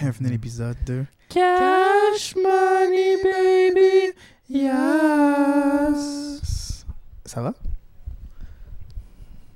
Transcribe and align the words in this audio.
Bienvenue 0.00 0.28
à 0.28 0.30
l'épisode 0.32 0.76
2. 0.86 1.04
Cash 1.28 2.34
money, 2.36 3.16
baby, 3.22 4.12
yes. 4.48 5.66
Ça 7.24 7.42
va? 7.42 7.52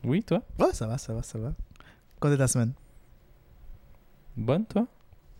Oui, 0.04 0.22
toi? 0.24 0.42
Ouais, 0.58 0.72
ça 0.72 0.86
va, 0.86 0.98
ça 0.98 1.14
va, 1.14 1.22
ça 1.22 1.38
va. 1.38 1.52
Quoi 2.20 2.30
de 2.30 2.36
ta 2.36 2.48
semaine? 2.48 2.72
Bonne, 4.36 4.66
toi? 4.66 4.86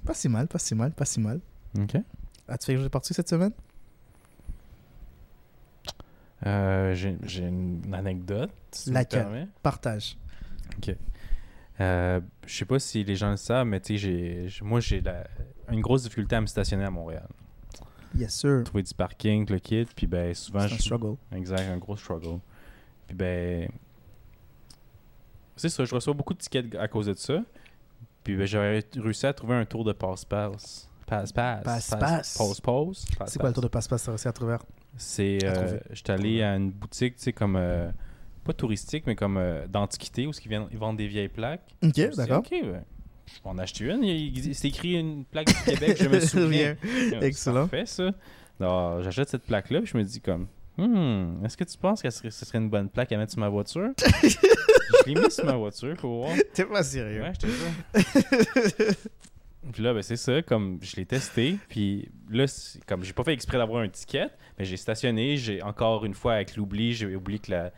Pas 0.05 0.15
si 0.15 0.29
mal, 0.29 0.47
pas 0.49 0.59
si 0.59 0.75
mal, 0.75 0.93
pas 0.93 1.05
si 1.05 1.21
mal. 1.21 1.41
Ok. 1.79 1.97
As-tu 2.49 2.67
fait 2.67 2.73
quelque 2.73 2.79
chose 2.79 2.85
de 2.85 2.89
particulier 2.89 3.17
cette 3.17 3.29
semaine? 3.29 3.53
Euh, 6.47 6.93
J'ai 6.95 7.17
j'ai 7.23 7.47
une 7.47 7.95
anecdote. 7.95 8.51
Si 8.73 8.91
Laquelle? 8.91 9.49
Partage. 9.63 10.17
Euh, 11.83 12.21
je 12.47 12.55
sais 12.55 12.65
pas 12.65 12.79
si 12.79 13.03
les 13.03 13.17
gens 13.17 13.31
le 13.31 13.37
savent, 13.37 13.67
mais 13.67 13.81
tu 13.81 13.99
sais, 13.99 14.49
moi, 14.63 14.81
j'ai 14.81 15.03
une 15.71 15.81
grosse 15.81 16.05
difficulté 16.05 16.37
à 16.37 16.41
me 16.41 16.47
stationner 16.47 16.85
à 16.85 16.91
Montréal. 16.91 17.27
Yes, 18.15 18.35
sir. 18.35 18.63
Trouver 18.65 18.83
du 18.83 18.95
parking, 18.95 19.51
le 19.51 19.59
kit, 19.59 19.87
puis 19.97 20.07
ben 20.07 20.35
souvent... 20.35 20.69
C'est 20.69 20.75
un 20.75 20.79
struggle. 20.79 21.17
Exact, 21.35 21.63
un 21.63 21.79
gros 21.79 21.97
struggle. 21.97 22.41
Puis 23.07 23.17
ben. 23.17 23.71
C'est 25.57 25.71
ça, 25.71 25.85
je 25.85 25.95
reçois 25.95 26.13
beaucoup 26.13 26.35
de 26.35 26.39
tickets 26.39 26.75
à 26.75 26.89
cause 26.89 27.07
de 27.07 27.15
ça. 27.15 27.43
Puis 28.23 28.37
ben, 28.37 28.47
j'aurais 28.47 28.85
réussi 28.97 29.27
à 29.27 29.33
trouver 29.33 29.55
un 29.55 29.65
tour 29.65 29.85
de 29.85 29.93
passe-passe. 29.93 30.91
Passe-passe. 31.07 31.65
Passe-passe. 31.65 32.37
Pause-pause. 32.37 33.07
C'est 33.27 33.39
quoi 33.39 33.49
le 33.49 33.55
tour 33.55 33.63
de 33.63 33.69
passe-passe 33.69 34.03
que 34.03 34.07
t'as 34.07 34.13
réussi 34.13 34.29
à 34.29 34.33
trouver? 34.33 34.57
C'est. 34.97 35.39
Euh? 35.45 35.81
J'étais 35.91 36.13
allé 36.13 36.43
à 36.43 36.55
une 36.57 36.71
boutique, 36.71 37.17
tu 37.17 37.23
sais, 37.23 37.33
comme. 37.33 37.57
euh, 37.57 37.91
pas 38.45 38.53
touristique, 38.53 39.05
mais 39.07 39.15
comme 39.15 39.37
euh, 39.37 39.67
d'antiquité, 39.67 40.27
où 40.27 40.33
ils, 40.33 40.49
viennent, 40.49 40.67
ils 40.71 40.79
vendent 40.79 40.97
des 40.97 41.07
vieilles 41.07 41.29
plaques. 41.29 41.63
Ok, 41.83 42.15
d'accord. 42.17 42.39
Ok, 42.39 42.51
ben, 42.51 42.85
vais 43.43 43.51
en 43.51 43.59
acheter 43.59 43.85
une. 43.85 44.55
C'est 44.55 44.69
écrit 44.69 44.95
une 44.95 45.25
plaque 45.25 45.49
du 45.49 45.73
Québec, 45.73 45.97
je 46.01 46.09
me 46.09 46.21
souviens. 46.21 46.77
Excellent. 47.21 47.67
Fait 47.69 47.87
ça. 47.87 48.13
J'achète 48.61 49.29
cette 49.29 49.45
plaque-là, 49.45 49.81
puis 49.81 49.91
je 49.93 49.99
me 49.99 50.05
dis 50.05 50.21
comme, 50.21 50.47
hmm, 50.79 51.45
est-ce 51.45 51.57
que 51.57 51.65
tu 51.65 51.77
penses 51.79 52.03
que 52.03 52.11
ce 52.11 52.31
serait, 52.31 52.59
une 52.59 52.71
bonne 52.71 52.89
plaque 52.89 53.13
à 53.13 53.17
mettre 53.17 53.33
sur 53.33 53.41
ma 53.41 53.49
voiture? 53.49 53.91
je 54.23 55.07
l'ai 55.07 55.21
mis 55.21 55.31
sur 55.31 55.45
ma 55.45 55.57
voiture, 55.57 55.97
faut 55.99 56.19
voir. 56.19 56.37
T'es 56.53 56.65
pas 56.65 56.83
sérieux. 56.83 57.23
Ouais, 57.23 57.33
je 57.35 57.39
te 57.39 57.47
jure. 57.47 58.95
Puis 59.73 59.83
là, 59.83 59.95
ben, 59.95 60.03
c'est 60.03 60.17
ça, 60.17 60.43
comme 60.43 60.79
je 60.83 60.97
l'ai 60.97 61.07
testé, 61.07 61.57
puis 61.69 62.09
là, 62.31 62.47
comme 62.87 63.05
j'ai 63.05 63.13
pas 63.13 63.23
fait 63.23 63.33
exprès 63.33 63.59
d'avoir 63.59 63.83
un 63.83 63.89
ticket, 63.89 64.29
mais 64.59 64.65
j'ai 64.65 64.77
stationné, 64.77 65.37
j'ai 65.37 65.63
encore 65.63 66.05
une 66.05 66.15
fois, 66.15 66.35
avec 66.35 66.57
l'oubli, 66.57 66.95
j'ai 66.95 67.15
oublié 67.15 67.39
que 67.39 67.53
la, 67.53 67.73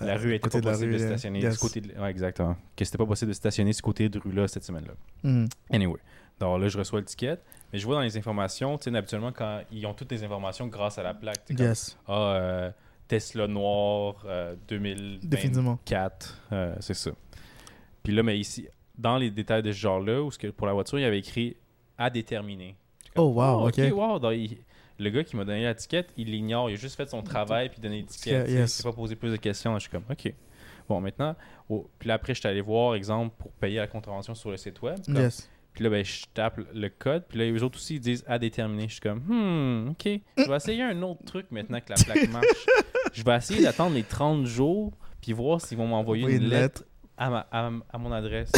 la 0.00 0.16
rue 0.16 0.34
était 0.34 0.48
pas 0.48 0.60
possible 0.60 0.92
de 0.92 0.98
stationner 0.98 1.40
du 1.48 1.56
côté 1.56 1.80
de... 1.80 1.92
Ouais, 2.00 2.10
exactement. 2.10 2.56
Que 2.76 2.84
c'était 2.84 2.98
pas 2.98 3.06
possible 3.06 3.30
de 3.30 3.34
stationner 3.36 3.72
ce 3.72 3.82
côté 3.82 4.08
de 4.08 4.18
rue-là 4.18 4.48
cette 4.48 4.64
semaine-là. 4.64 4.94
Hmm. 5.22 5.46
Anyway, 5.70 5.98
donc 6.40 6.60
là, 6.60 6.68
je 6.68 6.78
reçois 6.78 7.00
le 7.00 7.04
ticket, 7.06 7.38
mais 7.72 7.78
je 7.78 7.86
vois 7.86 7.96
dans 7.96 8.02
les 8.02 8.16
informations, 8.16 8.76
tu 8.78 8.90
sais, 8.90 8.96
habituellement, 8.96 9.32
quand 9.32 9.60
ils 9.72 9.84
ont 9.86 9.94
toutes 9.94 10.10
les 10.12 10.22
informations 10.24 10.66
grâce 10.66 10.98
à 10.98 11.02
la 11.02 11.14
plaque, 11.14 11.44
tu 11.44 11.52
sais, 11.52 11.56
comme, 11.56 11.66
Yes. 11.66 11.98
ah, 12.06 12.12
euh, 12.34 12.70
Tesla 13.08 13.46
noir, 13.46 14.22
euh, 14.26 14.54
2024, 14.68 15.28
Définitivement. 15.28 15.78
euh, 16.52 16.74
c'est 16.80 16.94
ça. 16.94 17.10
Puis 18.02 18.14
là, 18.14 18.22
mais 18.22 18.38
ici, 18.38 18.68
dans 18.96 19.16
les 19.16 19.30
détails 19.30 19.62
de 19.62 19.72
ce 19.72 19.78
genre-là, 19.78 20.22
où 20.22 20.30
ce 20.30 20.38
que 20.38 20.48
pour 20.48 20.66
la 20.66 20.72
voiture, 20.72 20.98
il 20.98 21.02
y 21.02 21.04
avait 21.04 21.18
écrit 21.18 21.56
à 21.96 22.10
déterminer. 22.10 22.76
Oh, 23.16 23.22
wow, 23.34 23.64
oh, 23.64 23.68
ok. 23.68 23.80
wow. 23.92 24.18
Donc, 24.18 24.32
il- 24.34 24.58
le 24.98 25.10
gars 25.10 25.24
qui 25.24 25.36
m'a 25.36 25.44
donné 25.44 25.64
la 25.64 25.74
ticket, 25.74 26.06
il 26.16 26.30
l'ignore, 26.30 26.70
il 26.70 26.74
a 26.74 26.76
juste 26.76 26.96
fait 26.96 27.08
son 27.08 27.22
travail 27.22 27.68
puis 27.68 27.80
donné 27.80 27.98
l'étiquette. 27.98 28.46
Il 28.48 28.68
s'est 28.68 28.82
pas 28.82 28.92
posé 28.92 29.14
plus 29.16 29.30
de 29.30 29.36
questions. 29.36 29.74
Je 29.74 29.80
suis 29.82 29.90
comme, 29.90 30.04
OK. 30.10 30.32
Bon, 30.88 31.00
maintenant, 31.00 31.36
oh, 31.68 31.88
puis 31.98 32.08
là, 32.08 32.14
après, 32.14 32.34
je 32.34 32.40
suis 32.40 32.48
allé 32.48 32.60
voir, 32.62 32.94
exemple, 32.94 33.34
pour 33.38 33.52
payer 33.52 33.76
la 33.78 33.86
contravention 33.86 34.34
sur 34.34 34.50
le 34.50 34.56
site 34.56 34.80
web. 34.82 34.98
Comme- 35.04 35.16
Yes. 35.16 35.48
puis 35.74 35.84
là, 35.84 35.90
ben, 35.90 36.02
je 36.04 36.24
tape 36.32 36.60
le 36.74 36.88
code. 36.88 37.24
Puis 37.28 37.38
là, 37.38 37.44
les 37.44 37.62
autres 37.62 37.76
aussi, 37.76 37.96
ils 37.96 38.00
disent 38.00 38.24
à 38.26 38.38
déterminer. 38.38 38.88
Je 38.88 38.92
suis 38.92 39.00
comme, 39.00 39.20
hmm, 39.26 39.90
OK. 39.90 40.08
Je 40.38 40.48
vais 40.48 40.56
essayer 40.56 40.82
un 40.82 41.00
autre 41.02 41.22
truc 41.26 41.46
maintenant 41.50 41.78
que 41.80 41.90
la 41.90 41.96
plaque 41.96 42.28
marche. 42.32 42.46
je 43.12 43.22
vais 43.22 43.36
essayer 43.36 43.62
d'attendre 43.62 43.94
les 43.94 44.02
30 44.02 44.46
jours. 44.46 44.92
Puis 45.20 45.32
voir 45.32 45.60
s'ils 45.60 45.76
vont 45.76 45.86
m'envoyer 45.88 46.22
Envoyer 46.24 46.38
une, 46.38 46.48
lettre, 46.48 46.84
à, 47.18 47.28
ma- 47.28 47.46
à, 47.52 47.70
à 47.92 47.98
mon 47.98 48.10
adresse. 48.12 48.50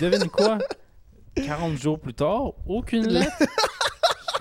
Devine 0.00 0.28
quoi? 0.30 0.58
40 1.36 1.76
jours 1.78 1.98
plus 2.00 2.14
tard, 2.14 2.52
aucune 2.66 3.06
lettre. 3.12 3.36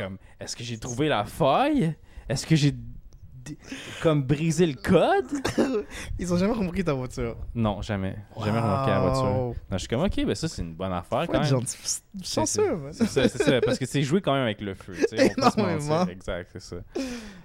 Comme, 0.04 0.18
est-ce 0.40 0.56
que 0.56 0.64
j'ai 0.64 0.78
trouvé 0.78 1.08
la 1.08 1.24
faille? 1.26 1.96
Est-ce 2.28 2.46
que 2.46 2.56
j'ai 2.56 2.72
d- 2.72 3.58
comme 4.02 4.24
brisé 4.24 4.66
le 4.68 4.74
code? 4.76 5.26
Ils 6.20 6.34
ont 6.34 6.38
jamais 6.38 6.54
compris 6.54 6.84
ta 6.84 6.94
voiture. 6.94 7.36
Non, 7.56 7.82
jamais. 7.82 8.16
Jamais 8.44 8.60
remarqué 8.60 8.92
la 8.92 9.00
voiture. 9.02 9.24
Non, 9.24 9.54
je 9.74 9.78
suis 9.78 9.88
comme, 9.88 10.02
ok, 10.04 10.26
ben 10.26 10.36
ça, 10.36 10.48
c'est 10.48 10.62
une 10.62 10.74
bonne 10.76 10.94
affaire 10.94 11.26
quand 11.28 11.34
même. 11.40 11.44
gentil. 11.44 11.78
Chanceux, 12.24 12.76
man. 12.78 12.94
C'est 12.94 13.08
ça, 13.08 13.28
c'est 13.28 13.42
ça. 13.44 13.62
Parce 13.62 13.78
que 13.80 13.86
c'est 13.86 14.02
jouer 14.04 14.22
quand 14.22 14.34
même 14.34 14.44
avec 14.44 14.62
le 14.62 14.74
feu. 14.76 14.94
tu 14.96 15.18
sais, 15.18 15.32
on 15.38 15.42
va 15.42 15.46
pas 15.46 15.52
se 15.52 15.58
Énormément. 15.60 15.98
mentir. 16.00 16.12
Exact, 16.14 16.50
c'est 16.54 16.62
ça. 16.62 16.76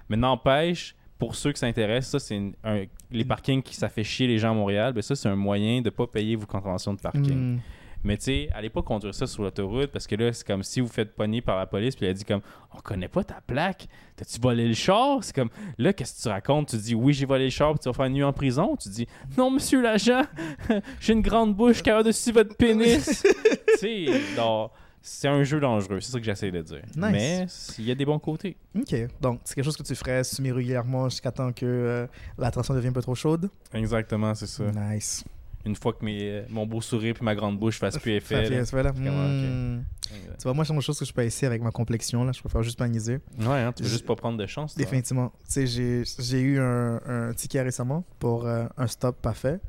Mais 0.08 0.16
n'empêche, 0.16 0.94
pour 1.18 1.34
ceux 1.34 1.52
qui 1.52 1.60
s'intéressent, 1.60 2.10
ça, 2.20 2.26
c'est 2.28 2.36
une- 2.36 2.54
un- 2.64 2.84
les 3.10 3.24
parkings 3.24 3.62
qui 3.62 3.74
ça 3.74 3.88
fait 3.88 4.04
chier 4.04 4.26
les 4.26 4.38
gens 4.38 4.50
à 4.50 4.54
Montréal. 4.54 4.92
Ben 4.92 5.00
ça, 5.02 5.14
c'est 5.16 5.28
un 5.28 5.36
moyen 5.36 5.80
de 5.80 5.88
pas 5.90 6.06
payer 6.06 6.36
vos 6.36 6.46
contraventions 6.46 6.92
de 6.94 7.00
parking. 7.00 7.54
Hmm. 7.56 7.60
Mais 8.04 8.18
tu 8.18 8.24
sais, 8.24 8.48
allez 8.52 8.68
pas 8.68 8.82
conduire 8.82 9.14
ça 9.14 9.26
sur 9.26 9.42
l'autoroute 9.42 9.90
parce 9.90 10.06
que 10.06 10.14
là, 10.14 10.32
c'est 10.32 10.46
comme 10.46 10.62
si 10.62 10.80
vous 10.80 10.88
faites 10.88 11.14
pogner 11.14 11.40
par 11.40 11.56
la 11.56 11.66
police 11.66 11.96
puis 11.96 12.06
elle 12.06 12.14
dit 12.14 12.24
comme 12.24 12.42
on 12.74 12.80
connaît 12.80 13.08
pas 13.08 13.24
ta 13.24 13.40
plaque. 13.40 13.88
T'as-tu 14.16 14.38
volé 14.38 14.68
le 14.68 14.74
char? 14.74 15.24
C'est 15.24 15.34
comme 15.34 15.50
là, 15.78 15.92
qu'est-ce 15.92 16.18
que 16.18 16.22
tu 16.22 16.28
racontes? 16.28 16.68
Tu 16.68 16.76
dis 16.76 16.94
oui, 16.94 17.14
j'ai 17.14 17.26
volé 17.26 17.44
le 17.44 17.50
char 17.50 17.72
puis 17.72 17.80
tu 17.80 17.88
vas 17.88 17.94
faire 17.94 18.04
une 18.04 18.12
nuit 18.12 18.22
en 18.22 18.32
prison. 18.32 18.76
Tu 18.76 18.90
dis 18.90 19.08
non, 19.38 19.50
monsieur 19.50 19.82
l'agent, 19.82 20.22
j'ai 21.00 21.14
une 21.14 21.22
grande 21.22 21.56
bouche 21.56 21.82
car 21.82 22.04
dessus 22.04 22.32
votre 22.32 22.54
pénis. 22.56 23.22
tu 23.78 23.78
sais, 23.78 24.06
non, 24.36 24.70
c'est 25.06 25.28
un 25.28 25.44
jeu 25.44 25.60
dangereux, 25.60 26.00
c'est 26.00 26.12
ça 26.12 26.18
que 26.18 26.24
j'essaie 26.24 26.50
de 26.50 26.62
dire. 26.62 26.82
Nice. 26.96 27.12
Mais 27.12 27.46
il 27.78 27.84
y 27.84 27.90
a 27.90 27.94
des 27.94 28.06
bons 28.06 28.18
côtés. 28.18 28.56
Ok, 28.74 28.94
donc 29.20 29.40
c'est 29.44 29.54
quelque 29.54 29.64
chose 29.64 29.76
que 29.76 29.82
tu 29.82 29.94
ferais 29.94 30.24
semi-régulièrement 30.24 31.10
jusqu'à 31.10 31.30
temps 31.30 31.52
que 31.52 31.66
euh, 31.66 32.06
l'attention 32.38 32.74
devienne 32.74 32.90
un 32.90 32.94
peu 32.94 33.02
trop 33.02 33.14
chaude? 33.14 33.50
Exactement, 33.72 34.34
c'est 34.34 34.46
ça. 34.46 34.64
Nice. 34.72 35.24
Une 35.64 35.74
fois 35.76 35.92
que 35.94 36.04
mes, 36.04 36.42
mon 36.50 36.66
beau 36.66 36.80
sourire 36.80 37.14
puis 37.14 37.24
ma 37.24 37.34
grande 37.34 37.58
bouche 37.58 37.78
fassent 37.78 37.98
plus 37.98 38.12
effet. 38.12 38.64
ça 38.64 38.76
fait 38.76 38.82
là. 38.82 38.92
Comment. 38.92 39.80
Exact. 40.14 40.36
Tu 40.38 40.42
vois, 40.42 40.52
moi, 40.54 40.64
c'est 40.64 40.74
une 40.74 40.80
chose 40.82 40.98
que 40.98 41.04
je 41.06 41.12
peux 41.12 41.22
essayer 41.22 41.46
avec 41.46 41.62
ma 41.62 41.70
complexion. 41.70 42.24
Là. 42.24 42.32
Je 42.32 42.40
préfère 42.40 42.62
juste 42.62 42.78
pas 42.78 42.86
niaiser. 42.88 43.18
Ouais, 43.38 43.46
hein, 43.60 43.72
tu 43.72 43.82
veux 43.82 43.88
juste 43.88 44.04
pas 44.06 44.14
prendre 44.14 44.36
de 44.38 44.46
chance. 44.46 44.74
toi. 44.74 44.84
Définitivement. 44.84 45.32
Tu 45.50 45.66
sais, 45.66 46.04
j'ai- 46.18 46.40
eu 46.40 46.58
un, 46.60 47.00
un 47.06 47.32
ticket 47.32 47.62
récemment 47.62 48.04
pour 48.18 48.46
euh, 48.46 48.66
un 48.76 48.86
stop 48.86 49.20
pas 49.22 49.32
fait. 49.34 49.60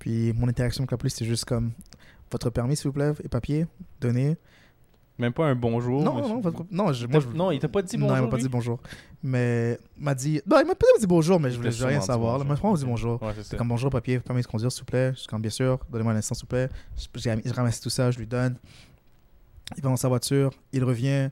Puis 0.00 0.32
mon 0.32 0.48
interaction 0.48 0.82
avec 0.82 0.90
la 0.90 0.96
police, 0.98 1.14
c'est 1.14 1.24
juste 1.24 1.44
comme 1.44 1.72
votre 2.32 2.50
permis, 2.50 2.74
s'il 2.76 2.88
vous 2.88 2.92
plaît, 2.92 3.12
et 3.22 3.28
papier, 3.28 3.66
donné. 4.00 4.36
Même 5.18 5.32
pas 5.32 5.46
un 5.46 5.54
bonjour. 5.54 6.02
non, 6.02 6.14
non, 6.42 6.42
non, 6.72 6.92
je, 6.92 7.06
moi, 7.06 7.20
je- 7.20 7.36
non, 7.36 7.50
il 7.52 7.60
t'a 7.60 7.68
pas 7.68 7.82
dit 7.82 7.96
Non, 7.96 8.08
bonjour. 8.08 8.18
il 8.18 8.22
m'a 8.24 8.28
pas 8.30 8.36
lui? 8.36 8.42
dit 8.42 8.48
bonjour. 8.48 8.80
Mais 9.22 9.78
il 9.96 10.02
m'a 10.02 10.14
dit. 10.14 10.40
Non, 10.44 10.58
il 10.60 10.66
m'a 10.66 10.74
pas 10.74 10.86
dit 10.98 11.06
bonjour, 11.06 11.38
mais 11.38 11.50
je 11.52 11.56
voulais 11.56 11.70
je 11.70 11.84
rien 11.84 12.00
savoir. 12.00 12.38
là. 12.38 12.44
bonjour. 12.44 12.64
Mais 12.64 12.68
moi, 12.68 12.78
dit 12.78 12.84
bonjour. 12.84 13.22
Ouais, 13.22 13.32
c'est 13.42 13.56
comme 13.56 13.68
bonjour, 13.68 13.90
papier, 13.90 14.18
permis 14.18 14.42
de 14.42 14.46
conduire, 14.46 14.72
s'il 14.72 14.80
vous 14.80 14.86
plaît. 14.86 15.12
Je 15.14 15.20
suis 15.20 15.28
comme 15.28 15.40
bien 15.40 15.50
sûr, 15.52 15.78
donnez-moi 15.88 16.12
un 16.12 16.16
instant, 16.16 16.34
s'il 16.34 16.42
vous 16.44 16.48
plaît. 16.48 16.68
Je, 16.96 17.06
je 17.44 17.52
ramasse 17.54 17.80
tout 17.80 17.90
ça, 17.90 18.10
je 18.10 18.18
lui 18.18 18.26
donne. 18.26 18.56
Il 19.76 19.82
va 19.82 19.88
dans 19.88 19.96
sa 19.96 20.08
voiture, 20.08 20.50
il 20.72 20.82
revient, 20.84 21.30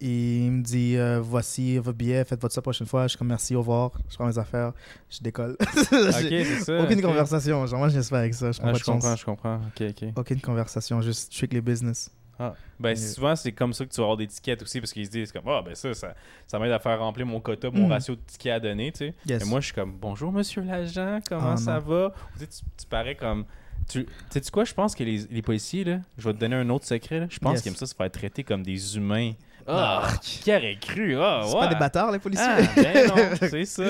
il 0.00 0.50
me 0.50 0.62
dit 0.62 0.96
euh, 0.96 1.20
voici 1.20 1.76
votre 1.78 1.96
billet, 1.98 2.24
faites 2.24 2.40
votre 2.40 2.54
ça 2.54 2.58
la 2.60 2.62
prochaine 2.62 2.86
fois. 2.86 3.02
Je 3.04 3.08
suis 3.08 3.18
comme 3.18 3.28
merci, 3.28 3.54
au 3.54 3.60
revoir. 3.60 3.92
Je 4.08 4.14
prends 4.16 4.26
mes 4.26 4.38
affaires, 4.38 4.72
je 5.10 5.20
décolle. 5.20 5.56
Ok, 5.60 6.14
J'ai 6.20 6.44
c'est 6.44 6.60
ça. 6.64 6.82
Aucune 6.82 7.02
conversation. 7.02 7.66
Genre, 7.66 7.78
moi, 7.78 7.88
je 7.88 8.00
pas 8.08 8.20
avec 8.20 8.34
ça. 8.34 8.52
Je 8.52 8.58
prends 8.58 8.70
Ah, 8.70 8.74
je 8.74 8.84
comprends, 8.84 9.16
je 9.16 9.24
comprends. 9.24 9.56
Ok, 9.56 9.82
ok. 9.90 10.08
Aucune 10.16 10.40
conversation, 10.40 11.02
juste 11.02 11.32
strictly 11.32 11.60
business. 11.60 12.10
Ah. 12.38 12.54
Ben, 12.78 12.94
souvent, 12.96 13.34
c'est 13.34 13.50
comme 13.52 13.72
ça 13.72 13.84
que 13.84 13.90
tu 13.90 13.96
vas 13.96 14.04
avoir 14.04 14.16
des 14.16 14.26
tickets 14.28 14.62
aussi 14.62 14.80
parce 14.80 14.92
qu'ils 14.92 15.06
se 15.06 15.10
disent 15.10 15.32
comme, 15.32 15.42
ah, 15.48 15.60
ben 15.64 15.74
ça, 15.74 15.92
ça, 15.94 16.14
ça 16.46 16.58
m'aide 16.58 16.70
à 16.72 16.78
faire 16.78 16.98
remplir 17.00 17.26
mon 17.26 17.40
quota, 17.40 17.68
mon 17.70 17.88
Mm. 17.88 17.92
ratio 17.92 18.14
de 18.14 18.20
tickets 18.26 18.52
à 18.52 18.60
donner, 18.60 18.92
tu 18.92 18.98
sais. 18.98 19.14
Yes. 19.26 19.42
Et 19.42 19.44
moi, 19.44 19.60
je 19.60 19.66
suis 19.66 19.74
comme, 19.74 19.92
bonjour, 19.98 20.30
monsieur 20.32 20.62
l'agent, 20.62 21.18
comment 21.28 21.52
Ah, 21.52 21.56
ça 21.56 21.74
non. 21.74 21.80
va? 21.80 22.12
Tu, 22.34 22.40
sais, 22.40 22.46
tu, 22.46 22.56
tu 22.82 22.86
parais 22.86 23.14
comme. 23.16 23.44
Tu 23.88 24.06
sais 24.30 24.40
-tu 24.40 24.50
quoi, 24.50 24.64
je 24.64 24.74
pense 24.74 24.94
que 24.94 25.02
les, 25.02 25.26
les 25.30 25.42
policiers, 25.42 25.82
là, 25.82 25.98
je 26.18 26.28
vais 26.28 26.34
te 26.34 26.38
donner 26.38 26.56
un 26.56 26.68
autre 26.68 26.84
secret, 26.84 27.20
là, 27.20 27.26
je 27.30 27.38
pense 27.38 27.54
Yes. 27.54 27.62
qu'ils 27.62 27.70
aiment 27.72 27.76
ça 27.76 27.86
se 27.86 27.94
faire 27.94 28.10
traiter 28.10 28.44
comme 28.44 28.62
des 28.62 28.96
humains. 28.96 29.32
Ah, 29.66 30.08
qui 30.22 30.50
aurait 30.50 30.78
cru? 30.80 31.16
Ah, 31.20 31.42
C'est 31.44 31.54
ouais. 31.54 31.60
pas 31.60 31.66
des 31.68 31.74
bâtards, 31.78 32.10
les 32.12 32.18
policiers. 32.18 32.46
Ah, 32.48 32.60
ben 32.76 33.06
non, 33.08 33.14
c'est 33.50 33.64
ça. 33.66 33.84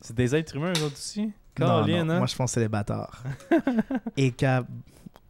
C'est 0.00 0.16
des 0.16 0.34
êtres 0.34 0.56
humains, 0.56 0.72
eux 0.78 0.84
autres 0.84 0.94
aussi. 0.96 1.30
Non, 1.58 1.84
non, 1.86 2.10
hein? 2.10 2.18
Moi, 2.18 2.26
je 2.26 2.36
pense 2.36 2.50
que 2.50 2.54
c'est 2.54 2.60
des 2.60 2.68
bâtards. 2.68 3.22
Et 4.16 4.32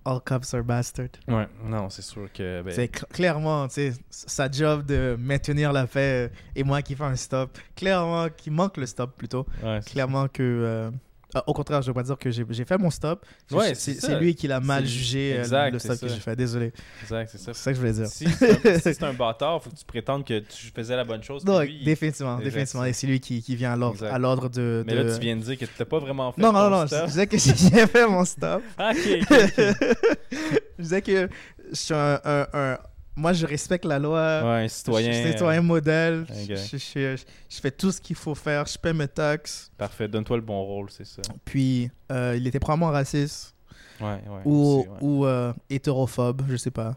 all 0.04 0.20
cops 0.24 0.54
are 0.54 0.62
bastards. 0.64 1.10
Ouais, 1.28 1.46
non, 1.64 1.88
c'est 1.90 2.02
sûr 2.02 2.28
que. 2.32 2.62
ben, 2.62 2.72
C'est 2.72 2.86
cl- 2.94 3.06
clairement, 3.12 3.68
tu 3.68 3.74
sais, 3.74 3.92
sa 4.10 4.50
job 4.50 4.86
de 4.86 5.16
maintenir 5.18 5.72
la 5.72 5.86
paix 5.86 6.28
euh, 6.28 6.34
et 6.56 6.62
moi 6.64 6.82
qui 6.82 6.94
fais 6.96 7.04
un 7.04 7.16
stop. 7.16 7.58
Clairement, 7.76 8.28
qui 8.34 8.50
manque 8.50 8.76
le 8.76 8.86
stop 8.86 9.16
plutôt. 9.16 9.46
ouais, 9.62 9.80
Clairement 9.86 10.28
que. 10.28 10.42
euh, 10.42 10.90
ah, 11.34 11.44
au 11.46 11.52
contraire, 11.52 11.82
je 11.82 11.88
veux 11.88 11.94
pas 11.94 12.02
dire 12.02 12.18
que 12.18 12.30
j'ai 12.30 12.64
fait 12.64 12.78
mon 12.78 12.90
stop. 12.90 13.24
Ouais, 13.52 13.74
c'est 13.74 14.18
lui 14.20 14.34
qui 14.34 14.46
l'a 14.48 14.60
mal 14.60 14.84
jugé 14.86 15.34
euh, 15.36 15.40
exact, 15.40 15.72
le 15.72 15.78
stop 15.78 16.00
que 16.00 16.08
j'ai 16.08 16.20
fait. 16.20 16.36
Désolé. 16.36 16.72
Exact, 17.02 17.28
c'est 17.32 17.38
ça. 17.38 17.54
Ça 17.54 17.70
que 17.70 17.76
je 17.76 17.80
voulais 17.80 17.92
dire. 17.92 18.06
Si 18.06 18.26
c'est 18.28 18.66
un, 18.66 18.74
si 18.78 18.80
c'est 18.82 19.02
un 19.02 19.12
bâtard, 19.12 19.62
faut 19.62 19.70
que 19.70 19.76
tu 19.76 19.84
prétendes 19.84 20.24
que 20.24 20.38
tu 20.40 20.70
faisais 20.74 20.96
la 20.96 21.04
bonne 21.04 21.22
chose. 21.22 21.44
Non, 21.44 21.60
puis 21.60 21.68
lui, 21.68 21.76
il- 21.80 21.84
définitivement, 21.84 22.38
définitivement. 22.38 22.84
Et 22.84 22.92
c'est 22.92 23.06
lui 23.06 23.20
qui, 23.20 23.42
qui 23.42 23.56
vient 23.56 23.72
à 23.72 23.76
l'ordre 23.76 24.04
l'ordre 24.18 24.48
de, 24.48 24.84
Mais 24.86 24.94
de- 24.94 25.02
là, 25.02 25.14
tu 25.14 25.20
viens 25.20 25.36
de 25.36 25.42
dire 25.42 25.58
que 25.58 25.64
tu 25.64 25.70
n'as 25.78 25.84
pas 25.86 25.98
vraiment 25.98 26.32
fait 26.32 26.40
Non, 26.40 26.52
non, 26.52 26.60
ton 26.60 26.70
non, 26.70 26.82
je 26.82 26.86
stuff. 26.88 27.06
disais 27.06 27.26
que 27.26 27.38
j'ai 27.38 27.86
fait 27.86 28.06
mon 28.06 28.24
stop. 28.24 28.62
Ah, 28.78 28.92
ok, 28.92 28.96
je 30.78 30.82
disais 30.82 31.02
que 31.02 31.28
je 31.70 31.74
suis 31.76 31.94
un, 31.94 32.20
un- 32.24 32.46
un- 32.52 32.78
moi, 33.20 33.32
je 33.32 33.46
respecte 33.46 33.84
la 33.84 33.98
loi. 33.98 34.40
Ouais, 34.42 34.48
un 34.48 34.62
Je 34.64 34.68
citoyen. 34.68 35.12
suis 35.12 35.32
citoyen 35.32 35.60
modèle. 35.62 36.26
Je, 36.48 36.54
je- 36.56 36.76
je- 36.78 37.22
je 37.48 37.60
fais 37.60 37.70
tout 37.70 37.92
ce 37.92 38.00
qu'il 38.00 38.16
faut 38.16 38.34
faire. 38.34 38.66
Je 38.66 38.78
paie 38.78 38.92
mes 38.92 39.06
taxes. 39.08 39.70
Parfait, 39.76 40.08
donne-toi 40.08 40.36
le 40.36 40.42
bon 40.42 40.62
rôle, 40.62 40.90
c'est 40.90 41.06
ça. 41.06 41.22
Puis, 41.44 41.90
euh, 42.10 42.34
il 42.36 42.46
était 42.46 42.58
probablement 42.60 42.90
raciste 42.90 43.54
Ouais, 44.00 44.06
ouais. 44.06 44.40
ou, 44.44 44.78
aussi, 44.80 44.88
ouais. 44.88 44.96
ou 45.02 45.26
euh, 45.26 45.52
hétérophobe, 45.68 46.42
je 46.48 46.56
sais 46.56 46.70
pas. 46.70 46.96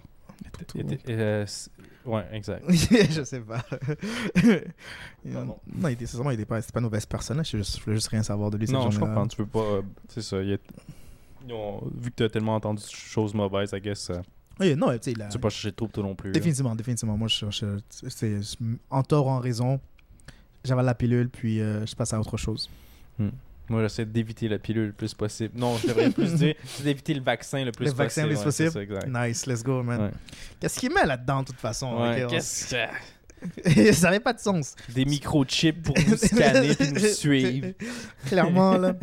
Euh, 1.09 1.45
ouais, 2.05 2.23
exact. 2.31 2.63
je 2.69 3.23
sais 3.23 3.39
pas. 3.41 3.63
Pardon. 5.33 5.57
non, 5.73 5.87
il 5.89 5.93
était, 5.93 6.05
il 6.05 6.31
était 6.33 6.45
pas, 6.45 6.59
une 6.59 6.81
mauvaise 6.81 7.05
personne. 7.05 7.43
Je, 7.45 7.57
voulais 7.57 7.95
juste 7.95 8.07
rien 8.09 8.23
savoir 8.23 8.49
de 8.51 8.57
lui. 8.57 8.67
Non, 8.67 8.89
je 8.91 8.99
comprends. 8.99 9.27
Tu 9.27 9.37
peux 9.37 9.45
pas. 9.45 9.81
c'est 10.09 10.21
ça. 10.21 10.41
il 10.41 10.57
ont- 11.51 11.81
vu 11.97 12.09
que 12.11 12.15
tu 12.15 12.23
as 12.23 12.29
tellement 12.29 12.55
entendu 12.55 12.81
de 12.83 12.89
choses 12.89 13.33
mauvaises, 13.33 13.71
I 13.73 13.81
guess, 13.81 14.09
euh, 14.09 14.15
Oui, 14.59 14.75
non, 14.75 14.91
tu 14.91 14.97
sais, 15.01 15.13
tu 15.13 15.19
peux 15.33 15.39
pas 15.39 15.49
chercher 15.49 15.71
trop 15.71 15.87
toi 15.87 16.03
non 16.03 16.15
plus. 16.15 16.29
là. 16.29 16.33
définitivement, 16.33 16.75
définitivement. 16.75 17.17
Moi, 17.17 17.27
je, 17.27 17.45
c'est 18.09 18.37
en 18.89 19.03
tort 19.03 19.25
ou 19.27 19.29
en 19.29 19.39
raison. 19.39 19.79
J'avale 20.63 20.85
la 20.85 20.95
pilule, 20.95 21.29
puis 21.29 21.59
euh, 21.59 21.85
je 21.85 21.95
passe 21.95 22.13
à 22.13 22.19
autre 22.19 22.37
chose. 22.37 22.69
Moi, 23.69 23.81
j'essaie 23.81 24.05
d'éviter 24.05 24.47
la 24.49 24.59
pilule 24.59 24.87
le 24.87 24.91
plus 24.91 25.13
possible. 25.13 25.57
Non, 25.57 25.77
je 25.77 25.87
devrais 25.87 26.09
plus 26.09 26.33
dire 26.35 26.55
d'éviter 26.83 27.13
le 27.13 27.21
vaccin 27.21 27.63
le 27.63 27.71
plus 27.71 27.85
Le 27.85 27.91
possible. 27.91 28.03
vaccin 28.03 28.21
le 28.23 28.27
plus 28.29 28.37
ouais, 28.37 28.43
possible. 28.43 28.71
ça, 28.71 28.81
exact. 28.81 29.07
Nice, 29.07 29.45
let's 29.47 29.63
go, 29.63 29.81
man. 29.83 30.01
Ouais. 30.01 30.11
Qu'est-ce 30.59 30.79
qu'il 30.79 30.93
met 30.93 31.05
là-dedans, 31.05 31.41
de 31.41 31.47
toute 31.47 31.59
façon? 31.59 31.95
Ouais, 31.97 32.23
ok, 32.23 32.27
on- 32.27 32.31
qu'est-ce 32.33 32.71
que- 32.75 33.91
ça 33.93 34.07
n'avait 34.07 34.19
pas 34.21 34.33
de 34.33 34.39
sens. 34.39 34.75
Des 34.93 35.03
microchips 35.05 35.81
pour 35.81 35.95
nous 36.07 36.15
scanner 36.17 36.71
et 36.79 36.91
nous 36.91 36.99
suivre. 37.13 37.67
Clairement, 38.25 38.77
là. 38.77 38.95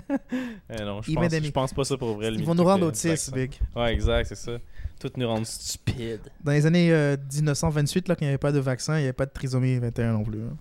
Eh 0.71 0.83
non, 0.83 1.03
je 1.03 1.13
pense, 1.13 1.29
des 1.29 1.51
pense 1.53 1.73
pas 1.75 1.85
ça 1.85 1.97
pour 1.97 2.15
vrai. 2.17 2.31
le 2.31 2.39
Ils 2.39 2.45
vont 2.45 2.55
nous 2.55 2.65
rendre 2.65 2.87
autistes, 2.87 3.33
big. 3.35 3.53
Ouais, 3.77 3.93
exact, 3.93 4.27
c'est 4.29 4.37
ça. 4.37 4.53
Tout 5.01 5.11
nous 5.17 5.27
rendre 5.27 5.47
stupides. 5.47 6.31
Dans 6.45 6.53
les 6.53 6.67
années 6.67 6.93
euh, 6.93 7.17
1928, 7.33 8.07
là, 8.09 8.15
quand 8.15 8.21
il 8.23 8.25
n'y 8.27 8.29
avait 8.29 8.39
pas 8.39 8.53
de 8.53 8.59
vaccin, 8.61 8.95
il 8.97 9.01
n'y 9.01 9.05
avait 9.05 9.13
pas 9.15 9.27
de 9.27 9.31
trisomie 9.33 9.79
21 9.79 10.13
non 10.13 10.23
plus. 10.25 10.41
hein. 10.43 10.57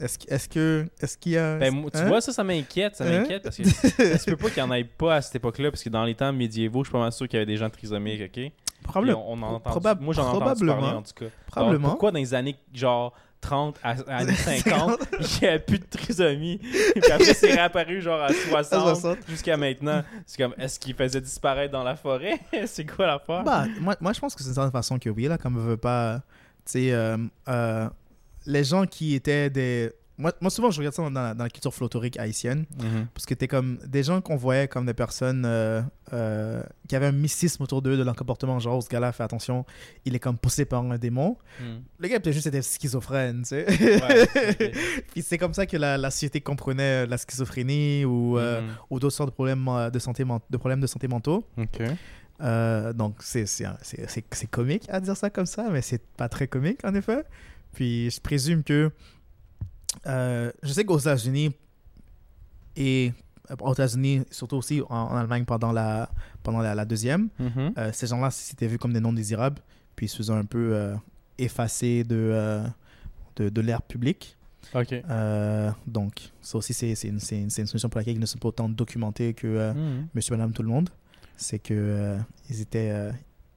Est-ce 0.00 0.18
est-ce 0.26 0.48
que 0.48 0.86
est-ce 1.00 1.16
qu'il 1.16 1.32
y 1.32 1.36
a 1.38 1.56
Ben, 1.58 1.72
tu 1.92 1.98
Hein? 1.98 2.06
vois, 2.06 2.20
ça, 2.20 2.32
ça 2.32 2.42
m'inquiète. 2.42 2.96
Ça 2.96 3.04
Hein? 3.04 3.20
m'inquiète 3.20 3.44
parce 3.44 3.56
que 3.56 3.62
ça 3.68 4.18
se 4.18 4.24
peut 4.30 4.36
pas 4.36 4.48
qu'il 4.48 4.58
y 4.58 4.62
en 4.62 4.72
ait 4.72 4.82
pas 4.82 5.16
à 5.16 5.22
cette 5.22 5.36
époque-là, 5.36 5.70
parce 5.70 5.84
que 5.84 5.88
dans 5.90 6.04
les 6.04 6.14
temps 6.16 6.32
médiévaux, 6.32 6.82
je 6.82 6.88
suis 6.88 6.92
pas 6.92 6.98
mal 6.98 7.12
sûr 7.12 7.28
qu'il 7.28 7.36
y 7.36 7.42
avait 7.42 7.46
des 7.46 7.56
gens 7.56 7.70
trisomiques, 7.70 8.22
ok? 8.22 8.50
Probable- 8.82 9.14
on, 9.14 9.34
on 9.34 9.42
en 9.42 9.54
entend, 9.54 9.70
probab- 9.70 10.00
moi, 10.00 10.12
j'en 10.12 10.30
probablement. 10.32 10.74
parler 10.80 10.96
en 10.96 11.02
tout 11.02 11.12
cas. 11.14 11.26
Probablement. 11.46 11.78
Alors, 11.84 11.90
pourquoi 11.92 12.10
dans 12.10 12.18
les 12.18 12.34
années 12.34 12.56
genre 12.72 13.14
30 13.44 13.78
à, 13.82 13.90
à 13.90 14.16
années 14.16 14.34
50, 14.34 15.00
il 15.20 15.26
n'y 15.42 15.48
avait 15.48 15.58
plus 15.58 15.78
de 15.78 15.84
trisomie, 15.84 16.58
puis 16.94 17.12
après 17.12 17.34
c'est 17.34 17.52
réapparu 17.52 18.00
genre 18.00 18.22
à 18.22 18.32
60, 18.32 18.72
À 18.72 18.94
60. 18.94 19.18
jusqu'à 19.28 19.56
maintenant. 19.56 20.02
C'est 20.26 20.42
comme, 20.42 20.54
est-ce 20.58 20.80
qu'il 20.80 20.94
faisait 20.94 21.20
disparaître 21.20 21.72
dans 21.72 21.84
la 21.84 21.94
forêt? 21.94 22.40
c'est 22.66 22.86
quoi 22.86 23.06
l'affaire? 23.06 23.44
Bah, 23.44 23.66
moi, 23.80 23.96
moi, 24.00 24.12
je 24.12 24.20
pense 24.20 24.34
que 24.34 24.42
c'est 24.42 24.48
une 24.48 24.54
certaine 24.54 24.72
façon 24.72 24.98
que 24.98 25.10
oui, 25.10 25.24
là, 25.28 25.36
comme 25.38 25.56
on 25.56 25.60
veut 25.60 25.76
pas. 25.76 26.22
Tu 26.64 26.72
sais, 26.72 26.92
euh, 26.92 27.18
euh, 27.48 27.88
les 28.46 28.64
gens 28.64 28.86
qui 28.86 29.14
étaient 29.14 29.50
des. 29.50 29.92
Moi, 30.16 30.32
moi, 30.40 30.48
souvent, 30.48 30.70
je 30.70 30.78
regarde 30.78 30.94
ça 30.94 31.02
dans 31.02 31.10
la, 31.10 31.34
dans 31.34 31.42
la 31.42 31.50
culture 31.50 31.74
folklorique 31.74 32.16
haïtienne, 32.20 32.66
Mhm. 32.78 33.08
parce 33.12 33.26
que 33.26 33.34
t'es 33.34 33.48
comme 33.48 33.78
des 33.84 34.04
gens 34.04 34.20
qu'on 34.20 34.36
voyait 34.36 34.68
comme 34.68 34.86
des 34.86 34.94
personnes 34.94 35.42
euh, 35.44 35.82
euh, 36.12 36.62
qui 36.88 36.94
avaient 36.94 37.06
un 37.06 37.12
mysticisme 37.12 37.64
autour 37.64 37.82
d'eux, 37.82 37.96
de 37.96 38.02
leur 38.04 38.14
comportement. 38.14 38.60
Genre, 38.60 38.80
ce 38.80 38.88
gars-là, 38.88 39.10
fais 39.10 39.24
attention, 39.24 39.66
il 40.04 40.14
est 40.14 40.20
comme 40.20 40.38
poussé 40.38 40.66
par 40.66 40.84
un 40.84 40.98
démon. 40.98 41.36
Mhm. 41.60 41.82
Le 41.98 42.08
gars, 42.08 42.20
peut-être 42.20 42.32
juste 42.34 42.46
était 42.46 42.62
schizophrène, 42.62 43.42
tu 43.42 43.48
sais. 43.48 43.66
Ouais, 43.66 44.26
c'est- 44.32 44.72
Puis 45.12 45.22
c'est 45.22 45.36
comme 45.38 45.52
ça 45.52 45.66
que 45.66 45.76
la, 45.76 45.98
la 45.98 46.10
société 46.12 46.40
comprenait 46.40 47.06
la 47.06 47.18
schizophrénie 47.18 48.04
ou, 48.04 48.38
euh, 48.38 48.60
Mhm. 48.60 48.68
ou 48.90 49.00
d'autres 49.00 49.16
sortes 49.16 49.30
de 49.30 49.34
problèmes 49.34 49.66
euh, 49.66 49.90
de 49.90 49.98
santé, 49.98 50.24
de 50.24 50.56
problèmes 50.56 50.80
de 50.80 50.86
santé 50.86 51.08
mentaux. 51.08 51.44
Euh, 52.40 52.92
donc, 52.92 53.16
c'est 53.20 53.46
c'est 53.46 53.64
un- 53.64 53.78
c'est- 53.82 54.08
c'est- 54.08 54.24
c'est 54.32 54.46
comique 54.50 54.84
à 54.88 55.00
dire 55.00 55.16
ça 55.16 55.30
comme 55.30 55.46
ça, 55.46 55.68
mais 55.70 55.82
c'est 55.82 56.02
pas 56.16 56.28
très 56.28 56.48
comique, 56.48 56.84
en 56.84 56.94
effet. 56.94 57.24
Puis, 57.72 58.10
je 58.10 58.20
présume 58.20 58.62
que. 58.64 58.90
Euh, 60.06 60.50
je 60.62 60.72
sais 60.72 60.84
qu'aux 60.84 60.98
États-Unis, 60.98 61.52
et 62.76 63.12
euh, 63.50 63.56
aux 63.60 63.72
États-Unis, 63.72 64.22
surtout 64.30 64.56
aussi 64.56 64.82
en, 64.88 64.94
en 64.96 65.16
Allemagne 65.16 65.44
pendant 65.44 65.72
la, 65.72 66.08
pendant 66.42 66.60
la, 66.60 66.74
la 66.74 66.84
deuxième, 66.84 67.28
Mhm. 67.38 67.72
euh, 67.78 67.90
ces 67.92 68.06
gens-là 68.06 68.30
s'étaient 68.30 68.66
vus 68.66 68.78
comme 68.78 68.92
des 68.92 69.00
non-désirables, 69.00 69.60
puis 69.96 70.06
ils 70.06 70.08
se 70.08 70.16
faisaient 70.16 70.32
un 70.32 70.44
peu 70.44 70.74
euh, 70.74 70.94
effacer 71.38 72.04
de, 72.04 72.62
de, 73.36 73.48
de 73.48 73.60
l'air 73.60 73.82
public. 73.82 74.36
Ok. 74.74 74.92
Euh, 74.92 75.70
donc, 75.86 76.30
ça 76.40 76.58
aussi, 76.58 76.72
c'est 76.74 76.90
une, 77.04 77.18
une, 77.30 77.38
une 77.42 77.50
solution 77.50 77.88
pour 77.88 77.98
laquelle 77.98 78.14
ils 78.16 78.20
ne 78.20 78.26
sont 78.26 78.38
pas 78.38 78.48
autant 78.48 78.68
documentés 78.68 79.34
que 79.34 79.72
Mhm. 79.72 80.08
Monsieur, 80.14 80.36
Madame, 80.36 80.52
tout 80.52 80.62
le 80.62 80.68
monde. 80.68 80.88
C'est 81.36 81.70
euh, 81.70 82.18
ils 82.48 82.60
étaient 82.60 83.10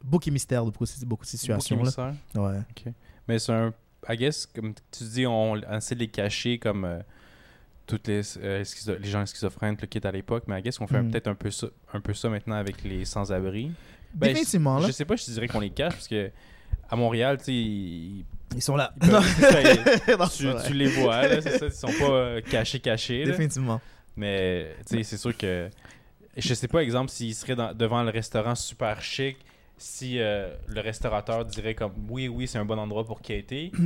beaucoup 0.04 0.30
mystères 0.32 0.66
de 0.66 0.72
beaucoup, 0.72 0.86
beaucoup 1.06 1.24
de 1.24 1.30
situations. 1.30 1.78
Beaucoup 1.78 1.86
Là. 1.98 2.14
émissaire. 2.36 2.64
Ouais. 2.84 2.94
Mais 3.28 3.40
c'est 3.40 3.54
un. 3.54 3.74
I 4.10 4.16
guess, 4.18 4.46
comme 4.46 4.74
tu 4.92 5.04
dis, 5.04 5.26
on, 5.28 5.54
on 5.54 5.78
essaie 5.78 5.96
de 5.96 6.00
les 6.02 6.08
cacher 6.08 6.58
comme 6.60 6.86
euh, 6.86 7.00
toutes 7.86 8.08
les, 8.08 8.22
euh, 8.40 8.64
les 9.00 9.10
gens 9.10 9.26
schizophrènes 9.26 9.78
le 9.82 9.88
qui 9.88 9.98
étaient 9.98 10.08
à 10.08 10.12
l'époque. 10.12 10.44
Mais 10.48 10.60
I 10.60 10.62
guess 10.62 10.78
qu'on 10.78 10.88
fait 10.88 11.02
Mhm. 11.02 11.12
peut-être 11.12 11.28
un 11.28 11.36
peu 11.36 11.52
ça, 11.52 11.68
un 11.94 12.00
peu 12.02 12.14
ça 12.14 12.30
maintenant 12.30 12.56
avec 12.56 12.84
les 12.84 13.06
sans-abri. 13.06 13.72
Ben, 14.14 14.28
Définitivement, 14.30 14.80
là. 14.80 14.88
Je 14.88 14.92
sais 14.92 15.06
pas, 15.06 15.16
je 15.16 15.26
te 15.26 15.32
dirais 15.32 15.48
qu'on 15.48 15.60
les 15.60 15.70
cache 15.70 15.94
parce 15.94 16.08
que 16.08 16.32
à 16.90 16.96
Montréal, 16.96 17.38
tu 17.38 17.44
sais, 17.46 17.54
ils, 17.54 18.26
Ils 18.56 18.62
sont 18.62 18.76
là. 18.78 18.94
ils 19.02 19.10
peuvent- 19.10 20.18
Non, 20.48 20.58
tu, 20.68 20.74
les 20.74 20.88
vois, 20.88 21.28
là, 21.28 21.42
c'est 21.42 21.58
ça, 21.60 21.66
ils 21.66 21.72
sont 21.72 21.88
pas 21.88 22.10
euh, 22.12 22.42
cachés, 22.42 22.80
cachés. 22.80 23.26
là. 23.26 23.32
Définitivement. 23.32 23.82
Mais 24.16 24.74
tu 24.88 24.98
sais, 24.98 25.04
c'est 25.04 25.18
sûr 25.18 25.36
que. 25.36 25.70
Je 26.38 26.54
sais 26.54 26.68
pas, 26.68 26.84
exemple, 26.84 27.10
s'il 27.12 27.34
serait 27.36 27.56
dans- 27.56 27.74
devant 27.74 28.04
le 28.04 28.10
restaurant 28.12 28.56
super 28.56 29.02
chic, 29.02 29.38
si 29.78 30.20
euh, 30.20 30.56
le 30.68 30.82
restaurateur 30.82 31.46
dirait 31.46 31.76
comme 31.76 31.94
oui, 32.10 32.28
oui, 32.28 32.48
c'est 32.48 32.58
un 32.58 32.66
bon 32.66 32.78
endroit 32.80 33.06
pour 33.06 33.22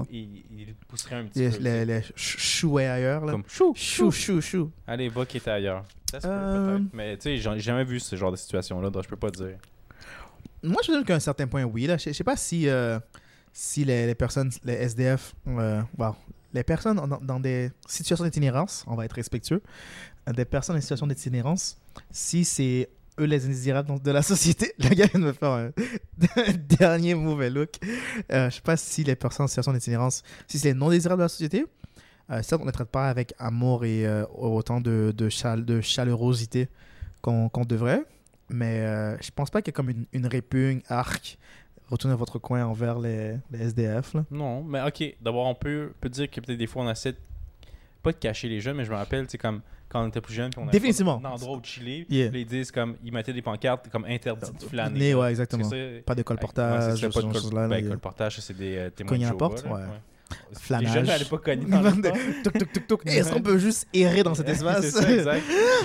ou 0.00 0.06
il, 0.10 0.44
il 0.50 0.74
pousserait 0.86 1.16
un 1.16 1.24
petit 1.24 1.40
Les, 1.40 1.50
peu. 1.50 1.60
ch- 2.02 2.14
chouets 2.16 2.86
ailleurs, 2.86 3.24
là. 3.24 3.32
Comme 3.32 3.44
chou, 3.48 3.72
Chou, 3.74 4.10
chou, 4.10 4.40
chou. 4.40 4.70
Allez, 4.86 5.08
va 5.08 5.24
quitter 5.26 5.50
ailleurs. 5.50 5.84
Ça 6.10 6.20
se 6.20 6.26
peut, 6.26 6.32
Euh, 6.32 6.76
peut-être. 6.78 6.90
Mais 6.92 7.16
tu 7.16 7.22
sais, 7.22 7.36
j'ai 7.38 7.60
jamais 7.60 7.84
vu 7.84 7.98
ce 8.00 8.14
genre 8.16 8.30
de 8.32 8.36
situation-là, 8.36 8.90
donc 8.90 9.02
je 9.04 9.08
peux 9.08 9.16
pas 9.16 9.30
dire. 9.30 9.56
Moi, 10.62 10.80
je 10.84 10.90
dirais 10.92 11.04
qu'à 11.04 11.14
un 11.14 11.20
certain 11.20 11.46
point, 11.46 11.64
oui. 11.64 11.86
Là. 11.86 11.96
Je, 11.96 12.10
je 12.10 12.12
sais 12.14 12.24
pas 12.24 12.36
si, 12.36 12.68
euh, 12.68 12.98
si 13.52 13.84
les, 13.84 14.06
les 14.06 14.14
personnes, 14.14 14.50
les 14.64 14.74
SDF, 14.74 15.34
euh, 15.46 15.80
wow, 15.96 16.14
les 16.52 16.64
personnes 16.64 16.96
dans, 16.96 17.06
dans 17.20 17.40
des 17.40 17.70
situations 17.86 18.24
d'itinérance, 18.24 18.84
on 18.86 18.94
va 18.96 19.04
être 19.04 19.12
respectueux, 19.14 19.62
des 20.34 20.44
personnes 20.44 20.76
en 20.76 20.80
situation 20.80 21.06
d'itinérance, 21.06 21.78
si 22.10 22.44
c'est 22.44 22.88
eux 23.18 23.24
les 23.24 23.44
indésirables 23.44 24.00
de 24.02 24.10
la 24.10 24.22
société, 24.22 24.72
le 24.78 24.88
gars 24.90 25.06
vient 25.06 25.20
de 25.20 25.26
me 25.26 25.32
faire 25.32 25.50
un, 25.50 25.66
un 26.36 26.52
dernier 26.78 27.14
mauvais 27.14 27.50
look. 27.50 27.70
Euh, 28.32 28.50
je 28.50 28.56
sais 28.56 28.62
pas 28.62 28.76
si 28.76 29.04
les 29.04 29.16
personnes 29.16 29.44
en 29.44 29.48
situation 29.48 29.72
d'itinérance, 29.72 30.22
si 30.46 30.58
c'est 30.58 30.68
les 30.68 30.74
non 30.74 30.90
désirables 30.90 31.20
de 31.20 31.24
la 31.24 31.28
société, 31.28 31.66
euh, 32.30 32.42
certes, 32.42 32.60
on 32.60 32.64
ne 32.64 32.68
les 32.70 32.72
traite 32.72 32.90
pas 32.90 33.08
avec 33.08 33.34
amour 33.38 33.84
et 33.84 34.06
euh, 34.06 34.24
autant 34.34 34.80
de, 34.80 35.14
de, 35.16 35.28
chal- 35.28 35.64
de 35.64 35.80
chaleurosité 35.80 36.68
qu'on 37.22 37.50
devrait. 37.66 38.02
Mais 38.50 38.80
euh, 38.80 39.16
je 39.20 39.30
pense 39.30 39.50
pas 39.50 39.60
qu'il 39.60 39.70
y 39.70 39.72
ait 39.72 39.74
comme 39.74 39.90
une, 39.90 40.06
une 40.12 40.26
répugne, 40.26 40.80
arc, 40.88 41.38
retournez 41.90 42.14
à 42.14 42.16
votre 42.16 42.38
coin 42.38 42.64
envers 42.64 42.98
les, 42.98 43.36
SDF. 43.52 44.16
Non, 44.30 44.62
mais 44.62 44.82
ok, 44.82 45.16
d'abord, 45.20 45.46
on 45.46 45.54
peut, 45.54 45.92
dire 46.04 46.30
que 46.30 46.40
peut-être 46.40 46.58
des 46.58 46.66
fois, 46.66 46.82
on 46.84 46.90
essaie 46.90 47.12
de, 47.12 47.18
pas 48.02 48.12
de 48.12 48.18
cacher 48.18 48.48
les 48.48 48.60
jeunes, 48.60 48.76
mais 48.76 48.84
je 48.84 48.90
me 48.90 48.96
rappelle, 48.96 49.28
sais, 49.28 49.38
comme 49.38 49.60
quand 49.88 50.04
on 50.04 50.08
était 50.08 50.20
plus 50.20 50.34
jeune, 50.34 50.50
puis 50.50 50.58
on 50.60 50.62
avait 50.64 50.72
Définitivement. 50.72 51.18
pas 51.18 51.30
d'endroit 51.30 51.56
où 51.56 51.60
chiller, 51.64 52.06
Yeah. 52.10 52.30
ils 52.34 52.44
disent 52.46 52.70
comme, 52.70 52.96
ils 53.04 53.12
mettaient 53.12 53.32
des 53.32 53.42
pancartes 53.42 53.88
comme 53.90 54.04
interdit 54.04 54.50
de 54.52 54.64
flâner. 54.64 54.98
Né, 54.98 55.10
là. 55.12 55.18
ouais, 55.18 55.30
exactement. 55.30 55.62
Parce 55.62 55.72
que 55.74 55.96
ça- 55.98 56.02
Pas 56.04 56.14
de 56.14 56.22
colportage, 56.22 57.02
Ouais, 57.02 57.08
pas 57.10 57.22
de 57.22 57.26
col- 57.32 57.54
là, 57.54 57.68
ben, 57.68 57.78
y 57.82 57.86
a- 57.86 57.90
colportage, 57.90 58.40
c'est 58.40 58.56
des 58.56 58.76
euh, 58.76 58.90
témoins 58.90 59.16
de 59.16 59.22
Jéhovah, 59.22 59.36
porte, 59.38 59.64
là, 59.64 59.72
ouais. 59.72 59.80
Les 60.50 60.58
Flanage. 60.58 60.92
jeunes 60.92 61.06
n'allaient 61.06 61.24
pas 61.24 61.38
cogner 61.38 61.64
dans. 61.64 61.80
Est-ce 63.06 63.32
qu'on 63.32 63.40
peut 63.40 63.56
juste 63.56 63.86
errer 63.94 64.22
dans 64.22 64.34
cet 64.34 64.46
espace? 64.50 64.94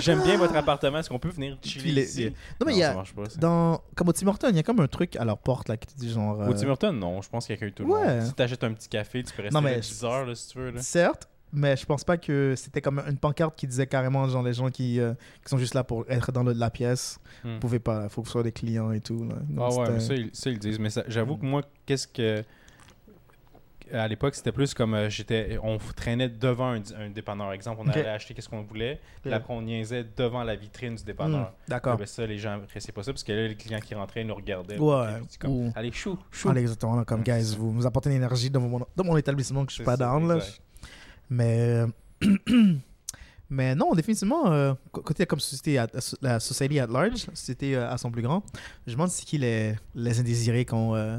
J'aime 0.00 0.22
bien 0.22 0.36
votre 0.36 0.54
appartement. 0.54 0.98
Est-ce 0.98 1.08
qu'on 1.08 1.18
peut 1.18 1.30
venir 1.30 1.56
chiller 1.62 1.92
les- 1.92 2.02
ici? 2.04 2.24
Non, 2.60 2.66
mais 2.66 2.74
il 2.74 2.78
y 2.78 2.82
a, 2.82 2.94
dans, 3.38 3.80
comme 3.94 4.08
au 4.08 4.12
Tim 4.12 4.26
Hortons, 4.26 4.48
il 4.50 4.56
y 4.56 4.58
a 4.58 4.62
comme 4.62 4.80
un 4.80 4.86
truc 4.86 5.16
à 5.16 5.24
leur 5.24 5.38
porte 5.38 5.70
là 5.70 5.78
qui 5.78 5.86
te 5.86 5.98
dit 5.98 6.10
genre. 6.12 6.42
euh, 6.42 6.48
Au 6.48 6.52
Tim 6.52 6.68
Hortons, 6.68 6.92
non. 6.92 7.22
Je 7.22 7.28
pense 7.30 7.46
qu'il 7.46 7.54
accueille 7.54 7.72
tout 7.72 7.84
le 7.84 7.90
Ouais. 7.94 8.16
monde. 8.18 8.26
Si 8.26 8.34
t'achètes 8.34 8.64
un 8.64 8.72
petit 8.74 8.88
café, 8.90 9.22
tu 9.22 9.32
peux 9.34 9.42
rester 9.44 9.54
Non, 9.54 9.62
là 9.66 9.70
mais 9.76 9.80
10 9.80 10.04
heures, 10.04 10.26
là, 10.26 10.34
si 10.34 10.48
tu 10.48 10.58
veux. 10.58 10.70
Là. 10.72 10.82
Certes, 10.82 11.26
mais 11.54 11.76
je 11.76 11.86
pense 11.86 12.04
pas 12.04 12.16
que 12.16 12.54
c'était 12.56 12.80
comme 12.82 13.00
une 13.08 13.16
pancarte 13.18 13.56
qui 13.56 13.66
disait 13.66 13.86
carrément 13.86 14.28
genre 14.28 14.42
les 14.42 14.52
gens 14.52 14.70
qui, 14.70 15.00
euh, 15.00 15.14
qui 15.44 15.48
sont 15.50 15.58
juste 15.58 15.74
là 15.74 15.84
pour 15.84 16.04
être 16.08 16.32
dans 16.32 16.42
le- 16.42 16.52
la 16.52 16.70
pièce. 16.70 17.18
Hmm. 17.44 17.54
Vous 17.54 17.60
pouvez 17.60 17.78
pas, 17.78 18.08
faut 18.08 18.22
que 18.22 18.28
ce 18.28 18.32
soit 18.32 18.42
des 18.42 18.52
clients 18.52 18.90
et 18.92 19.00
tout. 19.00 19.24
Là. 19.24 19.36
Donc, 19.48 19.58
Ah 19.72 19.74
ouais, 19.80 19.90
mais 19.92 20.00
ça, 20.00 20.14
ils, 20.14 20.30
ça, 20.32 20.50
ils 20.50 20.54
le 20.54 20.58
disent. 20.58 20.78
Mais 20.78 20.90
j'avoue 21.08 21.36
que 21.36 21.46
moi, 21.46 21.62
qu'est-ce 21.86 22.06
que. 22.08 22.42
À 23.92 24.08
l'époque, 24.08 24.34
c'était 24.34 24.50
plus 24.50 24.72
comme 24.72 24.94
euh, 24.94 25.10
j'étais. 25.10 25.58
On 25.62 25.76
traînait 25.94 26.30
devant 26.30 26.72
un, 26.72 26.80
un 26.98 27.10
dépanneur. 27.10 27.52
Exemple, 27.52 27.82
on 27.84 27.88
allait 27.90 28.08
acheter 28.08 28.32
qu'est-ce 28.32 28.48
qu'on 28.48 28.62
voulait. 28.62 28.98
Puis 29.20 29.30
Ok. 29.30 29.36
après, 29.36 29.52
on 29.52 29.60
niaisait 29.60 30.06
devant 30.16 30.42
la 30.42 30.56
vitrine 30.56 30.94
du 30.94 31.02
Hmm, 31.02 31.06
dépanneur. 31.06 31.52
D'accord. 31.68 31.98
Ben, 31.98 32.06
ça, 32.06 32.26
les 32.26 32.38
gens 32.38 32.54
appréciaient 32.54 32.94
pas 32.94 33.02
ça 33.02 33.12
parce 33.12 33.22
que 33.22 33.32
là, 33.32 33.46
les 33.46 33.54
clients 33.54 33.80
qui 33.80 33.94
rentraient, 33.94 34.22
ils 34.22 34.26
nous 34.26 34.34
regardaient. 34.34 34.78
Ouais, 34.78 35.20
comme, 35.38 35.50
ou- 35.50 35.72
Allez, 35.76 35.92
chou, 35.92 36.18
chou. 36.30 36.48
Allez, 36.48 36.62
exactement. 36.62 37.04
comme, 37.04 37.22
guys, 37.22 37.54
vous, 37.58 37.72
vous 37.72 37.86
apportez 37.86 38.08
une 38.08 38.16
énergie 38.16 38.48
dans 38.48 38.60
mon, 38.60 38.80
dans 38.96 39.04
mon 39.04 39.18
établissement 39.18 39.66
que 39.66 39.70
je 39.70 39.74
suis 39.76 39.84
pas 39.84 39.98
ça, 39.98 40.06
down. 40.06 40.28
Là. 40.28 40.36
exact. 40.36 40.60
Mais, 41.30 41.84
mais 43.50 43.74
non, 43.74 43.92
définitivement, 43.94 44.50
euh, 44.52 44.74
côté 44.90 45.26
comme 45.26 45.40
société, 45.40 45.78
at- 45.78 45.88
la 46.22 46.40
société 46.40 46.80
at 46.80 46.86
large, 46.86 47.26
la 47.28 47.34
société 47.34 47.76
euh, 47.76 47.90
à 47.90 47.98
son 47.98 48.10
plus 48.10 48.22
grand, 48.22 48.42
je 48.86 48.92
me 48.92 48.96
demande 48.96 49.10
c'est 49.10 49.24
qui 49.24 49.38
les, 49.38 49.74
les 49.94 50.20
indésirés 50.20 50.64
qu'on 50.64 50.94
euh, 50.94 51.18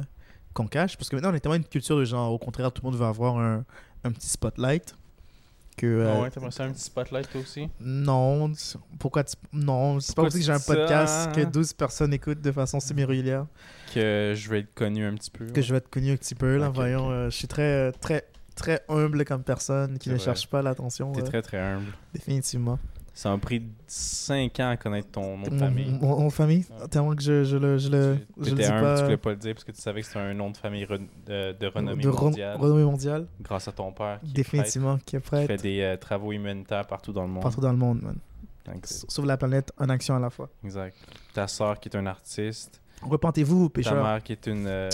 cache. 0.72 0.98
Parce 0.98 1.10
que 1.10 1.16
maintenant, 1.16 1.32
on 1.32 1.36
est 1.36 1.40
tellement 1.40 1.56
une 1.56 1.66
culture 1.66 1.98
de 1.98 2.06
genre, 2.06 2.32
au 2.32 2.38
contraire, 2.40 2.72
tout 2.72 2.82
le 2.84 2.92
monde 2.92 3.00
veut 3.00 3.06
avoir 3.06 3.38
un, 3.38 3.64
un 4.04 4.12
petit 4.12 4.28
spotlight. 4.30 4.96
Que, 5.78 6.06
Ah 6.08 6.10
euh, 6.20 6.22
ouais, 6.22 6.30
t'aimerais 6.30 6.52
ça 6.52 6.64
un 6.64 6.72
petit 6.72 6.84
spotlight 6.84 7.30
toi 7.30 7.42
aussi? 7.42 7.68
non, 7.82 8.50
pourquoi 8.98 9.26
tu... 9.26 9.36
Non, 9.52 10.00
c'est 10.00 10.16
pas 10.16 10.22
aussi 10.22 10.40
que 10.40 10.46
j'ai 10.46 10.54
un 10.54 10.58
ça, 10.58 10.74
podcast 10.74 11.34
que 11.34 11.42
hein? 11.42 11.50
12 11.52 11.74
personnes 11.74 12.14
écoutent 12.14 12.40
de 12.40 12.52
façon 12.54 12.80
semi-régulière. 12.80 13.46
Que 13.94 14.32
je 14.38 14.50
vais 14.50 14.60
être 14.60 14.74
connu 14.74 15.06
un 15.06 15.14
petit 15.16 15.30
peu. 15.32 15.48
Que 15.48 15.62
je 15.62 15.72
vais 15.74 15.80
être 15.80 15.90
connu 15.90 16.12
un 16.14 16.16
petit 16.16 16.34
peu, 16.34 16.56
là. 16.56 16.70
Voyons, 16.70 17.12
euh, 17.12 17.30
je 17.30 17.36
suis 17.36 17.50
très, 17.50 17.92
très, 17.92 18.24
très 18.56 18.82
humble 18.90 19.26
comme 19.26 19.44
personne 19.44 19.98
qui 20.00 20.10
ne 20.10 20.16
vrai. 20.16 20.24
cherche 20.24 20.48
pas 20.48 20.62
l'attention. 20.62 21.12
T'es 21.12 21.22
euh, 21.22 21.26
très 21.26 21.42
très 21.42 21.60
humble. 21.60 21.92
Définitivement. 22.14 22.80
Ça 23.14 23.30
m'a 23.30 23.38
pris 23.38 23.64
5 23.88 24.60
ans 24.60 24.70
à 24.72 24.76
connaître 24.78 25.10
ton 25.12 25.38
nom 25.38 25.48
de 25.48 25.58
famille. 25.58 25.98
mon- 26.02 26.20
nom 26.20 26.28
de 26.28 26.34
famille, 26.34 26.66
tellement 26.92 27.16
que 27.16 27.22
je, 27.24 27.46
je 27.46 27.56
le, 27.56 27.78
je 27.78 27.88
le, 27.90 28.18
Tu 28.44 28.50
je 28.50 28.50
le 28.50 28.56
dis 28.58 28.66
humble, 28.66 28.82
pas. 28.82 28.98
tu 28.98 29.04
voulais 29.04 29.16
pas 29.18 29.30
le 29.30 29.36
dire 29.38 29.54
parce 29.54 29.64
que 29.64 29.72
tu 29.72 29.82
savais 29.82 30.02
que 30.02 30.08
c'était 30.08 30.20
un 30.20 30.34
nom 30.34 30.50
de 30.50 30.58
famille 30.58 30.84
re- 30.84 31.00
de, 31.26 31.54
de 31.58 31.68
renommée 31.68 32.04
de 32.04 32.10
mondiale. 32.10 32.58
renommée 32.58 32.84
mondiale. 32.84 33.28
grâce 33.42 33.70
à 33.70 33.72
ton 33.72 33.94
père 33.94 34.20
qui, 34.22 34.32
est 34.32 34.34
Définitivement, 34.34 34.98
qui 34.98 35.16
est 35.16 35.20
prêtre, 35.22 35.44
qui 35.44 35.48
fait 35.48 35.62
des 35.64 35.82
euh, 35.82 35.96
travaux 35.96 36.34
humanitaires 36.34 36.86
partout 36.88 37.14
dans 37.14 37.22
le 37.24 37.30
monde. 37.30 37.42
partout 37.44 37.62
dans 37.62 37.72
le 37.72 37.78
monde, 37.78 38.02
man. 38.02 38.18
Sauve 38.84 39.28
la 39.28 39.38
planète 39.38 39.72
en 39.78 39.88
action 39.90 40.16
à 40.16 40.20
la 40.20 40.30
fois. 40.30 40.50
Exact. 40.66 40.98
Ta 41.34 41.48
soeur 41.48 41.80
qui 41.80 41.88
est 41.88 41.96
un 41.96 42.08
artiste. 42.08 42.82
Repentez-vous, 43.10 43.70
Ta 43.70 43.74
pécheurs. 43.74 44.04
mère 44.04 44.22
qui 44.24 44.32
est 44.34 44.48
une 44.48 44.66
euh, 44.68 44.90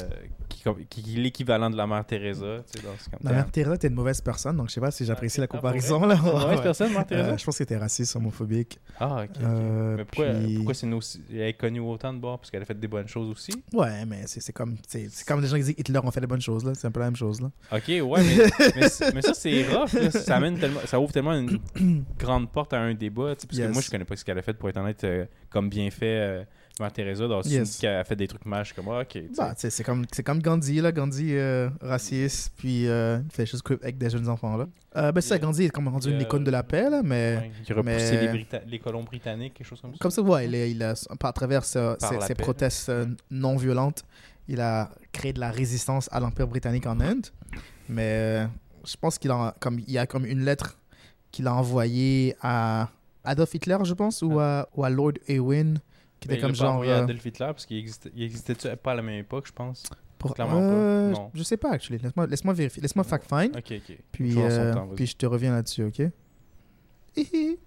qui, 0.50 0.64
qui- 0.90 1.04
qui 1.04 1.16
est 1.18 1.20
l'équivalent 1.22 1.70
de 1.70 1.78
la 1.78 1.88
mère 1.88 2.06
Teresa. 2.06 2.58
Tu 2.72 2.80
sais, 2.80 2.86
dans 2.86 2.94
ce 2.98 3.10
comme 3.10 3.20
Ma 3.24 3.32
mère 3.32 3.50
Teresa, 3.52 3.78
t'es 3.78 3.88
une 3.88 3.96
mauvaise 3.96 4.22
personne, 4.22 4.58
donc 4.58 4.68
je 4.70 4.74
sais 4.74 4.82
pas 4.82 4.92
si 4.92 5.06
j'apprécie 5.06 5.40
la 5.40 5.46
Ah, 5.46 5.48
pour 5.48 5.60
comparaison. 5.60 6.06
là. 6.06 6.16
Une 6.16 6.22
mauvaise 6.24 6.62
personne, 6.62 6.94
mère 6.94 7.06
Teresa? 7.06 7.30
Euh, 7.32 7.38
je 7.38 7.46
pense 7.46 7.58
que 7.58 7.64
t'es 7.64 7.78
raciste, 7.78 8.16
homophobique. 8.16 8.80
Ah, 9.00 9.24
ok. 9.24 9.30
Euh, 9.42 9.96
mais 9.98 10.06
pourquoi, 10.06 10.34
puis- 10.34 10.56
pourquoi 10.56 10.74
c'est 10.74 10.88
nous 10.88 10.98
aussi- 10.98 11.24
elle 11.32 11.42
est 11.42 11.54
connue 11.54 11.80
autant 11.80 12.14
de 12.14 12.20
bord? 12.20 12.40
Parce 12.40 12.52
qu'elle 12.52 12.62
a 12.62 12.66
fait 12.66 12.80
des 12.80 12.88
bonnes 12.88 13.08
choses 13.08 13.30
aussi? 13.30 13.52
Ouais, 13.74 14.06
mais 14.06 14.24
c'est 14.28 14.42
c'est 14.42 14.54
comme, 14.54 14.76
c'est 14.88 15.08
c'est 15.10 15.26
comme 15.28 15.42
des 15.42 15.48
gens 15.48 15.56
qui 15.58 15.64
disent 15.64 15.76
Hitler 15.78 16.00
ont 16.04 16.12
fait 16.12 16.22
des 16.22 16.28
bonnes 16.28 16.42
choses, 16.42 16.66
là. 16.66 16.74
C'est 16.76 16.88
un 16.88 16.92
peu 16.92 17.00
la 17.00 17.08
même 17.08 17.16
chose, 17.16 17.42
là. 17.42 17.50
Ok, 17.72 17.84
ouais, 17.88 18.04
mais, 18.24 18.46
mais, 18.76 18.90
c'est- 18.90 19.14
mais 19.14 19.22
ça, 19.22 19.34
c'est 19.34 19.64
rough. 19.74 19.94
là. 19.94 20.12
Ça, 20.12 20.36
amène 20.36 20.60
tellement, 20.60 20.82
ça 20.86 21.00
ouvre 21.00 21.12
tellement 21.14 21.34
une 21.34 21.60
grande 22.20 22.52
porte 22.52 22.74
à 22.74 22.80
un 22.80 22.94
débat. 22.94 23.36
tu 23.36 23.42
sais, 23.42 23.48
Parce 23.48 23.58
Yes. 23.58 23.68
que 23.68 23.74
moi, 23.74 23.82
je 23.82 23.90
connais 23.90 24.06
pas 24.06 24.16
ce 24.16 24.26
qu'elle 24.26 24.38
a 24.38 24.42
fait, 24.42 24.54
pour 24.54 24.70
être 24.70 24.78
honnête, 24.78 25.04
euh, 25.06 25.26
comme 25.50 25.70
bien 25.70 25.90
fait 25.90 26.46
Mère 26.82 26.92
Teresa. 26.92 27.28
Me 27.28 27.48
Yes. 27.48 27.78
qu'elle 27.78 27.96
a 27.96 28.04
fait 28.04 28.16
des 28.16 28.28
trucs 28.28 28.42
suis 28.66 28.76
comme, 28.76 28.90
ah, 28.90 29.02
ok. 29.02 29.22
Bah, 29.38 29.54
c'est 29.56 29.84
comme, 29.84 30.06
c'est 30.12 30.24
comme 30.24 30.42
Gandhi, 30.42 30.82
là. 30.82 30.92
Gandhi, 30.92 31.30
euh, 31.36 31.70
raciste, 31.82 32.52
puis 32.58 32.88
euh, 32.88 33.20
il 33.24 33.32
fait 33.32 33.44
des 33.44 33.48
choses 33.50 33.64
avec 33.82 33.98
des 33.98 34.10
jeunes 34.10 34.28
enfants, 34.28 34.58
là. 34.58 34.68
Euh, 34.98 35.12
ben, 35.12 35.22
c'est 35.22 35.30
ça, 35.30 35.36
Yeah. 35.36 35.46
Gandhi 35.46 35.64
est 35.66 35.70
comme 35.70 35.88
rendu 35.88 36.12
une 36.12 36.20
icône 36.22 36.44
de 36.44 36.52
la 36.52 36.64
paix, 36.64 36.90
là, 36.90 37.02
mais. 37.04 37.38
Ouais, 37.38 37.52
qui 37.64 37.72
a 37.72 37.76
repoussé 37.76 38.12
mais- 38.14 38.22
les, 38.22 38.28
Brita- 38.44 38.62
les 38.68 38.80
colons 38.80 39.04
britanniques, 39.04 39.54
quelque 39.54 39.68
chose 39.68 39.80
comme 39.82 39.92
ça. 39.94 39.98
Comme 40.00 40.12
ça, 40.12 40.22
ouais, 40.22 40.46
il, 40.48 40.56
est- 40.56 40.72
il 40.72 40.84
a, 40.84 40.94
à 41.24 41.32
travers 41.34 41.64
ses, 41.64 41.96
protestes 42.38 42.90
euh, 42.90 43.06
non 43.30 43.56
violentes, 43.56 44.04
il 44.48 44.60
a 44.60 44.90
créé 45.14 45.32
de 45.34 45.40
la 45.40 45.52
résistance 45.52 46.10
à 46.12 46.20
l'Empire 46.20 46.48
britannique 46.48 46.86
en 46.88 47.00
Inde. 47.00 47.28
Mais 47.90 48.48
je 48.86 48.96
pense 49.00 49.18
qu'il 49.18 49.32
a, 49.32 49.56
comme, 49.60 49.80
il 49.80 49.92
y 49.92 49.98
a 49.98 50.06
comme 50.08 50.26
une 50.26 50.44
lettre 50.44 50.78
qu'il 51.32 51.48
a 51.48 51.54
envoyée 51.54 52.36
à 52.42 52.90
Adolf 53.24 53.54
Hitler, 53.54 53.78
je 53.84 53.94
pense, 53.94 54.22
ou, 54.22 54.40
à, 54.40 54.68
ou 54.76 54.84
à 54.84 54.90
Lord 54.90 55.14
Ewin, 55.28 55.76
qui 56.22 56.28
Mais 56.30 56.36
était 56.36 56.42
comme 56.44 56.52
l'a 56.52 56.58
pas 56.58 56.64
genre. 56.66 56.82
à 56.84 56.86
euh, 56.86 57.04
Adolf 57.04 57.26
Hitler 57.26 57.48
parce 57.48 57.66
qu'il 57.66 57.78
existait, 57.78 58.12
il 58.16 58.24
existait 58.24 58.76
pas 58.78 58.94
à 58.94 58.96
la 58.96 59.02
même 59.02 59.20
époque, 59.20 59.48
je 59.48 59.52
pense? 59.52 59.84
pour- 60.18 60.36
clairement 60.36 60.60
pas, 60.60 60.74
euh, 60.76 61.12
non. 61.12 61.32
Je 61.34 61.42
sais 61.44 61.58
pas, 61.58 61.72
actually. 61.72 61.98
Laisse-moi 61.98 62.28
laisse 62.28 62.46
vérifier. 62.46 62.82
Laisse-moi 62.82 63.04
fact-find. 63.04 63.58
Ok, 63.58 63.72
ok. 63.72 63.98
Puis, 64.12 64.36
euh, 64.38 64.74
temps, 64.74 64.88
puis 64.96 65.08
je 65.08 65.16
te 65.16 65.26
reviens 65.26 65.52
là-dessus, 65.52 65.84
ok? 65.84 66.04
Hihi. 67.18 67.58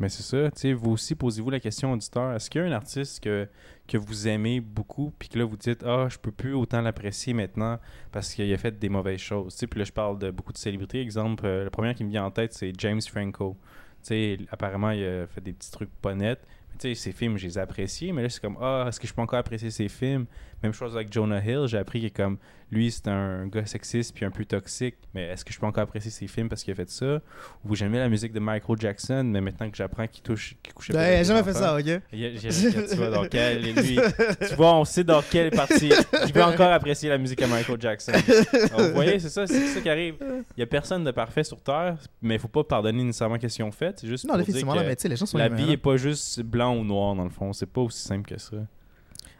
Mais 0.00 0.08
c'est 0.08 0.22
ça, 0.22 0.50
tu 0.50 0.60
sais, 0.60 0.72
vous 0.72 0.92
aussi 0.92 1.14
posez-vous 1.14 1.50
la 1.50 1.60
question 1.60 1.92
auditeur, 1.92 2.32
est-ce 2.34 2.48
qu'il 2.48 2.62
y 2.62 2.64
a 2.64 2.66
un 2.66 2.72
artiste 2.72 3.22
que, 3.22 3.46
que 3.86 3.98
vous 3.98 4.26
aimez 4.28 4.58
beaucoup, 4.60 5.12
puis 5.18 5.28
que 5.28 5.38
là 5.38 5.44
vous 5.44 5.58
dites 5.58 5.82
ah 5.84 6.06
je 6.08 6.16
peux 6.16 6.30
plus 6.32 6.54
autant 6.54 6.80
l'apprécier 6.80 7.34
maintenant 7.34 7.78
parce 8.10 8.32
qu'il 8.32 8.50
a 8.50 8.56
fait 8.56 8.78
des 8.78 8.88
mauvaises 8.88 9.20
choses, 9.20 9.52
tu 9.52 9.58
sais, 9.60 9.66
puis 9.66 9.78
là 9.78 9.84
je 9.84 9.92
parle 9.92 10.18
de 10.18 10.30
beaucoup 10.30 10.54
de 10.54 10.58
célébrités, 10.58 11.02
exemple, 11.02 11.44
euh, 11.44 11.64
le 11.64 11.70
premier 11.70 11.94
qui 11.94 12.04
me 12.04 12.08
vient 12.08 12.24
en 12.24 12.30
tête 12.30 12.54
c'est 12.54 12.72
James 12.78 13.02
Franco, 13.02 13.58
tu 14.02 14.08
sais, 14.08 14.38
apparemment 14.50 14.90
il 14.92 15.04
a 15.04 15.26
fait 15.26 15.42
des 15.42 15.52
petits 15.52 15.70
trucs 15.70 15.90
pas 16.00 16.14
nets, 16.14 16.40
tu 16.78 16.88
sais 16.88 16.94
ses 16.94 17.12
films 17.12 17.36
je 17.38 17.46
les 17.46 17.58
ai 17.58 17.60
appréciés, 17.62 18.12
mais 18.12 18.22
là 18.22 18.28
c'est 18.28 18.40
comme 18.40 18.56
ah 18.60 18.86
est-ce 18.88 18.98
que 19.00 19.06
je 19.06 19.14
peux 19.14 19.22
encore 19.22 19.38
apprécier 19.38 19.70
ses 19.70 19.88
films, 19.88 20.26
même 20.62 20.72
chose 20.72 20.94
avec 20.96 21.12
Jonah 21.12 21.42
Hill, 21.44 21.64
j'ai 21.66 21.78
appris 21.78 22.10
que 22.10 22.16
comme 22.22 22.38
lui 22.72 22.90
c'est 22.92 23.08
un 23.08 23.48
gars 23.48 23.66
sexiste 23.66 24.14
puis 24.14 24.24
un 24.24 24.30
peu 24.30 24.44
toxique, 24.44 24.94
mais 25.12 25.24
est-ce 25.28 25.44
que 25.44 25.52
je 25.52 25.58
peux 25.58 25.66
encore 25.66 25.82
apprécier 25.82 26.10
ses 26.10 26.28
films 26.28 26.48
parce 26.48 26.62
qu'il 26.62 26.70
a 26.72 26.76
fait 26.76 26.88
ça, 26.88 27.20
ou 27.64 27.74
j'aimais 27.74 27.98
la 27.98 28.08
musique 28.08 28.32
de 28.32 28.38
Michael 28.38 28.76
Jackson, 28.78 29.24
mais 29.24 29.40
maintenant 29.40 29.68
que 29.68 29.76
j'apprends 29.76 30.06
qu'il 30.06 30.22
touche, 30.22 30.54
qu'il 30.62 30.72
couchait 30.72 30.92
pas 30.92 31.00
Ben, 31.00 31.18
j'ai 31.18 31.24
jamais 31.24 31.42
fait 31.42 31.52
ça, 31.54 31.74
ok? 31.76 31.84
il 32.12 32.20
il 32.20 32.46
a- 32.46 32.82
tu 32.88 32.94
vois, 32.96 33.10
donc, 33.10 33.34
elle, 33.34 33.62
lui, 33.74 33.98
tu 34.48 34.54
vois, 34.54 34.74
on 34.76 34.84
sait 34.84 35.02
dans 35.02 35.20
quelle 35.22 35.50
partie 35.50 35.90
il 36.26 36.32
peut 36.32 36.44
encore 36.44 36.70
apprécier 36.70 37.08
la 37.08 37.18
musique 37.18 37.42
à 37.42 37.48
Michael 37.48 37.80
Jackson. 37.80 38.12
Donc, 38.12 38.80
vous 38.80 38.94
voyez, 38.94 39.18
c'est 39.18 39.30
ça, 39.30 39.48
c'est 39.48 39.66
ça 39.66 39.80
qui 39.80 39.88
arrive. 39.90 40.14
Il 40.56 40.60
y 40.60 40.62
a 40.62 40.66
personne 40.66 41.02
de 41.02 41.10
parfait 41.10 41.42
sur 41.42 41.60
Terre, 41.60 41.96
mais 42.22 42.36
il 42.36 42.40
faut 42.40 42.46
pas 42.46 42.62
pardonner 42.62 43.02
nécessairement 43.02 43.38
qu'est-ce 43.38 43.56
qu'ils 43.56 43.64
ont 43.64 43.72
fait. 43.72 43.98
C'est 43.98 44.06
juste 44.06 44.26
Non, 44.28 44.36
définitivement, 44.36 44.76
mais 44.76 44.94
tu 44.94 45.02
sais, 45.02 45.08
les 45.08 45.16
gens 45.16 45.26
sont 45.26 45.38
la 45.38 45.48
vie 45.48 45.72
est 45.72 45.76
pas 45.76 45.96
juste 45.96 46.40
blanc 46.42 46.59
ou 46.68 46.84
noir 46.84 47.14
dans 47.14 47.24
le 47.24 47.30
fond. 47.30 47.52
C'est 47.52 47.66
pas 47.66 47.80
aussi 47.80 48.02
simple 48.02 48.28
que 48.28 48.38
ça. 48.38 48.56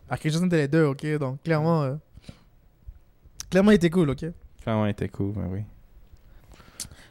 Ah, 0.08 0.16
quelque 0.16 0.32
chose 0.32 0.42
entre 0.42 0.56
les 0.56 0.68
deux, 0.68 0.84
ok? 0.84 1.06
Donc, 1.18 1.42
clairement, 1.42 1.82
euh, 1.82 1.94
clairement, 3.50 3.70
il 3.70 3.74
était 3.74 3.90
cool, 3.90 4.10
ok? 4.10 4.24
Clairement, 4.62 4.84
elle 4.86 4.92
était 4.92 5.08
cool, 5.08 5.32
ben 5.34 5.48
oui. 5.50 5.62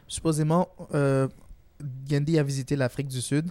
Supposément, 0.06 0.68
euh, 0.94 1.28
Gandhi 2.08 2.38
a 2.38 2.42
visité 2.42 2.76
l'Afrique 2.76 3.08
du 3.08 3.20
Sud 3.20 3.50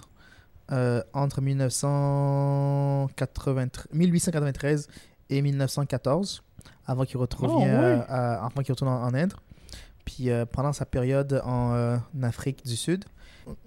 euh, 0.72 1.02
entre 1.14 1.42
1993 1.42 3.88
1893 3.94 4.88
et 5.30 5.42
1914, 5.42 6.44
avant 6.86 7.06
qu'il 7.06 7.18
retrouve, 7.18 7.50
Oh, 7.54 7.60
ouais. 7.62 7.68
euh, 7.68 8.02
à- 8.08 8.46
avant 8.46 8.62
qu'il 8.62 8.72
retourne 8.74 8.92
en, 8.92 9.04
en 9.04 9.14
Inde. 9.14 9.34
Puis 10.06 10.30
pendant 10.52 10.74
sa 10.74 10.86
période 10.86 11.42
en 11.46 12.00
Afrique 12.24 12.66
du 12.66 12.76
Sud, 12.76 13.06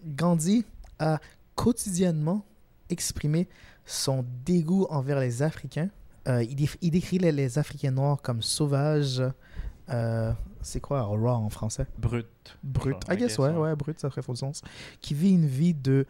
Gandhi 0.04 0.64
a 0.98 1.20
quotidiennement 1.54 2.44
exprimé 2.92 3.48
son 3.84 4.24
dégoût 4.44 4.86
envers 4.90 5.18
les 5.18 5.42
Africains. 5.42 5.88
Euh, 6.28 6.42
il, 6.44 6.68
il 6.80 6.90
décrit 6.92 7.18
les, 7.18 7.32
les 7.32 7.58
Africains 7.58 7.90
noirs 7.90 8.22
comme 8.22 8.42
sauvages. 8.42 9.22
euh, 9.90 10.32
c'est 10.60 10.80
quoi 10.80 11.02
raw 11.02 11.26
en 11.28 11.48
français? 11.50 11.86
Brut. 11.98 12.26
Brut. 12.62 12.96
I 13.10 13.16
guess, 13.16 13.36
ouais, 13.38 13.50
ouais. 13.50 13.74
brut, 13.74 13.98
ça 13.98 14.08
ferait 14.10 14.22
faux 14.22 14.36
sens. 14.36 14.62
Qui 15.00 15.14
vit 15.14 15.30
une 15.32 15.46
vie 15.46 15.74
de 15.74 16.06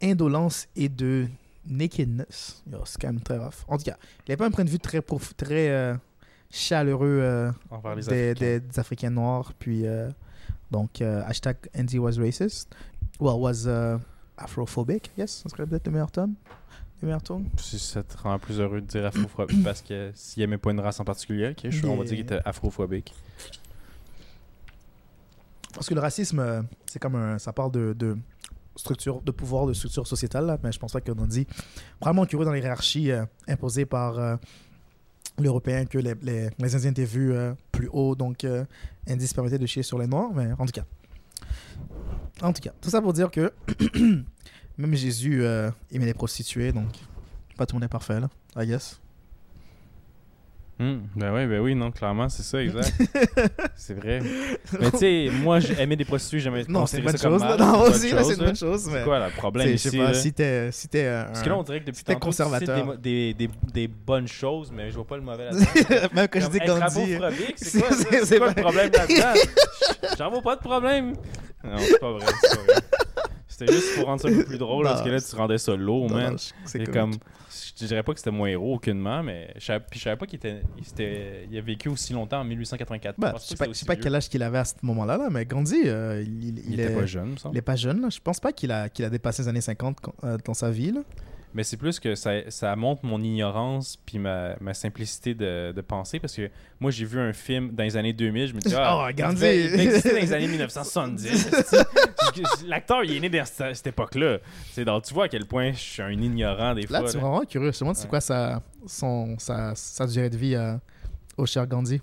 indolence 0.00 0.66
et 0.74 0.88
de 0.88 1.26
nakedness. 1.66 2.62
C'est 2.86 3.00
quand 3.00 3.08
même 3.08 3.20
très 3.20 3.36
rough. 3.38 3.64
En 3.68 3.76
tout 3.76 3.84
cas, 3.84 3.96
il 4.20 4.30
n'avait 4.30 4.38
pas 4.38 4.46
un 4.46 4.50
point 4.50 4.64
de 4.64 4.70
vue 4.70 4.78
très, 4.80 5.02
prof- 5.02 5.34
très 5.36 5.68
euh, 5.68 5.94
chaleureux 6.50 7.52
Envers 7.70 7.94
les 7.96 8.02
des, 8.02 8.08
Africains. 8.30 8.34
des- 8.46 8.60
des 8.60 8.78
Africains 8.78 9.10
noirs. 9.10 9.52
Puis, 9.58 9.84
donc, 10.70 11.02
hashtag 11.02 11.56
Andy 11.78 11.98
was 11.98 12.12
racist. 12.18 12.74
Well, 13.20 13.34
was 13.38 13.66
uh, 13.66 13.98
afrophobic, 14.42 15.08
I 15.08 15.20
guess. 15.20 15.42
Ça 15.42 15.48
serait 15.48 15.66
peut-être 15.66 15.86
le 15.86 15.92
meilleur 15.92 16.10
terme. 16.10 16.34
Le 17.00 17.06
meilleur 17.06 17.22
terme. 17.22 17.44
Ça 17.58 18.02
te 18.02 18.18
rend 18.18 18.38
plus 18.38 18.60
heureux 18.60 18.80
de 18.80 18.86
dire 18.86 19.06
afrophobique 19.06 19.62
parce 19.64 19.82
que 19.82 20.12
s'il 20.14 20.42
aimait 20.42 20.58
pas 20.58 20.70
une 20.70 20.80
race 20.80 21.00
en 21.00 21.04
particulier, 21.04 21.54
je, 21.62 21.86
on 21.86 21.96
va 21.96 22.04
dire 22.04 22.16
qu'il 22.16 22.20
était 22.20 22.40
afrophobique. 22.44 23.14
Parce 25.74 25.88
que 25.88 25.94
le 25.94 26.00
racisme, 26.00 26.38
euh, 26.38 26.62
c'est 26.86 26.98
comme 26.98 27.16
un. 27.16 27.38
Ça 27.38 27.52
parle 27.52 27.72
de, 27.72 27.94
de 27.94 28.16
structure, 28.76 29.20
de 29.22 29.30
pouvoir, 29.30 29.66
de 29.66 29.72
structure 29.72 30.06
sociétale, 30.06 30.46
là, 30.46 30.58
mais 30.62 30.72
je 30.72 30.78
pense 30.78 30.92
pas 30.92 31.00
qu'on 31.00 31.26
dit 31.26 31.46
vraiment 32.00 32.26
curieux 32.26 32.44
dans 32.44 32.52
les 32.52 32.60
hiérarchies 32.60 33.10
euh, 33.10 33.24
imposées 33.48 33.86
par 33.86 34.18
euh, 34.18 34.36
l'Européen 35.38 35.86
que 35.86 35.98
les, 35.98 36.14
les, 36.22 36.48
les 36.58 36.74
Indiens 36.74 36.90
étaient 36.90 37.04
vus 37.04 37.32
euh, 37.32 37.52
plus 37.70 37.88
haut, 37.92 38.14
donc 38.14 38.38
se 38.42 39.34
permettait 39.34 39.58
de 39.58 39.66
chier 39.66 39.82
sur 39.82 39.98
les 39.98 40.06
Noirs, 40.06 40.32
mais 40.34 40.52
en 40.58 40.66
tout 40.66 40.72
cas. 40.72 40.84
En 42.42 42.52
tout 42.52 42.60
cas, 42.60 42.70
tout 42.80 42.90
ça 42.90 43.00
pour 43.00 43.12
dire 43.12 43.30
que 43.30 43.52
même 44.78 44.94
Jésus 44.94 45.42
euh, 45.44 45.70
aimait 45.92 46.06
les 46.06 46.14
prostituées, 46.14 46.72
donc 46.72 46.88
pas 47.56 47.66
tout 47.66 47.74
le 47.76 47.80
monde 47.80 47.84
est 47.84 47.88
parfait, 47.88 48.20
là, 48.20 48.28
I 48.60 48.66
guess. 48.66 48.98
Hmm, 50.78 51.00
ben 51.14 51.32
oui, 51.32 51.46
ben 51.46 51.60
oui, 51.60 51.74
non, 51.76 51.92
clairement, 51.92 52.28
c'est 52.28 52.42
ça, 52.42 52.60
exact. 52.60 52.92
c'est 53.76 53.94
vrai. 53.94 54.20
Mais 54.80 54.90
tu 54.90 54.98
sais, 54.98 55.28
moi, 55.42 55.60
j'aimais 55.60 55.94
des 55.94 56.04
prostituées, 56.04 56.40
j'aimais 56.40 56.64
Non, 56.66 56.86
c'est 56.86 56.98
une 56.98 57.04
bonne 57.04 57.18
chose, 57.18 57.40
mal, 57.40 57.58
Non, 57.60 57.82
aussi, 57.82 58.10
là, 58.10 58.24
c'est 58.24 58.32
une 58.34 58.38
bonne 58.46 58.56
chose, 58.56 58.88
C'est 58.90 59.04
quoi 59.04 59.24
le 59.24 59.32
problème 59.32 59.68
C'est- 59.68 59.72
Je 59.76 59.76
sais 59.76 59.88
ici, 59.90 59.98
pas, 59.98 60.04
là? 60.04 60.14
si 60.14 60.32
t'es 60.32 60.72
si. 60.72 60.88
Parce 60.88 61.42
que 61.42 61.48
là, 61.50 61.56
on 61.58 61.62
dirait 61.62 61.80
que 61.80 61.84
depuis 61.86 61.98
cites 62.04 62.18
conservateur. 62.18 62.96
des, 62.96 63.34
des, 63.34 63.46
des, 63.46 63.50
des 63.72 63.86
bonnes 63.86 64.26
choses, 64.26 64.72
mais 64.74 64.90
je 64.90 64.96
vois 64.96 65.06
pas 65.06 65.16
le 65.16 65.22
mauvais 65.22 65.50
là-dedans. 65.50 66.08
Même 66.14 66.28
quand 66.28 66.40
je 66.40 66.48
dis 66.48 66.58
Gandhi. 66.58 67.16
c'est- 67.56 67.78
quoi, 67.80 67.90
c'est- 68.24 68.38
quoi 68.38 68.46
pas- 68.48 68.54
le 68.56 68.62
problème 68.62 68.90
là-dedans? 68.92 69.40
J'en 70.18 70.30
vois 70.30 70.42
pas 70.42 70.56
de 70.56 70.60
problème. 70.62 71.12
Non, 71.64 71.76
c'est 71.78 71.98
pas 72.00 72.12
vrai, 72.12 72.26
c'est 72.42 72.56
pas 72.56 72.62
vrai. 72.62 72.80
C'était 73.48 73.72
juste 73.72 73.94
pour 73.96 74.06
rendre 74.06 74.20
ça 74.20 74.28
un 74.28 74.32
peu 74.34 74.44
plus 74.44 74.58
drôle, 74.58 74.84
parce 74.84 75.02
que 75.02 75.08
là, 75.10 75.20
tu 75.20 75.36
rendais 75.36 75.58
ça 75.58 75.76
lourd, 75.76 76.10
man. 76.10 76.36
c'est 76.64 76.84
comme. 76.90 77.12
Je 77.78 77.86
dirais 77.86 78.02
pas 78.02 78.12
que 78.12 78.18
c'était 78.18 78.30
mon 78.30 78.46
héros 78.46 78.74
aucunement, 78.76 79.22
mais 79.22 79.52
je 79.58 79.64
savais, 79.66 79.84
puis 79.90 79.98
je 79.98 80.04
savais 80.04 80.16
pas 80.16 80.24
qu'il 80.26 80.36
était, 80.36 80.62
il, 80.78 80.84
s'était- 80.84 81.46
il 81.50 81.58
a 81.58 81.60
vécu 81.60 81.88
aussi 81.90 82.12
longtemps 82.14 82.40
en 82.40 82.44
1884. 82.44 83.16
Bah, 83.18 83.32
pense 83.32 83.42
je 83.44 83.72
sais 83.74 83.84
pas, 83.86 83.96
quel 83.96 84.14
âge 84.14 84.28
qu'il 84.28 84.42
avait 84.42 84.58
à 84.58 84.64
ce 84.64 84.74
moment-là, 84.82 85.18
là, 85.18 85.28
mais 85.30 85.44
Gandhi, 85.44 85.82
euh, 85.86 86.22
il, 86.22 86.44
il- 86.44 86.58
Il, 86.60 86.64
il 86.74 86.80
était 86.80 86.92
est, 86.92 86.96
pas 86.96 87.06
jeune, 87.06 87.36
semble. 87.38 87.54
il 87.54 87.58
est 87.58 87.62
pas 87.62 87.76
jeune. 87.76 88.00
là. 88.00 88.08
Je 88.10 88.20
pense 88.20 88.40
pas 88.40 88.52
qu'il 88.52 88.72
a, 88.72 88.88
qu'il 88.88 89.04
a 89.04 89.10
dépassé 89.10 89.42
les 89.42 89.48
années 89.48 89.60
50 89.60 89.98
quand- 90.00 90.14
euh, 90.24 90.38
dans 90.44 90.54
sa 90.54 90.70
vie. 90.70 90.92
là. 90.92 91.00
Mais 91.54 91.64
c'est 91.64 91.76
plus 91.76 92.00
que 92.00 92.14
ça, 92.14 92.50
ça 92.50 92.74
montre 92.76 93.04
mon 93.04 93.20
ignorance 93.22 93.98
puis 94.06 94.18
ma, 94.18 94.54
ma 94.60 94.72
simplicité 94.74 95.34
de, 95.34 95.72
de 95.72 95.80
penser 95.82 96.18
parce 96.18 96.34
que 96.34 96.50
moi 96.80 96.90
j'ai 96.90 97.04
vu 97.04 97.20
un 97.20 97.32
film 97.32 97.70
dans 97.72 97.84
les 97.84 97.96
années 97.96 98.12
2000, 98.14 98.46
je 98.48 98.54
me 98.54 98.60
dis 98.60 98.72
ah, 98.76 99.06
Oh, 99.08 99.12
Gandhi! 99.14 99.44
il 99.44 99.80
exister 99.80 100.10
dans 100.12 100.16
les 100.20 100.32
années 100.32 100.48
1970. 100.48 101.50
L'acteur 102.66 103.04
il 103.04 103.16
est 103.16 103.20
né 103.20 103.28
dans 103.28 103.44
cette, 103.44 103.76
cette 103.76 103.86
époque-là. 103.88 104.38
C'est 104.72 104.84
donc 104.84 105.04
tu 105.04 105.14
vois 105.14 105.24
à 105.24 105.28
quel 105.28 105.44
point 105.46 105.72
je 105.72 105.78
suis 105.78 106.02
un 106.02 106.10
ignorant 106.10 106.74
des 106.74 106.82
Là, 106.86 107.00
fois. 107.00 107.10
tu 107.10 107.16
es 107.16 107.20
là. 107.20 107.26
vraiment 107.26 107.44
curieux. 107.44 107.72
Je 107.72 107.78
te 107.78 107.84
demande 107.84 107.96
c'est 107.96 108.08
quoi 108.08 108.20
sa, 108.20 108.62
son, 108.86 109.36
sa, 109.38 109.74
sa 109.74 110.06
durée 110.06 110.30
de 110.30 110.36
vie 110.36 110.56
au 111.36 111.46
cher 111.46 111.66
Gandhi? 111.66 112.00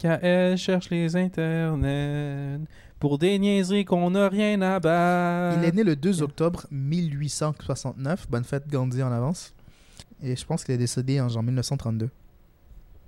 Quand 0.00 0.18
elle 0.20 0.56
cherche 0.58 0.90
les 0.90 1.14
internets 1.14 2.58
pour 3.02 3.18
des 3.18 3.36
niaiseries 3.36 3.84
qu'on 3.84 4.12
n'a 4.12 4.28
rien 4.28 4.62
à 4.62 4.78
battre. 4.78 5.58
Il 5.58 5.64
est 5.64 5.74
né 5.74 5.82
le 5.82 5.96
2 5.96 6.22
octobre 6.22 6.68
1869. 6.70 8.30
Bonne 8.30 8.44
fête 8.44 8.68
Gandhi 8.68 9.02
en 9.02 9.10
avance. 9.10 9.52
Et 10.22 10.36
je 10.36 10.46
pense 10.46 10.62
qu'il 10.62 10.72
est 10.72 10.78
décédé 10.78 11.20
en 11.20 11.28
genre 11.28 11.42
1932. 11.42 12.08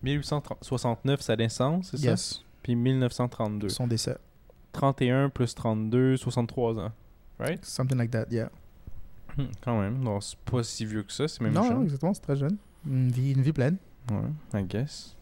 1869 0.02 1.20
sa 1.20 1.36
naissance, 1.36 1.90
c'est 1.92 1.98
ça? 1.98 2.10
Yes. 2.10 2.42
Puis 2.64 2.74
1932. 2.74 3.68
Son 3.68 3.86
décès. 3.86 4.16
31 4.72 5.28
plus 5.28 5.54
32, 5.54 6.16
63 6.16 6.80
ans. 6.80 6.92
Right? 7.38 7.64
Something 7.64 7.96
like 7.96 8.10
that, 8.10 8.26
yeah. 8.32 8.50
Hmm, 9.36 9.44
quand 9.60 9.80
même. 9.80 10.02
Non, 10.02 10.20
c'est 10.20 10.38
pas 10.40 10.64
si 10.64 10.84
vieux 10.86 11.04
que 11.04 11.12
ça, 11.12 11.28
c'est 11.28 11.40
même 11.40 11.52
non, 11.52 11.70
non, 11.70 11.84
exactement, 11.84 12.14
c'est 12.14 12.22
très 12.22 12.34
jeune. 12.34 12.56
Une 12.84 13.12
vie, 13.12 13.30
une 13.30 13.42
vie 13.42 13.52
pleine. 13.52 13.76
Ouais, 14.10 14.60
I 14.60 14.64
guess. 14.64 15.13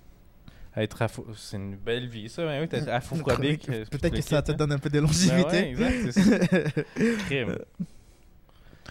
Être. 0.76 1.06
C'est 1.36 1.56
une 1.58 1.76
belle 1.76 2.08
vie, 2.08 2.28
ça. 2.28 2.44
Ben 2.44 2.62
oui, 2.62 2.68
t'es 2.68 2.88
afrophobique. 2.88 3.68
euh, 3.70 3.84
Peut-être 3.90 4.14
que 4.14 4.22
ça 4.22 4.40
te 4.42 4.52
hein. 4.52 4.54
donne 4.54 4.72
un 4.72 4.78
peu 4.78 4.88
de 4.88 5.00
Ben 5.00 5.04
ouais, 5.04 5.06
longévité. 5.06 5.68
exact, 5.70 6.12
c'est 6.12 6.22
ça. 6.22 6.82
Crime. 7.26 7.58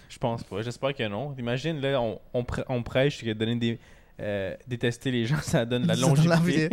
Je 0.10 0.18
pense 0.20 0.44
pas. 0.44 0.62
J'espère 0.62 0.94
que 0.94 1.08
non. 1.08 1.34
Imagine, 1.40 1.80
là, 1.82 2.00
on, 2.02 2.20
on, 2.34 2.44
prê- 2.44 2.66
on 2.70 2.84
prêche 2.84 3.24
que 3.24 3.34
donner 3.34 3.56
des. 3.56 3.80
euh, 4.20 4.56
détester 4.68 5.10
les 5.10 5.26
gens, 5.26 5.38
ça 5.42 5.66
donne 5.66 5.88
la 5.88 5.96
longévité. 5.96 6.70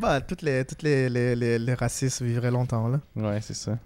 bah, 0.00 0.20
toutes 0.20 0.42
les, 0.42 0.64
toutes 0.64 0.82
les, 0.82 1.08
les, 1.08 1.34
les, 1.34 1.58
les 1.58 1.74
racistes 1.74 2.22
vivraient 2.22 2.50
longtemps, 2.52 2.86
là. 2.88 3.00
ouais, 3.16 3.40
c'est 3.40 3.54
ça. 3.54 3.76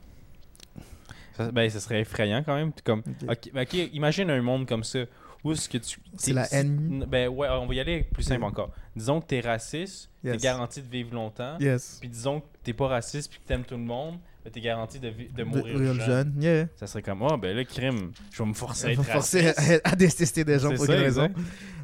ça. 1.37 1.51
Ben, 1.51 1.71
ça 1.71 1.81
serait 1.81 2.01
effrayant 2.01 2.43
quand 2.45 2.57
même. 2.57 2.73
Comme, 2.85 3.03
Ok. 3.23 3.31
ok, 3.31 3.51
ben, 3.55 3.63
ok, 3.63 3.75
imagine 3.95 4.29
un 4.31 4.43
monde 4.43 4.67
comme 4.67 4.85
ça. 4.85 5.01
Où 5.43 5.53
est-ce 5.53 5.71
que 5.71 5.79
tu. 5.79 5.99
C'est 6.19 6.35
la 6.35 6.53
haine. 6.53 7.07
Ben 7.09 7.29
ouais, 7.29 7.49
on 7.49 7.67
va 7.67 7.75
y 7.75 7.81
aller 7.81 8.03
plus 8.03 8.23
simple 8.25 8.45
encore. 8.45 8.71
Disons 8.95 9.23
que 9.23 9.27
t'es 9.27 9.41
raciste, 9.41 10.10
t'es 10.23 10.29
Yes. 10.31 10.43
garanti 10.43 10.83
de 10.83 10.89
vivre 10.89 11.15
longtemps. 11.15 11.59
Yes. 11.59 11.99
Puis 12.01 12.09
disons 12.09 12.41
que 12.41 12.47
t'es 12.63 12.73
pas 12.73 12.89
raciste 12.89 13.31
puis 13.31 13.41
que 13.41 13.47
t'aimes 13.47 13.65
tout 13.65 13.77
le 13.77 13.83
monde, 13.83 14.19
ben 14.45 14.51
t'es 14.51 14.61
garanti 14.61 14.99
de, 14.99 15.11
mourir 15.45 15.79
De- 15.79 15.85
jeune. 15.85 16.01
jeune. 16.01 16.35
Yeah. 16.43 16.67
Ça 16.77 16.87
serait 16.87 17.03
comme, 17.03 17.23
oh 17.23 17.37
ben 17.37 17.57
là, 17.57 17.65
crime, 17.65 18.13
je 18.31 18.43
vais 18.43 18.49
me 18.49 18.55
forcer 18.55 18.87
à 18.89 18.93
être 18.93 19.03
forcer 19.03 19.47
raciste. 19.51 19.81
à, 19.85 19.91
à 19.91 19.97
détester 19.97 20.45
des 20.45 20.59
gens 20.59 20.69
pour 20.75 20.79
ça, 20.85 20.87
quelle 20.87 21.03
raison. 21.03 21.25
exact. 21.25 21.41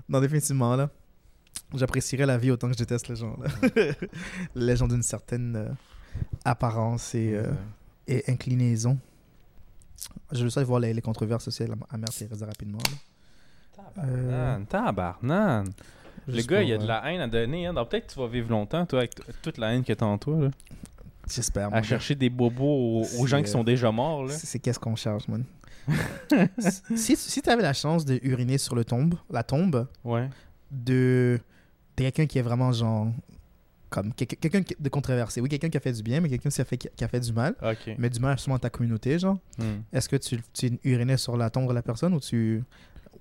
Non, 0.08 0.20
définitivement, 0.20 0.76
là. 0.76 0.88
J'apprécierais 1.74 2.26
la 2.26 2.38
vie 2.38 2.50
autant 2.50 2.68
que 2.68 2.74
je 2.74 2.78
déteste 2.78 3.08
les 3.08 3.16
gens, 3.16 3.36
là. 3.38 3.48
les 4.54 4.76
gens 4.76 4.86
d'une 4.86 5.02
certaine 5.02 5.56
euh, 5.56 5.68
apparence 6.44 7.14
et, 7.14 7.34
euh, 7.34 7.50
et 8.06 8.22
inclinaison. 8.30 8.98
Je 10.30 10.44
veux 10.44 10.50
ça 10.50 10.62
voir 10.62 10.78
les, 10.80 10.92
les 10.94 11.02
controverses 11.02 11.44
sociales 11.44 11.74
à, 11.90 11.96
Mère 11.96 12.10
Teresa 12.10 12.46
rapidement. 12.46 12.78
là. 12.78 13.82
Tabarnane, 13.94 14.66
tabarnane. 14.66 15.72
Le 16.28 16.42
gars, 16.42 16.62
il 16.62 16.72
a 16.72 16.78
de 16.78 16.82
euh, 16.82 16.86
la 16.86 17.12
haine 17.12 17.20
à 17.20 17.28
donner. 17.28 17.66
Hein. 17.66 17.74
Peut-être 17.74 18.08
que 18.08 18.12
tu 18.12 18.18
vas 18.18 18.26
vivre 18.26 18.50
longtemps, 18.50 18.84
toi, 18.86 19.00
avec 19.00 19.14
toute 19.42 19.58
la 19.58 19.74
haine 19.74 19.84
que 19.84 19.92
t'as 19.92 20.06
en 20.06 20.18
toi. 20.18 20.38
Là. 20.38 20.50
J'espère. 21.32 21.72
À 21.74 21.82
chercher 21.82 22.14
des 22.14 22.30
bobos 22.30 23.02
aux, 23.18 23.26
gens 23.26 23.42
qui 23.42 23.48
euh, 23.48 23.52
sont 23.52 23.64
déjà 23.64 23.90
morts. 23.90 24.24
Là. 24.24 24.32
C'est 24.32 24.46
c'est 24.46 24.58
qu'est-ce 24.58 24.78
qu'on 24.78 24.96
cherche, 24.96 25.26
man. 25.28 25.44
si 26.96 27.16
si 27.16 27.42
tu 27.42 27.48
avais 27.48 27.62
la 27.62 27.72
chance 27.72 28.04
de 28.04 28.18
uriner 28.22 28.58
sur 28.58 28.74
le 28.74 28.84
tombe, 28.84 29.14
la 29.30 29.44
tombe 29.44 29.86
Ouais. 30.04 30.28
de, 30.70 31.38
de 31.96 32.02
quelqu'un 32.02 32.26
qui 32.26 32.38
est 32.38 32.42
vraiment 32.42 32.72
genre 32.72 33.06
comme 33.88 34.12
quelqu'un 34.12 34.62
de 34.78 34.88
controversé. 34.88 35.40
Oui, 35.40 35.48
quelqu'un 35.48 35.68
qui 35.68 35.76
a 35.76 35.80
fait 35.80 35.92
du 35.92 36.02
bien, 36.02 36.20
mais 36.20 36.28
quelqu'un 36.28 36.50
qui 36.50 36.60
a 36.60 36.64
fait 36.64 36.76
qui 36.76 37.04
a 37.04 37.08
fait 37.08 37.20
du 37.20 37.32
mal, 37.32 37.54
mais 37.98 38.10
du 38.10 38.20
mal 38.20 38.36
justement 38.36 38.56
à 38.56 38.58
ta 38.58 38.70
communauté, 38.70 39.18
genre. 39.18 39.38
Hmm. 39.58 39.82
Est-ce 39.92 40.08
que 40.08 40.16
tu, 40.16 40.40
tu 40.52 40.78
urinais 40.84 41.16
sur 41.16 41.36
la 41.36 41.50
tombe 41.50 41.68
de 41.68 41.72
la 41.72 41.82
personne 41.82 42.14
ou 42.14 42.20
tu 42.20 42.64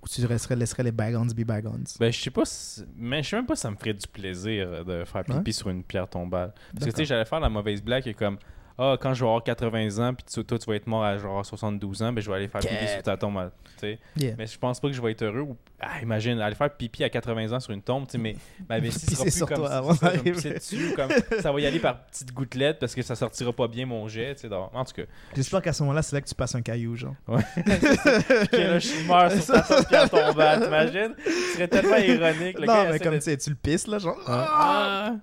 ou 0.06 0.08
tu 0.08 0.26
laisserais, 0.28 0.56
laisserais 0.56 0.84
les 0.84 0.92
bygones 0.92 1.32
be 1.34 1.42
bygones 1.46 1.86
Ben, 2.00 2.12
je 2.14 2.22
sais 2.22 2.30
pas 2.32 2.46
si... 2.46 2.86
Mais 2.96 3.24
je 3.24 3.30
sais 3.30 3.36
même 3.36 3.46
pas 3.46 3.56
si 3.56 3.64
ça 3.64 3.72
me 3.72 3.76
ferait 3.76 3.94
du 3.94 4.08
plaisir 4.08 4.86
de 4.86 5.04
faire 5.04 5.24
pipi 5.24 5.38
Ouais. 5.46 5.52
sur 5.52 5.70
une 5.70 5.84
pierre 5.84 6.08
tombale. 6.08 6.54
Parce 6.74 6.86
que, 6.86 6.92
tu 6.92 6.98
sais, 6.98 7.06
j'allais 7.06 7.26
faire 7.26 7.40
la 7.40 7.50
mauvaise 7.50 7.82
blague 7.82 8.08
et 8.08 8.14
comme... 8.14 8.38
Ah, 8.78 8.98
quand 9.00 9.14
je 9.14 9.22
vais 9.24 9.28
avoir 9.28 9.44
80 9.44 10.00
ans, 10.00 10.14
puis 10.14 10.26
tu- 10.32 10.44
toi, 10.44 10.60
tu 10.60 10.66
vas 10.66 10.76
être 10.76 10.88
mort 10.88 11.04
à 11.04 11.18
genre 11.18 11.46
72 11.46 12.04
ans, 12.04 12.12
ben, 12.12 12.22
je 12.22 12.30
vais 12.30 12.36
aller 12.36 12.48
faire 12.50 12.60
pipi 12.60 12.88
sur 12.92 13.04
ta 13.04 13.16
tombe. 13.16 13.38
à- 13.38 13.52
Tu 13.76 13.80
sais. 13.80 14.00
Yeah. 14.18 14.36
Mais 14.38 14.48
je 14.48 14.58
pense 14.60 14.80
pas 14.80 14.88
que 14.90 14.94
je 14.94 15.02
vais 15.02 15.12
être 15.12 15.22
heureux. 15.24 15.42
Ou... 15.42 15.58
Ah, 15.80 16.02
imagine, 16.02 16.40
aller 16.42 16.56
faire 16.56 16.70
pipi 16.76 17.04
à 17.04 17.10
80 17.10 17.52
ans 17.54 17.60
sur 17.60 17.72
une 17.72 17.82
tombe, 17.82 18.06
tu 18.06 18.14
sais, 18.14 18.18
mais 18.18 18.36
ma 18.70 18.80
vessie 18.80 19.06
sera 19.14 19.24
plus 19.24 19.32
sur 19.32 19.48
comme 19.48 19.58
toi 19.58 19.70
ça, 19.70 19.78
avant 19.78 19.94
ça, 19.94 20.12
dessus, 20.12 20.94
comme 20.96 21.10
ça 21.42 21.52
va 21.52 21.60
y 21.62 21.66
aller 21.66 21.80
par 21.80 22.02
petites 22.06 22.34
gouttelettes 22.34 22.80
parce 22.80 22.94
que 22.96 23.02
ça 23.02 23.16
sortira 23.16 23.54
pas 23.54 23.68
bien 23.70 23.86
mon 23.86 24.08
jet, 24.10 24.36
tu 24.36 24.42
sais. 24.42 24.50
donc- 24.50 24.70
En 24.74 24.84
tout 24.84 24.94
cas, 24.94 25.04
J'espère 25.36 25.62
qu'à 25.62 25.72
ce 25.74 25.82
moment-là, 25.84 26.02
c'est 26.02 26.16
là 26.16 26.22
que 26.22 26.28
tu 26.28 26.36
passes 26.36 26.56
un 26.56 26.62
caillou, 26.62 26.96
genre. 26.96 27.16
que 27.26 27.32
là, 28.58 28.80
je 28.80 29.08
meurs 29.08 29.32
sur 29.32 29.88
ta 29.88 30.08
tombe 30.08 30.20
tombale, 30.28 30.64
t'imagines? 30.64 31.16
Ce 31.26 31.54
serait 31.54 31.68
tellement 31.68 31.96
ironique. 31.98 32.60
Le 32.60 32.66
non, 32.68 32.74
gars 32.74 32.92
mais 32.92 33.00
comme 33.00 33.14
de- 33.14 33.18
tu 33.20 33.24
sais, 33.26 33.38
tu 33.38 33.50
le 33.52 33.56
pisses, 33.56 33.88
là, 33.88 34.00
genre. 34.00 34.18
Ah! 34.28 35.14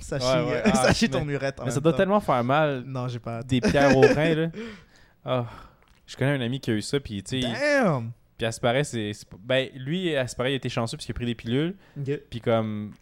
Ça 0.00 0.18
chie, 0.18 0.26
ouais. 0.26 0.62
ça 0.74 0.86
Ah, 0.88 0.92
chie 0.94 1.08
ton 1.10 1.24
mais- 1.24 1.34
urette 1.34 1.60
en 1.60 1.64
Mais 1.64 1.70
ça 1.70 1.80
doit 1.80 1.92
temps. 1.92 1.98
tellement 1.98 2.20
faire 2.20 2.42
mal 2.44 2.82
Non, 2.86 3.08
j'ai 3.08 3.18
pas 3.18 3.42
des 3.42 3.60
pierres 3.60 3.96
au 3.96 4.00
rein, 4.02 4.34
là. 4.34 4.48
Ah. 5.24 5.46
Je 6.06 6.16
connais 6.16 6.32
un 6.36 6.40
ami 6.40 6.60
qui 6.60 6.70
a 6.70 6.74
eu 6.74 6.82
ça, 6.82 7.00
puis 7.00 7.20
tu 7.22 7.42
sais, 7.42 7.48
Damn! 7.48 8.12
puis 8.38 8.46
à 8.46 8.52
ce 8.52 8.60
paraît, 8.60 8.84
c'est. 8.84 9.10
Ben, 9.40 9.68
lui, 9.74 10.14
à 10.16 10.28
ce 10.28 10.36
paraît, 10.36 10.52
il 10.52 10.54
était 10.56 10.68
chanceux, 10.68 10.96
parce 10.96 11.04
qu'il 11.04 11.12
a 11.14 11.16
pris 11.16 11.26
des 11.26 11.34
pilules, 11.34 11.74
puis 12.30 12.40
comme. 12.40 12.92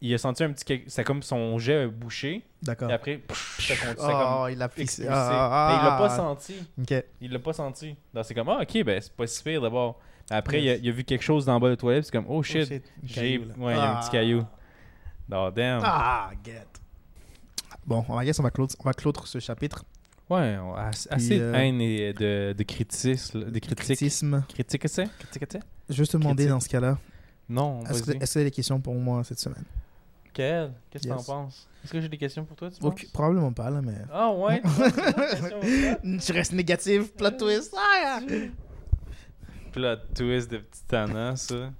Il 0.00 0.12
a 0.14 0.18
senti 0.18 0.42
un 0.42 0.52
petit. 0.52 0.82
C'est 0.88 1.04
comme 1.04 1.22
son 1.22 1.58
jet 1.58 1.82
a 1.84 1.86
bouché, 1.88 2.42
D'accord. 2.62 2.90
et 2.90 2.94
après, 2.94 3.18
pff, 3.18 3.58
ça 3.60 3.74
continue. 3.76 4.06
ça 4.08 4.12
comme 4.12 4.38
Oh, 4.40 4.48
il 4.48 4.60
a 4.62 4.64
expulsé. 4.64 5.02
pissé. 5.02 5.06
Ah, 5.10 5.68
Mais 5.70 5.78
il 5.78 5.84
l'a 5.90 5.96
pas 5.98 6.12
ah. 6.12 6.16
senti. 6.16 6.54
Ok. 6.80 7.04
Il 7.20 7.32
l'a 7.32 7.38
pas 7.38 7.52
senti. 7.52 7.94
Donc 8.14 8.24
c'est 8.24 8.34
comme, 8.34 8.48
ah, 8.48 8.60
ok, 8.62 8.82
ben, 8.84 9.00
c'est 9.00 9.12
pas 9.12 9.26
si 9.26 9.42
pire 9.44 9.60
d'abord. 9.60 10.00
Après, 10.30 10.60
Yes. 10.62 10.64
il, 10.64 10.70
a, 10.70 10.84
il 10.84 10.88
a 10.88 10.92
vu 10.92 11.04
quelque 11.04 11.22
chose 11.22 11.44
dans 11.44 11.54
le 11.54 11.60
bas 11.60 11.66
de 11.68 11.72
la 11.72 11.76
toilette, 11.76 12.04
c'est 12.06 12.10
comme, 12.12 12.26
oh 12.28 12.42
shit, 12.42 12.62
Oh, 12.62 12.72
shit. 12.74 12.82
J'ai. 13.04 13.38
Ouais, 13.38 13.74
il 13.74 13.76
y 13.76 13.80
a 13.80 13.92
un 13.92 14.00
petit 14.00 14.08
Ah. 14.08 14.12
caillou. 14.12 14.42
Oh, 15.30 15.50
damn. 15.54 15.80
Ah, 15.84 16.30
get. 16.44 16.64
Bon, 17.86 18.04
on 18.08 18.16
va, 18.16 18.24
guess, 18.24 18.38
on 18.38 18.42
va 18.42 18.50
clore, 18.50 18.68
on 18.80 18.84
va 18.84 18.92
clore 18.92 19.26
ce 19.26 19.38
chapitre. 19.38 19.84
Ouais, 20.30 20.58
on 20.60 20.74
a 20.74 20.84
assez, 20.88 21.08
assez 21.10 21.40
euh, 21.40 21.52
de 21.52 21.56
haine 21.56 21.80
et 21.80 22.12
de, 22.12 22.54
de 22.56 22.62
criticisme. 22.62 23.44
De 23.44 23.58
critiques. 23.58 23.76
Criticisme. 23.78 24.44
Critique, 24.48 24.88
c'est? 24.88 25.08
Critique, 25.18 25.44
c'est? 25.50 25.60
Je 25.88 25.94
vais 25.94 25.96
juste 25.96 26.12
te 26.12 26.16
demander 26.18 26.44
Critique. 26.44 26.50
dans 26.50 26.60
ce 26.60 26.68
cas-là, 26.68 26.98
Non, 27.48 27.80
est-ce 27.84 28.02
que 28.02 28.06
vas-y. 28.12 28.16
est-ce 28.22 28.32
que 28.34 28.38
tu 28.38 28.38
as 28.40 28.44
des 28.44 28.50
questions 28.50 28.80
pour 28.80 28.94
moi 28.94 29.24
cette 29.24 29.38
semaine? 29.38 29.64
Quelle 30.34 30.72
Qu'est-ce 30.90 31.04
que 31.04 31.08
Yes. 31.08 31.16
t'en 31.26 31.32
penses? 31.32 31.66
Est-ce 31.82 31.92
que 31.92 32.00
j'ai 32.02 32.08
des 32.10 32.18
questions 32.18 32.44
pour 32.44 32.56
toi, 32.56 32.70
tu 32.70 32.76
Ok, 32.84 33.00
penses? 33.02 33.10
Probablement 33.12 33.52
pas, 33.52 33.70
là, 33.70 33.80
mais. 33.80 33.96
Ah 34.12 34.30
ouais, 34.32 34.60
tu 36.20 36.32
restes 36.32 36.52
négatif, 36.52 37.12
plot 37.14 37.30
twist. 37.32 37.74
Ah, 38.04 38.20
Plot 39.72 39.96
twist 40.14 40.50
de 40.50 40.58
petit 40.58 40.82
tannant, 40.88 41.36
ça. 41.36 41.70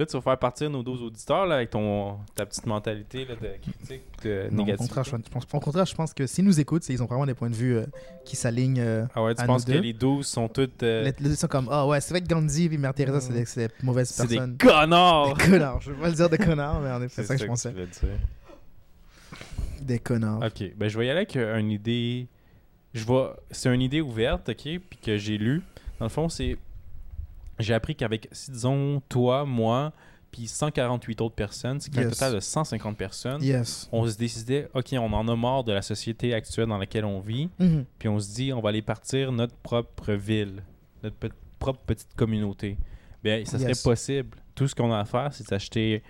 Là, 0.00 0.06
tu 0.06 0.12
vas 0.16 0.22
faire 0.22 0.38
partir 0.38 0.70
nos 0.70 0.82
12 0.82 1.02
auditeurs 1.02 1.44
là, 1.44 1.56
avec 1.56 1.68
ton, 1.68 2.16
ta 2.34 2.46
petite 2.46 2.64
mentalité 2.64 3.26
là, 3.26 3.34
de 3.34 3.48
critique 3.60 4.02
de 4.24 4.48
Non, 4.50 4.62
au 4.66 4.74
contraire, 4.76 5.04
je, 5.04 5.10
pense, 5.10 5.44
au 5.52 5.60
contraire, 5.60 5.84
je 5.84 5.94
pense 5.94 6.14
que 6.14 6.26
s'ils 6.26 6.44
nous 6.46 6.58
écoutent, 6.58 6.88
ils 6.88 7.02
ont 7.02 7.06
vraiment 7.06 7.26
des 7.26 7.34
points 7.34 7.50
de 7.50 7.54
vue 7.54 7.76
euh, 7.76 7.84
qui 8.24 8.34
s'alignent. 8.34 8.80
euh, 8.80 9.04
Ah 9.14 9.22
ouais, 9.22 9.34
tu 9.34 9.42
à 9.42 9.46
penses 9.46 9.66
que 9.66 9.72
deux. 9.72 9.80
les 9.80 9.92
12 9.92 10.26
sont 10.26 10.48
toutes. 10.48 10.82
euh, 10.84 11.04
les, 11.20 11.28
les- 11.28 11.36
sont 11.36 11.48
comme, 11.48 11.68
ah 11.70 11.86
ouais, 11.86 12.00
c'est 12.00 12.14
vrai 12.14 12.22
que 12.22 12.26
Gandhi 12.28 12.64
et 12.72 12.78
Mère 12.78 12.94
Teresa, 12.94 13.20
c'est 13.20 13.34
des, 13.34 13.44
c'est 13.44 13.68
des 13.68 13.74
mauvaises 13.82 14.08
c'est 14.08 14.26
des 14.26 14.36
personnes. 14.36 14.56
connards 14.56 15.36
Des 15.36 15.44
connards. 15.50 15.80
Je 15.82 15.90
veux 15.92 15.96
pas 16.00 16.08
le 16.08 16.14
dire 16.14 16.30
des 16.30 16.38
connards, 16.38 16.80
mais 16.80 16.90
en 16.92 17.02
effet, 17.02 17.22
c'est 17.22 17.24
ça 17.24 17.34
que 17.34 17.40
je 17.40 17.44
tu 17.44 17.50
pensais. 17.50 17.74
Des 19.82 19.98
connards. 19.98 20.42
Ok, 20.44 20.64
ben 20.76 20.88
je 20.88 20.98
vais 20.98 21.06
y 21.06 21.10
aller 21.10 21.18
avec 21.18 21.36
euh, 21.36 21.58
une 21.58 21.70
idée. 21.70 22.26
Je 22.94 23.04
vois, 23.04 23.36
c'est 23.50 23.72
une 23.74 23.82
idée 23.82 24.00
ouverte, 24.00 24.48
ok, 24.48 24.56
puis 24.62 24.98
que 25.02 25.16
j'ai 25.16 25.38
lu. 25.38 25.62
Dans 25.98 26.06
le 26.06 26.10
fond, 26.10 26.28
c'est, 26.28 26.56
j'ai 27.62 27.74
appris 27.74 27.94
qu'avec, 27.96 28.28
si 28.32 28.50
disons 28.50 29.00
toi, 29.08 29.44
moi, 29.44 29.92
puis 30.30 30.46
148 30.46 31.20
autres 31.22 31.34
personnes, 31.34 31.80
c'est 31.80 31.90
qu'un 31.90 32.02
Yes. 32.02 32.10
total 32.12 32.34
de 32.34 32.40
150 32.40 32.96
personnes. 32.96 33.42
Yes. 33.42 33.88
On 33.90 34.06
se 34.06 34.16
décidait, 34.16 34.68
ok, 34.74 34.90
on 34.94 35.12
en 35.12 35.26
a 35.28 35.34
marre 35.36 35.64
de 35.64 35.72
la 35.72 35.82
société 35.82 36.32
actuelle 36.34 36.66
dans 36.68 36.78
laquelle 36.78 37.04
on 37.04 37.18
vit, 37.20 37.48
Mhm. 37.58 37.84
puis 37.98 38.08
on 38.08 38.18
se 38.20 38.32
dit, 38.34 38.52
on 38.52 38.60
va 38.60 38.68
aller 38.68 38.82
partir 38.82 39.32
notre 39.32 39.54
propre 39.56 40.12
ville, 40.12 40.62
notre 41.02 41.16
pe- 41.16 41.30
propre 41.58 41.80
petite 41.84 42.14
communauté. 42.14 42.78
Bien, 43.24 43.44
ça 43.44 43.58
serait 43.58 43.70
Yes. 43.70 43.82
possible. 43.82 44.36
Tout 44.54 44.68
ce 44.68 44.74
qu'on 44.74 44.92
a 44.92 45.00
à 45.00 45.04
faire, 45.04 45.32
c'est 45.32 45.48
d'acheter 45.50 46.02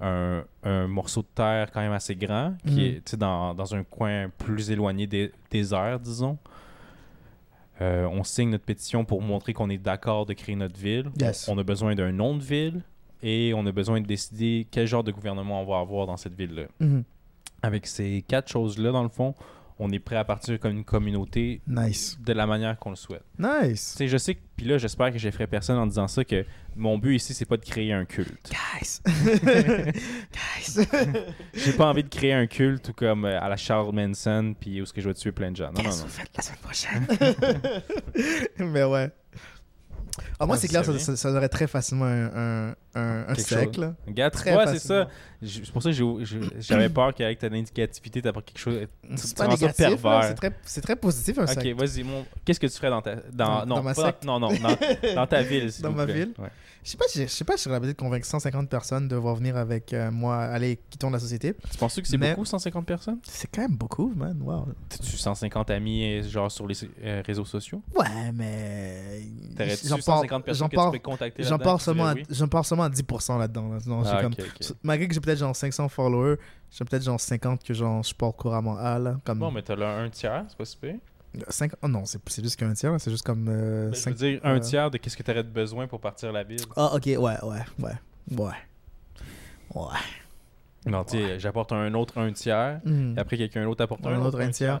un, 0.00 0.44
un 0.62 0.86
morceau 0.86 1.22
de 1.22 1.26
terre 1.34 1.70
quand 1.72 1.80
même 1.80 1.92
assez 1.92 2.14
grand, 2.14 2.54
qui 2.66 2.72
Mhm. 2.72 2.78
est 2.80 3.16
dans, 3.16 3.52
dans 3.54 3.74
un 3.74 3.82
coin 3.84 4.28
plus 4.38 4.70
éloigné 4.70 5.06
des, 5.06 5.32
des 5.50 5.74
airs, 5.74 5.98
disons. 6.00 6.38
Euh, 7.80 8.06
on 8.10 8.24
signe 8.24 8.50
notre 8.50 8.64
pétition 8.64 9.04
pour 9.04 9.22
montrer 9.22 9.52
qu'on 9.52 9.70
est 9.70 9.78
d'accord 9.78 10.26
de 10.26 10.32
créer 10.32 10.56
notre 10.56 10.78
ville. 10.78 11.10
Yes. 11.20 11.48
On 11.48 11.56
a 11.58 11.62
besoin 11.62 11.94
d'un 11.94 12.10
nom 12.12 12.36
de 12.36 12.42
ville 12.42 12.82
et 13.22 13.52
on 13.54 13.64
a 13.66 13.72
besoin 13.72 14.00
de 14.00 14.06
décider 14.06 14.66
quel 14.70 14.86
genre 14.86 15.04
de 15.04 15.12
gouvernement 15.12 15.62
on 15.62 15.64
va 15.64 15.78
avoir 15.78 16.06
dans 16.06 16.16
cette 16.16 16.34
ville-là 16.34 16.64
Mhm. 16.80 17.04
avec 17.62 17.86
ces 17.86 18.24
quatre 18.26 18.48
choses-là, 18.48 18.90
dans 18.92 19.02
le 19.02 19.08
fond, 19.08 19.34
on 19.80 19.90
est 19.90 19.98
prêt 19.98 20.16
à 20.16 20.24
partir 20.24 20.58
comme 20.58 20.72
une 20.72 20.84
communauté 20.84 21.60
Nice. 21.66 22.18
de 22.20 22.32
la 22.32 22.46
manière 22.46 22.78
qu'on 22.78 22.90
le 22.90 22.96
souhaite. 22.96 23.22
Nice. 23.38 23.92
Tu 23.92 23.98
sais, 23.98 24.08
je 24.08 24.16
sais 24.16 24.34
que, 24.34 24.40
puis 24.56 24.66
là, 24.66 24.76
j'espère 24.78 25.12
que 25.12 25.18
j'effraie 25.18 25.46
personne 25.46 25.78
en 25.78 25.86
disant 25.86 26.08
ça, 26.08 26.24
que 26.24 26.44
mon 26.74 26.98
but 26.98 27.16
ici, 27.16 27.32
c'est 27.34 27.44
pas 27.44 27.56
de 27.56 27.64
créer 27.64 27.92
un 27.92 28.04
culte. 28.04 28.50
Guys. 28.50 29.00
Guys. 30.32 30.86
J'ai 31.54 31.72
pas 31.72 31.86
envie 31.86 32.02
de 32.04 32.08
créer 32.08 32.32
un 32.32 32.46
culte 32.46 32.88
ou 32.88 32.92
comme 32.92 33.24
euh, 33.24 33.40
à 33.40 33.48
la 33.48 33.56
Charles 33.56 33.94
Manson, 33.94 34.54
puis 34.58 34.80
où 34.80 34.84
est-ce 34.84 34.92
que 34.92 35.00
je 35.00 35.08
vais 35.08 35.14
tuer 35.14 35.32
plein 35.32 35.50
de 35.52 35.56
gens. 35.56 35.70
Non, 35.72 35.82
non, 35.82 35.90
non. 35.90 35.96
vous 35.96 36.08
faites 36.08 36.30
la 36.36 36.42
semaine 36.42 36.58
prochaine? 36.60 37.06
Mais 38.72 38.84
ouais. 38.84 39.10
Ah, 40.40 40.46
moi, 40.46 40.56
Ah, 40.56 40.58
c'est 40.58 40.68
clair, 40.68 40.84
ça, 40.84 40.98
ça, 40.98 41.16
ça 41.16 41.30
aurait 41.32 41.48
très 41.48 41.66
facilement 41.66 42.04
un, 42.06 42.70
un, 42.70 42.74
un, 43.28 43.34
là. 43.76 43.94
Regarde, 44.06 44.32
Très 44.32 44.56
ouais, 44.56 44.66
c'est 44.66 44.78
ça. 44.78 45.08
C'est 45.40 45.70
pour 45.70 45.82
ça 45.82 45.90
que 45.92 45.96
j'avais 46.58 46.88
peur 46.88 47.14
qu'avec 47.14 47.38
ta 47.38 47.48
négativité, 47.48 48.20
t'apportes 48.20 48.46
quelque 48.46 48.58
chose. 48.58 48.86
C'est 49.16 49.36
pas 49.36 49.46
négatif, 49.46 49.86
c'est 50.64 50.80
très, 50.80 50.96
positif, 50.96 51.38
un 51.38 51.44
Ok, 51.44 51.66
vas-y, 51.78 52.02
mon... 52.02 52.24
qu'est-ce 52.44 52.58
que 52.60 52.66
tu 52.66 52.76
ferais 52.76 52.90
dans 52.90 53.02
ta. 53.02 53.16
Dans, 53.16 53.20
Dans- 53.60 53.66
non, 53.66 53.74
dans 53.76 53.82
ma 53.84 53.94
pas 53.94 54.06
secte? 54.06 54.24
non, 54.24 54.40
non, 54.40 54.48
dans, 54.48 55.14
dans 55.14 55.26
ta 55.26 55.42
ville. 55.42 55.70
Dans 55.80 55.92
ma 55.92 56.04
plaît. 56.06 56.14
ville? 56.14 56.34
Ouais. 56.38 56.48
Je 56.84 56.92
sais 56.92 56.96
pas, 56.96 57.04
si- 57.08 57.22
je 57.22 57.26
sais 57.26 57.44
pas 57.44 57.56
si 57.56 57.64
j'aurais 57.68 57.80
peut-être 57.80 57.98
convaincre 57.98 58.24
150 58.24 58.68
personnes 58.70 59.08
de 59.08 59.16
voir 59.16 59.34
venir 59.34 59.56
avec 59.56 59.92
euh, 59.92 60.10
moi, 60.10 60.38
aller, 60.38 60.78
quittons 60.88 61.10
la 61.10 61.18
société. 61.18 61.54
Tu 61.70 61.76
penses 61.76 61.96
que 62.00 62.06
c'est 62.06 62.16
Mais- 62.16 62.30
beaucoup, 62.30 62.44
150 62.46 62.86
personnes? 62.86 63.18
C'est 63.24 63.48
quand 63.52 63.62
même 63.62 63.76
beaucoup, 63.76 64.12
man. 64.16 64.40
Wow. 64.40 64.68
T'as-tu 64.88 65.16
150 65.16 65.70
amis, 65.70 66.04
euh, 66.20 66.22
genre 66.22 66.50
sur 66.50 66.66
les 66.66 66.76
euh, 67.04 67.22
réseaux 67.26 67.44
sociaux? 67.44 67.82
Ouais, 67.94 68.32
mais. 68.32 69.20
T'aurais-tu 69.56 69.88
J'en 69.88 69.96
pars, 69.96 70.04
150 70.20 70.44
personnes 70.44 70.58
j'en 70.60 70.68
que 70.68 70.76
tu 70.96 70.98
peux 70.98 71.10
contacter 71.10 71.42
j'en 71.42 71.58
qui 71.58 71.84
seulement, 71.84 72.06
à, 72.06 72.14
diraient 72.14 72.26
oui? 72.30 72.36
j'en 72.36 72.48
pars 72.48 72.64
seulement 72.64 72.84
à 72.84 72.88
10% 72.90 73.38
là-dedans. 73.38 73.68
Là. 73.68 73.78
Ah, 74.06 74.22
comme, 74.22 74.32
ok, 74.32 74.38
ok. 74.60 74.76
Malgré 74.82 75.08
que 75.08 75.14
j'ai 75.14 75.20
peut-être 75.28 75.38
genre 75.40 75.54
500 75.56 75.88
followers, 75.88 76.36
j'ai 76.70 76.84
peut-être 76.84 77.02
genre 77.04 77.20
50 77.20 77.62
que 77.62 77.74
genre 77.74 78.02
je 78.02 78.14
porte 78.14 78.36
couramment 78.36 78.76
à 78.78 78.98
là. 78.98 79.16
Comme 79.24 79.38
Bon, 79.40 79.50
mais 79.50 79.62
t'as 79.62 79.76
là 79.76 79.98
un 79.98 80.08
tiers, 80.08 80.44
c'est 80.48 80.56
pas 80.56 80.64
super. 80.64 80.94
Cinq- 81.48 81.74
oh 81.82 81.88
non, 81.88 82.04
c'est 82.06 82.42
juste 82.42 82.56
qu'un 82.58 82.72
tiers, 82.72 82.94
c'est 82.98 83.10
juste 83.10 83.24
comme. 83.26 83.46
euh, 83.48 83.88
Ben, 83.90 83.94
je 83.94 84.00
cinq- 84.00 84.10
veux 84.12 84.16
dire, 84.16 84.40
un 84.42 84.56
euh, 84.56 84.60
tiers 84.60 84.90
de 84.90 84.96
qu'est-ce 84.96 85.16
que 85.16 85.22
t'aurais 85.22 85.44
de 85.44 85.50
besoin 85.50 85.86
pour 85.86 86.00
partir 86.00 86.32
la 86.32 86.42
ville. 86.42 86.60
Ah, 86.74 86.94
ok, 86.94 87.04
ouais, 87.06 87.16
ouais, 87.18 87.38
ouais. 87.42 87.92
Ouais. 88.30 88.50
Ouais. 89.74 89.82
Non, 90.86 91.04
tu 91.04 91.18
sais, 91.18 91.38
j'apporte 91.38 91.72
un 91.72 91.92
autre 91.94 92.18
un 92.18 92.32
tiers, 92.32 92.80
Mhm. 92.84 93.14
et 93.16 93.20
après 93.20 93.36
quelqu'un 93.36 93.64
d'autre 93.64 93.84
apporte 93.84 94.06
un, 94.06 94.12
Un 94.12 94.22
autre 94.24 94.40
un 94.40 94.48
tiers. 94.50 94.80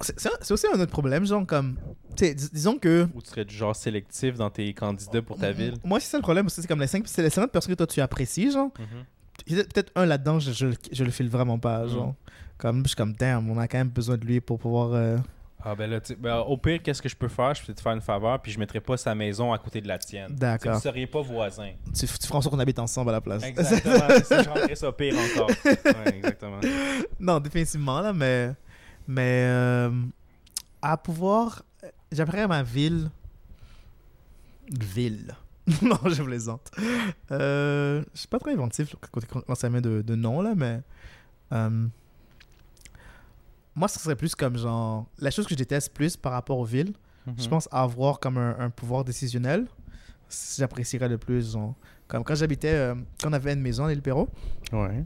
C'est 0.00 0.50
aussi 0.52 0.66
un 0.72 0.78
autre 0.80 0.90
problème, 0.90 1.26
genre 1.26 1.46
comme. 1.46 1.76
Dis- 2.16 2.34
disons 2.52 2.78
que. 2.78 3.08
Ou 3.14 3.22
tu 3.22 3.28
serais 3.30 3.44
du 3.44 3.54
genre 3.54 3.74
sélectif 3.76 4.34
dans 4.36 4.50
tes 4.50 4.72
candidats 4.74 5.22
pour 5.22 5.36
ta 5.38 5.52
ville. 5.52 5.74
Moi, 5.84 6.00
c'est 6.00 6.08
ça 6.10 6.18
le 6.18 6.22
problème, 6.22 6.48
c'est 6.48 6.66
comme 6.66 6.80
les 6.80 6.86
5 6.86 7.06
c'est 7.06 7.22
les 7.22 7.30
50 7.30 7.50
personnes 7.52 7.72
que 7.72 7.76
toi 7.78 7.86
tu 7.86 8.00
apprécies, 8.00 8.50
genre. 8.50 8.70
Mhm. 8.78 9.04
Peut-être 9.46 9.72
peut-être 9.72 9.92
un 9.96 10.04
là-dedans, 10.06 10.38
je, 10.38 10.52
je, 10.52 10.66
le- 10.66 10.74
je 10.92 11.04
le 11.04 11.10
file 11.10 11.28
vraiment 11.30 11.58
pas, 11.58 11.86
genre. 11.86 12.08
Mm. 12.08 12.14
Comme, 12.58 12.82
je 12.82 12.88
suis 12.88 12.96
comme, 12.96 13.14
damn, 13.14 13.48
on 13.48 13.56
a 13.58 13.66
quand 13.68 13.78
même 13.78 13.88
besoin 13.88 14.18
de 14.18 14.24
lui 14.26 14.38
pour 14.42 14.58
pouvoir. 14.58 14.92
euh, 14.92 15.16
Ah 15.64 15.74
ben 15.74 15.88
là, 15.88 15.98
tu 16.00 16.08
sais, 16.08 16.14
ben, 16.14 16.38
au 16.40 16.58
pire, 16.58 16.82
qu'est-ce 16.82 17.00
que 17.00 17.08
je 17.08 17.16
peux 17.16 17.28
faire? 17.28 17.54
Je 17.54 17.64
peux 17.64 17.72
te 17.72 17.80
faire 17.80 17.92
une 17.92 18.02
faveur, 18.02 18.38
puis 18.42 18.52
je 18.52 18.58
mettrais 18.58 18.80
pas 18.80 18.98
sa 18.98 19.14
maison 19.14 19.50
à 19.54 19.58
côté 19.58 19.80
de 19.80 19.88
la 19.88 19.96
tienne. 19.98 20.34
D'accord. 20.34 20.74
Vous 20.74 20.80
seriez 20.80 21.06
pas 21.06 21.22
voisins. 21.22 21.70
Tu, 21.98 22.06
tu 22.06 22.26
feras 22.26 22.38
en 22.38 22.42
sorte 22.42 22.54
qu'on 22.54 22.60
habite 22.60 22.78
ensemble 22.78 23.08
à 23.10 23.12
la 23.14 23.20
place. 23.22 23.42
Exactement. 23.44 23.94
je 24.30 24.48
rendrais 24.48 24.74
ça 24.74 24.92
pire 24.92 25.14
encore. 25.18 25.50
Ouais, 25.64 26.16
exactement. 26.16 26.60
non, 27.18 27.40
définitivement, 27.40 28.00
là, 28.02 28.12
mais. 28.12 28.50
Mais. 29.10 29.46
euh, 29.48 29.90
à 30.82 30.96
pouvoir. 30.96 31.64
J'aimerais 32.12 32.46
ma 32.46 32.62
ville. 32.62 33.10
Ville. 34.70 35.34
non, 35.82 35.98
je 36.06 36.22
plaisante. 36.22 36.70
Euh, 37.30 38.02
je 38.14 38.18
suis 38.20 38.28
pas 38.28 38.38
très 38.38 38.52
inventif 38.52 38.94
quand, 39.12 39.54
ça 39.54 39.68
met 39.70 39.80
de, 39.80 40.02
de 40.02 40.14
nom, 40.14 40.40
là, 40.42 40.54
mais. 40.56 40.80
euh, 41.52 41.86
moi, 43.74 43.88
ce 43.88 43.98
serait 43.98 44.16
plus 44.16 44.34
comme 44.34 44.56
genre. 44.56 45.06
La 45.18 45.30
chose 45.30 45.44
que 45.46 45.50
je 45.50 45.58
déteste 45.58 45.92
plus 45.92 46.16
par 46.16 46.32
rapport 46.32 46.58
aux 46.58 46.64
villes, 46.64 46.92
je 47.36 47.44
Mhm. 47.44 47.48
pense 47.50 47.68
avoir 47.70 48.18
comme 48.20 48.38
un, 48.38 48.56
un 48.58 48.70
pouvoir 48.70 49.04
décisionnel, 49.04 49.66
j'apprécierais 50.56 51.08
le 51.08 51.18
plus. 51.18 51.52
genre. 51.52 51.74
Comme 52.08 52.24
quand 52.24 52.34
j'habitais. 52.34 52.74
euh, 52.74 52.94
quand 53.22 53.30
on 53.30 53.32
avait 53.32 53.52
une 53.52 53.60
maison 53.60 53.84
à 53.84 53.90
l'île 53.90 54.02
Perrault, 54.02 54.28
Ouais. 54.72 55.04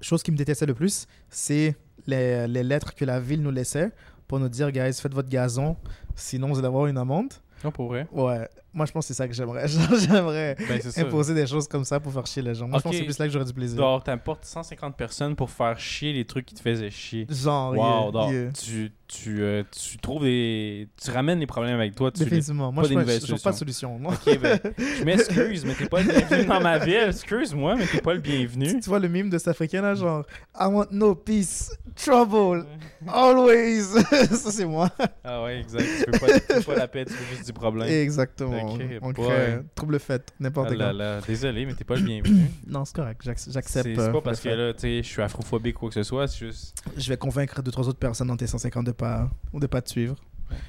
chose 0.00 0.22
qui 0.22 0.32
me 0.32 0.36
détestait 0.36 0.66
le 0.66 0.74
plus, 0.74 1.06
c'est 1.30 1.76
les, 2.06 2.46
les 2.48 2.62
lettres 2.62 2.94
que 2.94 3.04
la 3.04 3.20
ville 3.20 3.42
nous 3.42 3.50
laissait 3.50 3.90
pour 4.28 4.38
nous 4.38 4.48
dire, 4.48 4.70
guys, 4.72 4.92
faites 4.94 5.14
votre 5.14 5.28
gazon, 5.28 5.76
sinon 6.14 6.48
vous 6.48 6.58
allez 6.58 6.68
avoir 6.68 6.86
une 6.86 6.98
amende. 6.98 7.32
Non, 7.64 7.70
pour 7.70 7.86
vrai. 7.88 8.06
Ouais, 8.10 8.48
moi 8.74 8.86
je 8.86 8.92
pense 8.92 9.04
que 9.04 9.08
c'est 9.08 9.14
ça 9.14 9.28
que 9.28 9.34
j'aimerais. 9.34 9.68
J'aimerais 9.68 10.56
Ben, 10.68 10.80
imposer 11.06 11.32
des 11.34 11.46
choses 11.46 11.68
comme 11.68 11.84
ça 11.84 12.00
pour 12.00 12.12
faire 12.12 12.26
chier 12.26 12.42
les 12.42 12.54
gens. 12.56 12.66
Moi 12.66 12.78
je 12.78 12.82
pense 12.82 12.92
que 12.92 12.98
c'est 12.98 13.04
plus 13.04 13.18
là 13.18 13.26
que 13.26 13.32
j'aurais 13.32 13.44
du 13.44 13.52
plaisir. 13.52 13.78
Genre, 13.78 14.02
t'importes 14.02 14.44
150 14.44 14.96
personnes 14.96 15.36
pour 15.36 15.48
faire 15.50 15.78
chier 15.78 16.12
les 16.12 16.24
trucs 16.24 16.46
qui 16.46 16.54
te 16.56 16.60
faisaient 16.60 16.90
chier. 16.90 17.26
Genre, 17.30 17.70
Wow, 17.72 17.76
yeah, 17.76 18.10
donc, 18.10 18.32
yeah. 18.32 18.50
tu, 18.52 18.92
tu, 19.12 19.42
euh, 19.42 19.62
tu 19.70 19.98
trouves 19.98 20.22
des. 20.22 20.88
Tu 21.02 21.10
ramènes 21.10 21.38
les 21.38 21.46
problèmes 21.46 21.74
avec 21.74 21.94
toi. 21.94 22.10
Tu 22.10 22.20
les- 22.20 22.24
Définitivement. 22.24 22.72
Moi 22.72 22.82
pas 22.84 22.88
je 22.88 23.26
trouve 23.26 23.42
pas 23.42 23.52
de 23.52 23.56
solution. 23.56 23.98
moi. 23.98 24.14
Ok, 24.14 24.38
ben, 24.40 24.58
je 24.78 25.04
m'excuse, 25.04 25.64
mais 25.66 25.74
t'es 25.74 25.86
pas 25.86 26.02
le 26.02 26.10
bienvenu 26.12 26.44
dans 26.46 26.60
ma 26.60 26.78
ville. 26.78 27.08
Excuse-moi, 27.08 27.76
mais 27.76 27.86
t'es 27.86 28.00
pas 28.00 28.14
le 28.14 28.20
bienvenu. 28.20 28.80
Tu 28.80 28.88
vois 28.88 28.98
le 28.98 29.08
mime 29.08 29.28
de 29.28 29.36
cet 29.38 29.48
africain 29.48 29.82
là, 29.82 29.94
genre 29.94 30.24
I 30.58 30.64
want 30.66 30.86
no 30.92 31.14
peace, 31.14 31.70
trouble, 31.94 32.64
always. 33.06 33.82
ça 34.30 34.50
c'est 34.50 34.64
moi. 34.64 34.90
Ah 35.24 35.42
ouais, 35.44 35.60
exact. 35.60 35.84
Tu 35.84 36.10
veux 36.10 36.18
pas, 36.18 36.38
tu 36.40 36.52
veux 36.54 36.62
pas 36.62 36.76
la 36.76 36.88
paix, 36.88 37.04
tu 37.04 37.12
veux 37.12 37.36
juste 37.36 37.46
du 37.46 37.52
problème. 37.52 37.88
Exactement. 37.90 38.74
Ok, 38.74 38.80
On 39.02 39.10
boy. 39.12 39.26
crée 39.28 39.58
trouble 39.74 39.98
fait, 40.00 40.32
n'importe 40.40 40.72
Ah 40.80 40.92
quoi. 40.92 41.20
désolé, 41.26 41.66
mais 41.66 41.74
t'es 41.74 41.84
pas 41.84 41.96
le 41.96 42.02
bienvenu. 42.02 42.42
Non, 42.66 42.84
c'est 42.84 42.96
correct. 42.96 43.20
J'accepte. 43.24 43.88
c'est 43.94 43.98
euh, 43.98 44.10
pas 44.12 44.20
parce 44.20 44.40
que 44.40 44.48
là, 44.48 44.72
tu 44.72 44.80
sais, 44.80 44.96
je 45.02 45.08
suis 45.08 45.20
afrophobique 45.22 45.76
ou 45.76 45.80
quoi 45.80 45.88
que 45.90 45.94
ce 45.94 46.02
soit, 46.02 46.26
c'est 46.28 46.38
juste. 46.46 46.74
Je 46.96 47.08
vais 47.08 47.16
convaincre 47.16 47.62
deux, 47.62 47.70
trois 47.70 47.86
autres 47.88 47.98
personnes 47.98 48.28
dans 48.28 48.36
tes 48.36 48.46
150 48.46 48.86
de 48.86 48.92
pas, 49.02 49.30
ou 49.52 49.60
de 49.60 49.66
pas 49.66 49.82
te 49.82 49.90
suivre. 49.90 50.16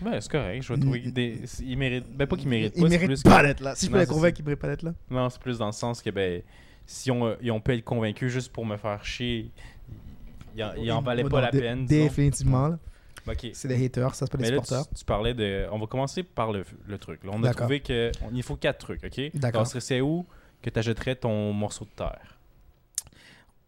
Ben, 0.01 0.19
c'est 0.21 0.31
correct. 0.31 0.63
Je 0.63 0.73
vais 0.73 0.79
trouver 0.79 0.99
des. 1.11 1.41
Ils 1.61 1.77
méritent. 1.77 2.15
Ben, 2.15 2.25
pas 2.25 2.35
qu'ils 2.37 2.47
méritent 2.49 2.73
Ils 2.75 2.81
pas, 2.83 2.89
c'est 2.89 2.95
méritent 2.97 3.07
plus. 3.07 3.23
pas 3.23 3.41
que- 3.41 3.47
d'être 3.47 3.59
là. 3.61 3.75
Si 3.75 3.85
je 3.87 3.91
peux 3.91 3.99
c'est 3.99 4.05
convaincre, 4.07 4.39
ils 4.39 4.45
méritent 4.45 4.59
pas 4.61 4.67
d'être 4.69 4.83
là? 4.83 4.93
Non, 5.09 5.29
c'est 5.29 5.41
plus 5.41 5.57
dans 5.57 5.65
le 5.67 5.71
sens 5.73 6.01
que, 6.01 6.09
ben, 6.09 6.41
si 6.85 7.11
on, 7.11 7.35
ils 7.41 7.51
ont 7.51 7.59
pu 7.59 7.73
être 7.73 7.83
convaincus 7.83 8.31
juste 8.31 8.51
pour 8.51 8.65
me 8.65 8.77
faire 8.77 9.03
chier, 9.05 9.51
ils 10.55 10.63
en, 10.63 10.73
ils 10.75 10.91
en 10.91 11.01
valaient 11.01 11.23
Oh, 11.25 11.29
pas 11.29 11.41
la 11.41 11.51
peine. 11.51 11.85
Définitivement. 11.85 12.69
là. 12.69 12.79
Ok. 13.27 13.47
C'est 13.53 13.67
des 13.67 13.85
haters, 13.85 14.15
ça, 14.15 14.25
c'est 14.25 14.31
pas 14.31 14.37
des 14.37 14.43
Mais 14.45 14.51
là, 14.51 14.63
supporters. 14.63 14.87
tu, 14.89 14.95
tu 14.95 15.05
parlais 15.05 15.33
de. 15.33 15.65
On 15.71 15.79
va 15.79 15.87
commencer 15.87 16.23
par 16.23 16.51
le, 16.51 16.63
le 16.87 16.97
truc. 16.97 17.23
Là, 17.23 17.31
on 17.33 17.43
a 17.43 17.53
trouvé 17.53 17.79
que 17.81 18.11
on- 18.23 18.33
il 18.33 18.43
faut 18.43 18.55
quatre 18.55 18.79
trucs, 18.79 19.03
ok? 19.03 19.31
D'accord. 19.33 19.61
Alors, 19.61 19.67
ce 19.67 19.79
serait 19.79 20.01
où 20.01 20.25
que 20.61 20.69
tu 20.69 20.79
achèterais 20.79 21.15
ton 21.15 21.51
morceau 21.53 21.85
de 21.85 21.89
terre? 21.95 22.32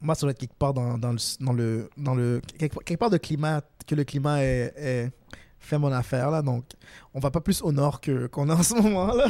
Moi, 0.02 0.14
ça 0.16 0.22
doit 0.22 0.32
être 0.32 0.40
quelque 0.40 0.58
part 0.58 0.74
dans, 0.74 0.98
dans 0.98 1.12
le. 1.12 1.18
Dans 1.40 1.54
le, 1.54 1.90
dans 1.98 2.16
le 2.16 2.42
quelque, 2.60 2.78
quelque 2.84 3.00
part 3.00 3.10
de 3.10 3.18
climat, 3.18 3.62
que 3.88 3.96
le 3.96 4.04
climat 4.04 4.44
est, 4.44 4.74
est- 4.78 5.12
fait 5.60 5.78
mon 5.80 5.92
affaire, 5.92 6.30
là. 6.30 6.42
Donc, 6.44 6.66
on 7.14 7.20
va 7.20 7.32
pas 7.32 7.42
plus 7.42 7.62
au 7.64 7.72
nord 7.72 8.00
que- 8.02 8.28
qu'on 8.28 8.48
est 8.50 8.54
en 8.54 8.62
ce 8.64 8.76
moment, 8.82 9.14
là. 9.14 9.26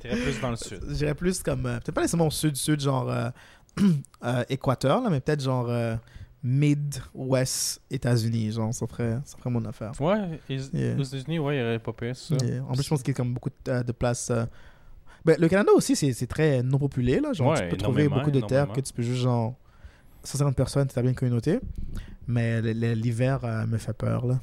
T'irais 0.00 0.16
plus 0.16 0.40
dans 0.40 0.50
le 0.50 0.56
sud. 0.56 0.80
J'irais 0.90 1.14
plus 1.14 1.42
comme. 1.42 1.64
euh, 1.66 1.74
peut-être 1.78 1.92
pas 1.94 2.02
nécessairement 2.02 2.26
au 2.26 2.30
sud-sud, 2.30 2.80
genre. 2.80 3.08
euh, 3.10 3.30
euh, 4.24 4.44
Équateur, 4.50 5.00
là, 5.00 5.08
mais 5.10 5.20
peut-être 5.20 5.40
genre. 5.42 5.66
euh, 5.70 5.96
Mid-Ouest 6.44 7.80
États-Unis, 7.90 8.52
genre, 8.52 8.72
ça 8.74 8.86
ferait, 8.86 9.18
ça 9.24 9.36
ferait 9.38 9.50
mon 9.50 9.64
affaire. 9.64 9.92
Ouais, 10.00 10.40
Yeah. 10.48 10.96
aux 10.98 11.02
États-Unis, 11.02 11.38
ouais, 11.38 11.56
il 11.56 11.60
y 11.60 11.62
aurait 11.62 11.78
pas 11.78 11.92
pire 11.92 12.16
ça. 12.16 12.34
Yeah. 12.42 12.64
En 12.64 12.72
plus, 12.72 12.82
je 12.82 12.88
pense 12.88 13.02
qu'il 13.02 13.12
y 13.12 13.16
a 13.16 13.18
comme 13.18 13.34
beaucoup 13.34 13.50
de, 13.64 13.82
de 13.82 13.92
places. 13.92 14.32
ben, 15.24 15.36
le 15.38 15.48
Canada 15.48 15.70
aussi, 15.74 15.94
c'est 15.96 16.26
très 16.26 16.62
non 16.62 16.78
populé. 16.78 17.20
Là. 17.20 17.32
Genre, 17.32 17.54
tu 17.54 17.68
peux 17.68 17.76
trouver 17.76 18.08
beaucoup 18.08 18.30
de 18.30 18.40
terres 18.40 18.70
que 18.72 18.80
tu 18.80 18.92
peux 18.92 19.02
juste, 19.02 19.22
genre, 19.22 19.54
150 20.24 20.54
personnes, 20.56 20.88
tu 20.88 20.98
as 20.98 21.02
bien 21.02 21.10
une 21.10 21.16
communauté. 21.16 21.60
Mais 22.26 22.60
l'hiver 22.62 23.40
euh, 23.44 23.66
me 23.66 23.78
fait 23.78 23.92
peur. 23.96 24.26
Là. 24.26 24.40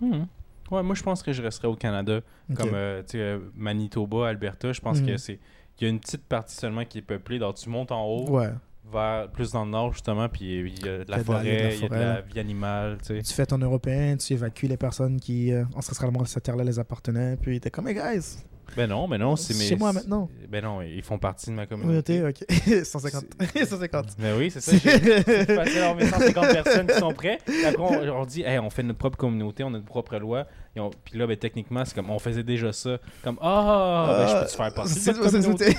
Mhm. 0.00 0.26
Ouais, 0.70 0.82
moi 0.82 0.94
je 0.94 1.02
pense 1.02 1.22
que 1.22 1.32
je 1.32 1.42
resterais 1.42 1.68
au 1.68 1.76
Canada, 1.76 2.20
comme 2.54 2.70
euh, 2.74 3.02
euh, 3.14 3.38
Manitoba, 3.54 4.28
Alberta. 4.28 4.72
Je 4.72 4.80
pense 4.80 5.00
Mhm. 5.00 5.06
que 5.06 5.16
c'est. 5.16 5.38
Il 5.80 5.84
y 5.84 5.86
a 5.86 5.90
une 5.90 6.00
petite 6.00 6.24
partie 6.24 6.54
seulement 6.54 6.84
qui 6.84 6.98
est 6.98 7.02
peuplée. 7.02 7.38
Donc 7.38 7.56
tu 7.56 7.68
montes 7.68 7.92
en 7.92 8.04
haut, 8.06 8.28
Ouais. 8.30 8.50
vers 8.92 9.28
plus 9.30 9.50
dans 9.52 9.64
le 9.64 9.70
nord 9.70 9.92
justement, 9.92 10.28
puis 10.28 10.60
il 10.60 10.84
y 10.84 10.88
a 10.88 11.04
de 11.04 11.10
la 11.10 11.24
forêt, 11.24 11.74
il 11.76 11.80
y 11.82 11.84
a 11.84 11.88
de 11.88 11.94
la 11.94 12.20
vie 12.20 12.38
animale. 12.38 12.98
Tu 13.02 13.22
fais 13.24 13.46
ton 13.46 13.58
européen, 13.58 14.16
tu 14.16 14.32
évacues 14.34 14.66
les 14.68 14.76
personnes 14.76 15.18
qui, 15.20 15.52
euh, 15.52 15.64
ancestralement, 15.74 16.24
cette 16.24 16.42
terre-là 16.44 16.64
les 16.64 16.78
appartenaient. 16.78 17.36
Puis 17.40 17.58
t'es 17.60 17.70
comme, 17.70 17.88
hey 17.88 17.94
guys, 17.94 18.44
Ben 18.76 18.88
non, 18.88 19.06
mais 19.08 19.18
non, 19.18 19.36
c'est 19.36 19.54
mes- 19.54 19.64
chez 19.66 19.76
moi 19.76 19.92
maintenant. 19.92 20.28
Ben 20.48 20.62
non, 20.62 20.82
ils 20.82 21.02
font 21.02 21.18
partie 21.18 21.50
de 21.50 21.54
ma 21.54 21.66
communauté. 21.66 22.20
communauté, 22.20 22.44
ok. 22.48 22.84
150. 22.84 23.24
150. 23.66 24.06
Ben 24.18 24.36
oui, 24.38 24.50
c'est 24.50 24.60
ça. 24.60 24.72
mes 25.94 26.06
150 26.06 26.34
personnes 26.52 26.86
qui 26.86 26.98
sont 26.98 27.12
prêtes. 27.12 27.42
Après, 27.66 27.82
on, 27.82 28.20
on 28.20 28.24
dit, 28.26 28.42
hey, 28.42 28.58
on 28.58 28.70
fait 28.70 28.82
notre 28.82 28.98
propre 28.98 29.16
communauté, 29.18 29.62
on 29.64 29.68
a 29.68 29.70
notre 29.72 29.84
propre 29.84 30.16
loi. 30.18 30.46
Et 30.74 30.80
on- 30.80 30.90
Puis 31.04 31.18
là, 31.18 31.26
ben, 31.26 31.36
techniquement, 31.36 31.84
c'est 31.84 31.94
comme, 31.94 32.10
on 32.10 32.18
faisait 32.18 32.42
déjà 32.42 32.72
ça. 32.72 32.98
Comme, 33.22 33.38
ah, 33.42 34.06
ben, 34.08 34.26
je 34.28 34.40
peux 34.40 34.46
te 34.46 34.56
faire 34.56 34.74
partie 34.74 35.04
de 35.04 35.12
communauté? 35.12 35.76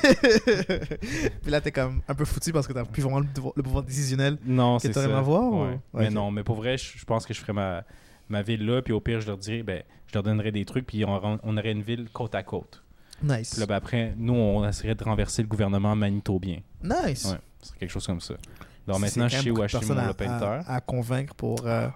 Puis 1.41 1.51
là, 1.51 1.61
t'es 1.61 1.71
comme 1.71 2.01
un 2.07 2.15
peu 2.15 2.25
foutu 2.25 2.51
parce 2.51 2.67
que 2.67 2.73
t'as 2.73 2.85
plus 2.85 3.01
vraiment 3.01 3.19
le, 3.19 3.25
pouvoir- 3.27 3.53
le 3.55 3.63
pouvoir 3.63 3.83
décisionnel. 3.83 4.37
Non, 4.45 4.77
Que 4.77 4.83
c'est 4.83 4.91
t'aurais 4.91 5.07
ou- 5.07 5.63
Ouais. 5.63 5.79
Mais 5.93 6.09
non, 6.09 6.31
mais 6.31 6.43
pour 6.43 6.55
vrai, 6.55 6.77
je, 6.77 6.97
je 6.97 7.05
pense 7.05 7.25
que 7.25 7.33
je 7.33 7.39
ferais 7.39 7.53
ma, 7.53 7.83
ma 8.29 8.41
ville 8.41 8.65
là. 8.65 8.81
Puis 8.81 8.93
au 8.93 8.99
pire, 8.99 9.21
je 9.21 9.27
leur 9.27 9.37
dirais, 9.37 9.63
ben, 9.63 9.83
je 10.07 10.13
leur 10.13 10.23
donnerais 10.23 10.51
des 10.51 10.65
trucs. 10.65 10.85
Puis 10.85 11.03
on, 11.05 11.39
on 11.43 11.57
aurait 11.57 11.71
une 11.71 11.81
ville 11.81 12.07
côte 12.13 12.35
à 12.35 12.43
côte. 12.43 12.82
Nice. 13.23 13.51
Puis 13.51 13.59
là, 13.61 13.65
ben, 13.65 13.75
après, 13.75 14.13
nous, 14.17 14.33
on 14.33 14.67
essaierait 14.67 14.95
de 14.95 15.03
renverser 15.03 15.41
le 15.41 15.47
gouvernement 15.47 15.95
manitobien. 15.95 16.59
Nice. 16.83 17.25
Ouais, 17.31 17.37
c'est 17.61 17.77
quelque 17.77 17.89
chose 17.91 18.05
comme 18.05 18.19
ça. 18.21 18.35
Donc 18.85 18.99
maintenant, 18.99 19.27
je 19.29 19.37
sais 19.37 19.49
où 19.49 19.61
acheter 19.61 19.85
mon 19.85 19.97
à- 19.97 20.81
convaincre 20.81 21.33
pour. 21.35 21.65
euh, 21.65 21.87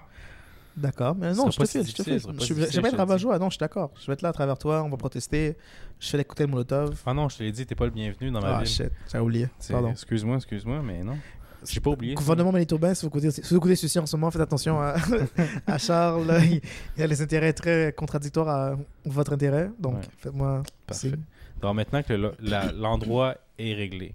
D'accord, 0.77 1.15
mais 1.15 1.33
non, 1.33 1.49
je 1.49 1.57
te 1.57 1.65
file, 1.65 1.87
je 1.87 1.91
te 1.91 2.03
file. 2.03 2.13
Je 2.19 2.19
si 2.19 2.45
suis- 2.45 2.53
difficile, 2.55 2.71
J'ai 2.71 2.81
pas 2.81 2.87
je 2.89 2.91
de 2.91 2.95
te 2.97 3.01
rabat 3.01 3.15
dis. 3.15 3.21
joie, 3.23 3.39
non, 3.39 3.45
je 3.49 3.53
suis 3.55 3.59
d'accord. 3.59 3.89
Je 3.99 4.05
vais 4.05 4.13
être 4.13 4.21
là 4.21 4.29
à 4.29 4.31
travers 4.31 4.57
toi, 4.59 4.83
on 4.83 4.89
va 4.89 4.95
protester. 4.97 5.57
Je 5.99 6.07
fais 6.07 6.17
des 6.17 6.23
cocktails 6.23 6.47
Molotov. 6.47 7.01
Ah 7.03 7.13
non, 7.15 7.27
je 7.29 7.37
te 7.37 7.43
l'ai 7.43 7.51
dit, 7.51 7.65
t'es 7.65 7.73
pas 7.73 7.85
le 7.85 7.89
bienvenu 7.91 8.29
dans 8.29 8.41
ma 8.41 8.57
Ah 8.57 8.59
ville. 8.59 8.67
shit, 8.67 8.91
j'ai 9.11 9.17
oublié. 9.17 9.49
Pardon. 9.71 9.89
Excuse-moi, 9.89 10.35
excuse-moi, 10.35 10.81
mais 10.83 11.03
non. 11.03 11.17
J'ai 11.65 11.79
pas 11.79 11.89
oublié. 11.89 12.13
Gouvernement 12.13 12.51
Manitobain, 12.51 12.93
si 12.93 13.01
vous 13.01 13.07
écoutez, 13.09 13.31
si 13.31 13.41
vous 13.41 13.55
écoutez 13.57 13.75
ceci 13.75 13.97
en 13.99 14.05
ce 14.05 14.15
moment, 14.15 14.29
faites 14.31 14.41
attention 14.41 14.79
à, 14.79 14.95
à 15.67 15.77
Charles. 15.77 16.39
il, 16.43 16.61
il 16.95 17.03
a 17.03 17.07
les 17.07 17.21
intérêts 17.21 17.53
très 17.53 17.93
contradictoires 17.93 18.47
à 18.49 18.75
votre 19.05 19.33
intérêt. 19.33 19.69
Donc, 19.79 19.95
Ouais. 19.95 20.01
faites-moi 20.19 20.63
Parfait. 20.85 21.09
signe. 21.09 21.23
Donc 21.61 21.75
maintenant 21.75 22.03
que 22.03 22.13
le- 22.13 22.35
l'endroit 22.79 23.35
est 23.57 23.73
réglé, 23.73 24.13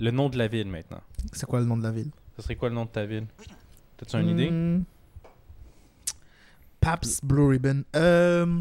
le 0.00 0.10
nom 0.10 0.28
de 0.30 0.38
la 0.38 0.48
ville 0.48 0.68
maintenant. 0.68 1.00
C'est 1.32 1.44
quoi 1.46 1.60
le 1.60 1.66
nom 1.66 1.76
de 1.76 1.82
la 1.82 1.90
ville? 1.90 2.10
Ce 2.36 2.42
serait 2.42 2.56
quoi 2.56 2.68
le 2.70 2.74
nom 2.74 2.84
de 2.86 2.90
ta 2.90 3.04
ville? 3.04 3.26
T'as-tu 3.98 4.16
une 4.16 4.28
idée? 4.30 4.50
Hmm. 4.50 4.84
Paps 6.80 7.20
Blue 7.22 7.48
Ribbon. 7.48 7.82
Euh, 7.96 8.60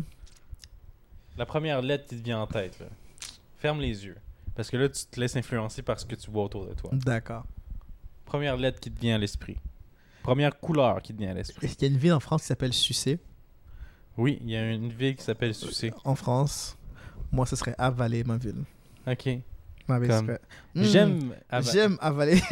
La 1.38 1.46
première 1.46 1.82
lettre 1.82 2.08
qui 2.08 2.18
te 2.18 2.24
vient 2.24 2.40
en 2.40 2.48
tête. 2.48 2.80
là. 2.80 2.88
Ferme 3.58 3.80
les 3.80 4.06
yeux. 4.06 4.18
Parce 4.56 4.70
que 4.72 4.78
là, 4.78 4.90
tu 4.90 5.06
te 5.06 5.20
laisses 5.20 5.36
influencer 5.36 5.82
par 5.84 6.00
ce 6.00 6.06
que 6.06 6.16
tu 6.16 6.30
vois 6.32 6.44
autour 6.46 6.66
de 6.68 6.74
toi. 6.74 6.90
D'accord. 6.94 7.46
Première 8.28 8.58
lettre 8.58 8.80
qui 8.80 8.92
te 8.92 9.00
vient 9.00 9.16
à 9.16 9.18
l'esprit. 9.18 9.58
Première 10.24 10.60
couleur 10.60 11.02
qui 11.02 11.14
te 11.14 11.20
vient 11.20 11.32
à 11.32 11.34
l'esprit. 11.34 11.66
Est-ce 11.66 11.76
qu'il 11.78 11.88
y 11.88 11.92
a 11.92 11.94
une 11.94 12.00
ville 12.00 12.14
en 12.14 12.20
France 12.20 12.42
qui 12.42 12.48
s'appelle 12.48 12.74
Sucé? 12.74 13.20
Oui, 14.18 14.40
il 14.44 14.50
y 14.52 14.56
a 14.58 14.70
une 14.72 14.90
ville 14.90 15.16
qui 15.16 15.24
s'appelle 15.24 15.54
Sucé. 15.56 15.94
En 16.04 16.16
France, 16.16 16.78
moi, 17.32 17.46
ce 17.46 17.56
serait 17.56 17.76
Avalé, 17.78 18.24
ma 18.24 18.38
ville. 18.38 18.64
Ok. 19.08 19.30
Ma 19.88 20.00
ville 20.00 20.10
Comme- 20.10 20.26
serait- 20.28 20.42
Hmm. 20.76 20.84
J'aime. 20.84 21.34
Ava- 21.50 21.72
J'aime 21.72 21.98
Avalé. 22.02 22.42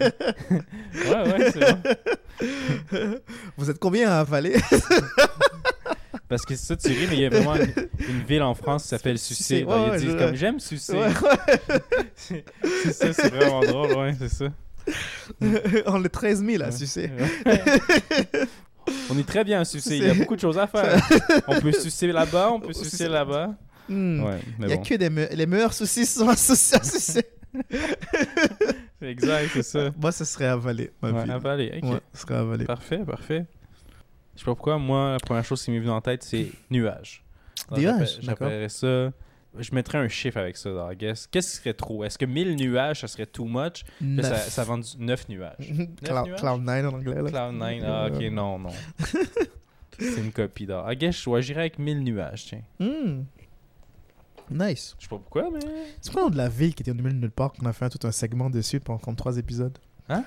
Ouais, 0.00 1.32
ouais, 1.32 1.50
c'est 1.52 1.72
bon. 1.72 3.18
Vous 3.58 3.68
êtes 3.70 3.78
combien 3.78 4.10
à 4.10 4.20
Avalé 4.20 4.56
Parce 6.28 6.42
que 6.46 6.54
c'est 6.54 6.64
ça, 6.66 6.76
tu 6.76 6.88
ris, 6.88 7.06
mais 7.08 7.16
il 7.16 7.20
y 7.20 7.24
a 7.26 7.28
vraiment 7.28 7.56
une, 7.56 7.88
une 8.08 8.22
ville 8.22 8.42
en 8.42 8.54
France 8.54 8.84
qui 8.84 8.88
s'appelle 8.88 9.18
Sucé. 9.18 9.64
Ouais, 9.64 9.88
ils 9.98 10.00
disent 10.00 10.10
je- 10.12 10.16
comme 10.18 10.34
j'aime 10.36 10.60
Sucé. 10.60 10.96
Ouais, 10.96 11.10
c'est 12.14 12.44
ça, 12.92 13.12
c'est 13.12 13.28
vraiment 13.30 13.60
drôle, 13.60 13.92
ouais, 13.98 14.14
c'est 14.18 14.28
ça. 14.28 14.46
On 15.86 16.04
est 16.04 16.08
13 16.08 16.44
000 16.44 16.62
à. 16.62 16.70
Sucé. 16.72 17.10
On 19.10 19.18
est 19.18 19.26
très 19.26 19.44
bien 19.44 19.60
à 19.60 19.64
sucer. 19.64 19.96
Il 19.98 20.04
y 20.04 20.10
a 20.10 20.14
beaucoup 20.14 20.34
de 20.36 20.40
choses 20.40 20.58
à 20.58 20.66
faire. 20.66 21.00
on 21.46 21.60
peut 21.60 21.72
sucer 21.72 22.08
là-bas, 22.08 22.50
on 22.52 22.60
peut 22.60 22.72
Sucer. 22.72 22.90
sucer 22.90 23.08
là-bas. 23.08 23.54
Hmm. 23.88 24.22
Ouais, 24.24 24.38
Il 24.60 24.66
n'y 24.66 24.72
a 24.72 24.76
bon. 24.76 24.82
que 24.82 24.94
des 24.94 25.10
me- 25.10 25.28
les 25.34 25.46
meilleurs 25.46 25.72
soucis 25.74 26.06
sont 26.06 26.28
associés 26.28 26.78
à 26.78 26.84
Sucé. 26.84 27.24
Exact, 29.02 29.48
c'est 29.52 29.62
ça. 29.62 29.90
Moi, 30.00 30.12
ce 30.12 30.24
serait 30.24 30.46
Avalé, 30.46 30.90
ma 31.02 31.10
Ouais, 31.10 31.30
avalé, 31.30 31.80
ok. 31.82 31.90
Ouais, 31.90 32.00
ce 32.14 32.20
serait 32.20 32.34
Avalé. 32.36 32.64
Parfait, 32.66 32.98
parfait. 32.98 33.46
Je 34.34 34.40
sais 34.40 34.44
pas 34.44 34.52
pourquoi, 34.54 34.78
moi, 34.78 35.12
la 35.12 35.18
première 35.18 35.44
chose 35.44 35.62
qui 35.62 35.70
m'est 35.70 35.78
venue 35.80 35.90
en 35.90 36.00
tête, 36.00 36.22
c'est 36.22 36.50
nuage. 36.70 37.24
Alors, 37.68 37.80
Nuage, 37.80 37.98
j'appelle- 38.20 38.26
d'accord. 38.26 38.48
J'appellerais 38.48 38.68
ça. 38.68 39.12
Je 39.58 39.74
mettrais 39.74 39.98
un 39.98 40.06
chiffre 40.08 40.38
avec 40.38 40.56
ça 40.56 40.72
dans. 40.72 40.94
Qu'est-ce 40.94 41.26
qui 41.28 41.42
serait 41.42 41.74
trop? 41.74 42.04
Est-ce 42.04 42.16
que 42.18 42.24
1000 42.24 42.54
nuages, 42.56 43.00
ça 43.00 43.08
serait 43.08 43.26
too 43.26 43.46
much? 43.46 43.84
Ça, 44.22 44.36
ça 44.36 44.62
vend 44.64 44.78
9 44.98 45.28
nuages. 45.28 45.72
Cloud, 46.04 46.26
nuages? 46.28 46.40
Cloud9 46.40 46.86
en 46.86 46.92
anglais. 46.94 47.14
Là. 47.22 47.30
Cloud9, 47.50 47.82
ah 47.84 48.06
ok, 48.12 48.22
Euh, 48.22 48.30
non, 48.30 48.58
non. 48.60 48.70
c'est 49.98 50.20
une 50.20 50.30
copie 50.32 50.66
d'or. 50.66 50.90
I 50.90 50.96
guess, 50.96 51.20
je 51.22 51.40
j'irais 51.40 51.60
avec 51.62 51.78
1000 51.80 52.04
nuages, 52.04 52.44
tiens. 52.46 52.62
Hmm. 52.78 53.24
Nice. 54.50 54.94
Je 54.98 55.04
sais 55.04 55.08
pas 55.08 55.16
pourquoi, 55.18 55.48
mais. 55.52 55.60
C'est 56.00 56.12
quoi 56.12 56.22
le 56.22 56.26
nom 56.28 56.32
de 56.32 56.36
la 56.38 56.48
ville 56.48 56.74
qui 56.74 56.82
était 56.82 56.92
de 56.94 57.02
nulle 57.02 57.30
part 57.30 57.52
qu'on 57.52 57.66
a 57.66 57.72
fait 57.72 57.84
un- 57.84 57.88
tout 57.88 58.04
un 58.06 58.12
segment 58.12 58.50
dessus 58.50 58.80
pendant 58.80 58.98
comme 58.98 59.16
trois 59.16 59.36
épisodes 59.38 59.76
Hein? 60.08 60.24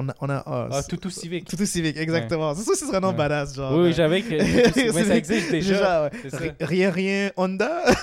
On 0.00 0.08
a. 0.08 0.14
On 0.20 0.30
a 0.30 0.42
ah, 0.46 0.68
Ah, 0.72 0.82
Toutou 0.82 1.10
Civic. 1.10 1.46
Toutou 1.46 1.66
Civic, 1.66 1.96
exactement. 1.98 2.54
C'est 2.54 2.62
ça, 2.62 2.74
ce 2.74 2.86
serait 2.86 2.96
un 2.96 3.00
nom 3.00 3.08
Ouais. 3.08 3.14
badass. 3.14 3.54
Genre, 3.54 3.72
Oui, 3.72 3.90
euh, 3.90 3.92
j'avais 3.92 4.22
que. 4.22 4.92
mais 4.94 5.04
ça 5.04 5.16
existe 5.16 5.50
déjà. 5.50 6.04
ouais. 6.04 6.54
Rien, 6.60 6.90
rien, 6.90 7.30
Honda. 7.36 7.84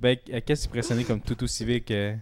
Ben, 0.00 0.18
qu'est-ce 0.44 0.68
qui 0.68 0.82
sonner 0.82 1.04
comme 1.04 1.20
Toutou 1.20 1.46
Civic 1.46 1.90
euh, 1.90 2.14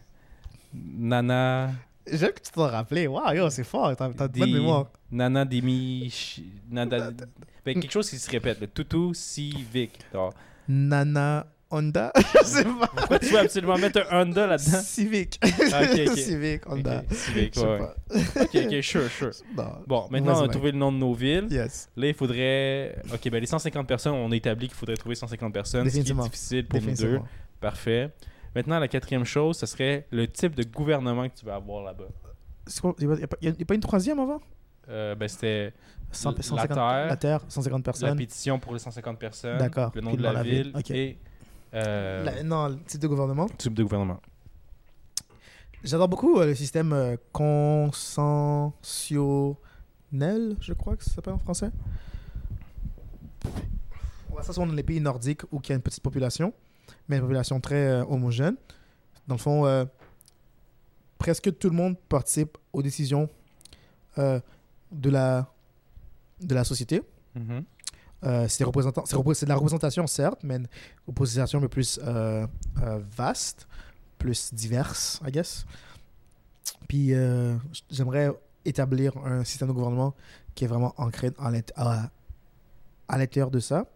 Nana? 0.72 1.72
J'aime 2.06 2.30
que 2.30 2.40
tu 2.40 2.52
t'en 2.52 2.68
rappelais. 2.68 3.08
Waouh, 3.08 3.34
yo, 3.34 3.50
c'est 3.50 3.64
fort. 3.64 3.96
T'as 3.96 4.28
de 4.28 4.38
bonne 4.38 4.52
mémoire. 4.52 4.86
Nana 5.10 5.44
Demi. 5.44 6.12
Nana... 6.70 7.10
Ben, 7.64 7.78
quelque 7.80 7.92
chose 7.92 8.08
qui 8.10 8.18
se 8.18 8.30
répète. 8.30 8.60
Le 8.60 8.66
Toutou 8.68 9.14
Civic. 9.14 9.98
Nana 10.68 11.46
Honda? 11.72 12.12
Je 12.42 12.44
sais 12.46 12.64
pas. 12.64 12.86
Pourquoi 12.94 13.18
tu 13.18 13.26
veux 13.26 13.38
absolument 13.38 13.78
mettre 13.78 14.06
un 14.10 14.22
Honda 14.22 14.46
là-dedans? 14.46 14.80
Civic. 14.82 15.38
Ah, 15.42 15.48
ok, 15.82 16.00
ok. 16.08 16.16
Civic, 16.18 16.62
Honda. 16.70 16.98
Ok, 17.00 17.16
Civic, 17.16 17.54
Je 17.54 17.60
sais 17.60 17.66
ouais. 17.66 17.78
pas. 17.78 17.94
Ok, 18.42 18.56
ok, 18.66 18.82
sure, 18.82 19.08
sure. 19.10 19.30
Non. 19.56 19.72
Bon, 19.86 20.06
maintenant, 20.10 20.40
on 20.40 20.44
a 20.44 20.48
trouvé 20.48 20.72
le 20.72 20.78
nom 20.78 20.92
de 20.92 20.98
nos 20.98 21.14
villes. 21.14 21.48
Yes. 21.50 21.88
Là, 21.96 22.06
il 22.08 22.14
faudrait. 22.14 22.96
Ok, 23.12 23.28
ben 23.30 23.40
les 23.40 23.46
150 23.46 23.86
personnes, 23.86 24.12
on 24.14 24.30
a 24.30 24.36
établi 24.36 24.68
qu'il 24.68 24.76
faudrait 24.76 24.96
trouver 24.96 25.14
150 25.14 25.52
personnes, 25.52 25.84
ce 25.86 25.90
qui 25.90 25.96
est 25.96 26.00
Définitivement. 26.02 26.24
difficile 26.24 26.66
pour 26.66 26.80
nous 26.82 26.94
deux. 26.94 27.20
Parfait. 27.60 28.10
Maintenant, 28.54 28.78
la 28.78 28.88
quatrième 28.88 29.24
chose, 29.24 29.56
ce 29.56 29.66
serait 29.66 30.06
le 30.10 30.28
type 30.28 30.54
de 30.54 30.62
gouvernement 30.64 31.28
que 31.28 31.34
tu 31.38 31.46
vas 31.46 31.54
avoir 31.54 31.82
là-bas. 31.84 32.04
Il 33.00 33.08
n'y 33.08 33.22
a, 33.24 33.26
pas- 33.26 33.36
y 33.40 33.48
a 33.48 33.64
pas 33.64 33.74
une 33.74 33.80
troisième 33.80 34.18
avant? 34.20 34.40
Euh, 34.88 35.14
ben, 35.14 35.28
c'était 35.28 35.72
100, 36.10 36.32
La 36.36 36.42
150 36.42 36.68
Terre. 36.76 37.06
La 37.08 37.16
Terre, 37.16 37.40
150 37.48 37.78
la 37.78 37.82
personnes. 37.84 38.16
pétition 38.18 38.58
pour 38.58 38.72
les 38.72 38.78
150 38.78 39.18
personnes, 39.18 39.58
D'accord. 39.58 39.90
le 39.94 40.00
nom 40.00 40.10
Puis 40.10 40.18
de 40.18 40.22
la, 40.22 40.32
la 40.32 40.42
ville. 40.42 40.52
ville 40.64 40.72
Ok. 40.76 40.90
et 40.90 41.18
euh, 41.74 42.24
La- 42.24 42.42
non, 42.42 42.68
le 42.68 42.78
type 42.84 43.00
de 43.00 43.08
gouvernement. 43.08 43.46
type 43.58 43.74
de 43.74 43.82
gouvernement. 43.82 44.20
J'adore 45.84 46.08
beaucoup 46.08 46.38
euh, 46.38 46.46
le 46.46 46.54
système 46.54 46.92
euh, 46.92 47.16
consentionnel, 47.32 48.76
je 50.60 50.72
crois 50.74 50.96
que 50.96 51.04
ça 51.04 51.10
s'appelle 51.12 51.34
en 51.34 51.38
français. 51.38 51.70
Ouais, 54.30 54.42
ça, 54.42 54.52
c'est 54.52 54.60
dans 54.60 54.66
les 54.66 54.82
pays 54.82 55.00
nordiques 55.00 55.42
où 55.50 55.60
il 55.62 55.68
y 55.68 55.72
a 55.72 55.74
une 55.74 55.82
petite 55.82 56.02
population, 56.02 56.52
mais 57.08 57.16
une 57.16 57.22
population 57.22 57.60
très 57.60 57.86
euh, 57.88 58.04
homogène. 58.08 58.56
Dans 59.26 59.34
le 59.36 59.40
fond, 59.40 59.88
presque 61.18 61.56
tout 61.58 61.70
le 61.70 61.76
monde 61.76 61.96
participe 62.08 62.58
aux 62.72 62.82
décisions 62.82 63.28
de, 64.16 65.10
la, 65.10 65.46
de 66.40 66.54
la 66.54 66.64
société. 66.64 67.02
Mhm. 67.36 67.64
Euh, 68.24 68.46
c'est 68.48 68.64
de 68.64 69.48
la 69.48 69.56
représentation, 69.56 70.06
certes, 70.06 70.40
mais 70.44 70.56
une 70.56 70.68
représentation 71.06 71.58
un 71.58 71.62
peu 71.62 71.68
plus 71.68 71.98
euh, 72.02 72.46
euh, 72.82 73.00
vaste, 73.16 73.66
plus 74.18 74.54
diverse, 74.54 75.20
I 75.26 75.32
guess. 75.32 75.66
Puis 76.88 77.14
euh, 77.14 77.56
j'aimerais 77.90 78.30
établir 78.64 79.16
un 79.24 79.42
système 79.44 79.68
de 79.68 79.72
gouvernement 79.72 80.14
qui 80.54 80.64
est 80.64 80.68
vraiment 80.68 80.94
ancré 80.98 81.30
à, 81.38 81.50
l'intérieur 83.18 83.50
de 83.50 83.58
ça. 83.58 83.86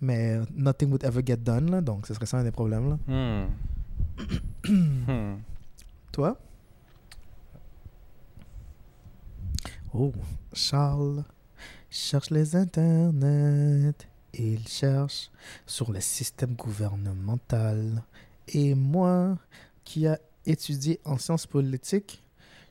Mais 0.00 0.40
nothing 0.54 0.90
would 0.90 1.04
ever 1.04 1.22
get 1.24 1.36
done, 1.36 1.70
là, 1.70 1.80
donc 1.80 2.06
ce 2.06 2.14
serait 2.14 2.26
ça 2.26 2.38
un 2.38 2.44
des 2.44 2.50
problèmes. 2.50 2.90
Là. 2.90 2.98
Hmm. 3.06 3.48
Hmm. 4.64 5.38
Toi? 6.12 6.36
Oh, 9.92 10.12
Charles 10.52 11.24
cherche 11.92 12.30
les 12.30 12.56
internets. 12.56 13.94
Il 14.34 14.66
cherche 14.66 15.30
sur 15.66 15.92
le 15.92 16.00
système 16.00 16.54
gouvernemental. 16.54 18.02
Et 18.48 18.74
moi, 18.74 19.36
qui 19.84 20.06
a 20.06 20.18
étudié 20.46 21.00
en 21.04 21.18
sciences 21.18 21.46
politiques, 21.46 22.22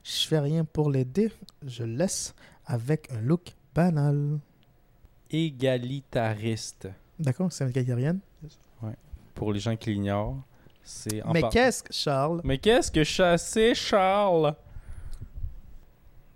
je 0.04 0.28
fais 0.28 0.40
rien 0.40 0.66
pour 0.66 0.90
l'aider. 0.90 1.32
Je 1.66 1.84
laisse 1.84 2.34
avec 2.66 3.12
un 3.12 3.22
look 3.22 3.54
banal. 3.76 4.40
Égalitariste. 5.30 6.90
D'accord, 7.20 7.52
c'est 7.52 7.64
une 7.64 7.72
calgarienne. 7.72 8.20
Pour 9.36 9.54
les 9.54 9.60
gens 9.60 9.76
qui 9.76 9.92
l'ignorent, 9.94 10.38
c'est 10.84 11.22
Mais 11.34 11.42
par- 11.42 11.50
qu'est-ce 11.52 11.84
que 11.84 11.94
Charles? 11.94 12.42
Mais 12.44 12.58
qu'est-ce 12.58 12.92
que 12.92 13.04
chasser 13.04 13.74
Charles? 13.74 14.56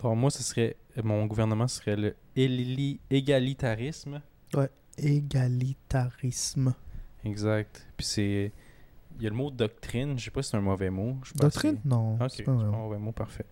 Donc 0.02 0.18
moi, 0.18 0.30
ce 0.32 0.42
serait 0.44 0.76
mon 1.04 1.26
gouvernement 1.26 1.68
serait 1.68 1.96
le 1.96 2.16
égalitarisme. 3.10 4.22
Égalitarisme. 4.98 6.74
Exact. 7.24 7.86
Puis 7.98 8.06
c'est 8.06 8.52
il 9.18 9.24
y 9.24 9.28
a 9.28 9.30
le 9.30 9.36
mot 9.36 9.50
doctrine, 9.50 10.18
je 10.20 10.26
sais 10.26 10.32
pas 10.32 10.42
si 10.44 10.52
c'est 10.52 10.58
un 10.58 10.62
mauvais 10.62 10.90
mot. 10.90 11.18
Je 11.24 11.34
Doctrine? 11.36 11.80
Non. 11.86 12.18
c'est- 12.18 12.24
Ok, 12.26 12.32
c'est 12.36 12.44
pas 12.44 12.52
un 12.52 12.72
mauvais 12.72 12.98
mot, 12.98 13.12
parfait. 13.14 13.46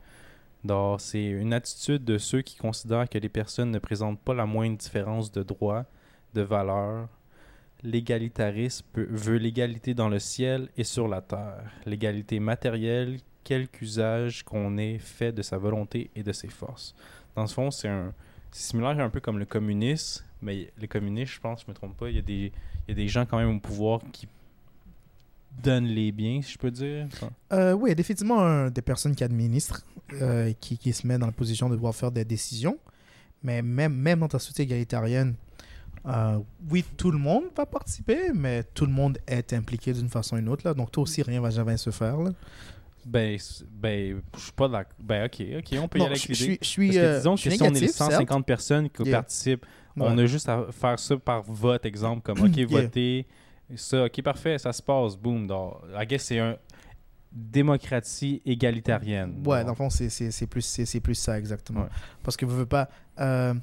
Donc, 0.64 1.00
c'est 1.02 1.24
une 1.26 1.54
attitude 1.54 2.04
de 2.04 2.18
ceux 2.18 2.42
qui 2.42 2.58
considèrent 2.58 3.08
que 3.10 3.18
les 3.18 3.30
personnes 3.30 3.72
ne 3.72 3.80
présentent 3.80 4.20
pas 4.20 4.34
la 4.34 4.46
moindre 4.46 4.78
différence 4.78 5.32
de 5.32 5.42
droit, 5.42 5.86
de 6.34 6.42
valeur. 6.42 7.08
L'égalitarisme 7.82 8.86
veut 8.96 9.38
l'égalité 9.38 9.94
dans 9.94 10.10
le 10.10 10.20
ciel 10.20 10.70
et 10.78 10.84
sur 10.84 11.08
la 11.08 11.22
terre. 11.22 11.70
L'égalité 11.86 12.40
matérielle, 12.40 13.20
quelque 13.46 13.82
usage 13.84 14.44
qu'on 14.44 14.78
ait 14.78 15.00
fait 15.00 15.32
de 15.34 15.42
sa 15.42 15.58
volonté 15.58 16.10
et 16.16 16.24
de 16.24 16.32
ses 16.34 16.48
forces. 16.50 16.94
Dans 17.36 17.48
ce 17.48 17.54
fond, 17.54 17.72
c'est 17.72 17.89
similaire 18.52 19.00
un 19.00 19.10
peu 19.10 19.19
comme 19.19 19.39
le 19.39 19.46
communisme, 19.46 20.24
mais 20.41 20.72
les 20.78 20.88
communistes, 20.88 21.34
je 21.34 21.39
pense, 21.39 21.63
je 21.65 21.72
me 21.72 21.74
trompe 21.74 21.98
pas, 21.98 22.10
il 22.10 22.15
y 22.15 22.19
a 22.19 22.93
des, 22.93 23.08
gens 23.08 23.26
quand 23.26 23.38
même 23.38 23.56
au 23.56 23.60
pouvoir 23.60 24.02
qui 24.12 24.28
donnent 25.62 25.88
les 25.88 26.12
biens, 26.12 26.41
si 26.41 26.54
je 26.54 26.58
peux 26.58 26.72
dire. 26.72 27.08
Euh, 27.52 27.74
oui, 27.74 27.89
il 27.89 27.91
y 27.91 27.93
a 27.93 27.96
définitivement 27.96 28.69
des 28.69 28.82
personnes 28.82 29.15
qui 29.15 29.24
administrent, 29.24 29.86
euh, 30.13 30.54
qui, 30.60 30.93
se 30.93 31.08
mettent 31.08 31.19
dans 31.19 31.28
la 31.28 31.32
position 31.32 31.69
de 31.69 31.76
pouvoir 31.76 31.96
faire 31.96 32.12
des 32.12 32.26
décisions. 32.26 32.78
Mais 33.43 33.62
même, 33.62 34.19
dans 34.19 34.28
ta 34.28 34.39
société 34.39 34.63
égalitarienne, 34.63 35.36
euh, 36.06 36.39
oui, 36.69 36.84
tout 36.98 37.12
le 37.12 37.17
monde 37.17 37.46
va 37.56 37.65
participer, 37.65 38.32
mais 38.34 38.63
tout 38.63 38.86
le 38.86 38.91
monde 38.91 39.17
est 39.28 39.54
impliqué 39.54 39.93
d'une 39.93 40.10
façon 40.10 40.36
ou 40.36 40.39
d'une 40.39 40.50
autre. 40.50 40.65
Là. 40.65 40.74
Donc, 40.74 40.91
toi 40.91 41.04
aussi, 41.04 41.22
rien 41.22 41.39
va 41.41 41.50
jamais 41.50 41.78
se 41.78 41.91
faire. 41.91 42.17
Là. 42.17 42.32
Ben, 43.06 43.38
ben, 43.72 44.22
je 44.36 44.39
suis 44.42 44.52
pas 44.54 44.68
d'accord. 44.68 44.94
Ben, 45.00 45.26
ok, 45.26 45.42
ok, 45.60 45.80
on 45.82 45.88
peut 45.88 46.00
y 46.00 46.02
aller 46.02 46.12
avec 46.12 46.24
l'idée. 46.24 46.58
je 46.62 46.68
suis, 46.68 46.88
Parce 46.88 46.98
que 46.98 47.04
euh, 47.04 47.18
disons 47.18 47.36
que 47.36 47.42
si 47.42 47.48
on 47.48 47.52
est 47.52 47.58
les 47.58 47.63
négatif, 47.72 47.92
certes. 47.92 48.12
150 48.12 48.46
personnes 48.46 48.89
qui 48.89 49.04
Yeah. 49.04 49.18
participent, 49.18 49.66
Ouais. 49.98 50.06
on 50.10 50.18
a 50.18 50.26
juste 50.26 50.48
à 50.50 50.66
faire 50.72 50.98
ça 50.98 51.18
par 51.18 51.44
vote, 51.44 51.86
exemple, 51.86 52.22
comme 52.22 52.39
OK, 52.42 52.56
Yeah. 52.58 52.68
voter, 52.68 53.28
ça, 53.76 54.06
OK, 54.06 54.22
parfait, 54.22 54.58
ça 54.58 54.72
se 54.74 54.82
passe, 54.82 55.16
boum. 55.18 55.46
Donc, 55.48 55.76
I 56.00 56.06
guess 56.06 56.24
c'est 56.24 56.39
un 56.39 56.58
démocratie 57.32 58.42
égalitarienne. 58.46 59.42
Ouais, 59.46 59.58
Donc, 59.60 59.66
dans 59.66 59.72
le 59.72 59.76
fond, 59.76 59.89
c'est- 59.89 60.48
plus, 60.48 60.80
plus 61.02 61.16
ça, 61.16 61.38
exactement. 61.39 61.82
Ouais. 61.82 61.89
Parce 62.24 62.38
que 62.38 62.46
vous 62.46 62.60
ne 62.60 62.63
pas. 62.66 62.89
euh, 63.20 63.54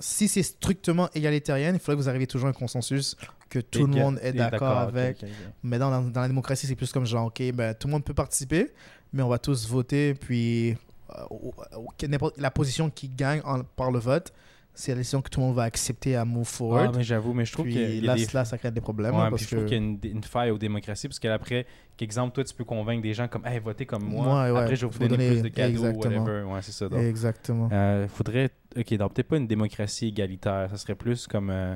si 0.00 0.28
c'est 0.28 0.42
strictement 0.42 1.08
égalitarien, 1.14 1.72
il 1.72 1.78
faudrait 1.78 1.96
que 1.96 2.02
vous 2.02 2.08
arriviez 2.08 2.26
toujours 2.26 2.46
à 2.46 2.50
un 2.50 2.54
consensus 2.54 3.16
que 3.48 3.58
tout 3.58 3.86
le 3.86 3.92
monde 4.04 4.18
est 4.22 4.32
d'accord 4.50 4.68
avec. 4.88 5.20
Mais 5.62 5.78
dans, 5.78 5.90
la- 5.90 6.00
dans 6.00 6.20
la 6.20 6.28
démocratie, 6.28 6.66
c'est 6.66 6.74
plus 6.76 6.92
comme 6.92 7.06
genre, 7.06 7.26
OK, 7.26 7.42
ben, 7.52 7.74
tout 7.74 7.88
le 7.88 7.92
monde 7.92 8.04
peut 8.04 8.14
participer, 8.14 8.70
mais 9.12 9.22
on 9.22 9.28
va 9.28 9.38
tous 9.38 9.66
voter, 9.68 10.14
puis 10.14 10.76
euh, 11.18 12.28
la 12.36 12.50
position 12.50 12.90
qui 12.90 13.08
gagne 13.08 13.40
en- 13.44 13.62
par 13.62 13.90
le 13.90 13.98
vote, 13.98 14.32
c'est 14.80 14.92
la 14.92 14.98
décision 14.98 15.20
que 15.20 15.28
tout 15.28 15.40
le 15.40 15.46
monde 15.46 15.56
va 15.56 15.64
accepter 15.64 16.14
à 16.14 16.24
move 16.24 16.44
Ah, 16.48 16.56
forward. 16.56 16.96
mais 16.96 17.02
j'avoue, 17.02 17.32
mais 17.34 17.44
je 17.44 17.52
trouve 17.52 17.66
puis 17.66 17.76
a 17.98 18.00
là, 18.06 18.14
des... 18.14 18.26
là, 18.32 18.44
ça 18.44 18.56
crée 18.58 18.70
des 18.70 18.80
problèmes. 18.80 19.12
Ouais, 19.14 19.20
hein, 19.22 19.24
puis 19.24 19.30
parce 19.32 19.42
je 19.42 19.48
trouve 19.48 19.64
que... 19.64 19.68
qu'il 19.70 19.76
y 19.76 19.80
a 19.80 19.84
une, 19.84 19.98
une 20.18 20.22
faille 20.22 20.52
aux 20.52 20.58
démocraties, 20.58 21.08
parce 21.08 21.18
qu'après, 21.18 21.66
qu'exemple, 21.96 22.32
toi, 22.32 22.44
tu 22.44 22.54
peux 22.54 22.64
convaincre 22.64 23.02
des 23.02 23.12
gens 23.12 23.26
comme, 23.26 23.44
hey, 23.44 23.58
votez 23.58 23.86
comme 23.86 24.04
moi, 24.04 24.44
Ouais, 24.44 24.50
ouais, 24.52 24.60
après, 24.60 24.76
je 24.76 24.86
vais 24.86 24.92
vous 24.92 24.98
donner 25.00 25.16
donner- 25.16 25.30
plus 25.30 25.42
de 25.42 25.48
cadeaux, 25.48 25.86
exactement. 25.86 26.22
whatever. 26.24 26.42
Ouais, 26.44 26.62
c'est 26.62 26.72
ça. 26.72 26.88
donc. 26.88 27.00
Exactement. 27.00 27.68
Euh, 27.72 28.06
faudrait. 28.08 28.50
Ok, 28.76 28.94
donc 28.94 29.14
peut-être 29.14 29.28
pas 29.28 29.36
une 29.38 29.48
démocratie 29.48 30.06
égalitaire, 30.08 30.68
ça 30.70 30.76
serait 30.76 30.94
plus 30.94 31.26
comme 31.26 31.50
euh, 31.50 31.74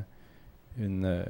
une 0.79 1.05
euh, 1.05 1.25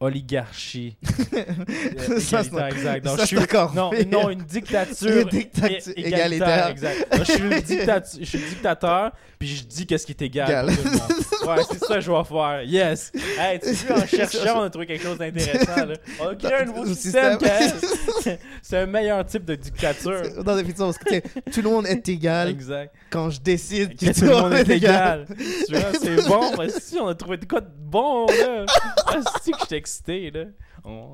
oligarchie. 0.00 0.96
euh, 1.34 2.20
Ça, 2.20 2.40
exact. 2.68 3.04
Donc, 3.04 3.18
ça, 3.18 3.24
je 3.24 3.36
suis- 3.36 3.46
non, 3.74 3.90
non, 4.10 4.30
une 4.30 4.42
dictature, 4.42 5.22
Une 5.22 5.28
dictature 5.28 5.92
é- 5.96 6.06
égalitaire. 6.06 6.68
Exact. 6.68 7.12
Donc, 7.12 7.26
je, 7.26 7.32
suis 7.32 7.42
le 7.42 7.60
dictatu- 7.60 8.18
je 8.20 8.24
suis 8.24 8.38
dictateur, 8.38 9.12
puis 9.38 9.48
je 9.48 9.64
dis 9.64 9.86
qu'est-ce 9.86 10.06
qui 10.06 10.12
est 10.12 10.22
égal. 10.22 10.66
Ouais, 10.68 11.56
c'est 11.70 11.78
ça 11.84 11.94
que 11.96 12.00
je 12.00 12.10
vais 12.12 12.24
faire. 12.24 12.62
Yes. 12.64 13.12
Hey, 13.38 13.58
tu 13.60 13.72
vois, 13.86 14.02
en 14.02 14.06
cherchant, 14.06 14.60
on 14.60 14.62
a 14.62 14.70
trouvé 14.70 14.86
quelque 14.86 15.02
chose 15.02 15.18
d'intéressant. 15.18 15.86
là. 15.86 15.94
On 16.20 16.28
a 16.28 16.34
créé 16.34 16.54
un 16.54 16.64
nouveau 16.64 16.86
système. 16.86 17.38
C'est 18.62 18.78
un 18.78 18.86
meilleur 18.86 19.24
type 19.24 19.44
de 19.44 19.54
dictature. 19.54 20.22
Parce 20.44 20.98
que 20.98 21.08
sais, 21.08 21.22
tout 21.52 21.62
le 21.62 21.70
monde 21.70 21.86
est 21.86 22.08
égal 22.08 22.48
Exact. 22.48 22.94
Quand 23.10 23.30
je 23.30 23.40
décide 23.40 23.96
Que 23.98 24.12
tout 24.18 24.24
le 24.26 24.30
monde 24.40 24.52
est 24.54 24.68
égal. 24.68 25.26
tu 25.66 25.72
vois, 25.74 25.92
c'est 26.00 26.26
bon. 26.28 26.40
Mais 26.58 26.68
si, 26.70 26.98
on 27.00 27.06
a 27.08 27.14
trouvé 27.14 27.36
de 27.38 27.44
quoi 27.46 27.60
de 27.60 27.70
bon, 27.78 28.26
là. 28.26 28.66
Ah, 29.06 29.20
si 29.42 29.50
que 29.52 29.58
je 29.60 29.66
suis 29.66 29.76
excité, 29.76 30.30
là. 30.30 30.44
On- 30.84 31.12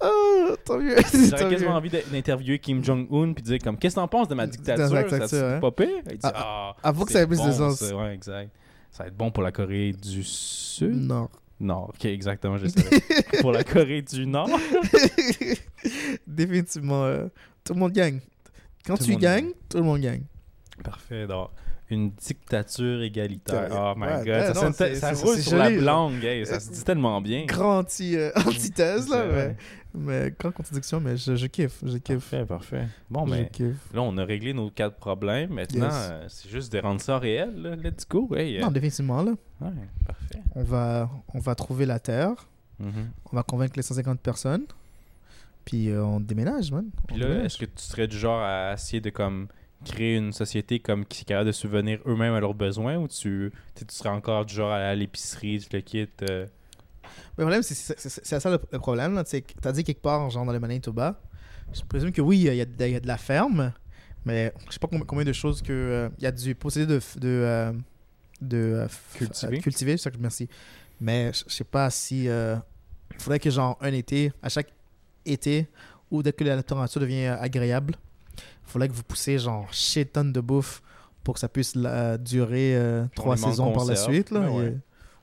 Oh, 0.00 0.54
tant 0.64 0.78
mieux. 0.78 0.94
J'aurais 1.12 1.50
quasiment 1.50 1.74
envie 1.74 1.90
d'in- 1.90 1.98
d'interviewer 2.12 2.60
Kim 2.60 2.84
Jong-un 2.84 3.32
puis 3.32 3.42
de 3.42 3.48
dire 3.48 3.58
comme 3.58 3.76
qu'est-ce 3.76 3.96
que 3.96 4.00
t'en 4.00 4.06
penses 4.06 4.28
de 4.28 4.34
ma 4.36 4.46
dictature? 4.46 4.88
Ça 4.88 5.02
dictature, 5.02 5.28
c'est 5.28 5.42
hein? 5.42 5.58
pas 5.58 5.72
pire 5.72 5.88
Il 6.08 6.12
dit 6.12 6.18
Ah, 6.22 6.76
ah, 6.80 6.88
avoue 6.88 7.04
que 7.04 7.10
ça 7.10 7.18
a 7.18 7.26
plus 7.26 7.42
de 7.42 7.50
sens. 7.50 7.80
ça. 7.80 7.96
Ouais, 7.96 8.14
exact. 8.14 8.52
Ça 8.92 9.02
va 9.02 9.08
être 9.08 9.16
bon 9.16 9.32
pour 9.32 9.42
la 9.42 9.50
Corée 9.50 9.90
du 9.92 10.22
Sud? 10.22 10.94
Non. 10.94 11.28
Non, 11.58 11.86
ok, 11.88 12.04
exactement, 12.04 12.56
je 12.58 12.68
savais. 12.68 13.00
pour 13.40 13.50
la 13.50 13.64
Corée 13.64 14.02
du 14.02 14.24
Nord? 14.24 14.48
Définitivement, 16.26 17.04
euh, 17.04 17.26
tout 17.64 17.74
le 17.74 17.80
monde 17.80 17.92
gagne. 17.92 18.20
Quand 18.86 18.96
Tout 18.96 19.04
tu 19.04 19.16
gagnes, 19.16 19.50
tout 19.68 19.78
le 19.78 19.82
monde 19.82 20.00
gagne. 20.00 20.22
Parfait. 20.82 21.26
Donc, 21.26 21.50
une 21.90 22.10
dictature 22.10 23.00
égalitaire. 23.02 23.68
Oh 23.72 23.94
my 23.96 24.06
Ouais, 24.06 24.12
god, 24.18 24.26
ouais, 24.28 24.54
ça, 24.94 25.12
non, 25.12 25.18
roule 25.20 25.38
sur 25.38 25.56
la 25.56 25.70
joli, 25.70 25.80
langue. 25.84 26.24
hey, 26.24 26.44
ça 26.46 26.60
se 26.60 26.70
dit 26.70 26.84
tellement 26.84 27.20
bien. 27.20 27.44
Grand 27.46 27.78
anti, 27.78 28.16
euh, 28.16 28.30
antithèse, 28.36 29.08
là. 29.08 29.52
Mais, 29.94 30.32
grande 30.38 30.52
contradiction, 30.52 31.00
mais 31.00 31.16
je, 31.16 31.34
je 31.34 31.46
kiffe. 31.46 31.78
Je 31.82 31.96
kiffe. 31.96 32.18
Parfait, 32.30 32.44
parfait. 32.44 32.88
Bon, 33.10 33.26
je 33.26 33.30
mais 33.30 33.48
kiffe. 33.48 33.92
là, 33.94 34.02
on 34.02 34.16
a 34.18 34.24
réglé 34.24 34.52
nos 34.52 34.70
quatre 34.70 34.96
problèmes. 34.96 35.50
Maintenant, 35.54 35.86
Yes. 35.86 36.08
euh, 36.12 36.24
c'est 36.28 36.50
juste 36.50 36.70
de 36.72 36.78
rendre 36.78 37.00
ça 37.00 37.18
réel. 37.18 37.54
là. 37.62 37.74
Let's 37.74 38.06
go. 38.06 38.28
Hey, 38.36 38.58
euh, 38.58 38.60
Non, 38.60 38.70
définitivement, 38.70 39.22
là. 39.22 39.32
ouais, 39.62 39.70
parfait. 40.06 40.42
On 40.54 40.62
va, 40.62 41.08
on 41.32 41.38
va 41.38 41.54
trouver 41.54 41.86
la 41.86 41.98
terre. 41.98 42.34
Mhm. 42.78 43.10
On 43.32 43.36
va 43.36 43.42
convaincre 43.42 43.72
les 43.76 43.82
150 43.82 44.20
personnes. 44.20 44.66
Puis 45.64 45.88
euh, 45.90 46.04
on 46.04 46.20
déménage, 46.20 46.70
man. 46.70 46.84
On 47.04 47.06
Puis 47.06 47.16
là, 47.18 47.26
déménage. 47.26 47.46
est-ce 47.46 47.58
que 47.58 47.64
tu 47.64 47.82
serais 47.82 48.06
du 48.06 48.16
genre 48.18 48.40
à 48.42 48.74
essayer 48.74 49.00
de 49.00 49.10
comme 49.10 49.48
créer 49.84 50.16
une 50.16 50.32
société 50.32 50.80
comme 50.80 51.04
qui 51.04 51.22
est 51.22 51.24
capable 51.24 51.46
de 51.48 51.52
subvenir 51.52 52.00
eux-mêmes 52.06 52.34
à 52.34 52.40
leurs 52.40 52.54
besoins 52.54 52.96
ou 52.96 53.06
tu, 53.08 53.52
tu 53.74 53.84
serais 53.88 54.08
encore 54.08 54.44
du 54.44 54.54
genre 54.54 54.72
à 54.72 54.94
l'épicerie, 54.94 55.60
tu 55.60 55.68
le 55.76 55.80
quittes 55.82 56.22
euh, 56.28 56.46
Le 57.36 57.44
problème, 57.44 57.62
c'est 57.62 57.74
ça 58.40 58.50
le, 58.50 58.58
le 58.72 58.78
problème. 58.78 59.14
là. 59.14 59.24
T'as 59.24 59.72
dit 59.72 59.84
quelque 59.84 60.02
part, 60.02 60.28
genre 60.30 60.44
dans 60.44 60.52
le 60.52 60.60
Manitoba. 60.60 61.20
Je 61.72 61.82
présume 61.82 62.12
que 62.12 62.20
oui, 62.22 62.38
il 62.38 62.54
y, 62.54 62.60
a 62.60 62.64
de- 62.64 62.86
il 62.86 62.92
y 62.92 62.96
a 62.96 63.00
de 63.00 63.06
la 63.06 63.18
ferme, 63.18 63.72
mais 64.24 64.52
je 64.68 64.72
sais 64.72 64.78
pas 64.78 64.88
combien, 65.06 65.24
de 65.24 65.32
choses 65.32 65.60
que. 65.62 65.72
euh, 65.72 66.08
Il 66.18 66.24
y 66.24 66.26
a 66.26 66.32
du 66.32 66.54
possédé 66.54 66.86
de. 66.86 66.98
de, 67.18 67.28
euh, 67.28 67.72
de 68.40 68.56
euh, 68.56 68.88
Cultiver. 69.14 69.58
cultiver, 69.60 69.96
c'est 69.96 70.04
ça 70.04 70.10
que 70.10 70.16
je 70.16 70.22
merci. 70.22 70.48
Mais 71.00 71.30
je 71.32 71.52
sais 71.52 71.64
pas 71.64 71.90
si. 71.90 72.24
Il 72.24 72.60
faudrait 73.18 73.38
que, 73.38 73.50
genre, 73.50 73.76
un 73.80 73.92
été, 73.92 74.32
à 74.42 74.48
chaque 74.48 74.72
été, 75.26 75.66
ou 76.10 76.22
dès 76.22 76.32
que 76.32 76.42
la 76.44 76.62
température 76.62 77.00
devient 77.00 77.26
agréable, 77.38 77.94
il 78.66 78.70
faudrait 78.70 78.88
que 78.88 78.94
vous 78.94 79.02
poussiez, 79.02 79.38
genre, 79.38 79.66
shit 79.72 80.12
tonnes 80.12 80.32
de 80.32 80.40
bouffe 80.40 80.82
pour 81.24 81.34
que 81.34 81.40
ça 81.40 81.48
puisse 81.48 81.74
durer 81.76 82.76
euh, 82.76 83.04
trois 83.14 83.36
saisons 83.36 83.72
par 83.72 83.84
la 83.84 83.96
suite. 83.96 84.30
Là, 84.30 84.40
Ben 84.40 84.50
ouais. 84.50 84.66
Et- 84.68 84.76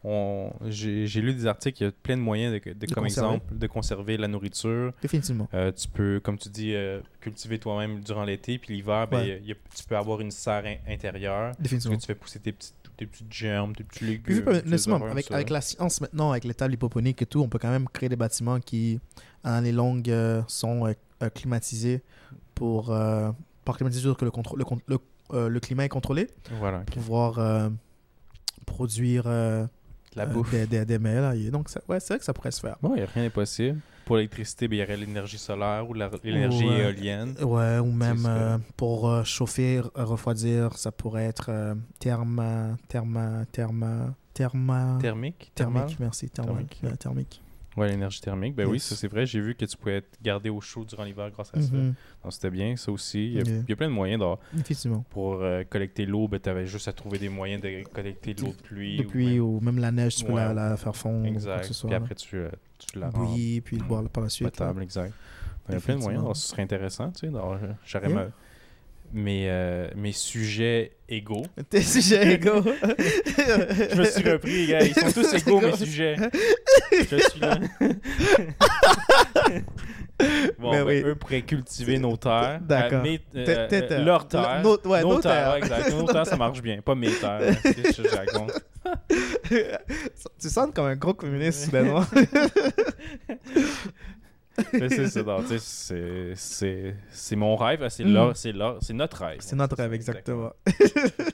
on- 0.07 0.51
J'ai 0.67 1.21
lu 1.21 1.33
des 1.33 1.47
articles, 1.47 1.81
il 1.81 1.85
y 1.85 1.87
a 1.87 1.91
plein 1.91 2.15
de 2.15 2.21
moyens, 2.21 2.53
de, 2.53 2.73
de- 2.73 2.85
comme 2.93 3.05
conserver. 3.05 3.35
exemple, 3.35 3.57
de 3.57 3.67
conserver 3.67 4.17
la 4.17 4.27
nourriture. 4.27 4.93
Définitivement. 5.01 5.47
Euh, 5.55 5.71
tu 5.71 5.87
peux, 5.87 6.19
comme 6.23 6.37
tu 6.37 6.49
dis, 6.49 6.75
euh, 6.75 7.01
cultiver 7.21 7.57
toi-même 7.57 8.01
durant 8.01 8.23
l'été, 8.23 8.59
puis 8.59 8.75
l'hiver, 8.75 9.07
ben, 9.07 9.17
Ouais. 9.21 9.41
tu 9.75 9.83
peux 9.87 9.97
avoir 9.97 10.21
une 10.21 10.29
serre 10.29 10.63
in- 10.65 10.93
intérieure. 10.93 11.53
Définitivement. 11.59 11.95
que 11.97 12.01
tu 12.01 12.05
fais 12.07 12.13
pousser 12.15 12.37
tes 12.39 12.51
petites, 12.51 12.75
tes 12.97 13.07
petites 13.07 13.33
germes, 13.33 13.75
tes 13.75 13.83
petits 13.83 14.05
légumes. 14.05 14.43
Puis 14.45 15.25
avec, 15.31 15.49
la 15.49 15.61
science 15.61 15.99
maintenant, 16.01 16.29
avec 16.31 16.43
les 16.43 16.53
tables 16.53 16.75
hypoponiques 16.75 17.23
et 17.23 17.25
tout, 17.25 17.41
on 17.41 17.49
peut 17.49 17.57
quand 17.59 17.71
même 17.71 17.87
créer 17.89 18.07
des 18.09 18.15
bâtiments 18.15 18.59
qui, 18.59 18.99
en 19.43 19.59
les 19.61 19.71
longues, 19.71 20.09
euh, 20.11 20.43
sont 20.47 20.93
climatisés 21.33 22.03
pour. 22.55 22.91
Euh, 22.91 23.31
par 23.65 23.77
dire 23.89 24.15
que 24.17 24.25
le, 24.25 24.31
le, 24.57 24.63
le, 24.87 24.97
euh, 25.33 25.49
le 25.49 25.59
climat 25.59 25.85
est 25.85 25.89
contrôlé, 25.89 26.27
Voilà, 26.51 26.79
ok. 26.81 26.93
pouvoir 26.93 27.39
euh, 27.39 27.69
produire 28.65 29.23
euh, 29.25 29.65
la 30.15 30.23
euh, 30.23 30.25
bouffe. 30.27 30.51
des, 30.51 30.67
des, 30.67 30.85
des 30.85 30.99
mets, 30.99 31.19
donc, 31.49 31.69
ça- 31.69 31.81
ouais, 31.89 31.99
c'est 31.99 32.13
vrai 32.13 32.19
que 32.19 32.25
ça 32.25 32.33
pourrait 32.33 32.51
se 32.51 32.59
faire. 32.59 32.77
Bon, 32.81 32.93
n'y 32.97 33.01
a 33.01 33.07
rien 33.07 33.23
d'impossible. 33.23 33.79
Pour 34.05 34.17
l'électricité, 34.17 34.67
ben, 34.67 34.75
il 34.75 34.79
y 34.81 34.83
aurait 34.83 34.97
l'énergie 34.97 35.39
solaire 35.39 35.89
ou 35.89 35.95
l'énergie 35.95 36.63
éolienne. 36.63 37.35
Ouais, 37.41 37.79
ou 37.79 37.91
même 37.91 38.23
euh, 38.27 38.57
pour 38.77 39.25
chauffer, 39.25 39.81
refroidir, 39.95 40.77
ça 40.77 40.91
pourrait 40.91 41.25
être 41.25 41.49
therme, 41.97 42.77
therme, 42.87 43.45
therme, 43.51 44.13
therme, 44.33 44.99
Thermique 45.01 45.51
thermique, 45.55 45.97
merci, 45.99 46.29
thermique. 46.29 46.81
Thermique. 46.99 47.41
Ouais, 47.77 47.89
l'énergie 47.89 48.21
thermique. 48.21 48.55
Ben 48.55 48.65
oui, 48.67 48.79
ça 48.79 48.95
c'est 48.95 49.07
vrai. 49.09 49.25
J'ai 49.25 49.41
vu 49.41 49.53
que 49.53 49.65
tu 49.65 49.75
pouvais 49.75 49.97
être 49.97 50.17
gardé 50.21 50.49
au 50.49 50.61
chaud 50.61 50.85
durant 50.85 51.03
l'hiver 51.03 51.29
grâce 51.31 51.51
à 51.53 51.61
ça. 51.61 51.73
Mhm. 51.73 51.93
Donc 52.23 52.31
c'était 52.33 52.49
bien, 52.49 52.75
ça 52.77 52.91
aussi. 52.91 53.25
Il 53.27 53.33
y 53.33 53.39
a, 53.39 53.43
Yeah. 53.43 53.61
il 53.67 53.69
y 53.69 53.73
a 53.73 53.75
plein 53.75 53.87
de 53.89 53.93
moyens. 53.93 54.23
Effectivement. 54.57 55.03
pour 55.09 55.41
euh, 55.41 55.63
collecter 55.65 56.05
l'eau, 56.05 56.27
ben, 56.27 56.39
tu 56.39 56.47
avais 56.49 56.65
juste 56.65 56.87
à 56.87 56.93
trouver 56.93 57.17
des 57.19 57.27
moyens 57.29 57.61
de 57.61 57.83
collecter 57.91 58.33
de 58.33 58.41
l'eau 58.43 58.47
de 58.49 58.53
pluie. 58.61 58.99
ou 59.01 59.09
même- 59.13 59.39
ou 59.41 59.59
même 59.59 59.77
la 59.79 59.91
neige, 59.91 60.15
tu 60.15 60.25
peux 60.25 60.31
Ouais. 60.33 60.53
la, 60.53 60.53
la 60.53 60.77
faire 60.77 60.95
fondre. 60.95 61.23
que 61.23 61.27
Exact. 61.29 61.63
ce 61.65 61.73
soit. 61.73 61.89
Puis 61.89 61.95
après, 61.97 62.15
tu, 62.15 62.35
euh, 62.37 62.49
tu 62.77 62.97
la 62.99 63.09
bouillir, 63.09 63.61
puis 63.63 63.77
le 63.77 63.83
boire 63.83 64.07
par 64.09 64.23
la 64.23 64.29
suite. 64.29 64.49
potable. 64.51 64.81
Exact. 64.81 65.13
Il 65.67 65.73
y 65.73 65.77
a 65.77 65.81
plein 65.81 65.95
de 65.95 66.01
moyens. 66.01 66.23
Alors, 66.23 66.35
ce 66.37 66.47
serait 66.49 66.61
intéressant. 66.61 67.11
Tu 67.11 67.27
sais, 67.27 67.31
j'aurais 67.85 68.09
Yeah. 68.09 68.29
Mes, 69.15 69.49
euh, 69.49 69.87
mes 69.95 70.11
sujets 70.11 70.91
égaux. 71.07 71.45
Tes 71.69 71.81
sujets 71.81 72.33
égaux. 72.33 72.61
Je 72.63 73.95
me 73.95 74.05
suis 74.05 74.29
repris, 74.29 74.67
gars. 74.67 74.83
Ils 74.83 74.93
sont 74.93 75.11
tous 75.11 75.33
égaux, 75.33 75.61
mes 75.61 75.75
sujets. 75.75 76.17
Je 76.91 77.17
suis 77.17 77.39
là. 77.39 77.57
bon, 80.59 80.71
ben, 80.71 80.83
oui. 80.83 81.01
eux 81.05 81.15
pourraient 81.15 81.43
cultiver 81.43 81.97
nos 81.97 82.17
terres. 82.17 82.59
D'accord. 82.61 83.03
Euh, 83.05 83.17
euh, 83.35 83.67
euh, 83.71 84.03
leurs 84.03 84.27
terres. 84.27 84.61
Nos- 84.61 84.79
ouais, 84.85 85.01
nos 85.01 85.15
nos 85.15 85.21
terres. 85.21 85.53
ouais, 85.53 85.59
exact. 85.59 85.91
Nos 85.91 86.05
terres, 86.11 86.27
ça 86.27 86.35
marche 86.35 86.61
bien. 86.61 86.81
Pas 86.81 86.95
mes 86.95 87.11
terres. 87.11 87.55
c'est 87.63 87.93
ce 87.93 88.01
que 88.01 88.09
je 88.09 88.15
raconte. 88.15 88.51
tu 90.39 90.49
sens 90.49 90.69
comme 90.75 90.87
un 90.87 90.95
gros 90.95 91.13
communiste, 91.13 91.65
soudainement. 91.65 92.03
C'est 94.71 95.07
ça, 95.07 95.23
mon 97.35 97.55
rêve, 97.55 97.87
c'est 97.89 98.03
Mm. 98.05 98.31
c'est 98.79 98.93
notre 98.93 99.17
rêve. 99.17 99.37
C'est 99.41 99.55
notre 99.55 99.75
rêve, 99.77 99.93
exactement. 99.93 100.51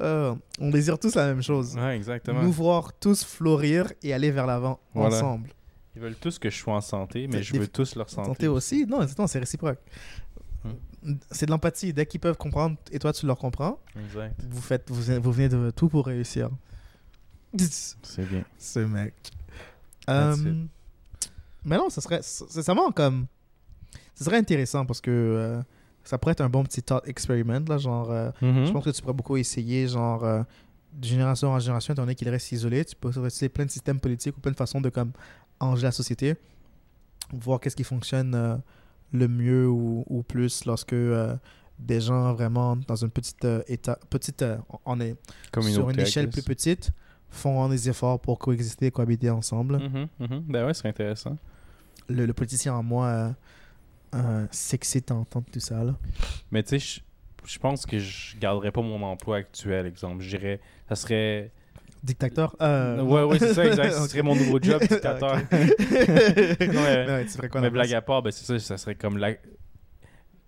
Euh, 0.00 0.34
on 0.58 0.70
désire 0.70 0.98
tous 0.98 1.14
la 1.14 1.26
même 1.26 1.42
chose. 1.42 1.76
Ouais, 1.76 1.96
exactement. 1.96 2.42
Nous 2.42 2.50
voir 2.52 2.92
tous 2.92 3.24
fleurir 3.24 3.92
et 4.02 4.12
aller 4.12 4.30
vers 4.32 4.46
l'avant 4.46 4.80
Voilà. 4.94 5.16
ensemble. 5.16 5.50
Ils 5.94 6.02
veulent 6.02 6.16
tous 6.16 6.38
que 6.38 6.50
je 6.50 6.56
sois 6.56 6.74
en 6.74 6.80
santé, 6.80 7.28
mais 7.28 7.42
je 7.42 7.56
veux 7.56 7.66
tous 7.68 7.94
leur 7.94 8.10
santé. 8.10 8.26
Santé 8.28 8.48
aussi? 8.48 8.86
Non, 8.86 9.06
c'est 9.26 9.38
réciproque. 9.38 9.78
Hmm. 10.64 11.14
c'est 11.30 11.46
de 11.46 11.52
l'empathie. 11.52 11.92
Dès 11.92 12.06
qu'ils 12.06 12.18
peuvent 12.18 12.36
comprendre 12.36 12.76
et 12.90 12.98
toi 12.98 13.12
tu 13.12 13.26
leur 13.26 13.38
comprends, 13.38 13.78
Exact. 14.04 14.34
vous 14.50 14.60
faites, 14.60 14.90
vous, 14.90 15.20
vous 15.22 15.32
venez 15.32 15.48
de 15.48 15.70
tout 15.70 15.88
pour 15.88 16.06
réussir. 16.06 16.50
C'est 17.56 18.28
bien. 18.28 18.44
Ce 18.58 18.80
mec. 18.80 19.14
Euh, 20.10 20.34
mais 21.64 21.76
non, 21.76 21.88
ça 21.90 22.00
serait, 22.00 22.20
vraiment 22.62 22.90
comme, 22.92 23.26
ça 24.14 24.24
serait 24.24 24.36
intéressant 24.38 24.84
parce 24.86 25.00
que 25.00 25.10
euh, 25.10 25.60
ça 26.04 26.18
pourrait 26.18 26.32
être 26.32 26.40
un 26.40 26.48
bon 26.48 26.64
petit 26.64 26.82
thought 26.82 27.06
experiment 27.06 27.64
là, 27.68 27.78
genre. 27.78 28.10
euh, 28.10 28.30
Mhm. 28.40 28.66
Je 28.66 28.72
pense 28.72 28.84
que 28.84 28.90
tu 28.90 29.00
pourrais 29.02 29.14
beaucoup 29.14 29.36
essayer, 29.36 29.86
genre, 29.88 30.24
euh, 30.24 30.42
de 30.92 31.06
génération 31.06 31.50
en 31.50 31.58
génération, 31.58 31.92
étant 31.92 32.02
donné 32.02 32.14
qu'il 32.14 32.28
reste 32.28 32.50
isolé. 32.52 32.84
Tu 32.84 32.96
peux 32.96 33.10
essayer 33.26 33.48
plein 33.48 33.66
de 33.66 33.70
systèmes 33.70 34.00
politiques 34.00 34.36
ou 34.36 34.40
plein 34.40 34.52
de 34.52 34.56
façons 34.56 34.80
de 34.80 34.88
comme 34.88 35.12
la 35.60 35.92
société. 35.92 36.34
Voir 37.32 37.60
qu'est-ce 37.60 37.76
qui 37.76 37.84
fonctionne 37.84 38.62
le 39.12 39.28
mieux 39.28 39.68
ou, 39.68 40.04
ou 40.08 40.22
plus 40.22 40.64
lorsque 40.64 40.94
des 41.78 42.00
gens 42.00 42.32
vraiment 42.32 42.76
dans 42.76 42.96
une 42.96 43.10
petite 43.10 43.46
état, 43.68 43.98
petite, 44.08 44.44
on 44.86 44.98
est 45.00 45.14
sur 45.72 45.90
une 45.90 45.96
échelle 46.06 46.24
plus 46.30 46.42
petite, 46.42 46.90
font 47.30 47.68
des 47.68 47.88
efforts 47.88 48.18
pour 48.20 48.38
coexister, 48.38 48.90
cohabiter 48.90 49.30
ensemble. 49.30 49.78
Mhm, 49.78 50.08
mhm. 50.20 50.40
Ben 50.48 50.66
ouais, 50.66 50.74
c'est 50.74 50.88
intéressant. 50.88 51.36
Le, 52.08 52.24
le 52.26 52.32
politicien 52.32 52.74
en 52.74 52.82
moi 52.82 53.06
euh, 53.06 53.30
euh, 54.14 54.46
s'excite 54.50 55.10
à 55.10 55.14
entendre 55.14 55.46
tout 55.52 55.60
ça. 55.60 55.84
Là. 55.84 55.94
Mais 56.50 56.62
tu 56.62 56.78
sais, 56.78 57.00
je- 57.44 57.58
pense 57.58 57.84
que 57.86 57.98
je 57.98 58.36
garderais 58.38 58.70
pas 58.72 58.80
mon 58.82 59.02
emploi 59.02 59.36
actuel, 59.38 59.86
exemple. 59.86 60.22
Je 60.22 60.36
dirais, 60.36 60.60
ça 60.88 60.96
serait. 60.96 61.50
Dictateur? 62.02 62.54
Euh, 62.62 63.02
ouais, 63.02 63.24
ouais, 63.24 63.38
c'est 63.40 63.54
ça, 63.54 63.66
exact. 63.66 63.92
Ce 63.92 64.06
serait 64.08 64.22
mon 64.22 64.36
nouveau 64.36 64.58
job, 64.62 64.80
dictateur. 64.80 65.36
Non, 65.50 66.82
mais- 66.82 67.24
tu 67.24 67.30
ferais 67.32 67.48
quoi 67.48 67.60
Mais 67.60 67.70
blague 67.70 67.92
à 67.92 68.00
part, 68.02 68.22
ben 68.22 68.30
c'est 68.30 68.44
ça, 68.44 68.58
ça 68.58 68.76
serait 68.78 68.94
comme 68.94 69.18
la. 69.18 69.32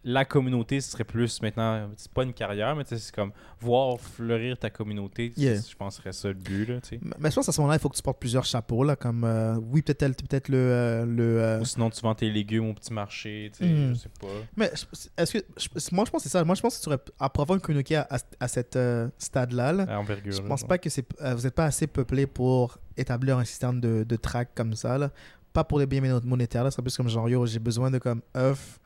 La 0.03 0.25
communauté, 0.25 0.81
ce 0.81 0.91
serait 0.93 1.05
plus 1.05 1.43
maintenant. 1.43 1.91
C'est 1.97 2.11
pas 2.11 2.23
une 2.23 2.33
carrière, 2.33 2.75
mais 2.75 2.85
c'est 2.87 3.15
comme 3.15 3.33
voir 3.61 4.01
fleurir 4.01 4.57
ta 4.59 4.71
communauté. 4.71 5.35
Yeah. 5.37 5.57
Je 5.61 5.75
pense 5.77 5.99
que 5.99 6.11
ce 6.11 6.13
serait 6.13 6.13
ça 6.13 6.29
le 6.29 6.35
but, 6.35 6.65
là. 6.67 6.79
Mais- 7.03 7.11
Mais 7.19 7.31
je 7.31 7.35
pense 7.35 7.49
à 7.51 7.53
ce 7.53 7.61
moment-là, 7.61 7.77
il 7.77 7.81
faut 7.81 7.91
que 7.91 7.97
tu 7.97 8.03
portes 8.03 8.19
plusieurs 8.19 8.47
chapeaux. 8.47 8.83
Là, 8.83 8.97
comme, 8.97 9.25
euh, 9.25 9.57
oui, 9.57 9.83
peut-être 9.83 10.23
peut-être 10.27 10.49
le. 10.49 10.57
euh, 10.57 11.05
le 11.05 11.43
euh, 11.43 11.61
Ou 11.61 11.67
sinon, 11.67 11.91
tu 11.91 12.01
vends 12.01 12.15
tes 12.15 12.31
légumes 12.31 12.71
au 12.71 12.73
petit 12.75 12.95
marché, 12.95 13.53
Mhm. 13.61 13.91
je 13.95 13.99
sais 13.99 14.09
pas. 14.19 14.27
Mais 14.57 14.71
est-ce 15.19 15.33
que. 15.39 15.45
je- 15.59 15.95
moi, 15.95 16.05
je 16.07 16.11
pense 16.11 16.23
que 16.23 16.29
c'est 16.31 16.39
ça. 16.39 16.45
Moi, 16.45 16.55
je 16.55 16.63
pense 16.63 16.79
que 16.79 16.83
tu 16.83 16.89
aurais. 16.89 16.99
Avoir 17.19 17.53
une 17.55 17.61
communauté 17.61 17.97
à, 17.97 18.07
à, 18.11 18.17
à 18.41 18.49
cet 18.49 18.77
euh, 18.77 19.09
stade-là, 19.19 19.73
là, 19.75 19.99
envergure. 20.01 20.33
je 20.33 20.41
pense 20.41 20.65
pas 20.65 20.79
que 20.79 20.89
c'est, 20.89 21.05
vous 21.21 21.43
n'êtes 21.43 21.55
pas 21.55 21.67
assez 21.67 21.87
peuplé 21.87 22.27
pour 22.27 22.79
établir 22.97 23.37
un 23.37 23.45
système 23.45 23.81
de, 23.81 24.05
de 24.05 24.17
track 24.17 24.51
comme 24.55 24.75
ça. 24.75 24.97
Là. 24.97 25.11
Pas 25.53 25.65
pour 25.65 25.79
les 25.79 25.87
biens 25.87 26.01
moné- 26.01 26.25
monétaires. 26.25 26.65
Là. 26.65 26.71
Ce 26.71 26.77
serait 26.77 26.83
plus 26.85 26.97
comme 26.97 27.09
genre, 27.09 27.29
yo, 27.29 27.45
j'ai 27.45 27.59
besoin 27.59 27.91
de 27.91 27.99
comme 27.99 28.23
œufs. 28.35 28.79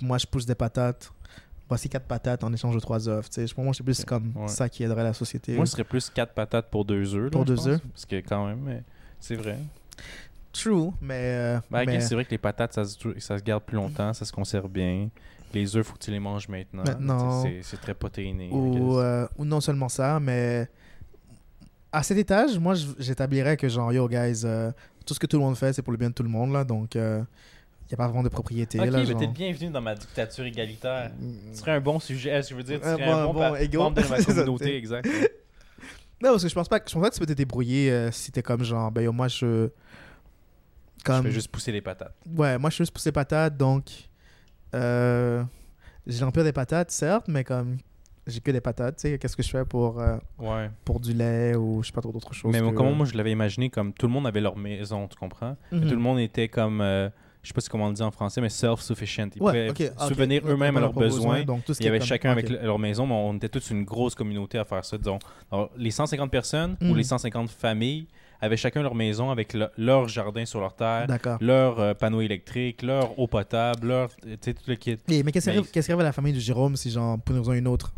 Moi, 0.00 0.18
je 0.18 0.26
pousse 0.26 0.46
des 0.46 0.54
patates. 0.54 1.10
Voici 1.68 1.88
quatre 1.88 2.06
patates 2.06 2.44
en 2.44 2.52
échange 2.52 2.74
de 2.74 2.80
trois 2.80 3.08
œufs. 3.08 3.30
Tu 3.30 3.46
sais, 3.46 3.54
pour 3.54 3.64
moi, 3.64 3.72
c'est 3.72 3.82
plus 3.82 4.04
comme 4.04 4.32
Ouais. 4.36 4.48
ça 4.48 4.68
qui 4.68 4.82
aiderait 4.84 5.04
la 5.04 5.14
société. 5.14 5.54
Moi, 5.56 5.64
ce 5.66 5.72
serait 5.72 5.84
plus 5.84 6.10
4 6.10 6.34
patates 6.34 6.68
pour 6.70 6.84
2 6.84 7.14
œufs. 7.14 7.30
Pour 7.30 7.44
deux 7.46 7.66
œufs. 7.66 7.80
Parce 7.92 8.04
que 8.04 8.16
quand 8.16 8.46
même, 8.46 8.60
mais 8.60 8.82
c'est 9.18 9.36
vrai. 9.36 9.58
True, 10.52 10.90
mais. 11.00 11.14
euh, 11.18 11.60
Ben, 11.70 11.86
mais- 11.86 12.00
c'est 12.00 12.14
vrai 12.14 12.26
que 12.26 12.30
les 12.30 12.36
patates, 12.38 12.74
ça 12.74 12.84
se, 12.84 12.98
ça 13.20 13.38
se 13.38 13.42
garde 13.42 13.62
plus 13.62 13.76
longtemps, 13.76 14.12
ça 14.12 14.26
se 14.26 14.32
conserve 14.32 14.68
bien. 14.68 15.08
Les 15.54 15.74
œufs, 15.76 15.86
faut 15.86 15.94
que 15.94 15.98
tu 15.98 16.10
les 16.10 16.20
manges 16.20 16.46
maintenant. 16.48 16.82
Maintenant. 16.84 17.42
C'est 17.62 17.80
très 17.80 17.94
protéiné. 17.94 18.50
Ou, 18.50 18.98
euh, 18.98 19.26
ou 19.38 19.44
non 19.46 19.60
seulement 19.62 19.88
ça, 19.88 20.20
mais 20.20 20.68
à 21.90 22.02
cet 22.02 22.18
étage, 22.18 22.58
moi, 22.58 22.74
j'établirais 22.98 23.56
que 23.56 23.68
genre, 23.68 23.92
yo, 23.92 24.08
guys, 24.08 24.42
euh, 24.44 24.72
tout 25.06 25.14
ce 25.14 25.20
que 25.20 25.26
tout 25.26 25.36
le 25.38 25.42
monde 25.42 25.56
fait, 25.56 25.72
c'est 25.72 25.82
pour 25.82 25.92
le 25.92 25.98
bien 25.98 26.08
de 26.10 26.14
tout 26.14 26.22
le 26.22 26.28
monde, 26.28 26.52
là, 26.52 26.64
donc 26.64 26.96
n'y 27.90 27.94
a 27.94 27.96
pas 27.96 28.06
vraiment 28.06 28.22
de 28.22 28.28
propriété. 28.28 28.78
Ok, 28.80 28.86
là, 28.86 28.98
mais 28.98 29.06
genre. 29.06 29.20
t'es 29.20 29.26
bienvenu 29.26 29.70
dans 29.70 29.80
ma 29.80 29.94
dictature 29.94 30.44
égalitaire. 30.44 31.10
Mm. 31.18 31.32
Ce 31.52 31.60
serait 31.60 31.72
un 31.72 31.80
bon 31.80 31.98
sujet, 32.00 32.42
je 32.42 32.54
veux 32.54 32.62
dire, 32.62 32.80
tu 32.80 32.86
Un 32.86 32.94
serais 32.96 33.04
bon- 33.06 33.12
un 33.16 33.24
bon, 33.26 33.32
bon 33.34 33.40
pa- 33.52 33.62
ego. 33.62 33.78
membre 33.82 34.02
de 34.02 34.08
ma 34.08 34.16
communauté, 34.24 34.76
exact. 34.76 35.08
Non, 36.22 36.30
parce 36.30 36.44
que 36.44 36.48
je 36.48 36.54
pense 36.54 36.68
pas 36.68 36.78
que, 36.78 36.88
je 36.88 36.94
pense 36.94 37.02
pas 37.02 37.08
que 37.10 37.14
tu 37.14 37.20
peux 37.20 37.26
te 37.26 37.32
débrouiller 37.32 37.90
euh, 37.90 38.12
si 38.12 38.30
t'es 38.30 38.42
comme 38.42 38.62
genre, 38.62 38.92
ben 38.92 39.02
yo, 39.02 39.12
moi, 39.12 39.26
je. 39.28 39.68
Je 40.98 41.04
Comme, 41.04 41.24
vais 41.24 41.32
juste 41.32 41.48
pousser 41.48 41.72
les 41.72 41.80
patates. 41.80 42.14
Ouais, 42.36 42.58
moi, 42.58 42.70
je 42.70 42.76
suis 42.76 42.82
juste 42.84 42.92
poussé 42.94 43.10
patates, 43.10 43.56
donc. 43.56 43.86
Euh, 44.74 45.42
j'ai 46.06 46.20
l'empire 46.20 46.44
des 46.44 46.52
patates, 46.52 46.90
certes, 46.90 47.26
mais 47.28 47.44
comme. 47.44 47.78
J'ai 48.24 48.38
que 48.40 48.52
des 48.52 48.60
patates, 48.60 48.98
tu 48.98 49.00
sais, 49.10 49.18
qu'est-ce 49.18 49.36
que 49.36 49.42
je 49.42 49.50
fais 49.50 49.64
pour, 49.64 49.98
euh, 50.00 50.16
Ouais. 50.38 50.70
pour 50.84 51.00
du 51.00 51.12
lait 51.12 51.56
ou 51.56 51.82
je 51.82 51.88
sais 51.88 51.92
pas 51.92 52.00
trop 52.02 52.12
d'autres 52.12 52.32
choses. 52.32 52.52
Mais 52.52 52.60
que- 52.60 52.70
comment 52.70 52.92
moi 52.92 53.04
je 53.04 53.16
l'avais 53.16 53.32
imaginé 53.32 53.68
comme 53.68 53.92
tout 53.92 54.06
le 54.06 54.12
monde 54.12 54.28
avait 54.28 54.40
leur 54.40 54.56
maison, 54.56 55.08
tu 55.08 55.16
comprends? 55.16 55.56
Mhm. 55.72 55.80
Tout 55.88 55.94
le 55.96 56.00
monde 56.00 56.20
était 56.20 56.46
comme, 56.46 56.80
euh, 56.80 57.10
je 57.42 57.48
sais 57.48 57.54
pas 57.54 57.60
si 57.60 57.68
comment 57.68 57.86
on 57.86 57.88
le 57.88 57.94
dit 57.94 58.02
en 58.02 58.10
français, 58.10 58.40
mais 58.40 58.48
self-sufficient. 58.48 59.28
Ils 59.36 59.42
Ouais, 59.42 59.68
pouvaient 59.68 59.88
ok, 59.90 59.94
ok. 60.00 60.08
souvenir 60.08 60.44
Ouais, 60.44 60.50
eux-mêmes 60.52 60.76
à 60.76 60.80
leurs 60.80 60.92
besoins. 60.92 61.42
donc 61.44 61.64
tout 61.64 61.74
ce 61.74 61.80
Il 61.80 61.86
y 61.86 61.88
avait 61.88 61.98
comme- 61.98 62.06
chacun 62.06 62.30
avec 62.30 62.48
leur 62.48 62.78
maison, 62.78 63.06
mais 63.06 63.14
on 63.14 63.34
était 63.34 63.48
tous 63.48 63.70
une 63.70 63.84
grosse 63.84 64.14
communauté 64.14 64.58
à 64.58 64.64
faire 64.64 64.84
ça. 64.84 64.96
Disons, 64.98 65.18
Alors, 65.50 65.70
les 65.76 65.90
150 65.90 66.30
personnes 66.30 66.76
ou 66.80 66.94
les 66.94 67.04
150 67.04 67.50
familles 67.50 68.06
avaient 68.40 68.56
chacun 68.56 68.82
leur 68.82 68.94
maison 68.96 69.30
avec 69.30 69.54
le- 69.54 69.70
leur 69.76 70.08
jardin 70.08 70.44
sur 70.44 70.60
leur 70.60 70.74
terre, 70.74 71.06
leur 71.40 71.78
euh, 71.78 71.94
panneau 71.94 72.20
électrique, 72.20 72.82
leur 72.82 73.16
eau 73.18 73.26
potable, 73.28 73.86
leur. 73.88 74.10
Tu 74.16 74.36
sais, 74.40 74.54
tout 74.54 74.62
le 74.66 74.74
kit. 74.74 74.98
Et- 75.08 75.22
mais 75.22 75.30
qu'est-ce 75.32 75.50
qui 75.50 75.56
Mais- 75.78 75.84
arrive 75.92 76.00
à 76.00 76.04
la 76.04 76.12
famille 76.12 76.32
de 76.32 76.40
Jérôme 76.40 76.74
si, 76.76 76.90
genre, 76.90 77.18
pour 77.20 77.36
ou 77.48 77.52
une 77.52 77.68
autre, 77.68 77.92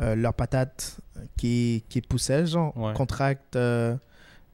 euh, 0.00 0.14
leur 0.14 0.32
patate 0.34 0.98
qui, 1.36 1.84
qui 1.88 2.00
poussait, 2.00 2.46
genre, 2.46 2.74
Ouais. 2.76 2.92
contracte 2.94 3.56
euh, 3.56 3.94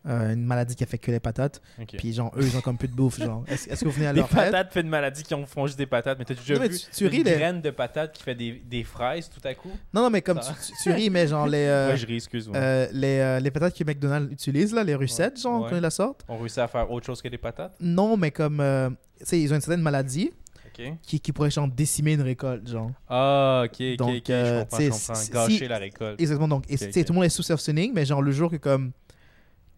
euh, 0.07 0.34
une 0.34 0.44
maladie 0.44 0.76
qui 0.76 0.84
affecte 0.84 1.04
que 1.04 1.11
les 1.11 1.20
patates, 1.20 1.61
puis 1.98 2.12
genre, 2.12 2.32
eux, 2.36 2.42
ils 2.44 2.57
ont 2.57 2.61
comme 2.61 2.78
plus 2.78 2.88
de 2.88 2.94
bouffe, 2.94 3.18
genre. 3.18 3.44
Est-ce 3.48 3.68
est-ce 3.68 3.80
que 3.80 3.86
vous 3.88 3.94
venez 3.94 4.07
à 4.07 4.12
leur 4.12 4.26
aide? 4.26 4.34
patates 4.34 4.72
fait 4.72 4.82
de 4.82 4.88
maladies 4.88 5.22
qui 5.24 5.34
ont, 5.34 5.44
font 5.46 5.66
juste 5.66 5.78
des 5.78 5.86
patates. 5.86 6.18
Mais 6.18 6.24
t'as 6.24 6.34
déjà 6.34 6.54
Non, 6.54 6.61
mais 6.61 6.68
vu 6.68 6.78
tu- 6.78 6.86
tu 6.96 7.07
ris, 7.07 7.18
une 7.18 7.24
les- 7.24 7.32
graine 7.34 7.61
de 7.61 7.70
patate 7.70 8.12
qui 8.12 8.22
fait 8.22 8.34
des, 8.34 8.52
des 8.52 8.84
fraises 8.84 9.28
tout 9.28 9.40
à 9.46 9.54
coup? 9.54 9.70
Non, 9.92 10.02
non, 10.02 10.11
mais 10.11 10.22
comme 10.22 10.38
tu, 10.40 10.46
tu- 10.66 10.72
tu 10.82 10.92
ris, 10.92 11.11
mais 11.11 11.26
genre, 11.26 11.46
les, 11.48 11.66
euh, 11.66 11.90
ouais, 11.90 11.96
je 11.96 12.07
ris, 12.07 12.16
excuse-moi. 12.16 12.57
euh, 12.57 12.86
les, 12.92 13.18
euh, 13.18 13.40
les 13.40 13.50
patates 13.50 13.76
que 13.76 13.84
McDonald's 13.84 14.32
utilise, 14.32 14.72
là, 14.72 14.84
les 14.84 14.92
genre, 14.92 15.62
Ouais. 15.62 15.70
quand 15.70 15.76
ils 15.76 15.80
la 15.82 15.90
sortent. 15.90 16.24
On 16.28 16.38
réussit 16.38 16.59
à 16.59 16.68
faire 16.68 16.90
autre 16.90 17.07
chose 17.07 17.20
que 17.20 17.28
des 17.28 17.38
patates? 17.38 17.74
Non, 17.80 18.16
mais 18.16 18.30
comme, 18.30 18.61
euh, 18.61 18.90
tu 19.18 19.24
sais, 19.26 19.40
ils 19.40 19.52
ont 19.52 19.57
une 19.57 19.61
certaine 19.61 19.82
maladie 19.82 20.30
Ok. 20.78 20.92
qui, 21.02 21.20
qui 21.20 21.32
pourrait, 21.32 21.50
genre, 21.50 21.68
décimer 21.68 22.12
une 22.12 22.22
récolte, 22.22 22.68
genre. 22.68 22.90
Ah, 23.09 23.62
ok, 23.64 23.72
ok, 23.80 23.96
Donc, 23.96 24.16
ok, 24.16 24.30
euh, 24.30 24.44
je 24.44 24.61
comprends, 24.62 24.78
je 24.78 24.88
comprends. 24.90 25.32
Gâcher 25.46 25.59
si- 25.59 25.68
la 25.68 25.78
récolte. 25.78 26.20
Exactement. 26.20 26.48
Donc, 26.48 26.64
et, 26.68 26.76
tout 26.76 27.12
le 27.12 27.14
monde 27.14 27.24
est 27.24 27.28
sous 27.30 27.42
self-sustaining, 27.42 27.92
mais 27.94 28.04
genre, 28.04 28.22
le 28.22 28.30
jour 28.30 28.50
que, 28.50 28.57
comme, 28.57 28.92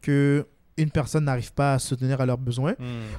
que 0.00 0.46
une 0.76 0.90
personne 0.90 1.24
n'arrive 1.24 1.52
pas 1.52 1.74
à 1.74 1.78
soutenir 1.78 2.20
à 2.20 2.26
leurs 2.26 2.38
besoins, 2.38 2.74
Hmm. 2.78 3.16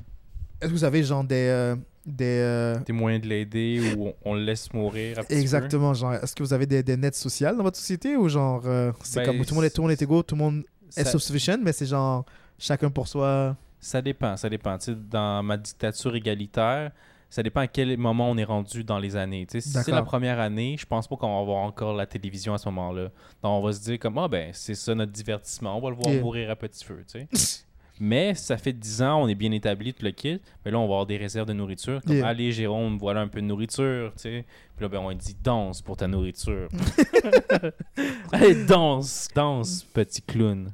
est-ce 0.61 0.69
que 0.69 0.73
vous 0.73 0.83
avez, 0.83 1.03
genre, 1.03 1.23
des. 1.23 1.35
euh, 1.49 1.75
des 2.05 2.39
euh, 2.41 2.79
Des 2.79 2.93
moyens 2.93 3.21
de 3.23 3.27
l'aider 3.29 3.81
ou 3.97 4.13
on, 4.25 4.33
le 4.33 4.41
laisse 4.43 4.71
mourir 4.73 5.19
un 5.19 5.23
petit 5.23 5.35
peu? 5.35 5.39
exactement, 5.41 5.93
genre, 5.93 6.13
est-ce 6.15 6.33
que 6.35 6.41
vous 6.41 6.53
avez 6.53 6.65
des, 6.65 6.81
des 6.81 6.97
nets 6.97 7.13
sociales 7.15 7.55
dans 7.57 7.63
votre 7.63 7.77
société 7.77 8.15
ou 8.15 8.29
genre, 8.29 8.63
euh, 8.65 8.91
c'est 9.03 9.19
Ben, 9.19 9.25
comme 9.25 9.45
tout 9.45 9.53
le 9.53 9.55
monde 9.55 9.65
est, 9.65 9.69
tout 9.69 9.81
le 9.81 9.87
monde 9.87 9.91
est 9.91 10.01
égaux, 10.01 10.23
tout 10.23 10.35
le 10.35 10.39
monde 10.39 10.63
est 10.97 11.03
self-sufficient, 11.03 11.59
mais 11.61 11.71
c'est 11.73 11.85
genre, 11.85 12.25
chacun 12.57 12.89
pour 12.89 13.07
soi. 13.07 13.55
ça 13.79 14.01
dépend, 14.01 14.35
ça 14.37 14.49
dépend. 14.49 14.77
Dans 15.11 15.43
ma 15.43 15.57
dictature 15.57 16.15
égalitaire, 16.15 16.91
ça 17.29 17.43
dépend 17.43 17.61
à 17.61 17.67
quel 17.67 17.97
moment 17.97 18.29
on 18.29 18.37
est 18.37 18.43
rendu 18.43 18.83
dans 18.83 18.97
les 18.99 19.15
années. 19.15 19.45
Si 19.49 19.61
c'est 19.61 19.91
la 19.91 20.01
première 20.03 20.39
année, 20.39 20.75
je 20.79 20.85
pense 20.85 21.07
pas 21.07 21.15
qu'on 21.15 21.33
va 21.35 21.41
avoir 21.41 21.57
encore 21.63 21.93
la 21.95 22.05
télévision 22.05 22.53
à 22.53 22.57
ce 22.57 22.67
moment-là. 22.69 23.03
Donc 23.43 23.51
on 23.51 23.61
va 23.61 23.71
se 23.73 23.81
dire 23.81 23.99
comme 23.99 24.17
ah 24.17 24.27
ben 24.27 24.49
c'est 24.53 24.75
ça 24.75 24.95
notre 24.95 25.11
divertissement, 25.11 25.77
on 25.77 25.81
va 25.81 25.89
le 25.89 25.95
voir 25.95 26.09
Yeah. 26.09 26.21
mourir 26.21 26.49
à 26.49 26.55
petit 26.55 26.83
feu, 26.83 27.03
tu 27.11 27.27
sais. 27.31 27.63
Mais 28.01 28.33
ça 28.33 28.55
fait 28.55 28.71
10 28.71 29.01
ans, 29.01 29.21
on 29.23 29.27
est 29.27 29.35
bien 29.35 29.51
établi, 29.51 29.93
tout 29.93 30.05
le 30.05 30.11
kit. 30.11 30.39
Mais 30.63 30.71
là, 30.71 30.77
on 30.79 30.83
va 30.87 30.93
avoir 30.93 31.05
des 31.05 31.17
réserves 31.17 31.45
de 31.49 31.51
nourriture. 31.53 32.01
Comme, 32.07 32.15
Yeah. 32.15 32.27
allez, 32.29 32.51
Jérôme, 32.53 32.97
voilà 32.97 33.19
un 33.19 33.27
peu 33.27 33.41
de 33.41 33.45
nourriture, 33.45 34.13
tu 34.15 34.21
sais. 34.21 34.45
Puis 34.77 34.85
là, 34.85 34.87
ben, 34.87 34.99
on 34.99 35.11
dit, 35.11 35.35
danse 35.43 35.81
pour 35.81 35.97
ta 35.97 36.07
nourriture. 36.07 36.69
allez, 38.31 38.63
danse, 38.65 39.27
danse, 39.35 39.83
petit 39.83 40.21
clown. 40.21 40.71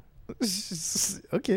ok. 1.34 1.52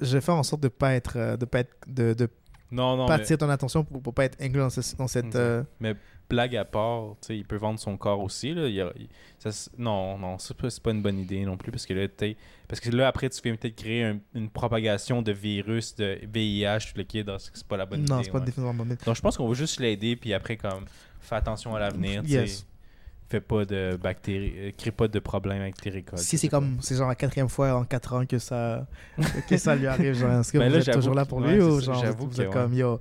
Je 0.00 0.12
vais 0.14 0.20
faire 0.20 0.34
en 0.34 0.42
sorte 0.42 0.62
de 0.62 0.68
pas 0.68 0.94
être, 0.94 1.16
euh, 1.16 1.36
de 1.36 1.44
pas 1.44 1.60
être, 1.60 1.74
de, 1.86 2.14
de 2.14 2.28
Non, 2.72 2.96
non, 2.96 3.06
pas 3.06 3.16
mais 3.18 3.22
attirer 3.22 3.38
ton 3.38 3.48
attention 3.50 3.84
pour, 3.84 4.02
pour 4.02 4.14
pas 4.14 4.24
être 4.24 4.40
inclus 4.40 4.60
dans, 4.60 4.70
ce- 4.70 4.96
dans 4.96 5.06
cette. 5.06 5.36
Euh, 5.36 5.62
blague 6.28 6.56
à 6.56 6.64
part, 6.64 7.16
tu 7.20 7.26
sais, 7.26 7.36
il 7.36 7.44
peut 7.44 7.56
vendre 7.56 7.78
son 7.78 7.96
corps 7.98 8.20
aussi. 8.20 8.54
Là. 8.54 8.66
Il 8.66 8.74
y 8.74 8.80
a- 8.80 8.90
il- 8.98 9.08
ça 9.38 9.50
non, 9.76 10.16
non, 10.16 10.38
c'est 10.38 10.56
pas, 10.56 10.70
c'est 10.70 10.82
pas 10.82 10.92
une 10.92 11.02
bonne 11.02 11.18
idée 11.18 11.44
non 11.44 11.58
plus. 11.58 11.70
Parce 11.70 11.84
que 11.84 11.92
là, 11.92 12.08
parce 12.68 12.80
que 12.80 12.88
là 12.90 13.06
après, 13.08 13.28
tu 13.28 13.38
fais 13.40 13.54
peut-être 13.54 13.76
créer 13.76 14.04
un- 14.04 14.18
une 14.34 14.48
propagation 14.48 15.20
de 15.20 15.30
virus, 15.32 15.94
de 15.94 16.18
VIH, 16.32 16.78
tout 16.92 16.96
le 16.96 17.04
kit. 17.04 17.24
C'est 17.38 17.66
pas 17.66 17.76
la 17.76 17.84
bonne 17.84 18.04
non, 18.06 18.16
idée. 18.16 18.24
c'est 18.24 18.30
pas 18.30 18.38
ouais. 18.38 18.44
définitivement 18.46 18.72
bonne 18.72 18.96
Donc 19.04 19.14
je 19.16 19.20
pense 19.20 19.36
qu'on 19.36 19.46
va 19.46 19.54
juste 19.54 19.78
l'aider, 19.78 20.16
puis 20.16 20.32
après, 20.32 20.56
comme, 20.56 20.86
fais 21.20 21.34
attention 21.36 21.74
à 21.76 21.80
l'avenir. 21.80 22.22
Yes. 22.24 22.66
Fais 23.32 23.40
pas 23.40 23.64
de 23.64 23.96
bactéries, 23.96 24.52
euh, 24.58 24.70
crée 24.76 24.90
pas 24.90 25.08
de 25.08 25.18
problème 25.18 25.62
avec 25.62 25.76
tes 25.80 25.88
récoltes. 25.90 26.20
Si 26.22 26.36
c'est 26.36 26.48
comme, 26.48 26.76
c'est 26.80 26.96
genre 26.96 27.08
la 27.08 27.14
quatrième 27.14 27.48
fois 27.48 27.72
en 27.74 27.84
quatre 27.84 28.12
ans 28.12 28.26
que 28.26 28.38
ça, 28.38 28.86
que 29.48 29.56
ça 29.56 29.74
lui 29.74 29.86
arrive, 29.86 30.14
genre, 30.14 30.40
est-ce 30.40 30.52
que 30.52 30.58
Ben 30.58 30.68
vous 30.68 30.74
là, 30.76 30.80
êtes 30.82 30.92
toujours 30.92 31.14
là 31.14 31.24
pour 31.24 31.38
ouais, 31.38 31.54
lui 31.54 31.60
c'est 31.62 31.66
ou 31.66 31.80
ça, 31.80 31.92
genre 31.92 32.04
j'avoue 32.04 32.24
vous 32.26 32.36
que 32.36 32.42
êtes 32.42 32.48
ouais. 32.48 32.52
comme 32.52 32.74
yo, 32.74 33.00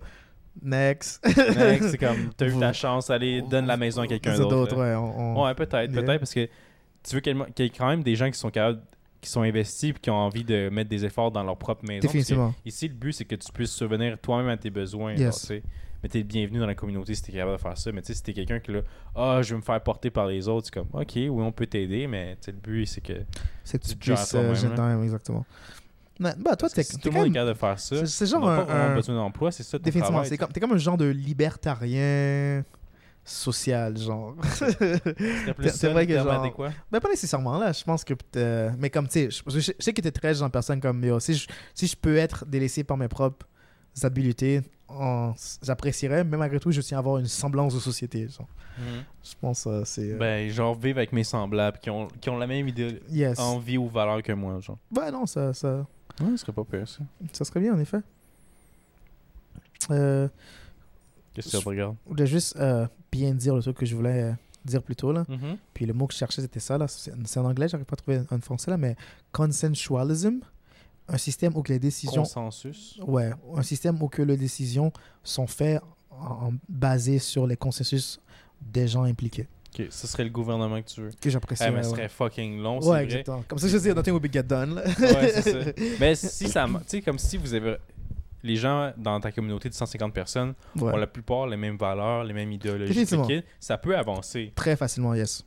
next? 0.61 1.23
Mec, 1.25 1.83
c'est 1.83 1.97
comme, 1.97 2.29
t'as 2.37 2.47
eu 2.47 2.57
ta 2.59 2.73
chance, 2.73 3.09
allez, 3.09 3.41
donne 3.41 3.65
la 3.67 3.77
maison 3.77 4.01
à 4.01 4.07
quelqu'un 4.07 4.35
C'est 4.35 4.41
d'autre. 4.47 4.77
ouais. 4.77 4.95
on- 4.95 5.37
on- 5.37 5.45
Ouais, 5.45 5.53
peut-être, 5.53 5.91
Yeah. 5.91 6.01
peut-être, 6.01 6.19
parce 6.19 6.33
que 6.33 6.47
tu 7.03 7.15
veux 7.15 7.19
qu'il 7.21 7.35
y 7.59 7.61
ait 7.63 7.69
quand 7.69 7.87
même 7.87 8.03
des 8.03 8.15
gens 8.15 8.29
qui 8.31 8.39
sont 8.39 8.49
capables, 8.51 8.81
qui 9.19 9.29
sont 9.29 9.41
investis 9.41 9.89
et 9.89 9.93
qui 9.93 10.09
ont 10.09 10.15
envie 10.15 10.43
de 10.43 10.69
mettre 10.69 10.89
des 10.89 11.05
efforts 11.05 11.31
dans 11.31 11.43
leur 11.43 11.57
propre 11.57 11.85
maison. 11.87 12.01
Définitivement. 12.07 12.53
Ici, 12.65 12.87
le 12.87 12.93
but, 12.93 13.11
c'est 13.13 13.25
que 13.25 13.35
tu 13.35 13.51
puisses 13.51 13.71
subvenir 13.71 14.17
toi-même 14.19 14.47
à 14.49 14.57
tes 14.57 14.69
besoins. 14.69 15.11
Yes. 15.11 15.19
genre, 15.21 15.33
tu 15.33 15.39
sais. 15.47 15.63
Mais 16.03 16.09
t'es 16.09 16.19
le 16.19 16.23
bienvenu 16.25 16.59
dans 16.59 16.65
la 16.65 16.75
communauté 16.75 17.13
si 17.15 17.21
t'es 17.21 17.31
capable 17.31 17.57
de 17.57 17.61
faire 17.61 17.77
ça. 17.77 17.91
Mais 17.91 18.01
tu 18.01 18.07
sais, 18.07 18.13
si 18.15 18.23
t'es 18.23 18.33
quelqu'un 18.33 18.59
qui 18.59 18.71
là, 18.71 18.81
ah, 19.15 19.41
je 19.41 19.51
veux 19.51 19.57
me 19.57 19.61
faire 19.63 19.81
porter 19.81 20.09
par 20.09 20.27
les 20.27 20.47
autres, 20.47 20.67
c'est 20.67 20.73
comme, 20.79 20.87
ok, 20.93 21.11
oui, 21.15 21.29
on 21.29 21.51
peut 21.51 21.67
t'aider, 21.67 22.07
mais 22.07 22.37
le 22.47 22.53
but, 22.53 22.85
c'est 22.85 23.01
que. 23.01 23.13
C'est 23.63 23.77
que 23.79 23.83
tu 23.83 23.91
Tu 23.91 23.97
puisses 23.97 24.33
euh, 24.35 25.03
exactement. 25.03 25.45
Bah, 26.19 26.55
toi, 26.55 26.69
t'es 26.69 26.83
si 26.83 26.97
tout 26.99 27.09
le 27.09 27.15
monde 27.15 27.27
est 27.27 27.31
capable 27.31 27.49
de 27.53 27.57
faire 27.57 27.79
ça, 27.79 28.05
c'est- 28.05 28.25
genre 28.27 28.47
un- 28.47 28.57
pas 28.57 28.63
vraiment 28.65 28.83
un- 28.91 28.95
besoin 28.95 29.15
d'emploi, 29.15 29.51
c'est 29.51 29.63
ça 29.63 29.79
ton 29.79 29.83
Définitivement, 29.83 30.23
c'est 30.23 30.37
comme, 30.37 30.49
t'es 30.51 30.59
comme 30.59 30.73
un 30.73 30.77
genre 30.77 30.97
de 30.97 31.05
libertarien 31.05 32.63
social, 33.23 33.97
genre. 33.97 34.35
C'est 34.51 35.89
vrai 35.91 36.07
que 36.07 36.13
genre- 36.13 36.41
adéquat. 36.41 36.71
Ben, 36.91 36.99
pas 36.99 37.09
nécessairement 37.09 37.57
là. 37.59 37.71
Je 37.71 37.83
pense 37.83 38.03
que. 38.03 38.13
euh, 38.35 38.71
mais 38.79 38.89
comme, 38.89 39.07
tu 39.07 39.13
sais, 39.13 39.29
je, 39.31 39.41
je, 39.47 39.59
je 39.59 39.71
sais 39.79 39.93
que 39.93 40.01
t'es 40.01 40.11
très 40.11 40.33
genre 40.33 40.49
personne 40.51 40.79
comme 40.81 41.03
yo. 41.03 41.19
Si 41.19 41.33
je, 41.35 41.47
si 41.73 41.87
je 41.87 41.95
peux 41.95 42.17
être 42.17 42.45
délaissé 42.45 42.83
par 42.83 42.97
mes 42.97 43.07
propres 43.07 43.47
habiletés, 44.03 44.59
en- 44.59 44.63
j'apprécierais. 45.63 46.23
Mais 46.23 46.37
malgré 46.37 46.59
tout, 46.59 46.71
je 46.71 46.81
tiens 46.81 46.97
à 46.97 46.99
avoir 46.99 47.17
une 47.17 47.27
semblance 47.27 47.73
de 47.73 47.79
société. 47.79 48.27
genre. 48.27 48.47
Mhm. 48.77 49.03
Je 49.23 49.33
pense 49.39 49.63
que 49.65 49.83
c'est. 49.85 50.13
euh, 50.13 50.17
Ben, 50.17 50.49
genre, 50.49 50.73
vivre 50.75 50.97
avec 50.97 51.11
mes 51.13 51.23
semblables 51.23 51.77
qui 51.79 51.89
ont, 51.89 52.07
qui 52.19 52.29
ont 52.29 52.37
la 52.37 52.47
même 52.47 52.67
idée, 52.67 53.01
yes. 53.09 53.37
envie 53.39 53.77
ou 53.77 53.87
valeur 53.87 54.21
que 54.23 54.31
moi, 54.33 54.59
genre. 54.59 54.77
Ben 54.91 55.11
non, 55.11 55.25
ça, 55.25 55.53
ça, 55.53 55.85
Ouais, 56.21 56.31
ce 56.31 56.37
serait 56.37 56.51
pas 56.53 56.63
pire, 56.63 56.87
ça. 56.87 56.99
ça 57.33 57.45
serait 57.45 57.59
bien 57.59 57.73
en 57.73 57.79
effet. 57.79 57.99
Euh, 59.89 60.27
Qu'est-ce 61.33 61.57
que 61.57 61.61
tu 61.61 61.67
regardes? 61.67 61.95
je 62.05 62.09
voulais 62.09 62.27
juste 62.27 62.55
euh, 62.57 62.85
bien 63.11 63.33
dire 63.33 63.55
le 63.55 63.61
truc 63.61 63.77
que 63.77 63.85
je 63.85 63.95
voulais 63.95 64.23
euh, 64.23 64.31
dire 64.65 64.83
plus 64.83 64.95
tôt 64.95 65.11
là. 65.11 65.25
Mhm. 65.27 65.57
Puis 65.73 65.85
le 65.85 65.93
mot 65.93 66.05
que 66.07 66.13
je 66.13 66.19
cherchais, 66.19 66.41
c'était 66.41 66.59
ça. 66.59 66.77
là. 66.77 66.87
C'est 66.87 67.11
c'est 67.25 67.39
en 67.39 67.45
anglais, 67.45 67.67
j'arrive 67.67 67.85
pas 67.85 67.93
à 67.93 67.97
trouver 67.97 68.21
un 68.29 68.39
français 68.39 68.69
là, 68.71 68.77
mais 68.77 68.95
consensualism. 69.31 70.39
Un 71.13 71.17
système 71.17 71.55
où 71.55 71.61
que 71.61 71.71
les 71.73 71.79
décisions. 71.79 72.23
Consensus. 72.23 72.99
Ouais, 73.05 73.31
un 73.55 73.61
système 73.63 74.01
où 74.01 74.07
que 74.07 74.21
les 74.21 74.37
décisions 74.37 74.91
sont 75.23 75.45
faites 75.47 75.81
en, 76.09 76.47
en- 76.47 76.53
basées 76.69 77.19
sur 77.19 77.45
les 77.45 77.57
consensus 77.57 78.19
des 78.61 78.87
gens 78.87 79.03
impliqués. 79.03 79.47
Ok, 79.73 79.85
ce 79.89 80.07
serait 80.07 80.23
le 80.25 80.29
gouvernement 80.29 80.81
que 80.81 80.87
tu 80.87 81.01
veux. 81.01 81.11
Que 81.21 81.29
j'apprécie. 81.29 81.63
Eh, 81.67 81.71
mais 81.71 81.83
ce 81.83 81.89
ouais. 81.89 81.95
serait 81.95 82.09
fucking 82.09 82.59
long, 82.61 82.75
Ouais, 82.77 82.81
c'est 82.81 82.87
vrai. 82.89 83.03
exactement. 83.05 83.43
Comme 83.47 83.59
ça, 83.59 83.67
je 83.67 83.77
dis, 83.77 83.89
nothing 83.89 84.13
will 84.13 84.21
be 84.21 84.31
get 84.33 84.43
done. 84.43 84.75
là. 84.75 84.83
Ouais, 84.99 85.31
c'est 85.41 85.63
ça. 85.63 85.71
Mais 85.99 86.15
si 86.15 86.47
ça. 86.49 86.65
Tu 86.67 86.79
sais, 86.87 87.01
comme 87.01 87.19
si 87.19 87.37
vous 87.37 87.53
avez. 87.53 87.77
Les 88.43 88.55
gens 88.55 88.91
dans 88.97 89.19
ta 89.19 89.31
communauté 89.31 89.69
de 89.69 89.73
150 89.75 90.13
personnes 90.13 90.53
Ouais. 90.75 90.91
ont 90.91 90.97
la 90.97 91.05
plupart 91.05 91.45
les 91.45 91.57
mêmes 91.57 91.77
valeurs, 91.77 92.23
les 92.23 92.33
mêmes 92.33 92.51
idéologies. 92.51 93.05
Ça 93.59 93.77
peut 93.77 93.95
avancer. 93.95 94.51
Très 94.55 94.75
facilement, 94.75 95.13
yes. 95.13 95.45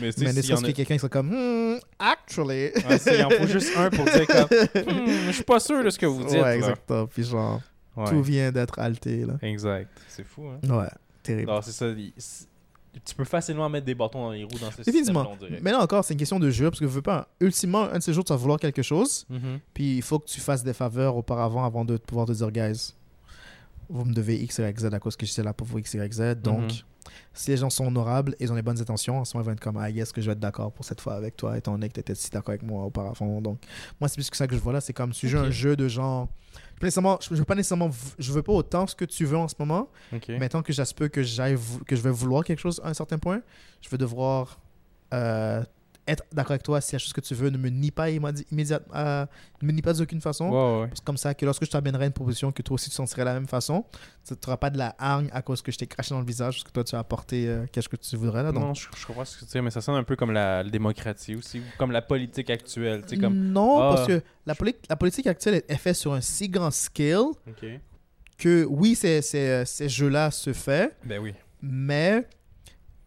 Mais 0.00 0.10
Mais 0.18 0.32
ne 0.32 0.42
serait-ce 0.42 0.64
a- 0.64 0.66
que 0.68 0.72
quelqu'un 0.72 0.94
qui 0.94 1.00
soit 1.00 1.08
comme, 1.08 1.30
Hmm, 1.30 1.78
actually. 1.98 2.70
Ouais, 2.74 2.98
il 3.06 3.24
en 3.24 3.30
faut 3.30 3.46
juste 3.46 3.76
un 3.76 3.90
pour 3.90 4.04
dire 4.04 4.26
comme. 4.26 4.48
Hmm, 4.86 5.26
je 5.26 5.32
suis 5.32 5.44
pas 5.44 5.60
sûr 5.60 5.82
de 5.84 5.90
ce 5.90 5.98
que 5.98 6.06
vous 6.06 6.24
dites. 6.24 6.40
ouais, 6.40 6.56
exactement. 6.56 7.06
Puis 7.06 7.24
genre, 7.24 7.60
Ouais. 7.96 8.08
tout 8.08 8.22
vient 8.22 8.50
d'être 8.50 8.78
alté, 8.78 9.26
là. 9.26 9.34
Exact. 9.42 9.90
C'est 10.08 10.24
fou, 10.24 10.46
hein? 10.48 10.60
Ouais, 10.68 10.88
terrible. 11.22 11.50
Non, 11.50 11.60
c'est 11.60 11.72
ça. 11.72 11.86
Tu 13.04 13.14
peux 13.14 13.24
facilement 13.24 13.68
mettre 13.70 13.86
des 13.86 13.94
bâtons 13.94 14.22
dans 14.24 14.30
les 14.32 14.44
roues 14.44 14.58
dans 14.60 14.70
ce 14.70 14.82
système 14.82 15.16
on 15.16 15.36
dirait. 15.36 15.58
Mais 15.62 15.72
là 15.72 15.80
encore, 15.80 16.04
c'est 16.04 16.12
une 16.14 16.18
question 16.18 16.38
de 16.38 16.50
jeu, 16.50 16.70
parce 16.70 16.78
que 16.80 16.86
je 16.86 16.90
veux 16.90 17.02
pas. 17.02 17.28
Ultimement, 17.40 17.84
un 17.84 17.98
de 17.98 18.02
ces 18.02 18.12
jours, 18.12 18.24
tu 18.24 18.32
vas 18.32 18.36
vouloir 18.38 18.58
quelque 18.58 18.82
chose, 18.82 19.26
Mhm. 19.30 19.60
puis 19.74 19.96
il 19.96 20.02
faut 20.02 20.18
que 20.18 20.26
tu 20.26 20.40
fasses 20.40 20.62
des 20.62 20.72
faveurs 20.74 21.16
auparavant 21.16 21.64
avant 21.64 21.84
de 21.84 21.96
pouvoir 21.96 22.26
te 22.26 22.32
dire, 22.32 22.50
guys, 22.50 22.94
vous 23.88 24.04
me 24.04 24.12
devez 24.14 24.36
X, 24.42 24.58
Y, 24.58 24.78
Z 24.80 24.84
à 24.92 24.98
cause 24.98 25.16
que 25.16 25.24
j'étais 25.26 25.42
là 25.42 25.52
pour 25.52 25.66
vous 25.66 25.78
X, 25.78 25.94
Y, 25.94 26.12
Z. 26.12 26.34
Donc, 26.42 26.60
Mhm. 26.60 26.68
Si 27.34 27.50
les 27.50 27.56
gens 27.56 27.70
sont 27.70 27.86
honorables 27.86 28.34
et 28.40 28.44
ils 28.44 28.52
ont 28.52 28.54
les 28.54 28.62
bonnes 28.62 28.80
intentions, 28.80 29.18
en 29.18 29.24
ce 29.24 29.36
moment, 29.36 29.44
ils 29.44 29.46
vont 29.46 29.52
être 29.52 29.60
comme, 29.60 29.76
ah, 29.76 29.90
yes, 29.90 30.12
que 30.12 30.20
je 30.20 30.26
vais 30.26 30.32
être 30.32 30.40
d'accord 30.40 30.72
pour 30.72 30.84
cette 30.84 31.00
fois 31.00 31.14
avec 31.14 31.36
toi, 31.36 31.56
étant 31.56 31.72
donné 31.72 31.88
que 31.88 31.94
tu 31.94 32.00
étais 32.00 32.14
si 32.14 32.30
d'accord 32.30 32.50
avec 32.50 32.62
moi 32.62 32.84
auparavant. 32.84 33.40
Donc, 33.40 33.58
moi, 34.00 34.08
c'est 34.08 34.14
plus 34.16 34.28
que 34.30 34.36
ça 34.36 34.46
que 34.46 34.54
je 34.54 34.60
vois 34.60 34.72
là. 34.72 34.80
C'est 34.80 34.92
comme 34.92 35.12
si 35.12 35.28
je 35.28 35.36
joue 35.36 35.42
Ok. 35.42 35.48
un 35.48 35.50
jeu 35.50 35.76
de 35.76 35.88
genre. 35.88 36.28
Je 36.80 36.86
veux, 36.86 37.18
je 37.30 37.34
veux 37.36 37.44
pas 37.44 37.54
nécessairement. 37.54 37.90
Je 38.18 38.32
veux 38.32 38.42
pas 38.42 38.52
autant 38.52 38.86
ce 38.86 38.94
que 38.96 39.04
tu 39.04 39.24
veux 39.24 39.36
en 39.36 39.48
ce 39.48 39.54
moment, 39.58 39.88
mais 40.28 40.48
tant 40.48 40.62
que 40.62 40.72
j'aspire 40.72 41.10
que, 41.10 41.22
j'aille 41.22 41.56
que 41.86 41.94
je 41.96 42.02
vais 42.02 42.10
vouloir 42.10 42.44
quelque 42.44 42.58
chose 42.60 42.80
à 42.84 42.88
un 42.88 42.94
certain 42.94 43.18
point, 43.18 43.40
je 43.80 43.88
vais 43.88 43.98
devoir 43.98 44.58
euh, 45.14 45.62
être 46.08 46.24
d'accord 46.32 46.52
avec 46.52 46.62
toi 46.64 46.80
si 46.80 46.94
la 46.94 46.98
chose 46.98 47.12
que 47.12 47.20
tu 47.20 47.34
veux 47.34 47.48
ne 47.50 47.56
me 47.58 47.68
nie 47.68 47.90
pas 47.92 48.10
immédi- 48.10 48.44
immédiatement, 48.50 48.92
euh, 48.96 49.24
ne 49.60 49.66
me 49.68 49.72
nie 49.72 49.82
pas 49.82 49.92
d'aucune 49.92 50.20
façon. 50.20 50.48
Ouais, 50.50 50.80
ouais. 50.82 50.90
C'est 50.94 51.04
comme 51.04 51.16
ça 51.16 51.32
que 51.34 51.44
lorsque 51.44 51.64
je 51.64 51.70
t'amènerai 51.70 52.06
une 52.06 52.12
proposition 52.12 52.50
que 52.50 52.60
toi 52.62 52.74
aussi 52.74 52.90
tu 52.90 52.96
sentirais 52.96 53.22
de 53.22 53.26
la 53.26 53.34
même 53.34 53.46
façon, 53.46 53.84
tu 54.26 54.34
n'auras 54.34 54.56
pas 54.56 54.70
de 54.70 54.78
la 54.78 54.96
hargne 54.98 55.28
à 55.32 55.42
cause 55.42 55.62
que 55.62 55.70
je 55.70 55.78
t'ai 55.78 55.86
craché 55.86 56.10
dans 56.14 56.20
le 56.20 56.26
visage 56.26 56.54
parce 56.56 56.64
que 56.64 56.70
toi 56.72 56.82
tu 56.84 56.96
as 56.96 56.98
apporté 56.98 57.46
euh, 57.46 57.66
qu'est-ce 57.70 57.88
que 57.88 57.96
tu 57.96 58.16
voudrais 58.16 58.42
là. 58.42 58.50
Donc, 58.50 58.62
Non, 58.64 58.74
je, 58.74 58.88
je 58.96 59.06
comprends 59.06 59.24
ce 59.24 59.38
que 59.38 59.44
tu 59.44 59.50
dis, 59.52 59.60
mais 59.60 59.70
ça 59.70 59.80
sonne 59.80 59.94
un 59.94 60.02
peu 60.04 60.16
comme 60.16 60.32
la, 60.32 60.62
la 60.64 60.70
démocratie 60.70 61.36
aussi, 61.36 61.60
ou 61.60 61.62
comme 61.78 61.92
la 61.92 62.02
politique 62.02 62.50
actuelle. 62.50 63.04
Comme. 63.20 63.36
Non, 63.52 63.78
Ah. 63.80 63.94
parce 63.94 64.06
que 64.08 64.22
la, 64.46 64.54
poli- 64.56 64.74
la 64.88 64.96
politique 64.96 65.26
actuelle 65.28 65.62
est, 65.68 65.76
faite 65.76 65.96
sur 65.96 66.12
un 66.14 66.20
si 66.20 66.48
grand 66.48 66.70
scale 66.72 67.26
que 68.38 68.64
oui, 68.64 68.94
ces, 68.94 69.22
ces, 69.22 69.64
ces 69.66 69.88
jeux-là 69.88 70.30
se 70.30 70.52
fait, 70.52 70.96
Ben 71.04 71.20
oui. 71.20 71.32
mais 71.62 72.26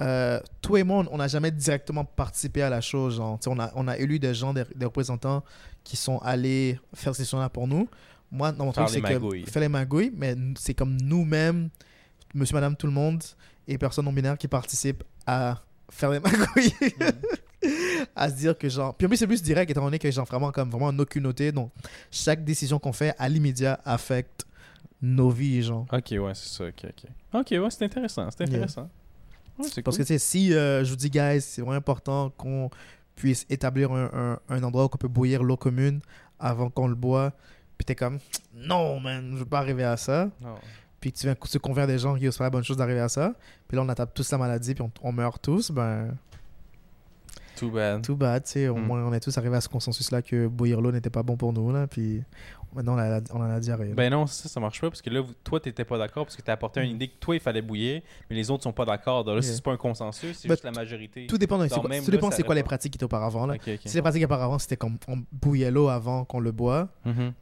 euh, 0.01 0.39
toi 0.61 0.79
et 0.79 0.83
moi, 0.83 1.05
on- 1.11 1.17
n'a 1.17 1.27
jamais 1.27 1.51
directement 1.51 2.03
participé 2.05 2.61
à 2.61 2.69
la 2.69 2.81
chose. 2.81 3.17
Genre, 3.17 3.39
on, 3.47 3.59
a, 3.59 3.71
on 3.75 3.87
a 3.87 3.97
élu 3.97 4.19
des 4.19 4.33
gens, 4.33 4.53
des, 4.53 4.63
des 4.75 4.85
représentants 4.85 5.43
qui 5.83 5.95
sont 5.95 6.17
allés 6.19 6.79
faire 6.93 7.15
ces 7.15 7.25
choses-là 7.25 7.49
pour 7.49 7.67
nous. 7.67 7.87
Moi, 8.31 8.51
dans 8.51 8.65
mon 8.65 8.71
Faire 8.73 8.85
truc, 8.85 8.95
c'est 8.95 9.01
que 9.45 9.49
faire 9.51 9.61
les 9.61 9.69
magouilles, 9.69 10.11
mais 10.15 10.35
c'est 10.57 10.73
comme 10.73 10.97
nous-mêmes, 11.01 11.69
monsieur, 12.33 12.55
madame, 12.55 12.75
tout 12.75 12.87
le 12.87 12.93
monde 12.93 13.23
et 13.67 13.77
personnes 13.77 14.05
non 14.05 14.11
binaires 14.13 14.37
qui 14.37 14.47
participent 14.47 15.03
à 15.25 15.61
faire 15.89 16.09
les 16.11 16.19
magouilles. 16.21 16.73
à 18.15 18.29
se 18.29 18.35
dire 18.35 18.55
que 18.57 18.69
genre 18.69 18.93
puis 18.95 19.05
en 19.05 19.09
plus 19.09 19.17
c'est 19.17 19.25
plus 19.25 19.41
direct 19.41 19.71
étant 19.71 19.83
donné 19.83 19.97
que 19.97 20.09
genre 20.11 20.25
vraiment 20.25 20.51
comme 20.51 20.69
vraiment 20.69 20.87
en 20.87 20.99
aucune 20.99 21.23
noté 21.23 21.51
donc 21.51 21.71
chaque 22.11 22.43
décision 22.43 22.77
qu'on 22.77 22.93
fait 22.93 23.15
à 23.17 23.27
l'immédiat 23.27 23.79
affecte 23.85 24.45
nos 25.01 25.29
vies 25.31 25.63
genre 25.63 25.85
Ok, 25.91 26.11
ouais, 26.11 26.33
c'est 26.35 26.49
ça. 26.49 26.65
Ok, 26.65 26.85
ok. 26.85 27.09
Ok, 27.33 27.47
ouais, 27.51 27.69
c'est 27.71 27.85
intéressant. 27.85 28.29
C'est 28.37 28.47
Yeah. 28.47 28.67
Ouais, 29.59 29.67
c'est 29.71 29.81
Parce 29.81 29.97
cool. 29.97 30.05
que, 30.05 30.17
si 30.17 30.53
euh, 30.53 30.83
je 30.83 30.89
vous 30.89 30.95
dis, 30.95 31.09
guys, 31.09 31.41
c'est 31.41 31.61
vraiment 31.61 31.77
important 31.77 32.29
qu'on 32.37 32.69
puisse 33.15 33.45
établir 33.49 33.91
un, 33.91 34.09
un- 34.13 34.39
un 34.49 34.63
endroit 34.63 34.83
où 34.83 34.89
on 34.93 34.97
peut 34.97 35.07
bouillir 35.07 35.43
l'eau 35.43 35.55
commune 35.57 36.01
avant 36.39 36.69
qu'on 36.69 36.87
le 36.87 36.95
boit, 36.95 37.31
puis 37.77 37.85
t'es 37.85 37.95
comme, 37.95 38.19
non, 38.53 38.99
man, 38.99 39.31
je 39.33 39.37
veux 39.39 39.45
pas 39.45 39.59
arriver 39.59 39.83
à 39.85 39.95
ça. 39.97 40.29
Non. 40.41 40.55
Puis 40.99 41.11
tu 41.13 41.25
viens 41.27 41.35
se 41.45 41.57
convaincre 41.59 41.87
des 41.87 41.99
gens 41.99 42.15
qui 42.15 42.27
osent 42.27 42.35
faire 42.35 42.45
la 42.45 42.49
bonne 42.49 42.63
chose 42.63 42.77
d'arriver 42.77 42.99
à 42.99 43.09
ça. 43.09 43.33
Puis 43.67 43.77
là, 43.77 43.83
on 43.83 43.89
attrape 43.89 44.13
tous 44.13 44.29
la 44.31 44.37
maladie, 44.37 44.73
puis 44.73 44.83
on, 44.83 44.91
on 45.03 45.11
meurt 45.11 45.41
tous. 45.41 45.71
Ben, 45.71 46.15
Too 47.55 47.69
bad. 47.71 48.01
too 48.01 48.15
bad, 48.17 48.43
tu 48.43 48.51
sais. 48.51 48.67
Au 48.67 48.75
Mm. 48.75 48.81
moins, 48.85 49.03
on 49.05 49.13
est 49.13 49.19
tous 49.21 49.37
arrivés 49.37 49.55
à 49.55 49.61
ce 49.61 49.69
consensus-là 49.69 50.21
que 50.21 50.47
bouillir 50.47 50.81
l'eau 50.81 50.91
n'était 50.91 51.09
pas 51.09 51.23
bon 51.23 51.37
pour 51.37 51.53
nous, 51.53 51.71
là. 51.71 51.87
Puis 51.87 52.21
maintenant, 52.75 52.95
on, 52.95 52.99
a, 52.99 53.19
on 53.33 53.37
en 53.41 53.49
a 53.49 53.59
diarrhée. 53.59 53.93
Ben 53.93 54.11
non, 54.11 54.27
ça, 54.27 54.47
ça 54.49 54.59
marche 54.59 54.79
pas 54.81 54.89
parce 54.89 55.01
que 55.01 55.09
là, 55.09 55.21
vous- 55.21 55.33
toi, 55.43 55.59
t'étais 55.59 55.85
pas 55.85 55.97
d'accord 55.97 56.25
parce 56.25 56.35
que 56.35 56.41
t'as 56.41 56.53
apporté 56.53 56.81
une 56.81 56.91
idée 56.91 57.07
que 57.07 57.17
toi, 57.19 57.35
il 57.35 57.41
fallait 57.41 57.61
bouillir, 57.61 58.01
mais 58.29 58.35
les 58.35 58.51
autres 58.51 58.63
sont 58.63 58.73
pas 58.73 58.85
d'accord. 58.85 59.23
Donc 59.23 59.35
là, 59.37 59.41
Yeah. 59.41 59.53
c'est 59.53 59.63
pas 59.63 59.71
un 59.71 59.77
consensus, 59.77 60.37
c'est 60.37 60.49
juste 60.49 60.63
la 60.63 60.71
majorité. 60.71 61.25
tout 61.27 61.37
dépend, 61.37 61.57
de- 61.57 61.67
c'est 61.67 61.79
quoi, 61.79 61.89
même 61.89 62.03
tout 62.03 62.11
là, 62.11 62.17
dépend 62.17 62.29
ça 62.31 62.37
c'est 62.37 62.43
quoi 62.43 62.55
les 62.55 62.63
pratiques 62.63 62.91
qui 62.93 62.97
étaient 62.97 63.05
auparavant, 63.05 63.45
là. 63.47 63.55
Si 63.85 63.95
les 63.95 64.01
pratiques 64.01 64.23
auparavant, 64.25 64.59
c'était 64.59 64.77
comme 64.77 64.97
on 65.07 65.17
bouillait 65.31 65.71
l'eau 65.71 65.87
avant 65.89 66.25
qu'on 66.25 66.39
le 66.39 66.51
boit. 66.51 66.89
Mhm. 67.05 67.33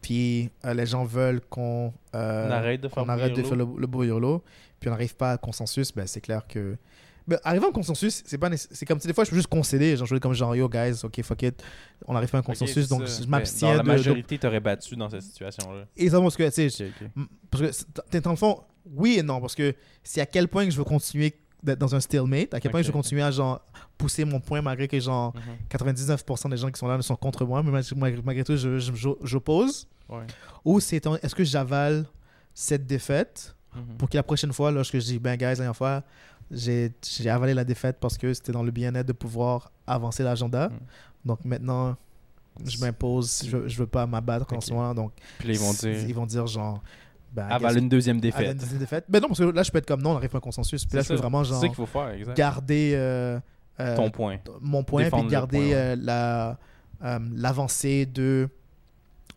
puis 0.00 0.50
euh, 0.64 0.74
les 0.74 0.86
gens 0.86 1.04
veulent 1.04 1.40
qu'on 1.50 1.92
euh, 2.14 2.48
On 2.48 2.52
arrête 2.52 2.80
de 2.80 2.88
faire 2.88 3.02
qu'on 3.02 3.08
arrête 3.08 3.34
de 3.34 3.42
faire 3.42 3.56
le, 3.56 3.66
le 3.76 3.86
bouillir 3.88 4.18
l'eau, 4.20 4.42
puis 4.78 4.88
on 4.88 4.92
n'arrive 4.92 5.16
pas 5.16 5.32
à 5.32 5.38
consensus, 5.38 5.92
ben 5.94 6.06
c'est 6.06 6.20
clair 6.20 6.46
que. 6.46 6.76
Ben, 7.28 7.38
arriver 7.44 7.66
à 7.66 7.68
un 7.68 7.72
consensus, 7.72 8.22
c'est 8.26 8.38
pas 8.38 8.48
c'est 8.56 8.86
comme 8.86 8.98
des 8.98 9.12
fois 9.12 9.22
je 9.24 9.30
peux 9.30 9.36
juste 9.36 9.48
concéder, 9.48 9.96
genre 9.96 10.06
je 10.06 10.14
veux 10.14 10.20
comme 10.20 10.32
genre 10.32 10.56
yo 10.56 10.68
guys, 10.68 11.04
ok 11.04 11.22
fuck 11.22 11.42
it, 11.42 11.62
on 12.06 12.14
n'arrive 12.14 12.30
pas 12.30 12.38
à 12.38 12.40
un 12.40 12.42
consensus, 12.42 12.88
donc 12.88 13.06
ça. 13.06 13.22
je 13.22 13.28
m'abstiens 13.28 13.72
la 13.72 13.78
de, 13.78 13.82
de- 13.82 13.86
majorité, 13.88 14.38
t'aurais 14.38 14.60
battu 14.60 14.96
dans 14.96 15.10
cette 15.10 15.22
situation-là. 15.22 15.84
Exactement, 15.96 16.22
parce 16.30 16.36
que 16.36 16.48
tu 16.48 16.70
sais, 16.70 16.86
Ok, 16.86 16.94
ok. 17.02 17.08
m- 17.16 17.26
parce 17.50 17.62
que 17.84 18.00
t'es 18.10 18.20
dans 18.22 18.30
le 18.30 18.36
fond, 18.36 18.62
oui 18.86 19.16
et 19.18 19.22
non, 19.22 19.40
parce 19.42 19.54
que 19.54 19.74
c'est 20.02 20.20
à 20.22 20.26
quel 20.26 20.48
point 20.48 20.64
que 20.64 20.70
je 20.70 20.78
veux 20.78 20.84
continuer 20.84 21.38
d'être 21.62 21.78
dans 21.78 21.94
un 21.94 22.00
stalemate, 22.00 22.54
à 22.54 22.60
quel 22.60 22.70
point 22.70 22.80
Ok, 22.80 22.86
je 22.86 22.90
veux 22.92 22.96
continuer 22.96 23.22
à 23.22 23.30
genre 23.30 23.60
pousser 23.98 24.24
mon 24.24 24.40
point 24.40 24.62
malgré 24.62 24.88
que 24.88 24.98
genre 24.98 25.34
Mhm. 25.34 25.42
99% 25.68 26.48
des 26.48 26.56
gens 26.56 26.70
qui 26.70 26.78
sont 26.78 26.86
là 26.88 26.96
ne 26.96 27.02
sont 27.02 27.16
contre 27.16 27.44
moi, 27.44 27.62
mais 27.62 27.70
malgré, 28.24 28.44
tout 28.44 28.56
je- 28.56 28.78
je- 28.78 28.94
je- 28.94 29.08
j'oppose. 29.22 29.86
Ouais. 30.08 30.24
Ou 30.64 30.80
c'est 30.80 31.04
est-ce 31.22 31.34
que 31.34 31.44
j'avale 31.44 32.06
cette 32.54 32.86
défaite 32.86 33.54
Mhm. 33.74 33.96
pour 33.98 34.08
que 34.08 34.16
la 34.16 34.22
prochaine 34.22 34.52
fois, 34.52 34.70
lorsque 34.70 34.94
je 34.98 35.04
dis, 35.04 35.18
ben, 35.18 35.32
guys, 35.36 35.56
dernière 35.56 35.76
fois, 35.76 36.02
j'ai 36.50 36.92
avalé 37.30 37.54
la 37.54 37.64
défaite 37.64 37.98
parce 38.00 38.16
que 38.18 38.32
c'était 38.34 38.52
dans 38.52 38.62
le 38.62 38.70
bien-être 38.70 39.06
de 39.06 39.12
pouvoir 39.12 39.70
avancer 39.86 40.22
l'agenda. 40.22 40.68
Mm. 40.68 40.72
Donc 41.26 41.44
maintenant, 41.44 41.96
je 42.64 42.78
m'impose, 42.78 43.42
je, 43.46 43.68
je 43.68 43.78
veux 43.78 43.86
pas 43.86 44.06
m'abattre 44.06 44.52
en 44.52 44.56
Ok. 44.56 44.62
ce 44.64 44.72
moment. 44.72 44.94
Donc, 44.94 45.12
Puis 45.38 45.48
là, 45.48 45.54
ils 45.54 45.60
vont 45.60 45.72
dire 45.72 46.08
ils 46.08 46.14
vont 46.14 46.26
dire 46.26 46.46
genre, 46.46 46.82
ben, 47.32 47.46
avale 47.48 47.78
une 47.78 47.88
deuxième 47.88 48.16
avale 48.16 48.22
défaite. 48.32 48.52
une 48.52 48.58
deuxième 48.58 48.78
défaite. 48.80 49.04
Ben 49.08 49.20
non, 49.20 49.28
parce 49.28 49.38
que 49.40 49.44
là, 49.44 49.62
je 49.62 49.70
peux 49.70 49.78
être 49.78 49.86
comme 49.86 50.02
non, 50.02 50.12
on 50.12 50.16
arrive 50.16 50.30
à 50.34 50.38
un 50.38 50.40
consensus. 50.40 50.84
Puis 50.86 50.96
là, 50.96 51.02
C'est 51.02 51.08
je 51.08 51.12
peux 51.12 51.16
ça. 51.18 51.22
vraiment 51.22 51.44
genre 51.44 51.60
ça 51.60 51.66
qu'il 51.66 51.76
faut 51.76 51.86
faire, 51.86 52.08
exact. 52.10 52.36
garder 52.36 52.92
euh, 52.94 53.38
euh, 53.80 53.96
Ton 53.96 54.10
point. 54.10 54.38
mon 54.60 54.82
point, 54.82 55.02
puis 55.02 55.04
Défendre 55.10 55.24
le 55.24 55.30
garder 55.30 55.58
point, 55.58 55.66
ouais. 55.68 55.74
euh, 55.74 55.96
la 56.00 56.58
l'avancée 57.36 58.06
de, 58.06 58.48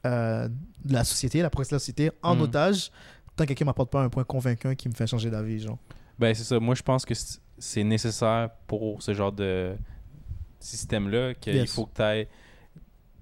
de 0.03 0.49
la 0.93 1.03
société, 1.03 1.41
la 1.43 1.49
progression 1.51 1.75
de 1.75 1.75
la 1.75 1.79
société 1.79 2.11
en 2.23 2.35
Mhm. 2.35 2.41
otage, 2.41 2.91
tant 3.35 3.43
que 3.43 3.49
quelqu'un 3.49 3.65
m'apporte 3.65 3.91
pas 3.91 4.01
un 4.01 4.09
point 4.09 4.23
convaincant 4.23 4.73
qui 4.73 4.89
me 4.89 4.93
fait 4.95 5.05
changer 5.05 5.29
d'avis, 5.29 5.59
genre. 5.59 5.77
Ben, 6.21 6.33
c'est 6.35 6.43
ça. 6.43 6.59
Moi, 6.59 6.75
je 6.75 6.83
pense 6.83 7.03
que 7.05 7.13
c'est 7.57 7.83
nécessaire 7.83 8.49
pour 8.67 9.01
ce 9.01 9.13
genre 9.13 9.31
de 9.31 9.75
système-là 10.59 11.33
qu'il 11.33 11.55
Yes. 11.55 11.73
faut 11.73 11.85
que 11.87 11.95
tu 11.95 12.01
ailles 12.01 12.27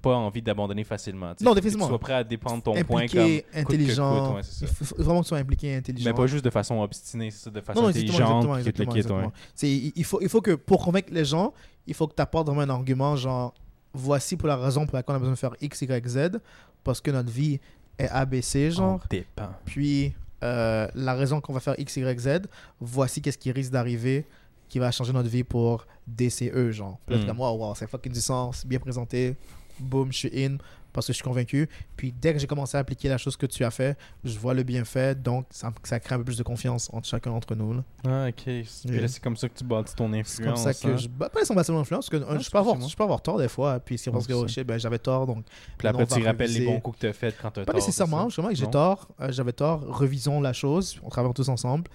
pas 0.02 0.16
envie 0.16 0.42
d'abandonner 0.42 0.84
facilement. 0.86 1.28
Non, 1.28 1.34
Faut 1.34 1.50
que 1.50 1.56
définitivement. 1.56 1.86
Tu 1.86 1.90
sois 1.90 2.00
prêt 2.00 2.14
à 2.14 2.24
dépendre 2.24 2.64
ton 2.64 2.72
point 2.84 3.08
comme. 3.08 3.20
impliqué, 3.20 3.42
coûte 3.44 3.52
que 3.54 3.60
intelligent. 3.60 4.26
coûte, 4.28 4.36
ouais, 4.36 4.44
c'est 4.44 4.66
il 4.66 4.68
faut 4.86 4.96
vraiment 5.04 5.20
que 5.20 5.26
tu 5.26 5.30
sois 5.30 5.38
impliqué, 5.40 5.76
intelligent. 5.76 6.10
Mais 6.10 6.14
pas 6.16 6.28
juste 6.28 6.46
de 6.46 6.50
façon 6.50 6.80
obstinée, 6.82 7.32
c'est 7.32 7.44
ça, 7.46 7.50
de 7.50 7.60
façon 7.62 7.82
Non, 7.82 7.88
intelligente. 7.90 8.46
exactement, 8.60 8.96
exactement, 8.96 9.32
ouais. 9.64 9.92
il 9.96 10.04
faut, 10.06 10.22
il 10.22 10.30
faut 10.30 10.42
que 10.42 10.52
pour 10.56 10.84
convaincre 10.86 11.10
les 11.12 11.26
gens, 11.26 11.54
il 11.86 11.94
faut 11.94 12.08
que 12.08 12.16
tu 12.16 12.22
apportes 12.22 12.48
vraiment 12.48 12.62
un 12.62 12.70
argument 12.70 13.16
genre 13.18 13.54
voici 13.94 14.38
pour 14.38 14.48
la 14.48 14.56
raison 14.56 14.86
pour 14.86 14.96
laquelle 14.96 15.14
on 15.14 15.18
a 15.18 15.20
besoin 15.20 15.34
de 15.34 15.40
faire 15.40 15.56
X, 15.60 15.82
Y, 15.82 16.08
Z 16.08 16.40
parce 16.84 17.02
que 17.02 17.12
notre 17.12 17.30
vie 17.32 17.60
est 17.98 18.08
ABC, 18.08 18.72
genre. 18.72 19.02
On 19.04 19.08
dépend. 19.10 19.50
Puis 19.66 20.14
euh, 20.44 20.88
la 20.96 21.14
raison 21.14 21.42
qu'on 21.42 21.54
va 21.54 21.60
faire 21.60 21.76
X, 21.78 21.98
Y, 21.98 22.20
Z, 22.20 22.42
voici 22.80 23.22
qu'est-ce 23.22 23.38
qui 23.38 23.52
risque 23.52 23.72
d'arriver 23.72 24.26
qui 24.68 24.78
va 24.80 24.92
changer 24.92 25.12
notre 25.14 25.30
vie 25.30 25.44
pour 25.44 25.86
DCE, 26.08 26.72
genre. 26.72 27.00
Puis 27.06 27.16
là, 27.18 27.24
Mm. 27.24 27.28
comme, 27.28 27.40
wow, 27.40 27.58
wow, 27.58 27.76
c'est 27.76 27.88
fucking 27.90 28.12
du 28.14 28.22
sens, 28.22 28.66
bien 28.66 28.80
présenté, 28.80 29.36
boum, 29.80 30.12
je 30.12 30.18
suis 30.18 30.46
in 30.46 30.58
parce 30.94 31.08
que 31.08 31.14
je 31.14 31.18
suis 31.18 31.24
convaincu. 31.24 31.70
Puis 31.96 32.14
dès 32.14 32.34
que 32.34 32.40
j'ai 32.40 32.48
commencé 32.48 32.78
à 32.78 32.80
appliquer 32.80 33.10
la 33.10 33.18
chose 33.18 33.38
que 33.38 33.46
tu 33.46 33.64
as 33.64 33.72
fait, 33.72 33.98
je 34.24 34.38
vois 34.38 34.54
le 34.54 34.64
bienfait, 34.64 35.16
donc 35.16 35.46
ça, 35.50 35.72
ça 35.84 36.00
crée 36.00 36.16
un 36.16 36.20
peu 36.20 36.26
plus 36.26 36.38
de 36.38 36.44
confiance 36.44 36.90
entre 36.94 37.08
chacun 37.08 37.32
d'entre 37.32 37.56
nous. 37.56 37.74
Là. 37.74 37.84
Ah, 38.06 38.28
ok. 38.30 38.46
Là, 38.86 39.08
c'est 39.08 39.22
comme 39.22 39.38
ça 39.38 39.50
que 39.50 39.58
tu 39.58 39.64
bâtis 39.64 39.96
ton 39.96 40.12
C'est 40.12 40.20
influence. 40.20 40.64
comme 40.64 40.74
ça 40.74 40.74
que 40.74 40.94
hein. 40.94 40.98
je. 40.98 41.08
Bah, 41.08 41.30
pas 41.30 41.40
nécessairement 41.40 41.74
mon 41.74 41.82
influence, 41.82 42.10
parce 42.10 42.24
que 42.24 42.30
Ah, 42.30 42.38
je, 42.40 42.50
peux 42.50 42.58
avoir, 42.58 42.80
je 42.82 42.96
peux 42.96 43.04
avoir 43.04 43.22
tort 43.22 43.38
des 43.38 43.48
fois, 43.48 43.80
puis 43.80 43.98
c'est 43.98 44.12
parce 44.12 44.28
que 44.28 44.34
oh, 44.34 44.48
shit, 44.48 44.66
ben, 44.66 44.78
j'avais 44.78 45.00
tort, 45.00 45.28
donc. 45.28 45.46
Puis 45.78 45.88
après, 45.88 46.06
tu 46.06 46.22
rappelles 46.24 46.54
les 46.54 46.66
bons 46.66 46.80
coups 46.80 46.98
que 46.98 47.02
tu 47.02 47.08
as 47.08 47.14
fait 47.14 47.36
quand 47.42 47.52
tu 47.52 47.60
as 47.60 47.66
Pas 47.66 47.72
tort, 47.74 47.82
nécessairement, 47.82 48.24
c'est 48.24 48.30
justement, 48.30 48.50
que 48.50 48.56
j'ai 48.56 48.70
tort, 48.70 49.08
euh, 49.22 49.32
j'avais 49.32 49.54
tort, 49.54 49.82
revisons 49.88 50.42
la 50.42 50.54
chose, 50.54 51.00
on 51.04 51.10
travaille 51.10 51.34
tous 51.34 51.50
ensemble, 51.50 51.90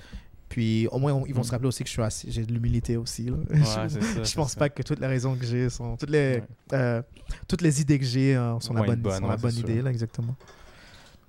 puis 0.54 0.86
au 0.92 1.00
moins 1.00 1.12
on- 1.12 1.26
ils 1.26 1.34
vont 1.34 1.40
Mm. 1.40 1.44
se 1.44 1.50
rappeler 1.50 1.66
aussi 1.66 1.82
que 1.82 1.90
je 1.90 2.10
suis 2.10 2.30
j'ai 2.30 2.46
de 2.46 2.52
l'humilité 2.52 2.96
aussi. 2.96 3.24
Là. 3.24 3.36
ça? 3.64 3.82
Ouais, 3.82 3.88
c'est 3.88 4.00
ça. 4.02 4.22
je 4.22 4.34
pense 4.36 4.52
ça. 4.52 4.58
pas 4.60 4.68
que 4.68 4.84
toutes 4.84 5.00
les 5.00 5.06
raisons 5.08 5.34
que 5.34 5.44
j'ai 5.44 5.68
sont. 5.68 5.96
Toutes 5.96 6.10
les, 6.10 6.36
Ouais. 6.36 6.42
euh, 6.74 7.02
toutes 7.48 7.60
les 7.60 7.80
idées 7.80 7.98
que 7.98 8.04
j'ai 8.04 8.36
euh, 8.36 8.60
sont 8.60 8.72
la 8.72 8.82
bonne, 8.84 9.02
sont 9.02 9.26
la 9.26 9.36
bonne 9.36 9.56
idée, 9.56 9.74
sûr. 9.74 9.82
là, 9.82 9.90
exactement. 9.90 10.36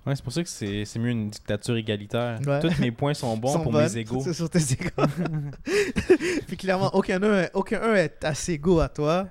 Ouais, 0.05 0.15
c'est 0.15 0.23
pour 0.23 0.31
ça 0.31 0.43
que 0.43 0.49
c'est 0.49 0.85
mieux 0.99 1.09
une 1.09 1.31
dictature 1.31 1.75
égalitaire. 1.75 2.39
Tous 2.61 2.79
mes 2.79 2.91
points 2.91 3.15
sont 3.15 3.35
bons 3.35 3.53
Sont 3.53 3.63
pour 3.63 3.71
bonnes, 3.71 3.85
mes 3.91 3.97
égaux. 3.97 4.21
C'est 4.23 4.33
sur 4.33 4.47
tes 4.47 4.59
égaux. 4.59 5.07
puis 6.47 6.57
clairement, 6.57 6.93
aucun 6.93 7.21
un, 7.23 7.47
aucun 7.55 7.81
un 7.81 7.95
est 7.95 8.23
assez 8.23 8.53
égaux 8.53 8.79
à 8.79 8.87
toi 8.89 9.27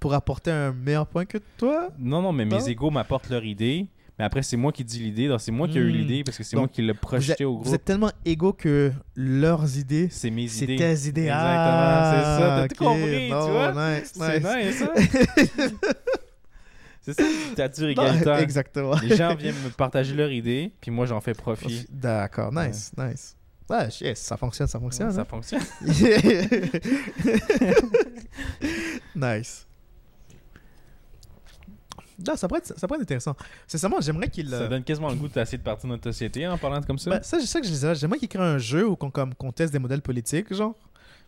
pour 0.00 0.14
apporter 0.14 0.50
un 0.50 0.72
meilleur 0.72 1.06
point 1.06 1.26
que 1.26 1.36
toi. 1.58 1.90
Non, 1.98 2.22
non, 2.22 2.32
mais 2.32 2.46
mes 2.46 2.66
égaux 2.70 2.90
m'apportent 2.90 3.28
leur 3.28 3.44
idée. 3.44 3.86
Mais 4.18 4.24
après, 4.26 4.42
c'est 4.42 4.58
moi 4.58 4.72
qui 4.72 4.84
dis 4.84 4.98
l'idée. 4.98 5.34
C'est 5.38 5.52
moi 5.52 5.66
qui 5.68 5.78
ai 5.78 5.80
eu 5.80 5.90
Hmm. 5.90 5.96
l'idée 5.96 6.22
parce 6.24 6.36
que 6.36 6.44
c'est 6.44 6.56
moi 6.56 6.68
qui 6.68 6.82
l'ai 6.82 6.92
Vous 6.92 6.98
projeté 6.98 7.44
au 7.46 7.54
vous 7.56 7.62
groupe. 7.62 7.74
êtes 7.74 7.84
tellement 7.84 8.10
égaux 8.24 8.52
que 8.52 8.92
leurs 9.16 9.78
idées, 9.78 10.08
C'est 10.10 10.30
mes 10.30 10.48
c'est 10.48 10.64
idées. 10.64 10.76
tes 10.76 11.08
idées. 11.08 11.22
Exactement, 11.22 12.12
c'est 12.12 12.22
ça. 12.22 12.38
T'as 12.38 12.62
Ah, 12.62 12.68
tout 12.68 12.84
compris, 12.84 13.28
tu 13.28 13.50
vois? 13.50 13.72
C'est 14.04 14.40
nice. 14.40 14.44
nice, 14.44 14.78
ça? 14.84 14.92
c'est 17.00 17.14
ça, 17.14 17.22
une 17.22 17.48
dictature 17.48 17.88
égalitaire. 17.88 18.38
Exactement. 18.38 18.94
Les 19.02 19.16
gens 19.16 19.34
viennent 19.34 19.54
me 19.64 19.70
partager 19.70 20.14
leur 20.14 20.30
idée, 20.30 20.72
puis 20.80 20.90
moi, 20.90 21.06
j'en 21.06 21.20
fais 21.20 21.32
profit. 21.34 21.86
D'accord, 21.90 22.52
nice, 22.52 22.92
nice. 22.98 23.34
Ouais, 23.70 23.88
yes, 24.02 24.18
ça 24.20 24.36
fonctionne, 24.36 24.66
ça 24.66 24.78
fonctionne. 24.78 25.10
ça 25.12 25.22
hein? 25.22 25.26
fonctionne. 25.26 25.62
nice. 29.16 29.66
Non, 32.26 32.36
ça 32.36 32.48
pourrait 32.48 32.60
être, 32.60 32.78
ça 32.78 32.86
pourrait 32.86 32.98
être 32.98 33.02
intéressant. 33.04 33.34
Sincèrement, 33.66 34.00
j'aimerais 34.00 34.28
qu'il. 34.28 34.48
Ça 34.48 34.54
euh, 34.62 34.68
donne 34.68 34.84
quasiment 34.84 35.08
le 35.10 35.16
goût 35.16 35.28
d'essayer 35.28 35.58
de 35.58 35.62
partir 35.62 35.88
de 35.88 35.94
notre 35.94 36.04
société 36.10 36.46
en 36.46 36.58
parlant 36.58 36.80
comme 36.82 36.98
ça. 36.98 37.10
ben, 37.10 37.22
ça, 37.22 37.38
je 37.38 37.46
sais 37.46 37.60
que 37.60 37.66
je 37.66 37.72
disais, 37.72 37.94
j'aimerais 37.94 38.18
qu'il 38.18 38.28
crée 38.28 38.38
un 38.42 38.58
jeu 38.58 38.86
où 38.88 38.96
qu'on 38.96 39.10
comme, 39.10 39.34
qu'on 39.34 39.52
teste 39.52 39.72
des 39.72 39.78
modèles 39.78 40.02
politiques, 40.02 40.52
genre, 40.54 40.74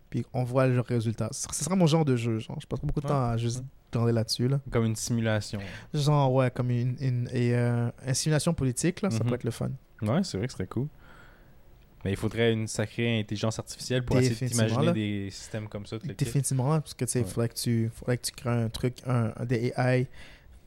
puis 0.09 0.25
on 0.33 0.43
voit 0.43 0.67
leurs 0.67 0.85
résultats. 0.85 1.29
Ce 1.31 1.47
serait 1.63 1.75
mon 1.75 1.87
genre 1.87 2.05
de 2.05 2.15
jeu, 2.15 2.39
genre. 2.39 2.57
Je 2.61 2.67
passe 2.67 2.79
beaucoup 2.81 3.01
de 3.01 3.07
temps 3.07 3.29
à 3.29 3.37
juste 3.37 3.63
regarder 3.93 4.13
là-dessus, 4.13 4.47
là. 4.47 4.59
Comme 4.71 4.85
une 4.85 4.95
simulation. 4.95 5.59
Genre, 5.93 6.33
ouais, 6.33 6.51
comme 6.51 6.69
une, 6.69 6.95
une, 6.99 7.29
et, 7.31 7.55
euh, 7.55 7.89
une 8.05 8.13
simulation 8.13 8.53
politique, 8.53 9.01
là, 9.01 9.09
ça 9.09 9.17
Mhm. 9.17 9.23
pourrait 9.23 9.35
être 9.35 9.43
le 9.45 9.51
fun. 9.51 9.69
Ouais, 10.01 10.21
c'est 10.23 10.37
vrai 10.37 10.47
que 10.47 10.51
ce 10.51 10.57
serait 10.57 10.67
cool. 10.67 10.87
Mais 12.03 12.11
il 12.11 12.17
faudrait 12.17 12.53
une 12.53 12.67
sacrée 12.67 13.19
intelligence 13.19 13.57
artificielle 13.57 14.03
pour 14.05 14.19
essayer 14.19 14.47
d'imaginer 14.47 14.93
des 14.93 15.29
systèmes 15.31 15.67
comme 15.67 15.87
ça. 15.87 15.95
le. 16.05 16.13
Définitivement, 16.13 16.79
parce 16.79 16.93
que 16.93 17.03
tu 17.05 17.11
sais, 17.11 17.19
il 17.21 17.23
Ouais. 17.23 17.29
faudrait, 17.29 17.49
que 17.49 17.55
tu, 17.55 17.89
faudrait 17.95 18.17
que 18.17 18.25
tu 18.27 18.31
crées 18.33 18.49
un 18.51 18.69
truc, 18.69 18.97
un, 19.07 19.31
un 19.35 19.45
des 19.45 19.73
AI 19.75 20.07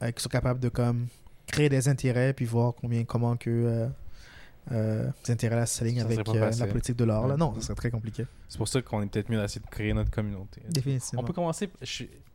euh, 0.03 0.11
qui 0.11 0.22
sont 0.22 0.28
capables 0.28 0.61
de 0.61 0.68
comme 0.68 1.07
créer 1.46 1.68
des 1.68 1.88
intérêts 1.88 2.32
puis 2.32 2.44
voir 2.44 2.74
combien, 2.74 3.05
comment 3.05 3.36
que 3.36 3.49
euh, 3.51 3.88
euh, 4.72 5.09
ces 5.22 5.32
intérêts-là 5.32 5.64
s'alignent 5.66 6.03
avec 6.03 6.18
euh, 6.28 6.51
la 6.59 6.66
politique 6.66 6.96
de 6.96 7.05
l'or. 7.05 7.26
là. 7.26 7.34
Ouais. 7.34 7.38
Non, 7.38 7.55
ça 7.55 7.62
serait 7.68 7.74
très 7.74 7.90
compliqué. 7.90 8.26
C'est 8.49 8.59
pour 8.59 8.68
ça 8.68 8.82
qu'on 8.82 9.03
est 9.03 9.07
peut-être 9.07 9.30
mieux 9.30 9.40
d'essayer 9.40 9.64
de 9.64 9.70
créer 9.70 9.92
notre 9.94 10.11
communauté. 10.11 10.61
Définitivement. 10.68 11.22
On 11.22 11.24
peut 11.24 11.32
commencer 11.32 11.70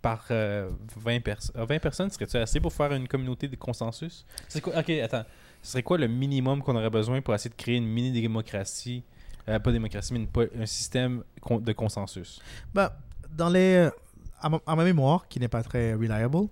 par 0.01 0.26
euh, 0.32 0.70
20, 0.97 1.20
pers- 1.22 1.38
euh, 1.55 1.66
20 1.66 1.80
personnes. 1.80 2.09
Serait-tu 2.09 2.38
assez 2.38 2.59
pour 2.59 2.74
faire 2.74 2.91
une 2.93 3.07
communauté 3.07 3.47
de 3.47 3.55
consensus? 3.55 4.26
C'est 4.49 4.61
quoi? 4.61 4.78
Ok, 4.80 4.89
attends. 4.89 5.24
Ce 5.61 5.72
serait 5.74 5.84
quoi 5.84 5.97
le 5.97 6.07
minimum 6.07 6.61
qu'on 6.64 6.76
aurait 6.76 6.89
besoin 6.89 7.22
pour 7.22 7.34
essayer 7.36 7.51
de 7.51 7.55
créer 7.55 7.78
une 7.78 7.88
mini-démocratie? 7.88 9.03
Euh, 9.47 9.59
pas 9.59 9.72
démocratie, 9.72 10.14
mais 10.14 10.20
une 10.22 10.61
un 10.61 10.66
système 10.66 11.24
de 11.49 11.74
consensus? 11.74 12.41
Ben, 12.74 12.89
dans 13.32 13.49
les, 13.49 13.89
à, 14.41 14.49
ma, 14.49 14.59
à 14.66 14.76
ma 14.76 14.84
mémoire, 14.84 15.28
qui 15.28 15.39
n'est 15.39 15.47
pas 15.47 15.61
très 15.64 15.93
reliable, 15.93 16.47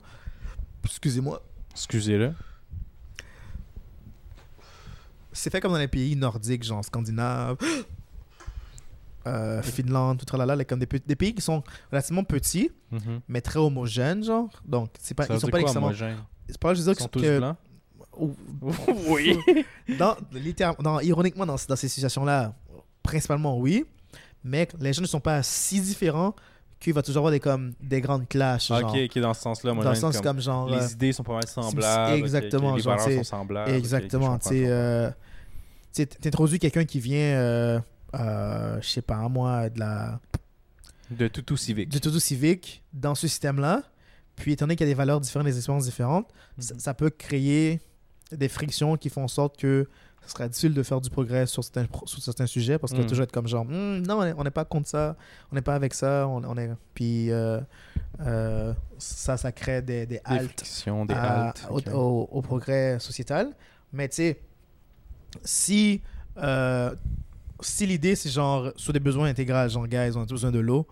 excusez-moi, 0.84 1.42
Excusez-le. 1.72 2.34
c'est 5.32 5.50
fait 5.50 5.62
comme 5.62 5.72
dans 5.72 5.78
les 5.78 5.88
pays 5.88 6.16
nordiques, 6.16 6.64
genre 6.64 6.84
scandinaves, 6.84 7.58
euh, 9.28 9.62
Finlande, 9.62 10.24
tout 10.26 10.36
là, 10.38 10.46
là, 10.46 10.64
comme 10.66 10.80
des, 10.80 10.86
pays 10.88 11.34
qui 11.34 11.42
sont 11.42 11.64
relativement 11.92 12.24
petits, 12.24 12.72
Mhm. 12.92 13.22
mais 13.28 13.42
très 13.42 13.60
homogènes, 13.60 14.24
genre. 14.24 14.50
Donc, 14.66 14.90
c'est 15.00 15.14
pas, 15.14 15.26
Ça 15.26 15.36
ils 15.36 15.40
sont 15.40 15.48
pas 15.48 15.60
homogène? 15.78 16.18
C'est 16.50 16.58
pas, 16.60 16.74
je 16.74 16.80
veux 16.82 16.86
dire 16.86 16.94
Ils 17.00 17.02
sont 17.04 17.08
que- 17.08 17.20
tous 17.20 17.38
blancs? 17.40 17.56
ou- 18.18 18.36
oui. 19.08 19.38
dans, 19.98 20.18
littéralement- 20.34 20.82
dans- 20.84 21.00
ironiquement, 21.00 21.46
dans, 21.46 21.56
dans 21.68 21.76
ces 21.78 21.88
situations-là, 21.88 22.54
principalement 23.04 23.58
oui, 23.58 23.86
mais 24.44 24.68
les 24.80 24.92
gens 24.92 25.02
ne 25.02 25.08
sont 25.08 25.22
pas 25.22 25.42
si 25.44 25.80
différents 25.80 26.36
qu'il 26.82 26.94
va 26.94 27.02
toujours 27.02 27.20
avoir 27.22 27.32
des, 27.32 27.40
comme, 27.40 27.74
des 27.82 28.02
grandes 28.02 28.28
clashes. 28.28 28.68
genre. 28.68 28.84
ok, 28.94 29.00
ok, 29.06 29.20
dans 29.20 29.34
ce 29.34 29.42
sens-là, 29.42 29.74
dans 29.74 29.90
le 29.90 29.96
sens 29.96 30.16
comme- 30.18 30.24
comme, 30.24 30.42
genre. 30.42 30.72
euh, 30.74 30.80
les 30.80 30.92
idées 30.94 31.14
sont 31.14 31.24
pas 31.24 31.34
mal 31.36 31.48
semblables. 31.48 32.16
exactement, 32.18 32.76
les 32.76 32.82
genre, 32.82 32.98
valeurs 32.98 33.18
sont 33.20 33.24
semblables. 33.24 33.72
exactement. 33.72 34.38
tu 34.40 34.66
euh, 34.66 35.10
t'introduis 35.94 36.60
quelqu'un 36.60 36.86
qui 36.86 37.00
vient, 37.00 37.18
euh, 37.20 37.80
euh, 38.16 38.80
je 38.82 38.88
sais 38.90 39.02
pas, 39.02 39.28
moi, 39.30 39.70
de 39.70 39.80
la. 39.80 40.20
De 41.12 41.28
toutou 41.28 41.58
civique. 41.58 41.90
du 41.90 42.00
tout 42.00 42.18
civique 42.20 42.84
dans 42.94 43.16
ce 43.16 43.28
système-là. 43.28 43.84
Puis, 44.38 44.54
étant 44.54 44.66
donné 44.66 44.76
qu'il 44.78 44.88
y 44.88 44.90
a 44.90 44.94
des 44.94 44.98
valeurs 44.98 45.20
différentes, 45.20 45.46
des 45.48 45.58
expériences 45.58 45.84
différentes, 45.86 46.28
ça, 46.58 46.74
Mhm. 46.74 46.80
ça 46.80 46.94
peut 46.94 47.10
créer 47.10 47.82
des 48.32 48.48
frictions 48.48 48.96
qui 48.96 49.10
font 49.10 49.24
en 49.26 49.28
sorte 49.28 49.58
que 49.60 49.88
ce 50.26 50.32
sera 50.34 50.48
difficile 50.48 50.74
de 50.74 50.84
faire 50.84 51.02
du 51.02 51.10
progrès 51.10 51.46
sur 51.48 51.64
certains, 51.64 51.86
sur 52.06 52.22
certains 52.22 52.46
sujets 52.46 52.78
parce 52.78 52.94
va 52.94 53.00
Mhm. 53.04 53.10
toujours 53.10 53.24
être 53.24 53.32
comme 53.32 53.48
genre, 53.48 53.66
Hmm, 53.66 54.02
non, 54.02 54.20
on 54.20 54.24
est- 54.24 54.34
on 54.38 54.44
n'est 54.44 54.52
pas 54.52 54.66
contre 54.66 54.88
ça, 54.88 55.16
on 55.52 55.56
n'est 55.56 55.62
pas 55.62 55.76
avec 55.76 55.94
ça, 55.94 56.28
on, 56.28 56.44
on 56.44 56.58
est. 56.58 56.70
Puis, 56.94 57.32
euh, 57.32 57.60
euh, 58.22 58.74
ça, 58.98 59.36
ça 59.38 59.52
crée 59.52 59.82
des, 59.82 60.06
des 60.06 60.22
haltes 60.24 60.64
des 61.06 61.14
à- 61.14 61.48
haltes. 61.48 61.68
au, 61.70 61.78
ok. 61.78 61.88
au- 61.94 62.30
au 62.32 62.42
progrès 62.42 63.00
sociétal. 63.00 63.50
Mais 63.94 64.08
tu 64.10 64.16
sais, 64.18 64.40
si, 65.44 66.02
euh, 66.38 66.94
si 67.62 67.86
l'idée 67.86 68.16
c'est 68.16 68.30
genre 68.30 68.72
sur 68.76 68.94
des 68.94 69.00
besoins 69.00 69.28
intégraux, 69.30 69.68
genre 69.70 69.88
gars, 69.88 70.06
ils 70.08 70.18
ont 70.18 70.26
tous 70.26 70.34
besoin 70.34 70.52
de 70.52 70.60
l'eau, 70.60 70.88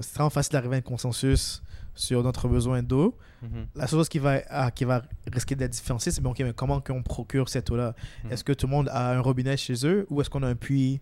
c'est 0.00 0.14
vraiment 0.14 0.30
facile 0.30 0.52
d'arriver 0.52 0.76
à 0.76 0.78
un 0.78 0.82
consensus 0.82 1.62
sur 1.94 2.22
notre 2.22 2.48
besoin 2.48 2.82
d'eau. 2.82 3.16
Mhm. 3.42 3.66
La 3.74 3.86
seule 3.86 3.98
chose 4.00 4.08
qui 4.08 4.18
va, 4.18 4.40
ah, 4.48 4.70
qui 4.70 4.84
va 4.84 5.02
risquer 5.32 5.54
d'être 5.54 5.70
différenciée, 5.72 6.10
c'est 6.12 6.20
bon, 6.20 6.30
ok, 6.30 6.40
mais 6.40 6.52
comment 6.52 6.80
qu'on 6.80 7.02
procure 7.02 7.48
cette 7.48 7.70
eau-là? 7.70 7.94
Mhm. 8.24 8.32
Est-ce 8.32 8.42
que 8.44 8.52
tout 8.52 8.66
le 8.66 8.72
monde 8.72 8.88
a 8.90 9.12
un 9.12 9.20
robinet 9.20 9.56
chez 9.56 9.74
eux 9.86 10.06
ou 10.10 10.20
est-ce 10.20 10.28
qu'on 10.30 10.42
a 10.42 10.48
un 10.48 10.56
puits 10.56 11.00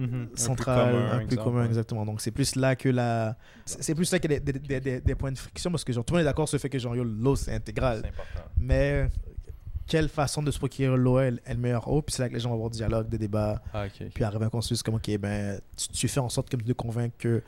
Mhm. 0.00 0.06
Un 0.06 0.26
peu 0.26 0.36
central, 0.36 0.92
commun, 0.92 1.10
un 1.10 1.18
exemple, 1.20 1.42
commun, 1.42 1.64
exactement. 1.64 2.06
Donc 2.06 2.20
c'est 2.20 2.30
plus 2.30 2.54
là 2.54 2.76
que 2.76 2.88
la. 2.88 3.36
C'est 3.64 3.96
plus 3.96 4.12
là 4.12 4.20
qu'il 4.20 4.30
y 4.30 4.36
a 4.36 4.38
des, 4.38 4.52
des- 4.52 4.80
des- 4.80 5.00
des 5.00 5.14
points 5.16 5.32
de 5.32 5.38
friction 5.38 5.72
parce 5.72 5.82
que 5.82 5.92
genre, 5.92 6.04
tout 6.04 6.14
le 6.14 6.18
monde 6.18 6.22
est 6.26 6.30
d'accord 6.30 6.48
sur 6.48 6.54
le 6.54 6.60
fait 6.60 6.68
que 6.68 6.78
genre, 6.78 6.94
l'eau 6.94 7.34
c'est 7.34 7.52
intégral. 7.52 8.02
Mais 8.56 9.10
quelle 9.88 10.08
façon 10.08 10.42
de 10.42 10.50
se 10.52 10.58
procurer 10.58 10.96
l'eau 10.96 11.18
est 11.18 11.32
le 11.48 11.56
meilleur 11.56 11.88
eau? 11.88 12.00
Puis 12.02 12.14
c'est 12.14 12.22
là 12.22 12.28
que 12.28 12.34
les 12.34 12.38
gens 12.40 12.50
vont 12.50 12.54
avoir 12.56 12.70
du 12.70 12.76
dialogue, 12.76 13.08
des 13.08 13.18
débats, 13.18 13.60
Ah, 13.74 13.86
puis 14.14 14.22
arriver 14.22 14.44
à 14.44 14.46
un 14.46 14.50
consensus 14.50 14.82
comme, 14.84 14.94
ok, 14.96 15.18
ben, 15.18 15.58
tu, 15.76 15.88
tu 15.88 16.06
fais 16.08 16.20
en 16.20 16.28
sorte 16.28 16.48
comme 16.50 16.62
de 16.62 16.72
convaincre 16.74 17.16
que 17.18 17.42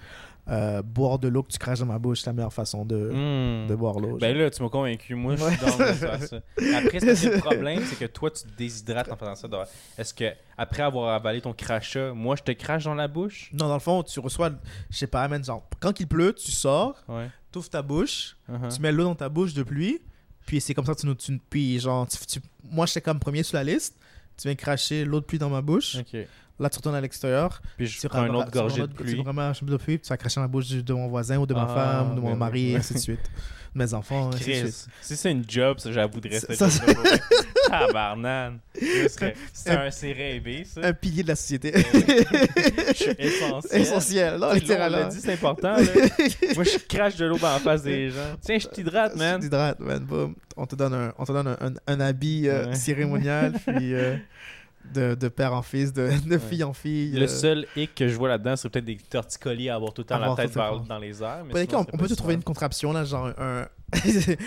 euh, 0.51 0.83
boire 0.83 1.19
de 1.21 1.29
l'eau 1.29 1.43
que 1.45 1.53
tu 1.53 1.59
craches 1.59 1.79
dans 1.79 1.87
ma 1.87 1.99
bouche, 1.99 2.21
c'est 2.23 2.27
la 2.27 2.33
meilleure 2.33 2.53
façon 2.53 2.85
de, 2.85 2.97
Hmm. 2.97 3.69
de 3.69 3.75
boire 3.77 4.01
l'eau. 4.01 4.17
Ben 4.19 4.33
genre. 4.35 4.43
là, 4.43 4.51
tu 4.51 4.63
m'as 4.63 4.69
convaincu. 4.69 5.15
Moi, 5.15 5.37
je 5.37 5.45
suis 5.49 5.57
dans 5.61 5.69
faire 5.95 6.23
ça. 6.25 6.37
Après, 6.77 6.99
que 6.99 7.05
le 7.35 7.39
problème, 7.41 7.83
c'est 7.85 7.99
que 7.99 8.07
toi, 8.07 8.31
tu 8.31 8.43
te 8.43 8.49
déshydrates 8.59 9.11
en 9.13 9.17
faisant 9.17 9.35
ça. 9.37 9.49
Est-ce 9.97 10.13
que, 10.13 10.25
après 10.59 10.83
avoir 10.83 11.15
avalé 11.15 11.41
ton 11.41 11.53
crachat, 11.53 12.13
moi, 12.13 12.35
je 12.37 12.43
te 12.43 12.53
crache 12.53 12.85
dans 12.85 12.95
la 12.95 13.07
bouche? 13.09 13.51
Non, 13.53 13.69
dans 13.69 13.75
le 13.75 13.81
fond, 13.81 14.03
tu 14.03 14.19
reçois, 14.21 14.51
je 14.91 14.97
sais 14.99 15.07
pas, 15.07 15.27
man, 15.29 15.45
genre, 15.45 15.69
quand 15.79 15.99
il 16.01 16.09
pleut, 16.09 16.35
tu 16.35 16.51
sors, 16.51 16.97
Ouais. 17.09 17.29
tu 17.53 17.59
ouvres 17.59 17.71
ta 17.71 17.83
bouche, 17.83 18.37
Uh-huh. 18.51 18.75
tu 18.75 18.81
mets 18.83 18.91
l'eau 18.93 19.05
dans 19.05 19.15
ta 19.15 19.29
bouche 19.29 19.55
de 19.55 19.63
pluie, 19.63 20.01
puis 20.47 20.61
c'est 20.61 20.75
comme 20.75 20.85
ça 20.85 20.95
que 20.95 21.01
tu 21.01 21.07
nous. 21.07 21.15
Tu, 21.15 21.39
puis 21.49 21.79
genre, 21.79 22.09
tu- 22.09 22.27
tu- 22.27 22.41
moi, 22.65 22.87
j'étais 22.87 23.01
comme 23.03 23.21
premier 23.21 23.45
sur 23.45 23.57
la 23.57 23.63
liste. 23.65 23.97
tu 24.37 24.49
viens 24.49 24.55
cracher 24.57 25.05
l'eau 25.05 25.21
de 25.21 25.25
pluie 25.27 25.39
dans 25.39 25.51
ma 25.51 25.61
bouche. 25.61 25.97
Ok. 26.01 26.17
Là, 26.61 26.69
tu 26.71 26.77
retournes 26.77 26.95
à 26.95 27.01
l'extérieur. 27.01 27.61
Puis 27.79 27.87
je 27.87 28.01
Tu 28.01 28.09
prends 28.09 28.27
une 28.27 28.37
autre 28.37 28.51
tu 28.53 28.59
gorgée 28.59 28.83
de 28.83 28.87
Tu 28.89 28.93
pluie. 28.93 29.25
un 29.39 29.53
cheveu 29.55 29.71
de 29.73 29.77
pluie, 29.79 29.97
puis 29.99 30.03
tu 30.07 30.09
vas 30.11 30.17
cracher 30.19 30.37
dans 30.37 30.43
la 30.43 30.49
bouche 30.49 30.69
de 30.69 30.93
mon 30.93 31.09
voisin 31.09 31.39
ou 31.39 31.47
de 31.47 31.55
ma 31.55 31.67
Ah, 31.69 31.75
femme 31.75 32.13
ou 32.13 32.15
de 32.17 32.21
mon 32.21 32.37
mari, 32.37 32.73
et 32.73 32.77
ainsi 32.77 32.95
de 32.95 32.99
suite. 32.99 33.31
De 33.75 33.79
mes 33.79 33.95
enfants, 33.95 34.29
ainsi 34.29 34.39
de 34.41 34.45
Chris, 34.45 34.59
suite. 34.73 34.87
si 35.01 35.17
c'est 35.17 35.31
une 35.31 35.45
job, 35.49 35.79
ça, 35.79 35.91
j'avouerais 35.93 36.41
Ça- 36.41 36.69
ça, 36.69 36.93
vrai. 36.93 37.21
Tabarnane. 37.69 38.59
C'est 39.53 39.71
un 39.71 39.91
c'est 39.91 40.13
rêvé, 40.13 40.65
ça. 40.65 40.81
Un 40.85 40.93
pilier 40.93 41.23
de 41.23 41.29
la 41.29 41.37
société. 41.37 41.73
Je 41.75 42.93
suis 42.95 43.11
essentiel. 43.19 43.81
Essentiel, 43.81 44.35
Tu 44.35 44.67
là, 44.69 44.87
on 44.87 44.91
l'a 44.91 45.05
dit, 45.05 45.19
c'est 45.21 45.33
important. 45.33 45.77
là. 45.77 45.83
Moi, 46.57 46.65
je 46.65 46.79
crache 46.89 47.17
de 47.17 47.27
l'eau 47.27 47.39
dans 47.39 47.53
la 47.53 47.59
face 47.61 47.83
des 47.85 48.11
gens. 48.11 48.37
Tiens, 48.41 48.59
je 48.59 48.67
t'hydrate, 48.67 49.13
Tu 49.13 49.19
man. 49.19 49.41
t'hydrates, 49.41 49.79
man. 49.81 50.01
Boum. 50.05 50.35
On 50.57 50.67
te 50.67 50.75
donne 50.75 50.95
un, 50.95 51.13
on 51.17 51.25
te 51.25 51.33
donne 51.33 51.47
un, 51.47 51.57
un- 51.61 51.75
un 51.87 52.01
habit 52.01 52.49
euh, 52.49 52.67
Ouais. 52.67 52.75
cérémonial, 52.75 53.53
puis 53.67 53.95
euh, 53.95 54.17
de, 54.93 55.15
de 55.15 55.29
père 55.29 55.53
en 55.55 55.63
fils, 55.63 55.93
de, 55.93 56.11
de 56.29 56.39
fille 56.39 56.65
en 56.65 56.73
fille. 56.73 57.13
Le 57.13 57.23
euh. 57.25 57.29
seul 57.29 57.67
hic 57.77 57.95
que 57.95 58.09
je 58.09 58.17
vois 58.17 58.29
là-dedans, 58.29 58.57
c'est 58.57 58.69
peut-être 58.69 58.85
des 58.85 58.97
torticolis 58.97 59.69
à 59.69 59.75
avoir 59.77 59.93
tout 59.93 60.03
le 60.03 60.07
temps 60.07 60.19
la 60.19 60.35
tête 60.35 60.53
dans 60.89 60.99
les 60.99 61.23
airs. 61.23 61.45
Mais 61.45 61.67
sinon, 61.67 61.87
on, 61.93 61.97
peut 61.97 62.09
te 62.09 62.15
trouver 62.15 62.35
une 62.35 62.43
contraption, 62.43 62.93
là, 62.93 63.05
genre 63.05 63.31
un, 63.39 63.67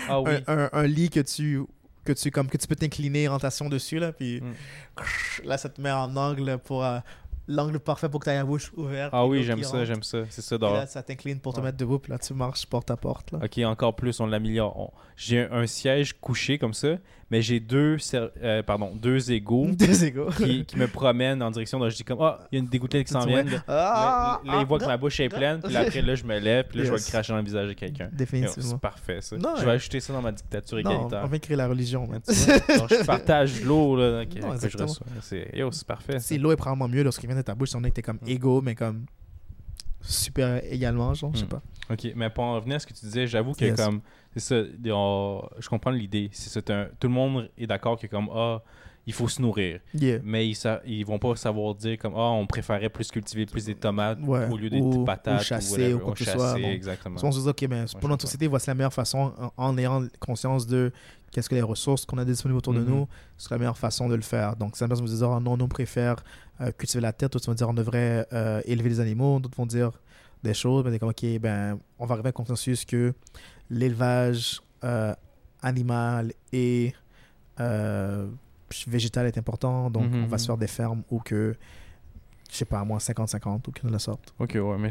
Ah 0.08 0.20
oui. 0.20 0.32
un, 0.46 0.58
un- 0.58 0.70
un 0.72 0.86
lit 0.86 1.08
que 1.10 1.20
tu, 1.20 1.62
que 2.04 2.12
tu, 2.12 2.30
comme, 2.30 2.48
que 2.48 2.56
tu 2.58 2.66
peux 2.66 2.76
t'incliner 2.76 3.28
en 3.28 3.34
tentation 3.38 3.68
dessus, 3.68 3.98
là, 3.98 4.12
puis 4.12 4.40
Mm. 4.40 4.52
là, 5.44 5.56
ça 5.58 5.68
te 5.68 5.80
met 5.80 5.90
en 5.90 6.14
angle 6.16 6.58
pour 6.58 6.84
euh, 6.84 6.98
l'angle 7.48 7.78
parfait 7.78 8.08
pour 8.08 8.20
que 8.20 8.24
tu 8.24 8.30
aies 8.30 8.36
la 8.36 8.44
bouche 8.44 8.72
ouverte. 8.76 9.10
Ah 9.12 9.26
oui, 9.26 9.42
j'aime 9.44 9.62
ça, 9.62 9.84
j'aime 9.84 10.02
ça. 10.02 10.18
C'est 10.30 10.42
ça, 10.42 10.56
dehors. 10.58 10.74
là, 10.74 10.86
ça 10.86 11.02
t'incline 11.02 11.40
pour 11.40 11.52
te 11.52 11.58
Ouais. 11.60 11.66
mettre 11.66 11.78
debout, 11.78 11.98
puis 11.98 12.10
là, 12.12 12.18
tu 12.18 12.32
marches 12.34 12.66
porte 12.66 12.90
à 12.90 12.96
porte, 12.96 13.32
là. 13.32 13.40
Ok, 13.44 13.58
encore 13.64 13.94
plus, 13.96 14.18
on 14.20 14.26
l'améliore. 14.26 14.78
On- 14.78 14.90
J'ai 15.16 15.40
un, 15.44 15.52
un 15.52 15.66
siège 15.66 16.14
couché 16.20 16.58
comme 16.58 16.74
ça, 16.74 16.96
mais 17.34 17.42
j'ai 17.42 17.58
deux, 17.58 17.96
euh, 18.14 18.62
pardon, 18.62 18.92
deux 18.94 19.32
égaux 19.32 19.66
Deux 19.72 20.04
égaux. 20.04 20.28
qui, 20.36 20.64
qui 20.64 20.76
me 20.76 20.86
promènent 20.86 21.42
en 21.42 21.50
direction. 21.50 21.80
Donc 21.80 21.90
je 21.90 21.96
dis 21.96 22.04
comme, 22.04 22.20
ah, 22.22 22.38
il 22.52 22.54
y 22.54 22.58
a 22.60 22.62
une 22.62 22.68
dégouttelette 22.70 23.08
qui 23.08 23.12
s'en 23.12 23.26
vient. 23.26 23.42
Là, 23.42 23.58
Ah, 23.66 24.40
là, 24.44 24.52
là, 24.52 24.58
il 24.60 24.66
voit 24.66 24.78
que 24.78 24.84
ah, 24.84 24.88
ma 24.88 24.96
bouche 24.96 25.18
est 25.18 25.28
pleine, 25.28 25.60
puis 25.60 25.72
là, 25.72 25.80
après, 25.80 26.00
là, 26.00 26.14
je 26.14 26.22
me 26.24 26.38
lève, 26.38 26.66
puis 26.68 26.78
là, 26.78 26.84
je 26.84 26.90
vais 26.92 26.96
le 26.98 27.02
cracher 27.10 27.32
dans 27.32 27.38
le 27.38 27.44
visage 27.44 27.66
de 27.68 27.72
quelqu'un. 27.72 28.08
Définitivement. 28.12 28.70
C'est 28.70 28.78
parfait, 28.80 29.20
ça. 29.20 29.36
Non, 29.36 29.54
je 29.58 29.64
vais 29.64 29.72
ajouter 29.72 29.98
ça 29.98 30.12
dans 30.12 30.22
ma 30.22 30.30
dictature 30.30 30.78
Non, 30.84 30.90
égalitaire. 30.92 31.22
on 31.24 31.26
vient 31.26 31.38
créer 31.40 31.56
la 31.56 31.66
religion? 31.66 32.06
Donc, 32.06 32.22
je 32.28 33.04
partage 33.04 33.62
l'eau 33.64 33.96
là, 33.96 34.24
que, 34.26 34.38
je 34.68 34.78
reçois. 34.78 35.06
C'est, 35.20 35.50
c'est 35.72 35.86
parfait. 35.86 36.20
Si 36.20 36.38
l'eau 36.38 36.52
est 36.52 36.56
probablement 36.56 36.88
mieux 36.88 37.02
lorsqu'il 37.02 37.28
vient 37.28 37.36
de 37.36 37.42
ta 37.42 37.54
bouche, 37.56 37.70
on 37.74 37.82
était 37.84 38.02
comme 38.02 38.14
Mm. 38.22 38.28
égaux, 38.28 38.60
mais 38.62 38.74
comme 38.76 39.06
super 40.04 40.62
également, 40.72 41.14
genre, 41.14 41.30
je 41.34 41.38
sais 41.40 41.44
Mm. 41.44 41.48
pas. 41.48 41.62
Ok, 41.90 42.06
mais 42.16 42.30
pour 42.30 42.44
en 42.44 42.54
revenir 42.54 42.76
à 42.76 42.78
ce 42.78 42.86
que 42.86 42.94
tu 42.94 43.04
disais, 43.04 43.26
j'avoue 43.26 43.52
que 43.52 43.64
Yes. 43.64 43.76
comme 43.76 44.00
c'est 44.34 44.40
ça, 44.40 44.62
on- 44.90 45.46
je 45.58 45.68
comprends 45.68 45.90
l'idée. 45.90 46.30
C'est 46.32 46.48
tout 46.98 47.08
le 47.08 47.12
monde 47.14 47.50
est 47.58 47.66
d'accord 47.66 47.98
que 47.98 48.06
comme 48.06 48.28
ah, 48.34 48.62
il 49.06 49.12
faut 49.12 49.28
se 49.28 49.40
nourrir, 49.42 49.80
Yeah. 49.94 50.20
mais 50.24 50.48
ils, 50.48 50.56
ils 50.86 51.04
vont 51.04 51.18
pas 51.18 51.36
savoir 51.36 51.74
dire 51.74 51.98
comme 51.98 52.14
ah, 52.16 52.30
on 52.30 52.46
préférait 52.46 52.88
plus 52.88 53.10
cultiver 53.10 53.44
plus 53.46 53.66
des 53.66 53.74
tomates 53.74 54.18
Ouais. 54.22 54.48
au 54.50 54.56
lieu 54.56 54.70
des 54.70 54.80
Ou- 54.80 55.04
patates 55.04 55.40
ou 55.40 55.44
chasser, 55.44 55.72
whatever, 55.72 55.94
ou 55.94 55.98
quoi 55.98 56.12
que 56.14 56.24
ce 56.24 56.30
soit, 56.30 56.54
bon. 56.58 56.68
exactement. 56.70 57.20
On 57.22 57.32
se 57.32 57.40
dit, 57.40 57.48
ok, 57.48 57.62
mais 57.68 57.84
pour 58.00 58.08
notre 58.08 58.22
société, 58.22 58.46
voici 58.46 58.68
la 58.68 58.74
meilleure 58.74 58.92
façon, 58.94 59.32
en, 59.38 59.52
en 59.56 59.78
ayant 59.78 60.04
conscience 60.20 60.66
de 60.66 60.90
qu'est-ce 61.32 61.48
que 61.50 61.54
les 61.54 61.62
ressources 61.62 62.06
qu'on 62.06 62.16
a 62.18 62.24
disponibles 62.24 62.58
autour 62.58 62.72
de 62.74 62.80
Mhm. 62.80 62.88
nous, 62.88 63.08
c'est 63.36 63.50
la 63.50 63.58
meilleure 63.58 63.76
façon 63.76 64.08
de 64.08 64.14
le 64.14 64.22
faire. 64.22 64.56
Donc, 64.56 64.76
certaines 64.76 64.96
personnes 64.96 65.06
vont 65.06 65.16
dire, 65.16 65.30
oh, 65.30 65.40
non, 65.56 65.64
on 65.64 65.68
préfère 65.68 66.16
euh, 66.60 66.70
cultiver 66.70 67.00
la 67.02 67.12
terre, 67.12 67.28
d'autres 67.28 67.46
vont 67.46 67.54
dire, 67.54 67.68
on 67.68 67.74
devrait 67.74 68.26
euh, 68.32 68.60
élever 68.64 68.88
les 68.88 69.00
animaux, 69.00 69.40
d'autres 69.40 69.56
vont 69.56 69.66
dire 69.66 69.90
des 70.44 70.54
choses, 70.54 70.84
mais 70.86 70.98
comme, 70.98 71.08
ok, 71.10 71.24
ben, 71.40 71.78
on 71.98 72.06
va 72.06 72.12
arriver 72.14 72.28
à 72.28 72.30
un 72.30 72.32
consensus 72.32 72.84
que 72.84 73.12
l'élevage 73.68 74.60
euh, 74.84 75.12
animal 75.62 76.32
et 76.52 76.92
végétal 78.86 79.26
est 79.26 79.38
important, 79.38 79.90
donc 79.90 80.10
Mhm, 80.10 80.24
on 80.24 80.26
va 80.26 80.38
se 80.38 80.44
mhm. 80.44 80.46
faire 80.46 80.56
des 80.58 80.66
fermes 80.66 81.02
ou 81.10 81.18
que, 81.20 81.56
je 82.50 82.56
sais 82.56 82.64
pas, 82.64 82.80
à 82.80 82.84
moins 82.84 82.98
50-50 82.98 83.68
ou 83.68 83.72
quelque 83.72 83.86
de 83.86 83.92
la 83.92 83.98
sorte. 83.98 84.32
Ok, 84.38 84.52
ouais, 84.54 84.78
mais 84.78 84.88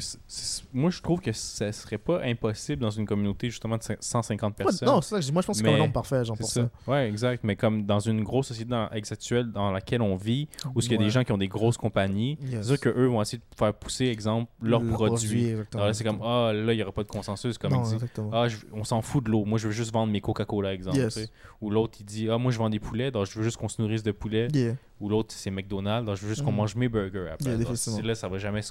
moi 0.74 0.89
je 0.89 1.01
trouve 1.01 1.22
que 1.22 1.32
ça 1.32 1.72
serait 1.72 1.97
pas 1.97 2.22
impossible 2.24 2.82
dans 2.82 2.89
une 2.89 3.06
communauté 3.06 3.49
justement 3.49 3.78
de 3.78 3.84
150 3.99 4.58
Ouais, 4.60 4.66
personnes. 4.66 4.88
non, 4.88 5.01
c'est 5.01 5.10
ça 5.12 5.16
que 5.18 5.22
je 5.22 5.28
dis. 5.28 5.34
Moi, 5.34 5.41
je 5.41 5.47
pense 5.47 5.58
que 5.58 5.60
c'est 5.60 5.66
comme 5.66 5.76
un 5.76 5.84
nombre 5.84 5.93
parfait, 5.93 6.24
C'est 6.26 6.36
pour 6.36 6.45
ça. 6.49 6.70
ça. 6.86 6.91
Ouais, 6.91 7.08
exact. 7.10 7.43
Mais 7.43 7.56
comme 7.56 7.86
dans 7.86 7.99
une 7.99 8.24
grosse 8.24 8.47
société 8.47 8.70
dans, 8.70 8.88
actuelle 8.88 9.51
dans 9.51 9.72
laquelle 9.72 10.01
on 10.01 10.16
vit, 10.16 10.47
où 10.76 10.80
il 10.82 10.91
y 10.91 10.95
a 10.95 10.97
des 10.97 11.04
Ouais. 11.06 11.10
gens 11.10 11.24
qui 11.24 11.32
ont 11.32 11.38
des 11.38 11.47
grosses 11.47 11.78
compagnies, 11.78 12.38
Yes. 12.41 12.62
c'est 12.68 12.78
sûr 12.78 12.80
qu'eux 12.80 13.06
vont 13.08 13.22
essayer 13.22 13.38
de 13.39 13.56
faire 13.56 13.74
pousser, 13.74 14.06
exemple, 14.06 14.51
leurs 14.62 14.82
Le 14.82 14.89
produits. 14.91 15.49
exactement. 15.49 15.80
Alors 15.82 15.88
là, 15.88 15.93
c'est 15.93 16.04
comme, 16.04 16.20
ah, 16.24 16.51
là, 16.54 16.74
il 16.74 16.76
n'y 16.78 16.84
aura 16.84 16.91
pas 16.91 17.04
de 17.04 17.08
consensus, 17.10 17.58
comme 17.58 17.72
non, 17.74 17.84
il 17.84 17.97
dit. 17.97 18.06
Ah, 18.32 18.47
je- 18.47 18.58
on 18.74 18.84
s'en 18.84 19.01
fout 19.01 19.24
de 19.24 19.30
l'eau. 19.32 19.45
Moi, 19.45 19.58
je 19.60 19.68
veux 19.68 19.74
juste 19.74 19.93
vendre 19.93 20.12
mes 20.12 20.22
Coca-Cola, 20.22 20.74
exemple. 20.74 20.97
Yes. 20.97 21.30
Ou 21.62 21.70
l'autre, 21.70 21.97
il 21.99 22.06
dit, 22.06 22.30
ah, 22.30 22.38
moi, 22.38 22.51
je 22.51 22.58
vends 22.58 22.70
des 22.70 22.80
poulets, 22.80 23.12
donc 23.12 23.26
je 23.28 23.38
veux 23.38 23.43
juste 23.43 23.58
qu'on 23.58 23.70
se 23.70 23.82
nourrisse 23.82 24.04
de 24.04 24.12
poulets. 24.12 24.47
Yeah. 24.54 24.76
Ou 25.00 25.10
l'autre, 25.10 25.34
c'est 25.36 25.52
McDonald's, 25.52 26.06
donc 26.06 26.16
je 26.18 26.22
veux 26.24 26.30
juste 26.30 26.44
qu'on 26.44 26.52
Mhm. 26.52 26.58
mange 26.58 26.76
mes 26.76 26.88
burgers 26.88 27.30
après. 27.34 27.50
Yeah, 27.50 27.58
Donc, 27.58 28.04
là, 28.04 28.16
ça 28.16 28.28
va 28.30 28.38
jamais 28.38 28.62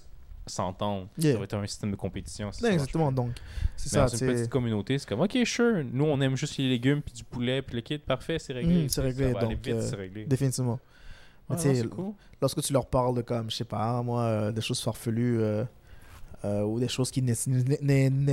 s'entendre. 0.47 1.09
Yeah. 1.18 1.33
Ça 1.33 1.39
va 1.39 1.45
être 1.45 1.55
un 1.55 1.66
système 1.66 1.91
de 1.91 1.97
compétition. 1.97 2.47
Non, 2.47 2.53
marche 2.62 2.73
exactement. 2.75 3.12
Donc, 3.12 3.31
c'est 3.77 3.89
ça. 3.91 4.03
dans 4.03 4.09
une 4.09 4.18
c'est- 4.18 4.27
petite 4.27 4.49
communauté, 4.49 4.99
c'est 4.99 5.09
comme, 5.09 5.20
OK, 5.20 5.37
sure, 5.45 5.85
nous, 5.93 6.05
on 6.05 6.20
aime 6.20 6.37
juste 6.37 6.57
les 6.57 6.68
légumes, 6.68 7.01
puis 7.03 7.14
du 7.14 7.25
poulet, 7.25 7.62
puis 7.62 7.77
le 7.77 7.81
kit, 7.83 7.99
parfait, 7.99 8.39
c'est 8.39 8.53
réglé. 8.53 8.75
Mhm, 8.75 8.83
tu 8.85 8.89
c'est 8.89 9.01
réglé, 9.03 9.27
Ça 9.29 9.33
va 9.35 9.39
aller 9.47 9.55
donc, 9.57 9.64
vite, 9.64 9.75
euh, 9.75 9.87
c'est 9.89 9.97
réglé. 9.97 10.25
Définitivement. 10.25 10.79
Ah, 11.49 11.55
non, 11.55 11.59
c'est 11.59 11.89
cool. 11.89 12.12
lorsque 12.41 12.62
tu 12.62 12.73
leur 12.73 12.87
parles 12.87 13.16
de, 13.16 13.23
comme, 13.23 13.51
je 13.51 13.57
sais 13.57 13.64
pas, 13.64 14.01
moi, 14.03 14.23
euh, 14.23 14.53
des 14.53 14.61
choses 14.62 14.81
farfelues 14.81 15.41
euh, 15.41 15.64
euh, 16.45 16.62
ou 16.62 16.81
des 16.81 16.89
choses 16.89 17.11
qui 17.11 17.20
n'est 17.23 17.35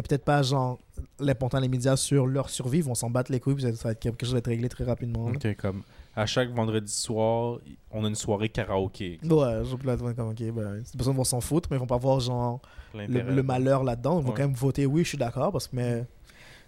peut-être 0.02 0.24
pas, 0.24 0.42
genre, 0.42 0.80
l'important, 1.20 1.60
les 1.60 1.68
médias 1.68 1.96
sur 1.98 2.26
leur 2.26 2.50
survie, 2.50 2.80
ils 2.80 2.84
vont 2.84 2.96
s'en 2.96 3.10
battre 3.10 3.32
les 3.32 3.40
couilles, 3.40 3.56
puis 3.56 3.64
ça 3.76 3.84
va 3.84 3.92
être 3.92 4.00
quelque 4.00 4.26
chose 4.26 4.34
va 4.34 4.40
être 4.40 4.48
réglé 4.48 4.70
très 4.70 4.84
rapidement. 4.84 5.26
OK, 5.26 5.56
comme 5.58 5.84
à 6.20 6.26
chaque 6.26 6.50
vendredi 6.52 6.92
soir, 6.92 7.60
on 7.92 8.04
a 8.04 8.08
une 8.10 8.16
soirée 8.16 8.50
karaoké. 8.50 9.20
Ouais, 9.24 9.62
je 9.64 9.76
peux 9.76 9.90
être 9.90 10.12
comme, 10.14 10.30
ok, 10.30 10.42
ben, 10.54 10.74
les 10.76 10.84
personnes 10.98 11.16
vont 11.16 11.24
s'en 11.24 11.40
foutre, 11.42 11.70
mais 11.72 11.78
ils 11.78 11.80
vont 11.80 11.88
pas 11.88 11.98
voir, 11.98 12.20
genre, 12.20 12.60
le, 12.94 13.42
malheur 13.42 13.84
là-dedans. 13.84 14.20
Ils 14.20 14.24
vont 14.24 14.30
Ouais. 14.32 14.36
quand 14.38 14.44
même 14.48 14.54
voter, 14.54 14.86
oui, 14.86 15.04
je 15.04 15.10
suis 15.10 15.18
d'accord, 15.18 15.52
parce 15.52 15.68
que, 15.68 15.76
mais 15.76 16.06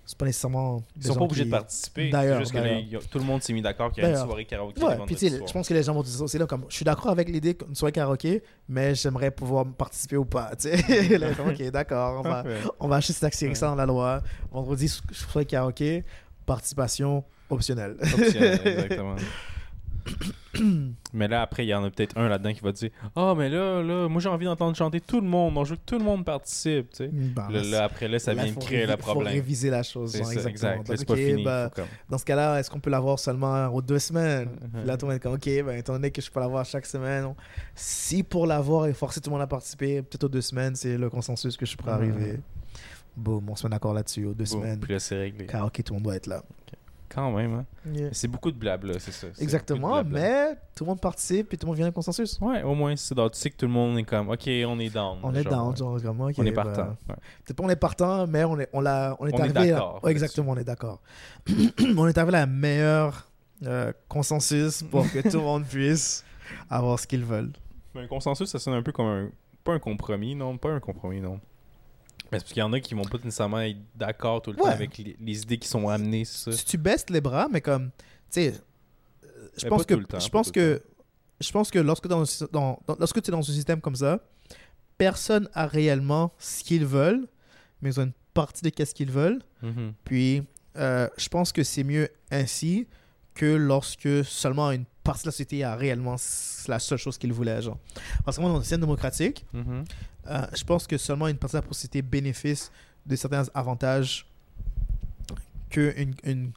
c'est 0.06 0.18
pas 0.18 0.26
nécessairement. 0.26 0.82
Ils 0.98 1.04
sont 1.06 1.16
pas 1.16 1.26
obligés 1.26 1.44
qui- 1.44 1.50
de 1.50 1.56
participer. 1.56 2.10
D'ailleurs, 2.10 2.40
juste 2.40 2.54
que 2.54 3.06
tout 3.08 3.20
le 3.20 3.24
monde 3.26 3.44
s'est 3.44 3.54
mis 3.54 3.62
d'accord 3.62 3.92
qu'il 3.92 4.04
y 4.04 4.06
a 4.08 4.10
une 4.12 4.16
soirée 4.26 4.46
karaoké 4.46 4.82
Ouais, 4.84 4.98
puis 5.06 5.16
je 5.20 5.54
pense 5.54 5.68
que 5.68 5.74
les 5.74 5.84
gens 5.84 5.94
vont 5.94 6.02
dire 6.04 6.14
ça 6.14 6.24
aussi 6.24 6.38
là, 6.38 6.46
comme 6.46 6.66
je 6.70 6.76
suis 6.76 6.86
d'accord 6.86 7.12
avec 7.12 7.28
l'idée 7.30 7.54
d'une 7.54 7.76
soirée 7.76 7.92
karaoké, 7.92 8.42
mais 8.70 8.96
j'aimerais 8.96 9.32
pouvoir 9.32 9.66
participer 9.66 10.18
ou 10.18 10.26
pas. 10.26 10.52
Tu 10.56 10.70
sais, 10.70 11.18
Là, 11.18 11.28
ok, 11.46 11.62
d'accord, 11.72 12.22
on 12.26 12.30
va, 12.30 12.44
on 12.80 12.88
va 12.88 13.00
juste 13.00 13.20
taxer 13.20 13.48
Ouais. 13.50 13.56
ça 13.56 13.68
dans 13.68 13.76
la 13.76 13.86
loi. 13.86 14.22
Vendredi, 14.52 14.88
soirée 15.12 15.46
karaoké, 15.46 16.04
participation 16.46 17.24
Optionnel, 17.52 17.98
exactement. 18.02 19.16
mais 21.14 21.28
là, 21.28 21.42
après, 21.44 21.66
il 21.66 21.70
y 21.70 21.74
en 21.74 21.84
a 21.84 21.90
peut-être 21.90 22.18
un 22.18 22.28
là-dedans 22.28 22.54
qui 22.54 22.60
va 22.62 22.72
dire 22.72 22.90
Ah, 23.16 23.34
mais 23.38 23.50
là, 23.50 23.82
là, 23.82 24.08
moi 24.10 24.20
j'ai 24.22 24.30
envie 24.30 24.46
d'entendre 24.46 24.76
chanter 24.76 25.00
tout 25.00 25.22
le 25.22 25.28
monde. 25.28 25.58
On 25.58 25.64
veut 25.64 25.76
que 25.76 25.82
tout 25.86 25.98
le 25.98 26.04
monde 26.04 26.26
participe. 26.26 26.90
Tu 26.92 26.98
sais. 26.98 27.10
Bah, 27.12 27.48
Là, 27.52 27.62
là, 27.64 27.84
après, 27.86 28.08
là, 28.08 28.20
ça 28.20 28.34
là, 28.34 28.44
vient 28.44 28.54
faut 28.54 28.60
créer 28.60 28.86
le 28.86 28.92
faut 28.94 28.98
problème. 28.98 29.34
réviser 29.34 29.70
la 29.70 29.84
chose. 29.84 30.16
Genre, 30.18 30.26
ça, 30.26 30.34
exactement. 30.34 30.82
exact. 30.82 30.88
Donc, 30.98 31.06
pas 31.06 31.14
ok, 31.14 31.20
fini. 31.20 31.44
bah, 31.44 31.70
faut 31.70 31.82
comme- 31.82 31.90
Dans 32.10 32.18
ce 32.18 32.26
cas-là, 32.26 32.60
est-ce 32.60 32.70
qu'on 32.70 32.80
peut 32.80 32.90
l'avoir 32.90 33.20
seulement 33.20 33.68
aux 33.68 33.82
deux 33.82 34.00
semaines? 34.00 34.50
Mhm. 34.74 34.84
Là, 34.86 34.98
tout 34.98 35.06
le 35.06 35.12
monde 35.12 35.18
est 35.18 35.24
comme, 35.24 35.34
ok, 35.34 35.46
ben, 35.66 35.78
étant 35.78 35.94
donné 35.94 36.12
que 36.12 36.22
je 36.22 36.30
peux 36.32 36.40
l'avoir 36.40 36.66
chaque 36.66 36.86
semaine, 36.86 37.26
on- 37.26 37.36
si 37.76 38.24
pour 38.24 38.46
l'avoir 38.48 38.88
et 38.88 38.94
forcer 38.94 39.22
tout 39.22 39.30
le 39.30 39.36
monde 39.36 39.44
à 39.44 39.48
participer, 39.48 40.02
peut-être 40.02 40.24
aux 40.26 40.30
deux 40.30 40.42
semaines, 40.42 40.76
c'est 40.76 40.98
le 40.98 41.10
consensus 41.10 41.56
que 41.56 41.66
je 41.66 41.78
pourrais 41.78 41.94
Mhm. 41.98 42.12
arriver. 42.12 42.40
Boum, 43.16 43.50
on 43.50 43.56
se 43.56 43.66
met 43.68 43.72
d'accord 43.72 43.94
là-dessus, 43.94 44.26
aux 44.26 44.34
deux 44.34 44.46
Boum, 44.46 44.62
semaines. 44.62 44.80
Puis 44.80 44.94
là, 44.94 45.00
c'est 45.00 45.18
réglé. 45.18 45.46
Karaoké, 45.46 45.84
tout 45.84 45.94
le 45.94 45.98
monde 46.00 46.04
doit 46.06 46.16
être 46.16 46.28
là. 46.28 46.44
Quand 47.14 47.30
même, 47.32 47.54
hein. 47.86 47.92
C'est 48.14 48.30
beaucoup 48.30 48.52
de 48.52 48.58
blabla, 48.58 48.98
c'est 49.00 49.12
ça. 49.12 49.28
Exactement, 49.40 50.02
mais 50.04 50.54
tout 50.76 50.86
le 50.86 50.90
monde 50.92 51.02
participe 51.02 51.54
et 51.54 51.58
tout 51.58 51.66
le 51.66 51.72
monde 51.72 51.76
vient 51.78 51.86
à 51.88 51.90
un 51.90 51.92
consensus. 51.92 52.40
Ouais, 52.40 52.64
au 52.64 52.74
moins, 52.74 52.96
c'est 52.96 53.14
dans- 53.14 53.30
tu 53.30 53.38
sais 53.38 53.50
que 53.50 53.58
tout 53.58 53.66
le 53.66 53.72
monde 53.72 53.98
est 53.98 54.04
comme 54.04 54.30
Ok, 54.30 54.44
on 54.48 54.80
est 54.80 54.90
down. 54.90 55.20
On 55.22 55.34
est 55.36 55.44
genre, 55.44 55.74
down, 55.74 55.94
ouais. 55.94 56.00
genre, 56.02 56.16
ok, 56.22 56.36
On 56.38 56.44
est 56.46 56.52
ben, 56.52 56.64
partant. 56.64 56.88
ouais. 57.10 57.16
Peut-être 57.44 57.58
pas 57.58 57.64
on 57.64 57.70
est 57.70 57.76
partant, 57.76 58.28
mais 58.28 58.46
on 58.46 58.58
est, 58.60 58.70
on 58.72 58.80
l'a, 58.80 59.18
on 59.20 59.28
est 59.28 59.34
On 59.34 59.38
est 59.38 59.42
arrivé. 59.42 59.60
à- 59.60 59.76
d'accord 59.76 60.00
Ouais, 60.04 60.12
exactement, 60.12 60.52
on 60.54 60.58
est 60.58 60.64
d'accord. 60.64 61.02
on 61.98 62.08
est 62.08 62.18
arrivé 62.18 62.38
à 62.38 62.40
la 62.42 62.46
meilleure 62.46 63.28
euh, 63.66 63.92
consensus 64.08 64.82
pour 64.84 65.04
que 65.12 65.20
tout 65.22 65.38
le 65.38 65.44
monde 65.44 65.66
puisse 65.66 66.24
avoir 66.70 66.98
ce 66.98 67.06
qu'ils 67.08 67.26
veulent. 67.26 67.52
Mais 67.94 68.02
un 68.02 68.08
consensus, 68.08 68.50
ça 68.50 68.58
sonne 68.58 68.74
un 68.76 68.82
peu 68.84 68.92
comme 68.94 69.06
un. 69.06 69.30
Pas 69.64 69.74
un 69.74 69.80
compromis, 69.80 70.34
non. 70.34 70.58
Pas 70.58 70.70
un 70.72 70.80
compromis, 70.80 71.20
non. 71.22 71.40
Mais 72.32 72.38
c'est 72.40 72.44
parce 72.46 72.54
qu'il 72.54 72.60
y 72.62 72.64
en 72.64 72.74
a 72.74 72.80
qui 72.80 72.94
vont 72.94 73.04
pas 73.04 73.18
nécessairement 73.18 73.60
être 73.62 73.78
d'accord 73.96 74.42
tout 74.42 74.52
le 74.52 74.58
temps 74.58 74.66
avec 74.66 74.98
les, 74.98 75.16
les 75.20 75.42
idées 75.42 75.58
qui 75.58 75.68
sont 75.68 75.88
amenées, 75.90 76.24
c'est 76.26 76.52
ça. 76.52 76.58
Si 76.58 76.66
tu 76.66 76.78
baisses 76.78 77.10
les 77.10 77.22
bras, 77.22 77.48
mais 77.52 77.62
comme, 77.62 77.90
tu 77.90 78.02
sais, 78.30 78.54
euh, 79.26 79.28
je 79.58 79.68
pense 79.68 79.86
que, 79.86 79.96
je 80.20 80.30
pense 80.30 80.52
que, 80.52 80.82
je 81.42 81.52
pense 81.52 81.72
que 81.72 81.80
lorsque 81.80 82.08
dans, 82.08 82.24
dans- 82.52 82.80
dans- 82.88 82.96
lorsque 83.00 83.22
tu 83.22 83.30
es 83.30 83.32
dans 83.32 83.40
un 83.40 83.54
système 83.54 83.82
comme 83.82 83.96
ça, 83.96 84.20
personne 84.98 85.50
a 85.54 85.68
réellement 85.68 86.32
ce 86.38 86.64
qu'ils 86.64 86.86
veulent, 86.86 87.28
mais 87.82 87.90
ils 87.90 88.00
ont 88.00 88.04
une 88.04 88.14
partie 88.34 88.62
de 88.64 88.70
qu'est-ce 88.70 88.94
qu'ils 88.96 89.12
veulent. 89.12 89.42
Mhm. 89.62 89.94
Puis, 90.06 90.44
euh, 90.78 91.08
je 91.18 91.28
pense 91.28 91.52
que 91.52 91.64
c'est 91.64 91.84
mieux 91.84 92.08
ainsi 92.32 92.88
que 93.34 93.46
lorsque 93.46 94.24
seulement 94.24 94.72
une 94.72 94.86
partie 95.04 95.24
de 95.24 95.28
la 95.30 95.32
société 95.32 95.64
a 95.64 95.76
réellement 95.76 96.16
la 96.68 96.80
seule 96.80 96.98
chose 97.00 97.18
qu'ils 97.18 97.34
voulaient. 97.34 97.62
Genre. 97.62 97.78
Parce 98.24 98.38
que 98.38 98.42
moi, 98.42 98.52
dans 98.52 98.58
un 98.58 98.62
système 98.62 98.82
démocratique, 98.82 99.46
Mhm. 99.54 99.84
Euh, 100.28 100.46
je 100.56 100.64
pense 100.64 100.88
que 100.88 100.98
seulement 100.98 101.28
une 101.28 101.38
partie 101.38 101.56
de 101.58 101.62
la 101.62 101.68
société 101.68 102.02
bénéficie 102.02 102.70
de 103.06 103.16
certains 103.16 103.44
avantages 103.54 104.26
qu'une 105.70 106.14
une, 106.24 106.52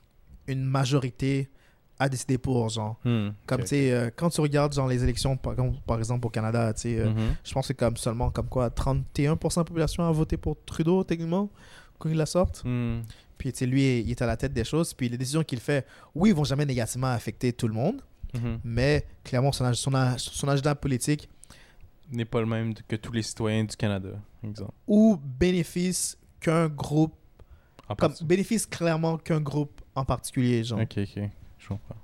une 0.47 0.65
majorité 0.65 1.49
à 1.99 2.09
décider 2.09 2.39
pour, 2.39 2.69
genre. 2.69 2.97
Hmm, 3.05 3.29
Comme, 3.47 3.61
tu 3.63 3.69
sais, 3.69 3.93
euh, 3.93 4.11
quand 4.15 4.29
tu 4.29 4.41
regardes, 4.41 4.75
genre, 4.75 4.89
les 4.89 5.03
élections, 5.03 5.37
par, 5.37 5.53
exemple- 5.53 5.79
par 5.87 5.99
exemple, 5.99 6.27
au 6.27 6.31
Canada, 6.31 6.73
tu 6.75 6.81
sais, 6.83 6.99
euh, 6.99 7.11
Mhm. 7.11 7.35
je 7.45 7.53
pense 7.53 7.69
que 7.69 7.73
comme 7.73 7.97
seulement, 7.97 8.31
comme 8.31 8.49
quoi, 8.49 8.69
31% 8.69 9.61
de 9.61 9.61
la 9.61 9.65
population 9.65 10.03
a 10.07 10.11
voté 10.11 10.37
pour 10.37 10.57
Trudeau, 10.67 11.05
techniquement, 11.05 11.49
quand 11.99 12.09
il 12.09 12.17
la 12.17 12.27
sorte. 12.27 12.63
Hmm. 12.65 13.03
Puis, 13.39 13.53
tu 13.53 13.61
sais, 13.61 13.67
lui, 13.67 14.01
il 14.01 14.11
est 14.11 14.23
à 14.23 14.27
la 14.27 14.37
tête 14.37 14.53
des 14.53 14.65
choses. 14.65 14.93
Puis, 14.93 15.09
les 15.09 15.17
décisions 15.17 15.45
qu'il 15.45 15.61
fait, 15.61 15.87
oui, 16.17 16.31
ils 16.31 16.35
vont 16.35 16.45
jamais 16.45 16.67
négativement 16.67 17.13
affecter 17.13 17.53
tout 17.53 17.69
le 17.69 17.75
monde, 17.75 18.03
Mhm. 18.35 18.59
mais 18.65 19.07
clairement, 19.23 19.53
son, 19.53 19.73
son, 19.75 19.93
son 20.19 20.49
agenda 20.49 20.75
politique 20.75 21.29
N'est 22.11 22.25
pas 22.25 22.41
le 22.41 22.47
même 22.47 22.75
que 22.75 22.97
tous 22.97 23.13
les 23.13 23.23
citoyens 23.23 23.65
du 23.65 23.77
Canada, 23.77 24.11
exemple. 24.43 24.73
ou 24.87 25.19
bénéfice 25.23 26.19
qu'un 26.41 26.69
groupe, 26.69 27.15
En 27.89 27.95
comme 27.95 28.13
bénéfice 28.23 28.67
clairement 28.67 29.17
qu'un 29.17 29.41
groupe 29.41 29.81
en 29.95 30.05
particulier, 30.05 30.63
genre. 30.65 30.81
Ok, 30.81 30.99
ok. 30.99 31.23
Je 31.59 31.69
comprends. 31.69 31.97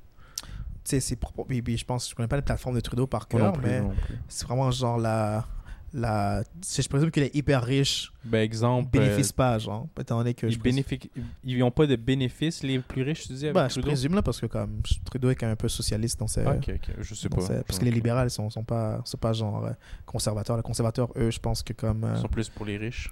Tu 0.85 0.97
sais, 0.97 1.01
c'est 1.01 1.19
je 1.21 1.85
pense, 1.85 2.09
je 2.09 2.15
connais 2.15 2.29
pas 2.29 2.37
la 2.37 2.43
plateforme 2.43 2.75
de 2.75 2.81
Trudeau 2.81 3.07
par 3.07 3.29
cœur, 3.29 3.53
mais 3.59 3.83
c'est 4.29 4.47
vraiment 4.47 4.71
genre 4.71 4.99
la. 4.99 5.47
La 5.93 6.43
je 6.63 6.89
présume 6.89 7.11
qu'il 7.11 7.23
est 7.25 7.35
hyper 7.35 7.63
riche, 7.65 8.13
Ben, 8.25 8.39
exemple. 8.43 8.91
bénéfice 8.91 9.33
pas, 9.33 9.59
genre, 9.59 9.89
étant 9.99 10.19
donné 10.19 10.35
que. 10.35 10.47
euh, 10.47 10.51
ils 10.51 10.59
bénéficient- 10.61 11.11
ils 11.45 11.59
n'ont 11.59 11.71
pas 11.73 11.87
de 11.87 11.97
bénéfices, 11.97 12.63
les 12.63 12.79
plus 12.79 13.03
riches, 13.03 13.27
tu 13.27 13.33
dis, 13.33 13.45
avec 13.47 13.55
Bah, 13.55 13.69
je 13.69 13.81
présume 13.81 14.15
là, 14.15 14.23
parce 14.23 14.41
que 14.41 14.47
comme 14.47 14.81
Trudeau 15.05 15.31
est 15.31 15.35
quand 15.35 15.47
même 15.47 15.55
un 15.55 15.57
peu 15.57 15.69
socialiste 15.69 16.21
dans 16.21 16.29
ses. 16.29 16.45
Ah. 16.47 16.57
Je 17.01 17.15
sais 17.15 17.29
pas. 17.29 17.41
ses- 17.41 17.63
parce 17.65 17.79
que 17.79 17.85
les 17.85 17.91
libéraux, 17.91 18.23
ils 18.25 18.31
sont, 18.31 18.49
sont 18.51 18.63
pas, 18.65 19.01
sont 19.05 19.19
pas 19.19 19.33
genre 19.33 19.65
euh, 19.67 19.73
conservateurs. 20.07 20.57
Les 20.57 20.63
conservateurs, 20.63 21.09
eux, 21.17 21.31
je 21.31 21.41
pense 21.41 21.63
que 21.63 21.73
comme. 21.73 22.05
euh, 22.05 22.15
Ils 22.17 22.21
sont 22.23 22.29
plus 22.29 22.49
pour 22.49 22.67
les 22.67 22.77
riches. 22.77 23.11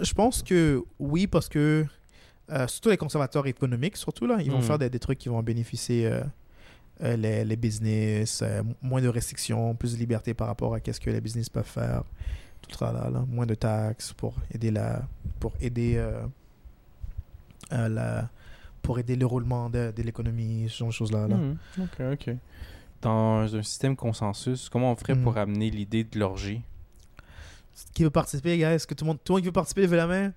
Je 0.00 0.12
pense 0.12 0.42
que 0.42 0.82
oui, 0.98 1.26
parce 1.26 1.48
que 1.48 1.86
euh, 2.50 2.66
surtout 2.68 2.90
les 2.90 2.96
conservateurs 2.96 3.46
économiques, 3.46 3.96
surtout 3.96 4.26
là, 4.26 4.38
ils 4.40 4.50
vont 4.50 4.58
Mhm. 4.58 4.62
faire 4.64 4.78
des, 4.78 4.90
des 4.90 4.98
trucs 4.98 5.18
qui 5.18 5.28
vont 5.28 5.42
bénéficier 5.42 6.06
euh, 6.06 6.22
euh, 7.02 7.16
les, 7.16 7.44
les 7.44 7.56
business, 7.56 8.40
euh, 8.42 8.62
moins 8.82 9.02
de 9.02 9.08
restrictions, 9.08 9.74
plus 9.74 9.92
de 9.94 9.98
liberté 9.98 10.34
par 10.34 10.46
rapport 10.48 10.74
à 10.74 10.80
qu'est-ce 10.80 11.00
que 11.00 11.10
les 11.10 11.20
business 11.20 11.48
peuvent 11.48 11.64
faire, 11.66 12.04
tout 12.62 12.76
ça 12.76 12.92
là, 12.92 13.10
là. 13.10 13.24
moins 13.28 13.46
de 13.46 13.54
taxes 13.54 14.12
pour 14.12 14.34
aider 14.52 14.70
la, 14.70 15.02
pour 15.40 15.52
aider 15.60 15.94
euh, 15.96 16.22
la, 17.70 18.28
pour 18.82 18.98
aider 18.98 19.16
le 19.16 19.26
roulement 19.26 19.68
de, 19.68 19.92
de 19.96 20.02
l'économie, 20.02 20.66
ce 20.68 20.78
genre 20.78 20.88
de 20.88 20.92
choses 20.94 21.12
là. 21.12 21.26
là. 21.28 21.36
Ok, 21.80 22.00
ok. 22.12 22.34
Dans 23.02 23.54
un 23.54 23.62
système 23.62 23.94
consensus, 23.96 24.68
comment 24.68 24.92
on 24.92 24.96
ferait 24.96 25.14
Mhm. 25.14 25.22
pour 25.22 25.36
amener 25.36 25.70
l'idée 25.70 26.04
de 26.04 26.18
l'orgie? 26.18 26.62
Qui 27.92 28.04
veut 28.04 28.10
participer, 28.10 28.56
gars 28.56 28.72
Est-ce 28.72 28.86
que 28.86 28.94
tout 28.94 29.04
le 29.04 29.08
monde, 29.08 29.18
tout 29.22 29.32
le 29.32 29.36
monde 29.36 29.42
qui 29.42 29.46
veut 29.48 29.52
participer 29.52 29.82
lève 29.82 29.94
la 29.94 30.06
main 30.06 30.32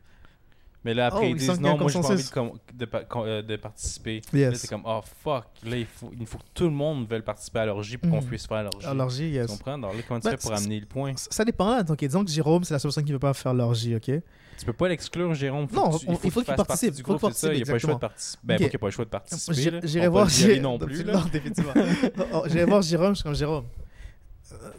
Mais 0.86 0.94
là, 0.94 1.08
après, 1.08 1.20
Oh, 1.20 1.26
ils 1.26 1.32
il 1.32 1.36
disent 1.36 1.60
non, 1.60 1.78
moi, 1.78 1.90
j'ai 1.92 2.00
pas 2.00 2.08
envie 2.08 2.24
de, 2.74 2.86
de, 2.86 2.90
euh, 3.18 3.42
de 3.42 3.56
participer. 3.58 4.22
Là, 4.32 4.40
Yes. 4.40 4.60
c'est 4.62 4.68
comme, 4.70 4.84
oh 4.86 5.02
fuck, 5.24 5.44
là, 5.66 5.76
il 5.76 5.86
faut, 5.86 6.10
il 6.18 6.26
faut 6.26 6.38
que 6.38 6.44
tout 6.54 6.64
le 6.64 6.70
monde 6.70 7.06
veuille 7.06 7.22
participer 7.22 7.60
à 7.60 7.66
l'orgie 7.66 7.98
pour 7.98 8.10
qu'on 8.10 8.22
Mhm. 8.22 8.28
puisse 8.28 8.48
faire 8.48 8.64
l'orgie. 8.64 8.88
L'orgie, 8.96 9.28
Tu 9.30 9.36
yes. 9.36 9.48
comprends? 9.48 9.74
Alors 9.74 9.94
là, 9.94 10.00
comment 10.08 10.22
tu 10.22 10.26
Ben, 10.30 10.32
fais 10.32 10.38
pour 10.38 10.54
amener 10.54 10.80
le 10.80 10.86
point? 10.86 11.12
Ça 11.18 11.44
dépend 11.44 11.70
là. 11.76 11.84
Donc, 11.84 12.00
disons 12.00 12.24
que 12.24 12.32
Jérôme, 12.32 12.64
c'est 12.64 12.74
la 12.74 12.80
seule 12.80 12.90
personne 12.90 13.04
qui 13.04 13.12
ne 13.12 13.16
veut 13.16 13.20
pas 13.20 13.34
faire 13.34 13.54
l'orgie, 13.54 13.94
ok? 13.96 14.04
Tu 14.58 14.66
peux 14.66 14.72
pas 14.74 14.88
l'exclure, 14.88 15.34
Jérôme. 15.34 15.68
Faut 15.68 15.76
Non, 15.76 15.98
tu- 15.98 16.06
on- 16.10 16.20
il 16.24 16.32
faut 16.32 16.42
qu'il 16.44 16.54
participe, 16.56 16.94
du 16.94 17.02
faut 17.04 17.14
qu'il 17.14 17.20
groupe, 17.20 17.34
ça. 17.34 17.54
Il 17.54 17.58
n'y 17.58 17.62
a 17.64 17.66
pas 17.66 17.74
le 17.74 17.80
choix 17.80 17.94
de 17.96 18.00
participe, 18.00 18.40
participer. 18.40 18.48
Ben, 18.48 18.54
Ok. 18.56 18.60
pas 18.60 18.64
qu'il 18.64 18.72
n'y 18.72 18.76
a 18.76 18.80
pas 18.80 18.88
le 18.88 18.92
choix 18.92 19.06
de 19.06 19.10
participer. 19.10 19.72
Là. 19.72 19.80
J'irai 19.84 20.08
voir 20.08 20.26
peut 20.26 20.32
le 20.32 20.38
dire 20.38 20.48
Jé- 20.56 20.60
non 20.62 20.80
plus. 20.80 21.04
là. 21.04 21.14
Non, 21.20 21.26
définitivement. 21.32 21.74
Non, 21.76 22.44
J'irai 22.48 22.66
voir 22.66 22.82
Jérôme, 22.82 23.10
je 23.10 23.16
suis 23.16 23.24
comme 23.24 23.36
Jérôme. 23.36 23.66
euh, 24.54 24.72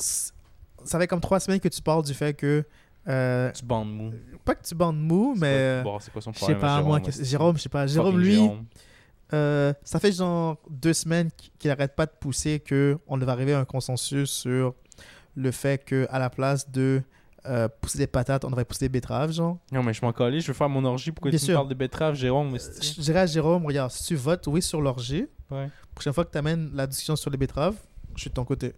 Ça 0.84 0.98
fait 0.98 1.06
comme 1.06 1.20
trois 1.20 1.40
semaines 1.40 1.60
que 1.60 1.68
tu 1.68 1.82
parles 1.82 2.02
du 2.04 2.14
fait 2.14 2.32
que. 2.34 2.64
Euh, 3.08 3.50
Tu 3.52 3.64
bandes 3.64 3.92
mou. 3.92 4.12
pas 4.44 4.54
que 4.54 4.64
tu 4.66 4.74
bandes 4.74 4.98
mou, 5.00 5.34
mais. 5.38 5.80
quoi- 5.82 5.92
bon, 5.92 5.98
c'est 6.00 6.10
quoi 6.12 6.22
son 6.22 6.32
Je 6.32 6.38
sais 6.38 6.40
problème? 6.54 6.60
pas, 6.60 6.76
à 6.76 6.82
moi. 6.82 6.98
Jérôme, 7.00 7.24
Jérôme, 7.24 7.56
je 7.56 7.62
sais 7.62 7.68
pas. 7.68 7.86
Jérôme, 7.86 8.18
lui, 8.18 8.34
Jérôme. 8.34 8.64
euh, 9.32 9.72
ça 9.84 9.98
fait 10.00 10.12
genre 10.12 10.58
deux 10.68 10.92
semaines 10.92 11.30
qu'il 11.58 11.70
arrête 11.70 11.94
pas 11.96 12.06
de 12.06 12.12
pousser 12.20 12.60
qu'on 12.60 13.16
devait 13.18 13.32
arriver 13.32 13.54
à 13.54 13.60
un 13.60 13.64
consensus 13.64 14.30
sur 14.30 14.74
le 15.36 15.50
fait 15.50 15.84
que 15.84 16.06
à 16.10 16.18
la 16.18 16.28
place 16.30 16.70
de 16.70 17.02
euh, 17.46 17.68
pousser 17.80 17.96
des 17.96 18.06
patates, 18.06 18.44
on 18.44 18.48
devrait 18.50 18.66
pousser 18.66 18.84
des 18.84 18.88
betteraves, 18.90 19.32
genre. 19.32 19.56
Non, 19.72 19.82
mais 19.82 19.94
je 19.94 20.02
m'en 20.04 20.12
calais, 20.12 20.40
je 20.40 20.48
veux 20.48 20.52
faire 20.52 20.68
mon 20.68 20.84
orgie. 20.84 21.10
Pourquoi 21.10 21.30
Bien 21.30 21.38
tu 21.38 21.46
sûr. 21.46 21.52
me 21.52 21.56
parles 21.58 21.68
de 21.70 21.74
betterave, 21.74 22.14
Jérôme? 22.14 22.54
Euh, 22.54 22.58
Je 22.82 23.00
dirais 23.00 23.20
à 23.20 23.26
Jérôme, 23.26 23.64
regarde, 23.64 23.90
si 23.90 24.04
tu 24.04 24.14
votes 24.14 24.46
oui 24.46 24.60
sur 24.60 24.82
l'orgie, 24.82 25.26
Ouais. 25.50 25.68
prochaine 25.94 26.12
fois 26.12 26.24
que 26.26 26.30
tu 26.32 26.36
amènes 26.38 26.70
la 26.74 26.86
discussion 26.86 27.16
sur 27.16 27.30
les 27.30 27.38
betteraves, 27.38 27.76
je 28.14 28.20
suis 28.20 28.30
de 28.30 28.34
ton 28.34 28.44
côté. 28.44 28.74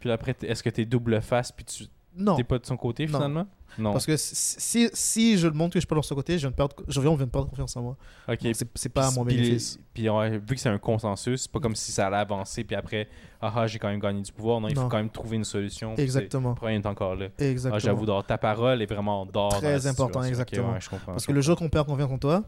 Puis 0.00 0.10
après, 0.10 0.34
est-ce 0.42 0.62
que 0.62 0.70
t'es 0.70 0.86
double 0.86 1.20
face 1.20 1.52
puis 1.52 1.64
tu 1.66 1.84
Non. 2.18 2.36
t'es 2.36 2.44
pas 2.44 2.58
de 2.58 2.66
son 2.66 2.76
côté 2.76 3.06
Non. 3.06 3.18
finalement? 3.18 3.46
Non. 3.78 3.92
Parce 3.92 4.06
que 4.06 4.16
si, 4.16 4.88
si 4.92 5.38
je 5.38 5.46
le 5.46 5.52
montre 5.54 5.74
que 5.74 5.78
je 5.78 5.82
suis 5.82 5.86
pas 5.86 5.94
de 5.94 6.00
son 6.02 6.14
côté, 6.14 6.34
je 6.34 6.40
viens 6.40 6.50
de 6.50 6.54
perdre, 6.56 6.74
je 6.88 7.00
viens, 7.00 7.10
on 7.10 7.14
vient 7.16 7.26
de 7.26 7.30
perdre 7.30 7.48
confiance 7.48 7.76
en 7.76 7.82
moi. 7.82 7.96
Ok. 8.28 8.40
C'est 8.74 8.88
pas 8.88 9.06
à 9.08 9.10
mon 9.12 9.24
bénéfice. 9.24 9.78
Puis 9.94 10.08
ouais, 10.08 10.38
vu 10.38 10.54
que 10.54 10.60
c'est 10.60 10.68
un 10.68 10.78
consensus, 10.78 11.42
c'est 11.42 11.52
pas 11.52 11.60
comme 11.60 11.76
si 11.76 11.92
ça 11.92 12.06
allait 12.08 12.16
avancer, 12.16 12.64
puis 12.64 12.74
après, 12.74 13.08
ah 13.40 13.52
ah, 13.54 13.66
j'ai 13.66 13.78
quand 13.78 13.88
même 13.88 14.00
gagné 14.00 14.22
du 14.22 14.32
pouvoir. 14.32 14.60
Non, 14.60 14.68
il 14.68 14.76
faut 14.76 14.88
quand 14.88 14.96
même 14.96 15.10
trouver 15.10 15.36
une 15.36 15.44
solution. 15.44 15.94
Exactement. 15.96 16.54
problème 16.54 16.82
est 16.82 16.86
encore 16.86 17.14
là. 17.14 17.28
Exactement. 17.38 17.76
Ah, 17.76 17.78
J'avoue, 17.78 18.22
ta 18.22 18.38
parole 18.38 18.82
est 18.82 18.86
vraiment 18.86 19.24
d'or. 19.26 19.50
Très 19.58 19.86
important, 19.86 20.22
situation. 20.22 20.28
Exactement. 20.28 20.72
ouais, 20.72 20.80
je 20.80 20.88
comprends, 20.88 21.12
Parce 21.12 21.22
je 21.22 21.28
que 21.28 21.32
le 21.32 21.40
jour 21.40 21.56
qu'on 21.56 21.68
perd 21.68 21.86
confiance 21.86 22.10
en 22.10 22.18
toi, 22.18 22.44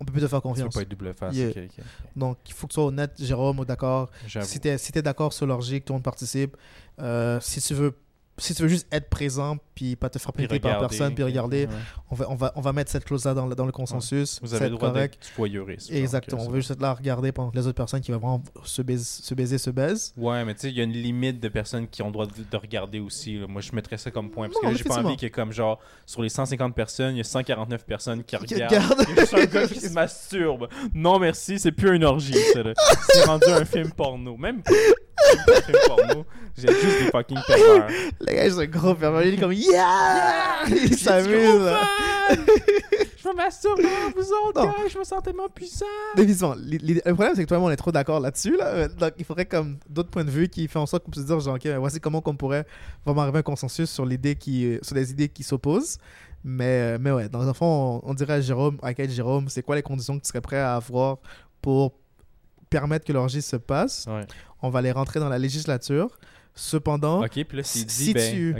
on 0.00 0.04
peut 0.04 0.12
plus 0.12 0.22
te 0.22 0.28
faire 0.28 0.40
Tu 0.40 0.48
vas 0.48 0.54
confiance. 0.54 0.74
pas 0.74 0.82
être 0.82 0.88
double 0.88 1.14
face. 1.14 1.34
Yeah. 1.34 1.52
Donc, 2.16 2.38
il 2.46 2.52
faut 2.52 2.66
que 2.66 2.72
tu 2.72 2.74
sois 2.74 2.84
honnête, 2.84 3.12
Jérôme, 3.18 3.64
d'accord. 3.64 4.10
Si 4.42 4.60
tu 4.60 4.68
es, 4.68 4.78
si 4.78 4.92
t'es 4.92 5.02
d'accord 5.02 5.32
sur 5.32 5.46
l'orgie, 5.46 5.80
que 5.80 5.86
tout 5.86 5.92
le 5.92 5.96
monde 5.96 6.04
participe, 6.04 6.56
euh, 7.00 7.38
si 7.40 7.60
tu 7.60 7.74
veux 7.74 7.94
si 8.38 8.54
tu 8.54 8.62
veux 8.62 8.68
juste 8.68 8.86
être 8.92 9.08
présent 9.08 9.56
puis 9.74 9.94
pas 9.96 10.08
te 10.08 10.18
faire 10.18 10.32
péter 10.32 10.58
par 10.60 10.78
personne 10.80 11.14
puis 11.14 11.22
regarder, 11.24 11.66
ouais. 11.66 11.72
on 12.10 12.14
va, 12.14 12.30
on 12.30 12.34
va, 12.34 12.52
on 12.56 12.60
va 12.60 12.72
mettre 12.72 12.90
cette 12.90 13.04
clause-là 13.04 13.34
dans, 13.34 13.46
le- 13.46 13.54
dans 13.54 13.66
le 13.66 13.72
consensus. 13.72 14.38
Vous 14.42 14.54
avez 14.54 14.68
le 14.68 14.76
droit 14.76 14.90
d'être 14.92 15.18
genre, 15.36 16.02
Exactement. 16.02 16.42
on 16.42 16.50
veut 16.50 16.60
juste 16.60 16.70
être 16.72 16.80
là 16.80 16.90
à 16.90 16.94
regarder 16.94 17.30
pendant 17.32 17.50
que 17.50 17.56
les 17.56 17.66
autres 17.66 17.76
personnes 17.76 18.00
qui 18.00 18.10
vont 18.12 18.18
vraiment 18.18 18.42
se 18.64 18.82
baiser, 18.82 19.04
se 19.04 19.34
baiser, 19.34 19.58
se 19.58 19.70
baisent. 19.70 20.12
Ouais, 20.16 20.44
mais 20.44 20.54
tu 20.54 20.62
sais, 20.62 20.70
il 20.70 20.76
y 20.76 20.80
a 20.80 20.84
une 20.84 20.92
limite 20.92 21.40
de 21.40 21.48
personnes 21.48 21.86
qui 21.88 22.02
ont 22.02 22.06
le 22.06 22.12
droit 22.12 22.26
de, 22.26 22.32
de 22.50 22.56
regarder 22.56 22.98
aussi. 23.00 23.38
là. 23.38 23.46
Moi, 23.46 23.60
je 23.60 23.72
mettrais 23.72 23.98
ça 23.98 24.10
comme 24.10 24.30
point. 24.30 24.48
Parce 24.48 24.56
Non, 24.62 24.68
que 24.70 24.74
là, 24.74 24.78
j'ai 24.78 24.84
pas 24.84 24.98
envie 25.04 25.16
que, 25.16 25.26
comme 25.26 25.52
genre, 25.52 25.78
sur 26.06 26.22
les 26.22 26.28
150 26.28 26.74
personnes, 26.74 27.14
il 27.14 27.18
y 27.18 27.20
a 27.20 27.24
149 27.24 27.84
personnes 27.84 28.24
qui 28.24 28.36
regardent. 28.36 28.72
Il 29.08 29.16
y 29.16 29.18
a 29.18 29.20
juste 29.22 29.34
un 29.34 29.44
gars 29.44 29.66
qui 29.68 29.80
se 29.80 29.92
masturbe. 29.92 30.68
Non, 30.94 31.18
merci, 31.18 31.58
c'est 31.58 31.72
plus 31.72 31.94
une 31.94 32.04
orgie, 32.04 32.34
là. 32.54 32.72
C'est 33.10 33.24
rendu 33.24 33.46
un 33.48 33.64
film 33.64 33.90
porno. 33.92 34.36
Même 34.36 34.62
J'ai 36.56 36.68
juste 36.68 37.04
des 37.04 37.10
fucking 37.10 37.38
pervers. 37.46 37.88
Le 38.20 38.26
gars, 38.34 38.50
c'est 38.50 38.62
un 38.62 38.66
gros 38.66 38.94
pervers. 38.94 39.22
Il 39.22 39.34
est 39.34 39.36
comme 39.38 39.52
Yeah! 39.52 40.64
Il 40.68 40.96
s'amuse. 40.98 41.70
Je 42.30 43.28
me 43.28 43.34
masturbe 43.34 43.78
devant 43.78 44.10
vous 44.16 44.32
autres, 44.48 44.62
gars, 44.64 44.74
je 44.88 44.98
me 44.98 45.04
sens 45.04 45.22
tellement 45.22 45.48
puissant. 45.48 45.84
L'idée- 46.56 47.02
Le 47.04 47.14
problème, 47.14 47.32
c'est 47.34 47.42
que 47.42 47.48
toi 47.48 47.56
et 47.56 47.60
moi, 47.60 47.68
on 47.68 47.72
est 47.72 47.76
trop 47.76 47.92
d'accord 47.92 48.20
là-dessus. 48.20 48.56
Là. 48.56 48.88
Donc, 48.88 49.12
il 49.18 49.24
faudrait 49.24 49.46
comme 49.46 49.78
d'autres 49.88 50.10
points 50.10 50.24
de 50.24 50.30
vue 50.30 50.48
qui 50.48 50.66
font 50.68 50.80
en 50.80 50.86
sorte 50.86 51.04
qu'on 51.04 51.10
puisse 51.10 51.26
dire, 51.26 51.38
genre, 51.40 51.54
OK, 51.56 51.66
voici 51.78 52.00
comment 52.00 52.22
on 52.24 52.34
pourrait 52.36 52.64
vraiment 53.04 53.22
arriver 53.22 53.38
à 53.38 53.40
un 53.40 53.42
consensus 53.42 53.90
sur 53.90 54.04
l'idée 54.06 54.34
qui, 54.36 54.78
sur 54.82 54.94
les 54.94 55.10
idées 55.10 55.28
qui 55.28 55.42
s'opposent. 55.42 55.98
Mais, 56.44 56.98
mais 56.98 57.10
ouais, 57.10 57.28
dans 57.28 57.42
le 57.42 57.52
fond, 57.52 58.00
on, 58.04 58.10
on 58.10 58.14
dirait 58.14 58.34
à 58.34 58.40
Jérôme, 58.40 58.78
à 58.82 58.94
quel 58.94 59.10
Jérôme, 59.10 59.48
c'est 59.48 59.62
quoi 59.62 59.74
les 59.76 59.82
conditions 59.82 60.16
que 60.16 60.22
tu 60.22 60.28
serais 60.28 60.40
prêt 60.40 60.58
à 60.58 60.76
avoir 60.76 61.18
pour 61.60 61.92
permettre 62.70 63.04
que 63.04 63.12
l'orgie 63.12 63.42
se 63.42 63.56
passe. 63.56 64.06
Ouais. 64.08 64.26
On 64.62 64.70
va 64.70 64.82
les 64.82 64.92
rentrer 64.92 65.20
dans 65.20 65.28
la 65.28 65.38
législature. 65.38 66.18
Cependant, 66.54 67.20
là, 67.52 67.62
dit, 67.84 67.92
Si 67.94 68.12
ben. 68.14 68.32
tu- 68.34 68.52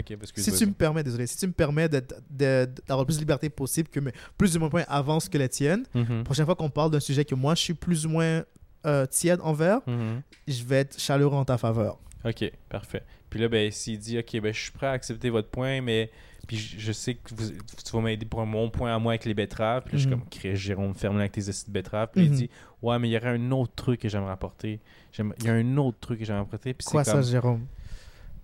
si 0.51 0.65
me 0.65 0.71
permets, 0.71 1.03
désolé, 1.03 1.27
si 1.27 1.35
tu 1.37 1.47
me 1.47 1.51
permets 1.51 1.89
d'avoir 2.29 3.05
plus 3.05 3.15
de 3.15 3.19
liberté 3.19 3.49
possible, 3.49 3.89
que 3.89 3.99
mes- 3.99 4.13
plus 4.37 4.53
de 4.53 4.59
mon 4.59 4.69
point 4.69 4.85
avance 4.87 5.27
que 5.27 5.37
la 5.37 5.49
tienne, 5.49 5.83
Mhm. 5.93 6.23
prochaine 6.23 6.45
fois 6.45 6.55
qu'on 6.55 6.69
parle 6.69 6.91
d'un 6.91 6.99
sujet 7.01 7.25
que 7.25 7.35
moi 7.35 7.55
je 7.55 7.61
suis 7.61 7.73
plus 7.73 8.05
ou 8.05 8.09
moins 8.09 8.43
euh, 8.85 9.05
tiède 9.05 9.41
envers, 9.43 9.81
Mhm. 9.87 10.21
je 10.47 10.63
vais 10.63 10.77
être 10.77 10.97
chaleureux 10.97 11.35
en 11.35 11.43
ta 11.43 11.57
faveur. 11.57 11.99
Ok, 12.23 12.49
parfait. 12.69 13.03
Puis 13.29 13.37
là, 13.41 13.49
ben, 13.49 13.69
s'il 13.71 13.99
dit, 13.99 14.17
ok, 14.17 14.39
ben, 14.39 14.53
je 14.53 14.59
suis 14.61 14.71
prêt 14.71 14.87
à 14.87 14.91
accepter 14.91 15.29
votre 15.29 15.49
point, 15.49 15.81
mais 15.81 16.09
puis 16.49 16.57
je, 16.57 16.79
je 16.79 16.91
sais 16.91 17.13
que 17.13 17.29
vous- 17.35 17.51
tu 17.51 17.91
vas 17.93 18.01
m'aider 18.01 18.25
pour 18.25 18.43
mon 18.43 18.71
point 18.71 18.95
à 18.95 18.97
moi 18.97 19.11
avec 19.11 19.25
les 19.25 19.35
betteraves. 19.35 19.83
Puis 19.83 19.91
là, 19.93 19.97
je 19.99 20.07
suis 20.07 20.15
Mhm. 20.15 20.23
comme, 20.41 20.55
Jérôme, 20.55 20.95
ferme-le 20.95 21.19
avec 21.19 21.33
tes 21.33 21.47
acides 21.47 21.67
de 21.67 21.73
betteraves. 21.73 22.09
Puis 22.11 22.21
là, 22.21 22.27
Mhm. 22.27 22.33
il 22.33 22.37
dit, 22.37 22.49
ouais, 22.81 22.97
mais 22.97 23.07
il 23.07 23.11
y 23.11 23.17
aurait 23.17 23.29
un 23.29 23.51
autre 23.51 23.73
truc 23.75 23.99
que 24.01 24.09
j'aimerais 24.09 24.31
apporter. 24.31 24.79
Il 25.19 25.45
y 25.45 25.47
a 25.49 25.53
un 25.53 25.77
autre 25.77 25.99
truc 25.99 26.17
que 26.17 26.25
j'aimerais 26.25 26.41
apporter. 26.41 26.73
Puis 26.73 26.87
Quoi 26.87 27.03
c'est 27.03 27.11
ça, 27.11 27.17
comme, 27.17 27.25
Jérôme? 27.27 27.65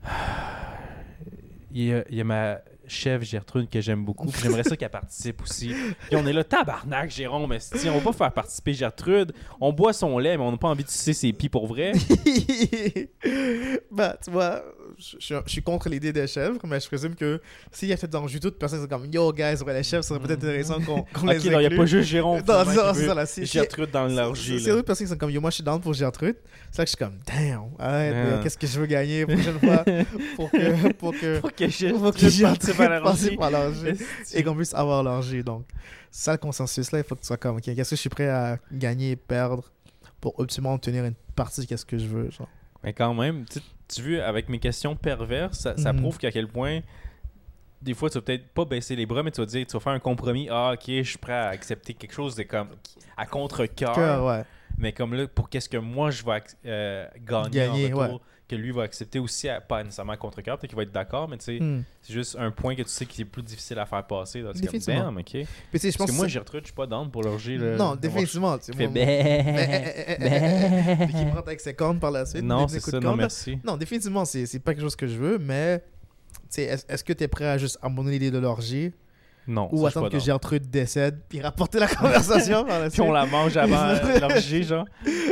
il 1.71 1.83
y, 1.83 1.93
a, 1.93 2.03
il 2.09 2.15
y 2.15 2.21
a 2.21 2.23
ma 2.23 2.59
chef 2.87 3.23
Gertrude 3.23 3.69
que 3.69 3.81
j'aime 3.81 4.03
beaucoup. 4.05 4.29
J'aimerais 4.41 4.63
ça 4.63 4.75
qu'elle 4.77 4.89
participe 4.89 5.41
aussi. 5.41 5.69
Puis 6.07 6.15
on 6.15 6.25
est 6.25 6.33
là, 6.33 6.43
tabarnak, 6.43 7.11
Jérôme. 7.11 7.47
Mais 7.49 7.59
si 7.59 7.89
on 7.89 7.97
va 7.97 8.11
pas 8.11 8.13
faire 8.13 8.31
participer 8.31 8.73
Gertrude, 8.73 9.33
on 9.59 9.71
boit 9.73 9.93
son 9.93 10.17
lait, 10.19 10.37
mais 10.37 10.43
on 10.43 10.51
n'a 10.51 10.57
pas 10.57 10.67
envie 10.69 10.83
de 10.83 10.89
sucer 10.89 11.13
ses 11.13 11.33
pis 11.33 11.49
pour 11.49 11.67
vrai. 11.67 11.91
bah, 13.91 14.15
tu 14.23 14.31
vois, 14.31 14.63
je, 14.97 15.17
je- 15.19 15.35
je 15.45 15.51
suis 15.51 15.61
contre 15.61 15.89
l'idée 15.89 16.13
des 16.13 16.27
chèvres, 16.27 16.57
mais 16.65 16.79
je 16.79 16.87
présume 16.87 17.15
que 17.15 17.41
s'il 17.71 17.89
y 17.89 17.93
a 17.93 17.97
peut-être 17.97 18.11
dans 18.11 18.21
le 18.21 18.27
jus 18.27 18.39
toute 18.39 18.57
personne 18.57 18.79
qui 18.79 18.85
est 18.85 18.89
comme 18.89 19.05
Yo, 19.11 19.31
guys, 19.33 19.61
ouais, 19.65 19.73
les 19.73 19.83
chèvres, 19.83 20.03
ça 20.03 20.09
serait 20.15 20.19
peut-être 20.19 20.43
intéressant 20.43 20.79
qu'on 20.81 21.05
les 21.27 21.35
non, 21.35 21.41
il 21.43 21.49
n'y 21.49 21.55
a 21.55 21.59
inclue. 21.59 21.77
pas 21.77 21.85
juste 21.85 22.09
Jérôme. 22.09 22.41
Non, 22.47 22.65
non, 22.65 22.93
c'est 22.93 23.05
ça 23.07 23.13
là. 23.13 23.25
Gertrude 23.43 23.91
dans 23.91 24.07
l'orgie. 24.07 24.59
C'est 24.59 24.69
d'autres 24.71 24.85
personnes 24.85 25.07
qui 25.07 25.11
sont 25.13 25.17
comme 25.17 25.31
Yo, 25.31 25.41
moi 25.41 25.49
je 25.49 25.55
suis 25.55 25.63
down 25.63 25.79
pour 25.81 25.93
Gertrude. 25.93 26.35
C'est 26.71 26.79
là 26.81 26.85
que 26.85 26.91
je 26.91 26.95
suis 26.95 27.05
comme 27.05 27.17
Damn, 27.25 27.69
arrête, 27.79 28.13
Ah. 28.15 28.35
mais 28.37 28.43
qu'est-ce 28.43 28.57
que 28.57 28.67
je 28.67 28.79
veux 28.79 28.85
gagner 28.85 29.25
la 29.25 29.27
prochaine 29.27 29.59
fois 29.59 29.85
pour 30.37 30.51
que. 30.51 31.39
Pour 31.39 31.53
que 31.53 31.65
Faut 31.95 32.11
que 32.11 32.29
Gertrude 32.29 32.74
par 32.77 33.01
passer 33.03 33.35
par 33.37 33.51
et 34.33 34.43
qu'on 34.43 34.55
puisse 34.55 34.73
avoir 34.73 35.03
l'orgie. 35.03 35.43
Donc, 35.43 35.65
ça, 36.11 36.31
le 36.33 36.37
consensus-là, 36.37 36.99
il 36.99 37.03
faut 37.03 37.15
que 37.15 37.21
tu 37.21 37.27
sois 37.27 37.37
comme, 37.37 37.57
OK, 37.57 37.63
qu'est-ce 37.63 37.89
que 37.89 37.95
je 37.95 38.01
suis 38.01 38.09
prêt 38.09 38.29
à 38.29 38.57
gagner 38.71 39.11
et 39.11 39.15
perdre 39.15 39.63
pour 40.21 40.39
ultimement 40.41 40.73
obtenir 40.73 41.05
une 41.05 41.13
partie 41.35 41.61
de 41.61 41.65
qu'est-ce 41.65 41.85
que 41.85 41.97
je 41.97 42.07
veux. 42.07 42.31
Genre. 42.31 42.47
Mais 42.83 42.93
quand 42.93 43.13
même, 43.13 43.45
tu 43.45 43.59
tu 43.87 44.01
vois, 44.15 44.23
avec 44.25 44.49
mes 44.49 44.57
questions 44.59 44.95
perverses, 44.95 45.59
ça, 45.59 45.77
ça 45.77 45.93
Mhm. 45.93 45.99
prouve 46.01 46.17
qu'à 46.17 46.31
quel 46.31 46.47
point, 46.47 46.79
des 47.81 47.93
fois, 47.93 48.09
tu 48.09 48.17
vas 48.17 48.21
peut-être 48.23 48.47
pas 48.49 48.65
baisser 48.65 48.95
les 48.95 49.05
bras, 49.05 49.21
mais 49.21 49.29
tu 49.29 49.41
vas 49.41 49.45
dire, 49.45 49.65
tu 49.67 49.73
vas 49.73 49.79
faire 49.79 49.93
un 49.93 49.99
compromis. 49.99 50.47
Ah, 50.49 50.71
ok, 50.73 50.83
je 50.87 51.03
suis 51.03 51.17
prêt 51.19 51.33
à 51.33 51.49
accepter 51.49 51.93
quelque 51.93 52.13
chose 52.13 52.33
de 52.35 52.41
comme 52.43 52.69
à 53.15 53.25
contre-cœur. 53.27 53.93
Cœur, 53.93 54.25
ouais. 54.25 54.43
Mais 54.79 54.91
comme 54.91 55.13
là, 55.13 55.27
pour 55.27 55.49
qu'est-ce 55.49 55.69
que 55.69 55.77
moi 55.77 56.09
je 56.09 56.23
vais 56.25 56.31
ac- 56.31 56.55
euh, 56.65 57.07
gagner, 57.23 57.49
Gagner, 57.51 57.93
en 57.93 57.97
retour, 57.99 58.13
ouais. 58.15 58.19
Que 58.47 58.55
lui 58.55 58.69
va 58.71 58.83
accepter 58.83 59.17
aussi, 59.17 59.49
à- 59.49 59.59
pas 59.59 59.83
nécessairement 59.83 60.13
à 60.13 60.17
contre-cœur, 60.17 60.59
peut-être 60.59 60.69
qu'il 60.69 60.77
va 60.77 60.83
être 60.83 60.91
d'accord, 60.91 61.27
mais 61.27 61.37
tu 61.39 61.45
sais, 61.45 61.59
Hmm. 61.59 61.81
c'est 62.03 62.13
juste 62.13 62.35
un 62.39 62.51
point 62.51 62.75
que 62.75 62.83
tu 62.83 62.89
sais 62.89 63.07
qui 63.07 63.23
est 63.23 63.25
plus 63.25 63.41
difficile 63.41 63.79
à 63.79 63.87
faire 63.87 64.05
passer. 64.05 64.41
là. 64.41 64.51
Comme, 64.51 64.61
Définitivement. 64.61 65.05
damn, 65.05 65.17
ok. 65.17 65.37
Parce 65.71 65.97
pense 65.97 66.11
que 66.11 66.15
moi, 66.15 66.25
ça- 66.25 66.33
Gertrude, 66.33 66.61
je 66.61 66.67
suis 66.67 66.75
pas 66.75 66.85
down 66.85 67.09
pour 67.09 67.23
l'orgie. 67.23 67.57
Non, 67.57 67.95
définitivement. 67.95 68.57
tu 68.59 68.71
fais 68.73 68.87
moi- 68.87 69.03
moi-. 69.03 71.05
Puis 71.07 71.13
qui 71.15 71.25
prend 71.25 71.39
avec 71.39 71.59
ses 71.59 71.73
cornes 71.73 71.99
par 71.99 72.11
la 72.11 72.25
suite. 72.25 72.43
Non, 72.43 72.67
c'est 72.67 72.79
ça, 72.79 72.99
non, 72.99 73.15
merci. 73.15 73.57
Définitivement, 73.79 74.25
c'est 74.25 74.45
c'est 74.45 74.59
pas 74.59 74.73
quelque 74.73 74.83
chose 74.83 74.95
que 74.95 75.07
je 75.07 75.17
veux, 75.17 75.37
mais 75.39 75.83
est-ce 76.55 77.03
que 77.03 77.13
tu 77.13 77.23
es 77.23 77.27
prêt 77.27 77.47
à 77.47 77.57
juste 77.57 77.79
abandonner 77.81 78.11
l'idée 78.19 78.31
de 78.31 78.37
l'orgie? 78.39 78.93
Non, 79.47 79.69
ou 79.71 79.85
attendre 79.85 80.09
que. 80.09 80.17
Gertrude 80.17 80.71
décède 80.71 81.19
puis 81.29 81.39
rapporter 81.39 81.77
la 81.77 81.87
conversation 81.87 82.65
par 82.65 82.79
la 82.79 82.89
Puis 82.89 82.99
on 83.01 83.11
la 83.11 83.27
mange 83.27 83.55
avant 83.57 83.93
l'orgie, 84.21 84.63
genre. 84.63 84.85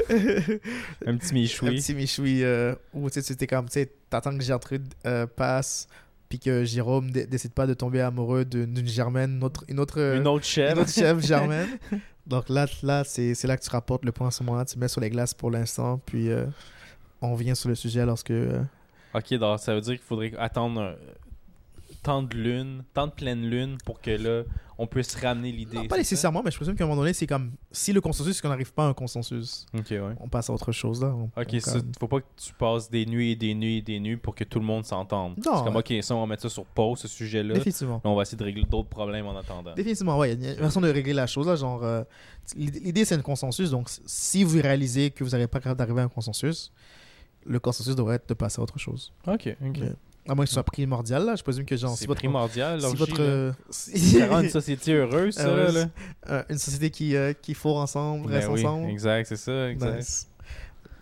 Un 0.10 1.18
petit 1.18 1.32
Un 1.32 1.34
michoui. 1.34 1.76
petit 1.76 1.94
michoui 1.96 2.44
euh, 2.44 2.76
où 2.94 3.10
tu 3.10 3.22
sais, 3.22 3.48
comme, 3.48 3.66
tu 3.68 3.74
sais, 3.74 3.92
t'attends 4.10 4.38
que 4.38 4.44
Gertrude 4.44 4.86
euh, 5.06 5.26
passe 5.28 5.88
puis 6.30 6.40
que 6.40 6.64
Jérôme 6.64 7.12
dé- 7.12 7.28
décide 7.28 7.52
pas 7.54 7.68
de 7.68 7.74
tomber 7.76 8.02
amoureux 8.02 8.44
d'une 8.46 8.88
germaine, 8.88 9.36
une 9.36 9.44
autre, 9.44 9.64
une 9.68 9.80
autre, 9.80 10.00
euh, 10.00 10.18
Une 10.18 10.28
autre 10.28 10.46
une 10.58 10.80
autre 10.80 10.90
chèvre 10.92 11.20
germaine. 11.26 11.68
Donc 12.26 12.50
là, 12.50 12.66
là 12.82 13.04
c'est 13.06 13.44
là 13.44 13.56
que 13.58 13.62
tu 13.64 13.70
rapportes 13.70 14.04
le 14.06 14.12
point 14.12 14.30
à 14.30 14.32
ce 14.32 14.42
moment-là. 14.44 14.66
Tu 14.66 14.80
mets 14.80 14.88
sur 14.88 15.02
les 15.02 15.10
glaces 15.10 15.34
pour 15.34 15.52
l'instant, 15.52 16.00
puis 16.06 16.30
euh, 16.32 16.46
on 17.22 17.34
revient 17.34 17.56
sur 17.56 17.70
le 17.70 17.76
sujet 17.76 18.06
lorsque. 18.06 18.32
euh, 18.32 18.62
Ok, 19.14 19.34
donc 19.36 19.60
ça 19.60 19.76
veut 19.76 19.82
dire 19.82 19.94
qu'il 19.94 20.02
faudrait 20.04 20.34
attendre 20.40 20.82
un- 20.82 20.96
tant 22.04 22.22
de 22.22 22.36
lune, 22.36 22.84
tant 22.94 23.08
de 23.08 23.12
pleine 23.14 23.50
lune 23.50 23.78
pour 23.86 24.02
que 24.02 24.12
là, 24.12 24.44
on 24.78 24.88
puisse 24.88 25.16
ramener 25.16 25.52
l'idée. 25.52 25.78
non, 25.78 25.84
pas 25.88 25.96
ça? 25.96 26.02
nécessairement, 26.02 26.42
mais 26.44 26.52
je 26.52 26.58
présume 26.58 26.76
qu'à 26.76 26.84
un 26.84 26.88
moment 26.88 27.00
donné, 27.02 27.14
c'est 27.14 27.28
comme 27.28 27.52
si 27.72 27.94
le 27.94 28.02
consensus, 28.02 28.36
c'est 28.36 28.42
qu'on 28.42 28.50
n'arrive 28.50 28.74
pas 28.74 28.86
à 28.86 28.88
un 28.90 28.94
consensus, 28.94 29.66
Ok, 29.74 29.86
ouais. 29.92 30.02
on 30.20 30.28
passe 30.28 30.50
à 30.50 30.54
autre 30.54 30.72
chose 30.72 31.02
là. 31.02 31.08
On- 31.16 31.30
Ok, 31.40 31.48
on 31.68 31.82
faut 32.00 32.08
pas 32.08 32.20
que 32.20 32.26
tu 32.36 32.54
passes 32.54 32.90
des 32.90 33.06
nuits 33.06 33.32
et 33.32 33.36
des 33.36 33.54
nuits 33.56 33.78
et 33.78 33.82
des 33.82 34.00
nuits 34.00 34.18
pour 34.18 34.36
que 34.36 34.44
tout 34.44 34.60
le 34.60 34.66
monde 34.66 34.84
s'entende. 34.86 35.36
C'est 35.42 35.50
comme, 35.50 35.76
ok, 35.76 35.94
ça, 36.02 36.16
on 36.16 36.22
va 36.22 36.28
mettre 36.28 36.42
ça 36.42 36.50
sur 36.50 36.66
pause, 36.66 37.00
ce 37.00 37.08
sujet-là. 37.08 37.54
Définitivement. 37.54 38.02
Là, 38.04 38.10
on 38.10 38.16
va 38.16 38.24
essayer 38.24 38.38
de 38.38 38.44
régler 38.44 38.64
d'autres 38.66 38.90
problèmes 38.90 39.26
en 39.28 39.38
attendant. 39.38 39.74
Définitivement, 39.76 40.18
ouais. 40.18 40.34
Il 40.34 40.44
y 40.44 40.48
a 40.48 40.52
une 40.54 40.58
façon 40.60 40.82
de 40.82 40.90
régler 40.90 41.14
la 41.14 41.28
chose 41.28 41.48
là. 41.48 41.56
Genre, 41.56 41.84
euh, 41.84 42.04
l'idée, 42.58 42.80
l'idée, 42.80 43.06
c'est 43.06 43.16
un 43.16 43.22
consensus. 43.22 43.70
Donc, 43.70 43.88
si 44.06 44.44
vous 44.44 44.60
réalisez 44.62 45.12
que 45.12 45.24
vous 45.24 45.30
n'arrivez 45.30 45.48
pas 45.48 45.60
capable 45.60 45.78
d'arriver 45.78 46.02
à 46.02 46.06
un 46.06 46.10
consensus, 46.10 46.72
le 47.46 47.60
consensus 47.60 47.96
devrait 47.96 48.16
être 48.16 48.28
de 48.30 48.34
passer 48.34 48.60
à 48.60 48.64
autre 48.64 48.80
chose. 48.80 49.14
Ok, 49.28 49.56
ok. 49.66 49.78
Mais- 49.80 49.92
À 50.28 50.36
moins 50.36 50.46
que 50.46 50.50
ce 50.50 50.54
soit 50.54 50.64
primordial 50.64 51.26
là. 51.26 51.36
Je 51.36 51.44
présume 51.44 51.66
que 51.66 51.76
genre, 51.76 51.92
C'est 51.92 52.02
si 52.02 52.08
votre 52.08 52.20
primordial, 52.22 52.82
si 52.82 52.96
votre 52.96 53.20
euh, 53.22 53.52
Ça 53.70 54.28
rend 54.28 54.40
une 54.42 54.50
société 54.62 54.94
heureuse, 54.94 55.36
ça, 55.36 55.48
là. 55.72 55.86
euh, 56.30 56.44
une 56.50 56.58
société 56.58 56.90
qui 56.90 57.16
euh, 57.16 57.34
qui 57.34 57.54
fourre 57.54 57.78
ensemble, 57.78 58.28
Ben 58.28 58.36
reste 58.36 58.48
oui, 58.50 58.62
ensemble. 58.66 58.90
exact, 58.90 59.26
c'est 59.28 59.36
ça, 59.36 59.70
exact. 59.70 59.98
Nice. 59.98 60.28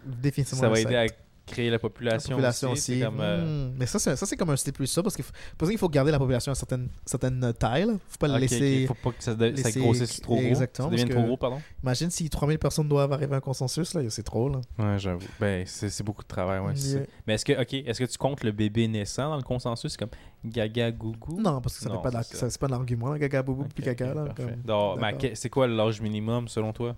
Définitivement. 0.06 0.62
Ça 0.62 0.70
va 0.70 0.80
aider 0.80 0.96
à 0.96 1.06
créer 1.52 1.66
la 1.68 1.74
La 1.74 1.80
population, 1.80 2.38
aussi. 2.38 2.66
aussi. 2.66 3.00
c'est 3.00 3.06
Comme, 3.06 3.20
euh, 3.20 3.70
Hmm. 3.70 3.76
Mais 3.78 3.86
ça, 3.86 4.00
c'est 4.00 4.16
ça, 4.16 4.26
c'est 4.26 4.36
comme 4.38 4.50
un 4.50 4.56
style 4.56 4.74
plus 4.74 4.88
ça 4.88 5.04
parce 5.04 5.16
qu'il 5.16 5.24
faut, 5.26 5.32
pour 5.58 5.68
ça 5.68 5.72
qu'il 5.72 5.78
faut 5.80 5.90
garder 5.90 6.12
la 6.12 6.18
population 6.20 6.52
à 6.52 6.56
certaines, 6.56 6.90
certaines 7.06 7.54
tailles. 7.60 7.86
là. 7.86 7.94
Faut 8.08 8.18
pas 8.18 8.30
ok, 8.34 8.40
laisser. 8.40 8.82
ok, 8.84 8.88
faut 8.96 9.10
pas 9.10 9.16
que 9.18 9.24
ça, 9.24 9.36
de- 9.36 9.56
ça 9.56 9.72
grossisse 9.72 10.22
trop 10.22 10.36
gros. 10.36 10.44
Exactement, 10.44 10.88
Ça 10.88 10.92
devienne 10.92 11.10
trop 11.10 11.24
gros, 11.24 11.38
pardon. 11.38 11.62
Imagine 11.84 12.10
si 12.10 12.30
3000 12.30 12.58
personnes 12.60 12.88
doivent 12.88 13.12
arriver 13.14 13.34
à 13.34 13.38
un 13.38 13.42
consensus, 13.42 13.94
là, 13.94 14.02
c'est 14.10 14.24
trop. 14.24 14.50
Là. 14.50 14.62
Ouais, 14.80 14.98
j'avoue. 15.00 15.28
Ben, 15.40 15.64
c'est 15.68 15.90
c'est 15.90 16.04
beaucoup 16.04 16.24
de 16.24 16.28
travail, 16.28 16.60
ouais. 16.60 16.72
c'est 16.76 16.92
Yeah. 16.92 17.02
Mais 17.28 17.34
est-ce 17.36 17.46
que, 17.46 17.54
ok, 17.62 17.74
est-ce 17.74 18.00
que 18.00 18.10
tu 18.10 18.18
comptes 18.18 18.44
le 18.44 18.52
bébé 18.52 18.88
naissant 18.88 19.30
dans 19.30 19.38
le 19.38 19.44
consensus 19.44 19.96
comme 19.98 20.10
gaga 20.46 20.92
gougou? 20.92 21.40
Non, 21.40 21.62
parce 21.62 21.78
que 21.78 21.84
ça 21.84 21.90
fait 21.92 22.02
pas 22.02 22.12
d'ar- 22.12 22.24
c'est 22.24 22.34
ça. 22.36 22.40
ça, 22.42 22.50
c'est 22.50 22.60
pas 22.60 22.68
un 22.68 22.74
argument, 22.74 23.12
là, 23.12 23.20
gaga 23.20 23.42
boubou 23.44 23.64
Ok, 23.64 23.70
puis 23.76 23.84
caca. 23.84 24.10
ok, 24.10 24.16
Là, 24.16 24.26
parfait. 24.26 25.18
comme- 25.20 25.36
c'est 25.36 25.50
quoi 25.50 25.68
l'âge 25.68 26.02
minimum 26.02 26.48
selon 26.48 26.74
toi? 26.74 26.96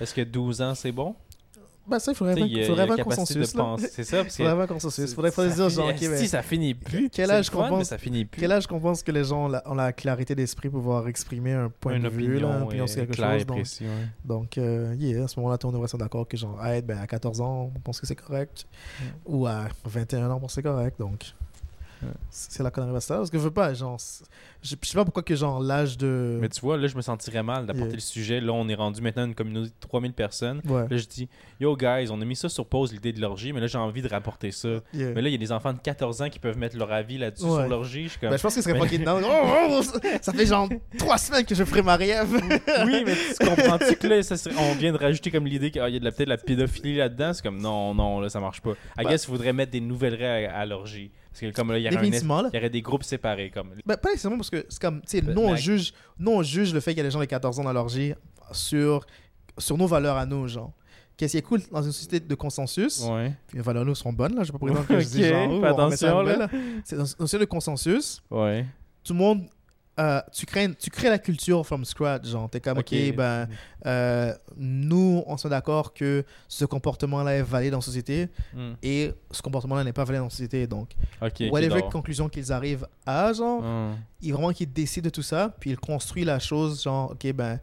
Est-ce 0.00 0.14
que 0.14 0.20
12 0.22 0.60
ans 0.62 0.74
c'est 0.74 0.92
bon? 0.92 1.14
Ben, 1.88 1.98
ça, 1.98 2.12
il 2.12 2.14
faudrait 2.14 2.32
avoir 2.32 2.66
faudrait 2.66 2.90
un 3.00 3.04
consensus. 3.04 3.54
C'est 3.90 4.04
ça, 4.04 4.22
parce 4.22 4.34
Il 4.34 4.36
faudrait 4.38 4.52
avoir 4.52 4.64
un 4.64 4.66
consensus. 4.66 5.14
Faudrait, 5.14 5.30
se 5.30 5.54
dire, 5.54 5.68
genre, 5.68 5.88
ok, 5.88 6.00
ben, 6.00 6.16
Si 6.16 6.28
ça 6.28 6.42
finit 6.42 6.74
plus. 6.74 7.08
Quel 7.10 7.30
âge 7.30 7.50
qu'on 7.50 7.68
pense- 7.68 7.88
ça 7.88 7.98
finit 7.98 8.24
plus. 8.24 8.40
quel 8.40 8.52
âge 8.52 8.66
qu'on 8.66 8.80
pense 8.80 9.02
que 9.02 9.12
les 9.12 9.24
gens 9.24 9.50
ont 9.64 9.74
la, 9.74 9.92
clarité 9.92 10.34
d'esprit 10.34 10.68
pour 10.68 10.80
pouvoir 10.80 11.08
exprimer 11.08 11.52
un 11.52 11.70
point 11.70 11.98
de 11.98 12.08
vue, 12.08 12.38
là, 12.38 12.56
une 12.56 12.62
opinion 12.62 12.86
sur 12.86 13.06
quelque 13.06 13.16
chose. 13.16 13.46
Donc, 13.46 13.66
donc 14.24 14.58
euh, 14.58 14.94
yeah, 14.98 15.24
à 15.24 15.28
ce 15.28 15.38
moment-là, 15.40 15.58
monde 15.62 15.72
devrait 15.74 15.86
être 15.86 15.98
d'accord 15.98 16.26
que, 16.26 16.36
genre, 16.36 16.58
ben, 16.84 16.98
à 16.98 17.06
14 17.06 17.40
ans, 17.40 17.70
on 17.74 17.80
pense 17.80 18.00
que 18.00 18.06
c'est 18.06 18.14
correct. 18.16 18.66
Ou 19.24 19.46
à 19.46 19.68
21 19.84 20.30
ans, 20.30 20.36
on 20.36 20.40
pense 20.40 20.52
que 20.52 20.54
c'est 20.56 20.62
correct. 20.62 20.98
Donc. 20.98 21.34
C'est 22.30 22.62
arrive 22.64 22.94
à 22.96 23.00
ça. 23.00 23.16
Parce 23.16 23.30
que 23.30 23.38
je 23.38 23.42
veux 23.42 23.50
pas, 23.50 23.72
genre, 23.74 23.98
je 24.62 24.74
je 24.82 24.88
sais 24.88 24.94
pas 24.96 25.04
pourquoi 25.04 25.22
que, 25.22 25.34
genre, 25.34 25.60
l'âge 25.60 25.96
de. 25.96 26.38
Mais 26.40 26.48
tu 26.48 26.60
vois, 26.60 26.76
là, 26.76 26.86
je 26.88 26.96
me 26.96 27.00
sentirais 27.02 27.42
mal 27.42 27.66
d'apporter 27.66 27.86
Yeah. 27.86 27.94
le 27.94 28.00
sujet. 28.00 28.40
Là, 28.40 28.52
on 28.52 28.68
est 28.68 28.74
rendu 28.74 29.00
maintenant 29.00 29.24
une 29.26 29.34
communauté 29.34 29.68
de 29.68 29.74
3000 29.88 30.12
personnes. 30.12 30.60
Ouais. 30.66 30.86
Là, 30.90 30.96
je 30.96 31.04
dis, 31.06 31.28
yo, 31.60 31.76
guys, 31.76 32.08
on 32.10 32.20
a 32.20 32.24
mis 32.24 32.34
ça 32.36 32.48
sur 32.48 32.66
pause, 32.66 32.92
l'idée 32.92 33.12
de 33.12 33.20
l'orgie, 33.20 33.52
mais 33.52 33.60
là, 33.60 33.66
j'ai 33.68 33.78
envie 33.78 34.02
de 34.02 34.08
rapporter 34.08 34.50
ça. 34.50 34.68
Yeah. 34.92 35.12
Mais 35.14 35.22
là, 35.22 35.28
il 35.28 35.32
y 35.32 35.34
a 35.34 35.38
des 35.38 35.52
enfants 35.52 35.72
de 35.72 35.78
14 35.78 36.22
ans 36.22 36.28
qui 36.28 36.38
peuvent 36.38 36.58
mettre 36.58 36.76
leur 36.76 36.90
avis 36.92 37.16
là-dessus 37.18 37.44
Ouais. 37.44 37.50
sur 37.62 37.68
l'orgie. 37.68 38.04
Je 38.04 38.08
suis 38.10 38.18
comme, 38.20 38.30
Ben, 38.30 38.36
je 38.36 38.42
pense 38.42 38.54
que 38.54 38.60
ce 38.60 38.68
serait 38.68 38.78
Mais- 38.78 38.86
fucking 38.86 39.04
down. 39.04 39.22
Oh, 39.24 39.68
oh, 39.80 39.82
ça 40.20 40.32
fait 40.32 40.46
genre 40.46 40.68
trois 40.98 41.18
semaines 41.18 41.44
que 41.44 41.54
je 41.54 41.64
ferai 41.64 41.82
ma 41.82 41.96
rêve. 41.96 42.28
oui, 42.86 43.02
mais 43.06 43.14
tu 43.14 43.46
comprends-tu 43.46 43.96
que 43.96 44.06
là, 44.08 44.22
ça 44.22 44.36
serait- 44.36 44.54
on 44.58 44.74
vient 44.74 44.92
de 44.92 44.98
rajouter 44.98 45.30
comme 45.30 45.46
l'idée 45.46 45.70
qu'il 45.70 45.80
y 45.80 45.84
a 45.84 45.90
de 45.98 46.04
la- 46.04 46.10
peut-être 46.12 46.26
de 46.28 46.30
la 46.32 46.38
pédophilie 46.38 46.96
là-dedans? 46.96 47.32
C'est 47.32 47.42
comme, 47.42 47.60
non, 47.60 47.94
non, 47.94 48.20
là, 48.20 48.28
ça 48.28 48.40
marche 48.40 48.60
pas. 48.60 48.72
I 48.72 49.04
Ben- 49.04 49.10
guess, 49.10 49.24
il 49.24 49.28
faudrait 49.30 49.52
mettre 49.52 49.72
des 49.72 49.80
nouvelles 49.80 50.14
règles 50.14 50.50
à, 50.50 50.58
à 50.58 50.66
l'orgie. 50.66 51.10
Parce 51.38 51.52
que 51.52 51.56
comme 51.56 51.70
là, 51.70 51.78
il 51.78 51.84
y 51.84 51.88
aurait, 51.94 52.08
il 52.08 52.54
y 52.54 52.58
aurait 52.58 52.70
des 52.70 52.80
groupes 52.82 53.02
séparés. 53.02 53.50
Comme... 53.50 53.74
Ben, 53.84 53.96
pas 53.98 54.08
nécessairement 54.08 54.38
parce 54.38 54.48
que 54.48 54.64
c'est 54.70 54.80
comme, 54.80 55.02
tu 55.02 55.18
sais, 55.18 55.22
nous, 55.22 55.42
on 55.42 55.54
juge, 55.54 55.92
nous, 56.18 56.32
on 56.32 56.42
juge 56.42 56.72
le 56.72 56.80
fait 56.80 56.92
qu'il 56.92 56.98
y 56.98 57.00
a 57.00 57.04
des 57.04 57.10
gens 57.10 57.20
de 57.20 57.26
14 57.26 57.60
ans 57.60 57.64
dans 57.64 57.72
l'orgie 57.74 58.14
sur, 58.52 59.04
sur 59.58 59.76
nos 59.76 59.86
valeurs 59.86 60.16
à 60.16 60.24
nous, 60.24 60.48
genre. 60.48 60.72
Qu'est-ce 61.18 61.32
qui 61.32 61.38
est 61.38 61.42
cool 61.42 61.60
dans 61.70 61.82
une 61.82 61.92
société 61.92 62.20
de 62.20 62.34
consensus, 62.34 63.02
Ouais. 63.02 63.32
les 63.52 63.60
valeurs 63.62 63.82
à 63.82 63.84
nous 63.84 63.94
sont 63.94 64.12
bonnes, 64.12 64.34
là, 64.34 64.42
je 64.42 64.46
sais 64.46 64.52
pas 64.52 64.58
pour 64.58 64.68
exemple 64.68 64.88
que 64.88 65.00
je 65.00 65.08
dis 65.08 65.24
genre, 65.24 65.48
oh, 65.50 65.64
attention, 65.64 66.22
là. 66.22 66.48
C'est 66.84 66.96
dans 66.96 67.04
une 67.04 67.16
société 67.18 67.44
de 67.44 67.50
consensus, 67.50 68.22
Ouais. 68.30 68.64
tout 69.04 69.12
le 69.12 69.18
monde, 69.18 69.46
euh, 69.98 70.20
tu, 70.32 70.44
crées, 70.46 70.74
tu 70.74 70.90
crées 70.90 71.08
la 71.08 71.18
culture 71.18 71.64
from 71.66 71.84
scratch, 71.84 72.26
genre, 72.26 72.50
t'es 72.50 72.60
comme, 72.60 72.78
ok, 72.78 72.92
Ok. 72.92 73.14
ben, 73.16 73.48
euh, 73.86 74.34
nous, 74.56 75.22
on 75.26 75.36
soit 75.36 75.48
d'accord 75.50 75.94
que 75.94 76.24
ce 76.48 76.64
comportement-là 76.66 77.36
est 77.36 77.42
valide 77.42 77.70
dans 77.72 77.78
la 77.78 77.82
société, 77.82 78.28
Hmm. 78.54 78.74
et 78.82 79.12
ce 79.30 79.40
comportement-là 79.42 79.84
n'est 79.84 79.92
pas 79.94 80.04
valide 80.04 80.20
dans 80.20 80.26
la 80.26 80.30
société, 80.30 80.66
donc, 80.66 80.90
Ok. 81.22 81.32
ok, 81.40 81.52
whatever 81.52 81.74
d'accord. 81.76 81.90
conclusion 81.92 82.28
qu'ils 82.28 82.52
arrivent 82.52 82.86
à, 83.06 83.32
genre, 83.32 83.62
Hmm. 83.62 83.94
il 84.20 84.32
vraiment 84.32 84.52
qu'il 84.52 84.70
décide 84.72 85.04
de 85.04 85.10
tout 85.10 85.22
ça, 85.22 85.54
puis 85.60 85.70
il 85.70 85.78
construit 85.78 86.24
la 86.24 86.38
chose, 86.38 86.82
genre, 86.82 87.12
ok, 87.12 87.32
ben, 87.32 87.58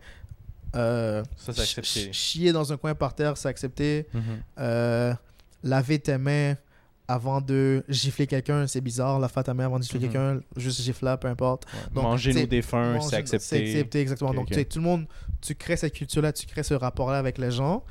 euh, 0.76 1.24
Ça, 1.38 1.54
c'est 1.54 1.62
accepté. 1.62 1.88
ch- 1.88 2.16
chier 2.16 2.52
dans 2.52 2.74
un 2.74 2.78
coin 2.78 2.96
par 2.96 3.14
terre, 3.14 3.38
c'est 3.38 3.48
accepté. 3.48 4.08
Mhm. 4.14 4.22
Euh, 4.60 5.14
laver 5.64 6.00
tes 6.00 6.18
mains 6.18 6.56
avant 7.08 7.42
de 7.42 7.84
gifler 7.90 8.28
quelqu'un, 8.28 8.66
c'est 8.68 8.82
bizarre. 8.82 9.20
Laver 9.20 9.44
ta 9.44 9.54
main 9.54 9.66
avant 9.66 9.78
de 9.80 9.84
gifler 9.84 10.00
Mhm. 10.00 10.06
quelqu'un, 10.14 10.40
juste 10.56 10.82
gifler, 10.82 11.16
peu 11.20 11.28
importe. 11.28 11.66
Ouais. 11.66 11.80
Donc, 11.96 12.04
Manger 12.06 12.34
nos 12.34 12.46
défunts, 12.46 13.00
c'est 13.02 13.16
accepté. 13.16 13.58
accepté, 13.72 14.00
exactement. 14.02 14.30
Ok, 14.32 14.36
Donc, 14.38 14.44
ok. 14.46 14.50
tu 14.54 14.56
sais, 14.60 14.66
tout 14.66 14.80
le 14.80 14.86
monde, 14.86 15.06
tu 15.42 15.54
crées 15.56 15.76
cette 15.78 15.94
culture-là, 15.94 16.32
tu 16.34 16.46
crées 16.46 16.64
ce 16.64 16.74
rapport-là 16.74 17.18
avec 17.18 17.38
les 17.38 17.52
gens. 17.52 17.84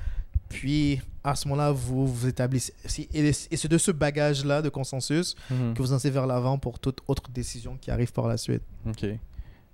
Puis, 0.48 1.00
à 1.24 1.34
ce 1.34 1.48
moment-là, 1.48 1.72
vous 1.72 2.06
vous 2.06 2.26
établissez. 2.28 2.74
Et, 3.14 3.32
c'est 3.32 3.68
de 3.68 3.78
ce 3.78 3.90
bagage-là 3.90 4.60
de 4.62 4.68
consensus 4.68 5.34
Mhm. 5.50 5.74
que 5.74 5.82
vous 5.82 5.90
lancez 5.92 6.10
vers 6.10 6.26
l'avant 6.26 6.58
pour 6.58 6.78
toute 6.78 7.00
autre 7.08 7.30
décision 7.30 7.76
qui 7.80 7.90
arrive 7.90 8.12
par 8.12 8.26
la 8.26 8.36
suite. 8.36 8.62
Ok. 8.86 9.04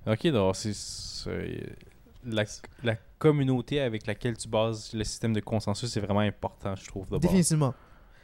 Ok, 0.07 0.26
donc 0.28 0.57
c'est 0.57 0.74
c'est- 0.74 1.76
la, 2.24 2.45
la 2.84 2.97
communauté 3.18 3.80
avec 3.80 4.07
laquelle 4.07 4.36
tu 4.36 4.49
bases 4.49 4.93
le 4.93 5.05
système 5.05 5.32
de 5.32 5.41
consensus, 5.41 5.91
c'est 5.91 6.01
vraiment 6.01 6.20
important, 6.20 6.74
je 6.76 6.86
trouve. 6.86 7.07
Définitivement. 7.18 7.74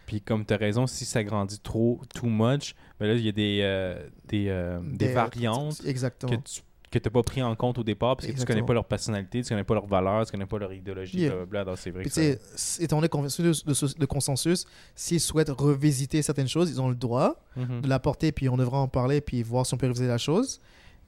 Puis 0.07 0.21
comme 0.21 0.45
tu 0.45 0.53
as 0.55 0.57
raison, 0.57 0.87
si 0.87 1.05
ça 1.05 1.23
grandit 1.25 1.59
trop, 1.61 2.01
too 2.15 2.27
much, 2.27 2.75
ben 3.01 3.07
là, 3.07 3.15
il 3.15 3.25
y 3.25 3.29
a 3.29 3.33
des, 3.33 3.61
euh, 3.63 4.09
des, 4.29 4.47
euh, 4.49 4.81
des 4.83 5.13
variantes 5.13 5.81
Exactement. 5.85 6.33
que 6.37 6.41
tu 6.49 6.61
que 6.91 7.01
t'as 7.01 7.11
pas 7.11 7.25
pris 7.25 7.43
en 7.43 7.57
compte 7.57 7.77
au 7.79 7.83
départ 7.83 8.15
parce 8.15 8.27
que 8.27 8.31
tu 8.31 8.35
Exactement. 8.35 8.59
connais 8.59 8.67
pas 8.69 8.73
leur 8.75 8.85
personnalité, 8.85 9.43
tu 9.43 9.49
connais 9.49 9.65
pas 9.65 9.75
leurs 9.75 9.89
valeurs, 9.89 10.25
tu 10.27 10.31
connais 10.31 10.47
pas 10.47 10.59
leur 10.61 10.73
idéologie, 10.73 11.23
Yeah. 11.23 11.31
blablabla. 11.45 11.75
C'est 11.75 11.91
vrai 11.91 12.05
tu 12.05 12.11
ça- 12.11 12.81
étant 12.85 12.99
donné 12.99 13.09
qu'on 13.09 13.27
est 13.27 13.41
de, 13.41 13.51
de, 13.51 13.99
de 13.99 14.07
consensus, 14.07 14.65
s'ils 14.95 15.19
souhaitent 15.19 15.49
revisiter 15.51 16.23
certaines 16.23 16.47
choses, 16.47 16.71
ils 16.71 16.81
ont 16.81 16.89
le 16.89 16.95
droit 16.95 17.35
Mhm. 17.57 17.81
de 17.81 17.89
l'apporter, 17.89 18.31
puis 18.31 18.49
on 18.49 18.57
devra 18.57 18.79
en 18.79 18.87
parler, 18.87 19.21
puis 19.21 19.43
voir 19.43 19.67
si 19.67 19.75
on 19.75 19.77
peut 19.77 19.87
réviser 19.87 20.07
la 20.07 20.19
chose. 20.19 20.61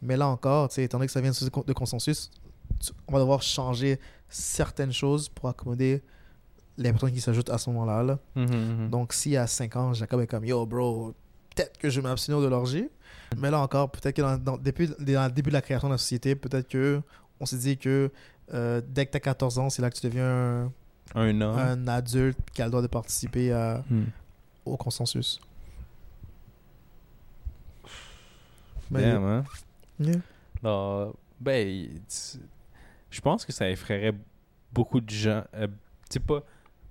Mais 0.02 0.16
là 0.16 0.26
encore, 0.26 0.70
tu 0.70 0.82
étant 0.82 0.98
donné 0.98 1.06
que 1.06 1.12
ça 1.12 1.20
vient 1.20 1.30
de 1.30 1.62
de 1.64 1.72
consensus, 1.72 2.30
tu- 2.84 2.90
on 3.06 3.12
va 3.12 3.20
devoir 3.20 3.42
changer 3.42 4.00
certaines 4.28 4.92
choses 4.92 5.28
pour 5.28 5.48
accommoder 5.48 6.02
les 6.78 6.90
personnes 6.92 7.12
qui 7.12 7.20
s'ajoutent 7.20 7.50
à 7.50 7.58
ce 7.58 7.70
moment-là. 7.70 8.02
là. 8.02 8.18
Mhm, 8.34 8.46
mhm. 8.46 8.90
Donc, 8.90 9.12
si 9.12 9.36
à 9.36 9.46
5 9.46 9.76
ans, 9.76 9.94
Jacob 9.94 10.20
est 10.20 10.26
comme 10.26 10.44
Yo, 10.44 10.64
bro, 10.66 11.14
peut-être 11.54 11.78
que 11.78 11.88
je 11.90 12.00
vais 12.00 12.08
m'abstenir 12.08 12.40
de 12.40 12.46
l'orgie, 12.48 12.88
Mais 13.38 13.50
là 13.50 13.60
encore, 13.60 13.90
peut-être 13.90 14.14
que 14.16 14.22
dans, 14.22 14.36
dans- 14.38 14.56
depuis, 14.58 14.88
dans 14.98 15.26
le 15.26 15.32
début 15.32 15.50
de 15.50 15.54
la 15.54 15.62
création 15.62 15.88
de 15.88 15.94
la 15.94 15.98
société, 15.98 16.34
peut-être 16.36 16.68
que 16.68 17.00
on 17.40 17.46
s'est 17.46 17.56
dit 17.58 17.76
que 17.76 18.10
euh, 18.54 18.80
dès 18.86 19.04
que 19.06 19.10
tu 19.10 19.16
as 19.16 19.20
14 19.20 19.58
ans, 19.58 19.68
c'est 19.70 19.82
là 19.82 19.90
que 19.90 19.96
tu 19.96 20.06
deviens 20.06 20.70
un, 21.14 21.20
Un 21.20 21.40
homme. 21.40 21.58
un 21.58 21.88
adulte 21.88 22.38
qui 22.52 22.62
a 22.62 22.66
le 22.66 22.70
droit 22.70 22.82
de 22.82 22.86
participer 22.86 23.52
à- 23.52 23.82
Hmm. 23.90 24.04
au 24.64 24.76
consensus. 24.76 25.40
Ben, 28.90 29.00
Damn, 29.00 29.24
hein? 29.24 29.44
yeah. 29.98 30.16
Non, 30.62 31.14
ben, 31.40 31.88
je 33.10 33.20
pense 33.20 33.44
que 33.44 33.52
ça 33.52 33.68
effraierait 33.68 34.14
beaucoup 34.72 35.00
de 35.00 35.10
gens. 35.10 35.42
euh, 35.54 35.66
tu 36.08 36.14
sais, 36.14 36.20
pas, 36.20 36.42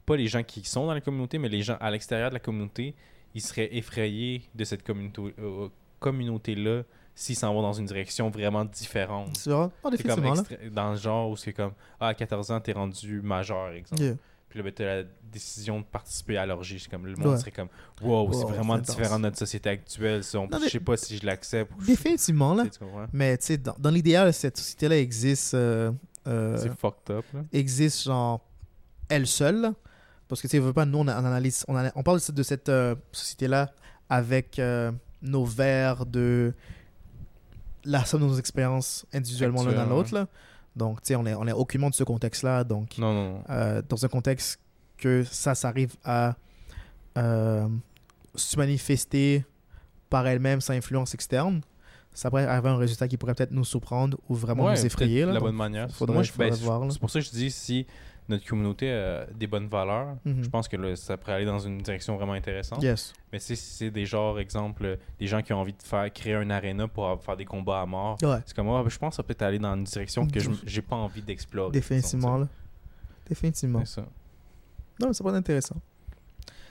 pas 0.05 0.15
les 0.15 0.27
gens 0.27 0.43
qui 0.43 0.63
sont 0.65 0.85
dans 0.87 0.93
la 0.93 1.01
communauté, 1.01 1.37
mais 1.39 1.49
les 1.49 1.61
gens 1.63 1.77
à 1.79 1.89
l'extérieur 1.91 2.29
de 2.29 2.35
la 2.35 2.39
communauté, 2.39 2.95
ils 3.33 3.41
seraient 3.41 3.75
effrayés 3.75 4.43
de 4.53 4.63
cette 4.63 4.83
communauté, 4.83 5.33
euh, 5.39 5.67
communauté-là 5.99 6.83
s'ils 7.17 7.35
s'en 7.37 7.53
vont 7.53 7.61
dans 7.61 7.73
une 7.73 7.85
direction 7.85 8.29
vraiment 8.29 8.65
différente. 8.65 9.37
C'est 9.37 9.49
vrai? 9.49 9.69
Comme 9.81 10.25
extra- 10.25 10.55
dans 10.71 10.91
le 10.91 10.97
genre 10.97 11.29
où 11.29 11.37
c'est 11.37 11.53
comme 11.53 11.71
ah, 11.99 12.07
à 12.09 12.13
14 12.13 12.51
ans, 12.51 12.59
t'es 12.59 12.73
rendu 12.73 13.21
majeur, 13.21 13.69
exemple. 13.71 14.01
Yeah. 14.01 14.15
Puis 14.49 14.59
là, 14.59 14.63
ben, 14.63 14.73
t'as 14.73 14.85
la 14.85 15.03
décision 15.31 15.79
de 15.79 15.85
participer 15.85 16.37
à 16.37 16.45
l'orgie. 16.45 16.79
C'est 16.79 16.89
comme 16.89 17.05
le 17.05 17.15
monde 17.15 17.27
Ouais. 17.33 17.37
serait 17.37 17.51
comme 17.51 17.69
wow, 18.01 18.31
c'est 18.33 18.39
Wow, 18.39 18.47
vraiment 18.49 18.75
c'est 18.83 18.93
différent 18.95 19.17
de 19.17 19.23
notre 19.23 19.37
société 19.37 19.69
actuelle. 19.69 20.23
ça. 20.23 20.39
On- 20.39 20.47
Non, 20.47 20.57
je 20.57 20.63
mais- 20.63 20.69
sais 20.69 20.79
pas 20.81 20.97
si 20.97 21.17
je 21.17 21.25
l'accepte. 21.25 21.71
ou 21.77 21.81
je- 21.81 21.87
Définitivement, 21.87 22.53
là. 22.53 22.63
tu? 22.67 22.79
Mais 23.13 23.37
tu 23.37 23.45
sais, 23.45 23.57
dans, 23.57 23.75
dans 23.79 23.89
l'idéal, 23.89 24.33
cette 24.33 24.57
société-là 24.57 24.97
existe, 24.99 25.53
euh, 25.53 25.91
euh, 26.27 26.57
C'est 26.57 26.77
fucked 26.77 27.15
up. 27.15 27.25
Là. 27.33 27.41
existe 27.53 28.03
genre 28.03 28.41
elle 29.09 29.27
seule. 29.27 29.71
Parce 30.27 30.41
que 30.41 30.47
tu 30.47 30.57
veux 30.59 30.73
pas, 30.73 30.85
nous, 30.85 30.97
on, 30.99 31.07
analyse, 31.07 31.63
on, 31.67 31.75
on 31.95 32.03
parle 32.03 32.19
de 32.33 32.43
cette, 32.43 32.69
euh, 32.69 32.95
société-là 33.11 33.71
avec 34.09 34.57
euh, 34.59 34.91
nos 35.21 35.45
verres 35.45 36.05
de 36.05 36.53
la 37.83 38.03
somme 38.05 38.21
de 38.21 38.25
nos 38.27 38.37
expériences 38.37 39.05
individuellement 39.13 39.63
l'un 39.63 39.69
Actuelles, 39.71 39.89
l'autre. 39.89 40.27
Donc, 40.75 41.01
tu 41.01 41.09
sais, 41.09 41.15
on 41.15 41.25
est, 41.25 41.35
on 41.35 41.45
est 41.47 41.51
aucunement 41.53 41.89
de 41.89 41.95
ce 41.95 42.03
contexte-là. 42.03 42.63
Donc, 42.63 42.97
Non, 42.97 43.13
non, 43.13 43.29
non. 43.33 43.43
euh, 43.49 43.81
dans 43.87 44.03
un 44.03 44.07
contexte 44.07 44.59
que 44.97 45.23
ça, 45.23 45.53
ça 45.55 45.67
arrive 45.69 45.95
à 46.03 46.35
se 48.35 48.57
manifester 48.57 49.45
par 50.09 50.27
elle-même 50.27 50.61
sans 50.61 50.73
influence 50.73 51.13
externe, 51.13 51.61
ça 52.13 52.29
pourrait 52.29 52.45
arriver 52.45 52.69
à 52.69 52.71
un 52.73 52.77
résultat 52.77 53.07
qui 53.07 53.17
pourrait 53.17 53.35
peut-être 53.35 53.51
nous 53.51 53.65
surprendre 53.65 54.17
ou 54.29 54.35
vraiment 54.35 54.65
Ouais, 54.65 54.73
nous 54.75 54.85
effrayer. 54.85 55.25
là. 55.25 55.33
la 55.33 55.39
bonne 55.39 55.55
manière. 55.55 55.89
faudrait- 55.91 56.13
Moi, 56.13 56.23
je, 56.23 56.31
ben, 56.37 56.49
faudrait 56.51 56.65
voir, 56.65 56.79
là. 56.85 56.87
c'est 56.91 56.99
pour 56.99 57.09
ça 57.09 57.19
que 57.19 57.25
je 57.25 57.31
dis 57.31 57.51
si 57.51 57.85
notre 58.27 58.45
communauté 58.45 58.91
a 58.91 59.25
des 59.33 59.47
bonnes 59.47 59.67
valeurs, 59.67 60.15
Mhm. 60.25 60.43
je 60.43 60.49
pense 60.49 60.67
que 60.67 60.77
là, 60.77 60.95
ça 60.95 61.15
pourrait 61.17 61.33
aller 61.33 61.45
dans 61.45 61.59
une 61.59 61.77
direction 61.79 62.15
vraiment 62.17 62.33
intéressante. 62.33 62.81
Yes. 62.81 63.13
Mais 63.31 63.39
si 63.39 63.55
c'est 63.55 63.91
des 63.91 64.05
genres, 64.05 64.39
exemple, 64.39 64.97
des 65.19 65.27
gens 65.27 65.41
qui 65.41 65.53
ont 65.53 65.59
envie 65.59 65.73
de 65.73 65.81
faire 65.83 66.11
créer 66.11 66.33
un 66.33 66.49
aréna 66.49 66.87
pour 66.87 67.21
faire 67.23 67.37
des 67.37 67.45
combats 67.45 67.81
à 67.81 67.85
mort, 67.85 68.17
Ouais. 68.23 68.37
c'est 68.45 68.55
comme 68.55 68.65
moi, 68.67 68.83
je 68.87 68.97
pense 68.97 69.11
que 69.11 69.15
ça 69.17 69.23
peut 69.23 69.31
être 69.33 69.41
aller 69.43 69.59
dans 69.59 69.75
une 69.75 69.83
direction 69.83 70.25
que 70.27 70.39
je 70.39 70.49
j'ai 70.65 70.81
pas 70.81 70.95
envie 70.95 71.21
d'explorer. 71.21 71.71
Définitivement, 71.71 72.37
là. 72.37 72.47
Définitivement. 73.27 73.79
C'est 73.85 74.01
ça. 74.01 74.07
Non, 74.99 75.07
mais 75.07 75.13
ça 75.13 75.23
pourrait 75.23 75.33
être 75.33 75.39
intéressant. 75.39 75.75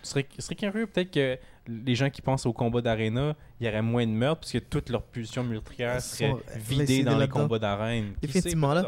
Ce 0.02 0.10
serait, 0.10 0.26
serait 0.38 0.54
curieux, 0.54 0.86
peut-être 0.86 1.10
que 1.10 1.38
les 1.66 1.94
gens 1.94 2.10
qui 2.10 2.20
pensent 2.20 2.44
au 2.46 2.52
combat 2.52 2.82
d'arena, 2.82 3.34
il 3.58 3.66
y 3.66 3.68
aurait 3.70 3.80
moins 3.80 4.06
de 4.06 4.12
meurtres 4.12 4.40
parce 4.42 4.52
que 4.52 4.58
toute 4.58 4.90
leur 4.90 5.02
pulsion 5.02 5.42
meurtrière 5.44 6.00
serait 6.02 6.34
vidée 6.56 7.02
dans 7.04 7.16
les 7.18 7.28
combats 7.28 7.58
d'arène. 7.58 8.12
Effectivement, 8.22 8.74
là. 8.74 8.84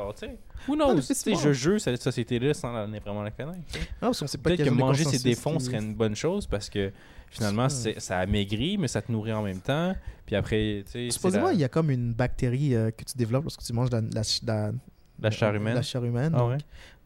Who 0.69 0.77
Non, 0.77 0.87
knows? 0.93 0.97
Tu 0.97 1.03
sais, 1.03 1.13
effectivement. 1.13 1.41
je 1.41 1.53
joue 1.53 1.79
cette 1.79 2.03
société-là 2.03 2.55
sans 2.55 2.73
la- 2.73 2.87
vraiment 2.87 3.23
la 3.23 3.31
connaître. 3.31 3.59
tu 3.73 3.75
sais. 3.75 3.81
Non, 4.03 4.09
parce 4.09 4.21
qu'on 4.21 4.27
sait 4.27 4.39
pas 4.39 4.51
Peut-être 4.51 4.65
que 4.65 4.71
manger 4.71 5.05
ses 5.05 5.19
qui- 5.19 5.35
serait 5.61 5.79
une 5.79 5.95
bonne 5.95 6.17
chose 6.17 6.47
parce 6.47 6.69
que 6.71 6.93
finalement, 7.31 7.69
C'est 7.69 7.95
c'est- 7.95 8.01
ça 8.01 8.19
amaigrit, 8.19 8.79
mais 8.79 8.89
ça 8.89 9.03
te 9.03 9.11
nourrit 9.13 9.33
en 9.33 9.43
même 9.43 9.61
temps. 9.61 9.95
Puis 10.25 10.35
après, 10.37 10.83
tu 10.87 10.93
sais. 10.93 11.11
Supposément, 11.11 11.47
la- 11.49 11.53
il 11.55 11.61
y 11.61 11.65
a 11.65 11.69
comme 11.69 11.91
une 11.91 12.13
bactérie 12.13 12.75
euh, 12.75 12.91
que 12.91 13.05
tu 13.05 13.17
développes 13.17 13.45
lorsque 13.45 13.63
tu 13.63 13.73
manges 13.73 13.91
de 13.91 13.97
la, 13.97 14.03
la, 14.03 14.23
la- 14.47 14.73
La 15.21 15.31
chair 15.31 15.55
humaine. 15.55 15.75
La 15.75 15.83
chair 15.83 16.05
humaine. 16.05 16.33
Ah 16.35 16.39
donc, 16.39 16.51
ouais? 16.51 16.59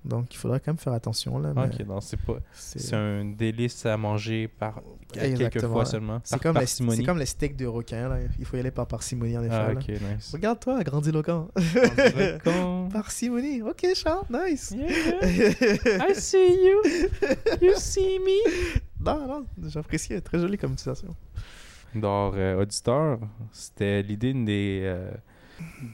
Donc, 0.04 0.32
il 0.34 0.36
faudrait 0.38 0.60
quand 0.60 0.72
même 0.72 0.78
faire 0.78 0.92
attention. 0.94 1.38
Là, 1.38 1.52
mais 1.54 1.64
Ok, 1.64 1.86
non, 1.86 2.00
c'est 2.00 2.16
pas. 2.16 2.38
c'est- 2.52 2.78
C'est 2.78 2.96
un 2.96 3.24
délice 3.24 3.84
à 3.84 3.96
manger 3.96 4.48
par 4.48 4.80
quelques 5.12 5.60
fois 5.66 5.84
seulement. 5.84 6.20
C'est 6.24 6.40
comme, 6.40 6.54
les, 6.54 6.60
parcimonie. 6.60 6.96
c'est 6.96 7.04
comme 7.04 7.18
les 7.18 7.26
steaks 7.26 7.56
de 7.56 7.66
requin. 7.66 8.08
Là. 8.08 8.18
Il 8.38 8.44
faut 8.46 8.56
y 8.56 8.60
aller 8.60 8.70
par 8.70 8.86
parcimonie, 8.86 9.36
en 9.36 9.44
effet. 9.44 9.54
Ah, 9.54 9.74
nice. 9.74 10.30
Regarde-toi, 10.32 10.82
grandiloquent. 10.84 11.48
Parcimonie. 12.92 13.62
Ok, 13.62 13.86
Charles, 13.94 14.24
nice. 14.30 14.70
Yeah. 14.76 16.08
I 16.10 16.14
see 16.14 16.64
you. 16.64 16.82
You 17.60 17.72
see 17.76 18.18
me. 18.18 18.80
non, 19.04 19.26
non, 19.26 19.46
j'apprécie. 19.68 20.20
Très 20.22 20.38
jolie 20.38 20.58
comme 20.58 20.72
utilisation. 20.72 21.14
Donc, 21.94 22.34
euh, 22.36 22.60
auditeur, 22.62 23.18
c'était 23.52 24.02
l'idée 24.02 24.32
d'une 24.32 24.44
des, 24.44 24.82
euh, 24.84 25.10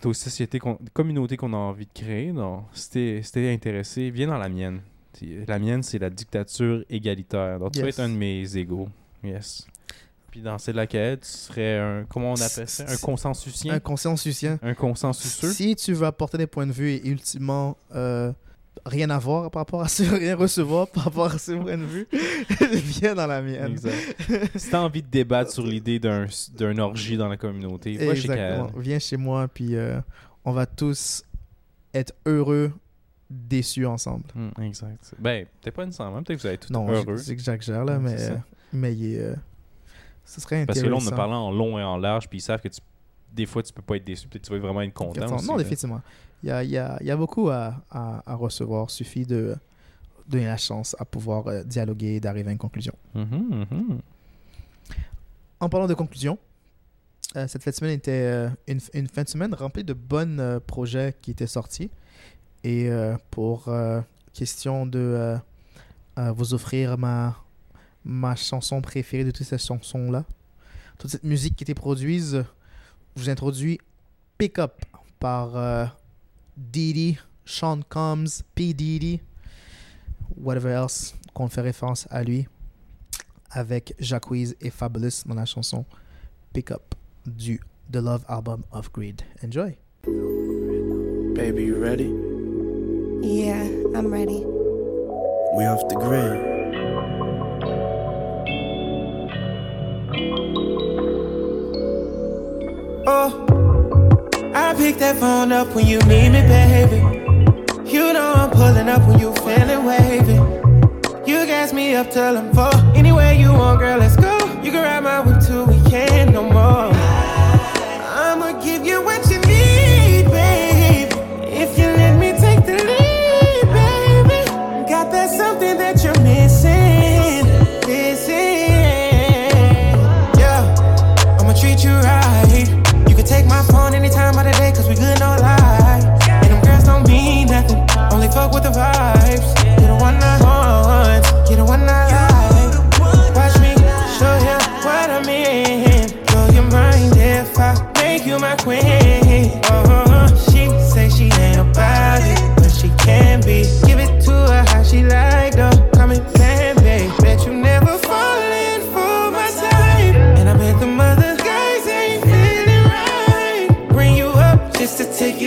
des 0.03 0.15
sociétés, 0.15 0.61
communautés 0.93 1.37
qu'on 1.37 1.53
a 1.53 1.57
envie 1.57 1.87
de 1.87 1.93
créer. 1.93 2.33
Donc, 2.33 2.65
si 2.73 2.91
t'es 2.91 3.21
si 3.23 3.39
intéressé, 3.49 4.11
viens 4.11 4.29
dans 4.29 4.39
la 4.39 4.49
mienne. 4.49 4.81
C'est- 5.13 5.47
La 5.49 5.59
mienne, 5.59 5.83
c'est 5.83 5.99
la 5.99 6.11
dictature 6.11 6.85
égalitaire. 6.91 7.59
Donc, 7.59 7.73
tu 7.73 7.81
vas 7.81 7.87
Yes. 7.87 7.99
être 7.99 8.05
un 8.05 8.09
de 8.11 8.15
mes 8.15 8.57
égaux. 8.57 8.89
Yes. 9.25 9.67
Puis 10.31 10.43
dans 10.43 10.59
celle 10.59 10.77
laquelle 10.77 11.19
tu 11.19 11.27
serais 11.29 11.79
un, 11.79 12.05
comment 12.09 12.33
on 12.33 12.41
appelle 12.41 12.69
ça? 12.69 12.83
Un 12.85 12.87
C'est- 12.89 13.01
consensusien? 13.01 13.73
Un 13.75 13.81
consensusien. 13.81 14.59
Un 14.63 14.75
consensuseux? 14.75 15.51
Si 15.53 15.75
tu 15.77 15.95
veux 15.95 16.07
apporter 16.07 16.37
des 16.37 16.47
points 16.47 16.67
de 16.67 16.73
vue 16.73 16.91
et 16.91 17.07
ultimement 17.09 17.77
euh, 17.95 18.33
rien 18.85 19.11
avoir 19.11 19.51
par 19.51 19.61
rapport 19.61 19.83
à 19.83 19.89
ce, 19.89 20.03
rien 20.15 20.37
recevoir 20.37 20.87
par 20.89 21.05
rapport 21.05 21.27
à 21.33 21.39
ce 21.39 21.53
point 21.53 21.77
de 21.79 21.85
vue, 21.85 22.07
viens 22.73 23.15
dans 23.15 23.27
la 23.27 23.41
mienne. 23.43 23.73
Exact. 23.73 24.17
si 24.57 24.71
t'as 24.71 24.81
envie 24.81 25.03
de 25.03 25.09
débattre 25.09 25.51
sur 25.53 25.65
l'idée 25.65 25.99
d'un 25.99 26.27
d'un 26.55 26.79
orgie 26.79 27.17
dans 27.17 27.29
la 27.29 27.37
communauté, 27.37 27.97
va 27.97 28.13
Exactement. 28.13 28.71
Viens 28.77 28.99
chez 28.99 29.17
moi, 29.17 29.49
puis 29.49 29.75
euh, 29.77 30.01
on 30.45 30.53
va 30.53 30.67
tous 30.67 31.25
être 31.95 32.13
heureux, 32.27 32.73
déçus 33.31 33.87
ensemble. 33.87 34.25
Hmm, 34.35 34.63
exact. 34.63 35.15
Ben, 35.19 35.47
peut-être 35.61 35.75
pas 35.75 35.87
nécessairement. 35.87 36.23
Peut-être 36.23 36.37
que 36.37 36.43
vous 36.43 36.47
allez 36.49 36.59
tout 36.59 36.73
Non, 36.73 36.89
heureux. 36.89 37.17
je- 37.17 37.23
c'est 37.23 37.37
que 37.37 37.43
j'exagère 37.43 37.85
là, 37.85 37.99
mais, 37.99 38.19
ça. 38.19 38.41
mais 38.73 38.95
il 38.95 39.15
est, 39.15 39.21
euh, 39.21 39.35
ce 40.25 40.41
serait 40.41 40.67
Parce 40.67 40.81
que 40.81 40.87
là, 40.87 40.93
on 40.93 40.97
intéressant. 40.99 41.15
a 41.15 41.17
parlé 41.17 41.35
en 41.35 41.51
long 41.51 41.79
et 41.79 41.83
en 41.83 41.97
large, 41.97 42.29
puis 42.29 42.39
ils 42.39 42.43
savent 42.43 42.61
que 42.61 42.69
tu, 42.69 42.81
des 43.37 43.47
fois, 43.47 43.63
tu 43.63 43.73
peux 43.73 43.83
pas 43.83 43.97
être 43.97 44.05
déçu. 44.05 44.27
Peut-être 44.27 44.43
que 44.43 44.49
tu 44.49 44.53
vas 44.55 44.59
vraiment 44.59 44.83
être 44.83 44.95
content. 44.95 45.37
Aussi, 45.37 45.47
non, 45.47 45.57
là. 45.57 45.63
effectivement. 45.63 46.01
Il 46.43 46.49
y 46.49 46.53
a, 46.53 46.65
il 46.65 46.71
y 46.71 46.79
a- 46.79 46.97
il 47.01 47.07
y 47.07 47.11
a 47.11 47.17
beaucoup 47.17 47.49
à, 47.51 47.83
à, 47.91 48.23
à 48.31 48.35
recevoir. 48.35 48.91
suffit 48.91 49.25
de 49.27 49.57
donner 50.29 50.47
la 50.47 50.57
chance 50.57 50.97
à 50.99 51.05
pouvoir 51.05 51.47
euh, 51.47 51.63
dialoguer 51.63 52.17
et 52.17 52.21
d'arriver 52.21 52.49
à 52.49 52.53
une 52.53 52.59
conclusion. 52.59 52.95
Mhm, 53.15 53.67
mhm. 53.71 54.01
En 55.61 55.69
parlant 55.69 55.87
de 55.87 55.95
conclusion, 55.95 56.39
euh, 57.37 57.47
cette 57.49 57.63
fin 57.63 57.71
de 57.71 57.77
semaine 57.77 57.93
était 57.97 58.11
euh, 58.13 58.49
une, 58.67 58.81
une 58.95 59.09
fin 59.09 59.23
de 59.23 59.29
semaine 59.29 59.55
remplie 59.55 59.85
de 59.85 59.93
bons 59.93 60.61
projets 60.67 61.15
qui 61.23 61.31
étaient 61.31 61.47
sortis. 61.47 61.91
Et 62.65 62.91
pour 63.31 63.69
question 64.33 64.87
de 64.87 65.39
vous 66.17 66.53
offrir 66.53 66.99
ma, 66.99 67.37
ma 68.05 68.35
chanson 68.35 68.81
préférée 68.83 69.23
de 69.23 69.31
toutes 69.31 69.47
ces 69.47 69.57
chansons-là, 69.59 70.25
toute 70.99 71.13
cette 71.13 71.23
musique 71.23 71.55
qui 71.55 71.63
était 71.63 71.75
produite, 71.75 72.35
vous 73.17 73.31
introduis 73.31 73.79
Pick 74.39 74.59
Up 74.59 74.75
par 75.19 75.57
euh, 75.57 75.87
Diddy, 76.57 77.19
Sean 77.45 77.81
Combs, 77.89 78.43
P. 78.55 78.75
Diddy, 78.75 79.21
whatever 80.37 80.71
else 80.71 81.15
qu'on 81.35 81.49
fait 81.49 81.63
référence 81.63 82.07
à 82.11 82.23
lui 82.23 82.47
avec 83.51 83.95
Jacquees 83.99 84.55
et 84.61 84.71
Fabulous 84.71 85.25
dans 85.25 85.35
la 85.35 85.47
chanson 85.47 85.85
Pick 86.53 86.71
Up 86.71 86.95
du 87.25 87.61
The 87.91 87.97
Love 87.97 88.25
Album 88.29 88.63
of 88.73 88.93
Greed. 88.93 89.23
Enjoy! 89.43 89.77
Baby, 91.35 91.65
you 91.65 91.77
ready? 91.77 92.13
Yeah, 93.23 93.65
I'm 93.95 94.13
ready. 94.13 94.45
We 95.57 95.65
off 95.67 95.89
the 95.89 95.97
grid. 95.97 96.56
Oh, 103.09 103.47
I 104.53 104.75
pick 104.75 104.97
that 104.97 105.17
phone 105.21 105.53
up 105.53 105.69
when 105.77 105.87
you 105.87 106.01
need 106.01 106.31
me, 106.31 106.43
baby. 106.43 106.97
You 107.89 108.13
know 108.13 108.33
I'm 108.35 108.51
pulling 108.51 108.89
up 108.89 109.07
when 109.07 109.21
you 109.21 109.33
feeling 109.37 109.85
wavy. 109.85 110.35
You 111.25 111.47
gas 111.47 111.73
me 111.73 111.95
up 111.95 112.11
till 112.11 112.37
I'm 112.37 112.53
full. 112.53 112.75
Anywhere 112.97 113.33
you 113.33 113.53
want, 113.53 113.79
girl, 113.79 113.99
let's 113.99 114.17
go. 114.17 114.37
You 114.61 114.73
can 114.73 114.83
ride 114.83 115.05
my 115.05 115.21
whip 115.21 115.41
till 115.41 115.67
we 115.67 115.79
can't 115.89 116.33
no 116.33 116.51
more. 116.51 116.96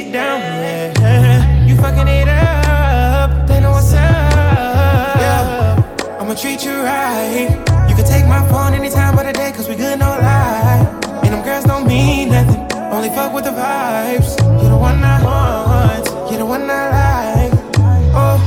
You 0.06 0.12
down. 0.12 0.40
Yeah. 0.40 1.66
You 1.66 1.76
fucking 1.76 2.08
it 2.08 2.28
up. 2.28 3.48
They 3.48 3.60
know 3.60 3.72
what's 3.72 3.94
up. 3.94 4.00
Yeah. 5.24 6.20
I'ma 6.20 6.34
treat 6.36 6.64
you 6.64 6.72
right. 6.72 7.50
You 7.90 7.96
can 7.96 8.06
take 8.06 8.26
my 8.28 8.48
phone 8.50 8.74
anytime 8.74 9.18
of 9.18 9.26
the 9.26 9.34
day, 9.34 9.52
cause 9.52 9.68
we 9.68 9.76
good, 9.76 10.00
no 10.00 10.08
lie. 10.08 10.88
And 11.24 11.34
them 11.34 11.44
girls 11.44 11.66
don't 11.66 11.88
mean 11.88 12.30
nothing. 12.30 12.68
Only 12.94 13.10
fuck 13.10 13.34
with 13.34 13.46
the 13.46 13.52
vibes. 13.52 14.40
You're 14.62 14.72
the 14.72 14.78
one 14.78 15.04
I 15.04 15.24
want. 15.24 16.32
You're 16.32 16.40
the 16.40 16.46
one 16.46 16.70
I 16.70 16.84
like. 16.98 17.54
Oh, 18.16 18.40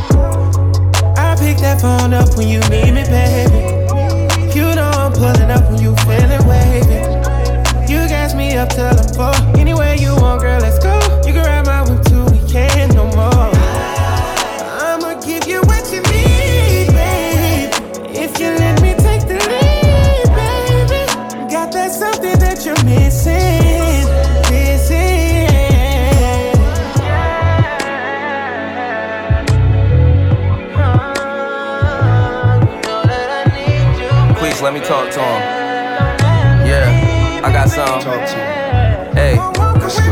I 1.16 1.36
pick 1.38 1.58
that 1.58 1.80
phone 1.80 2.14
up 2.14 2.36
when 2.36 2.48
you 2.48 2.60
need 2.70 2.92
me, 2.92 3.04
baby. 3.04 3.60
You 4.56 4.74
know 4.74 4.90
I'm 4.94 5.12
pulling 5.12 5.50
up 5.50 5.70
when 5.70 5.82
you 5.82 5.94
feeling 6.06 6.44
wavy. 6.48 7.00
You 7.92 8.00
gas 8.08 8.34
me 8.34 8.56
up 8.56 8.70
till 8.70 8.86
I'm 8.86 9.14
full. 9.14 9.51
Let 34.72 34.80
me 34.80 34.88
talk 34.88 35.10
to 35.10 35.20
him. 35.20 35.40
Yeah, 36.66 37.42
I 37.44 37.52
got 37.52 37.68
some. 37.68 38.00
Talk 38.00 38.26
to 38.26 38.36
him. 38.36 38.62
Hey, 39.14 39.36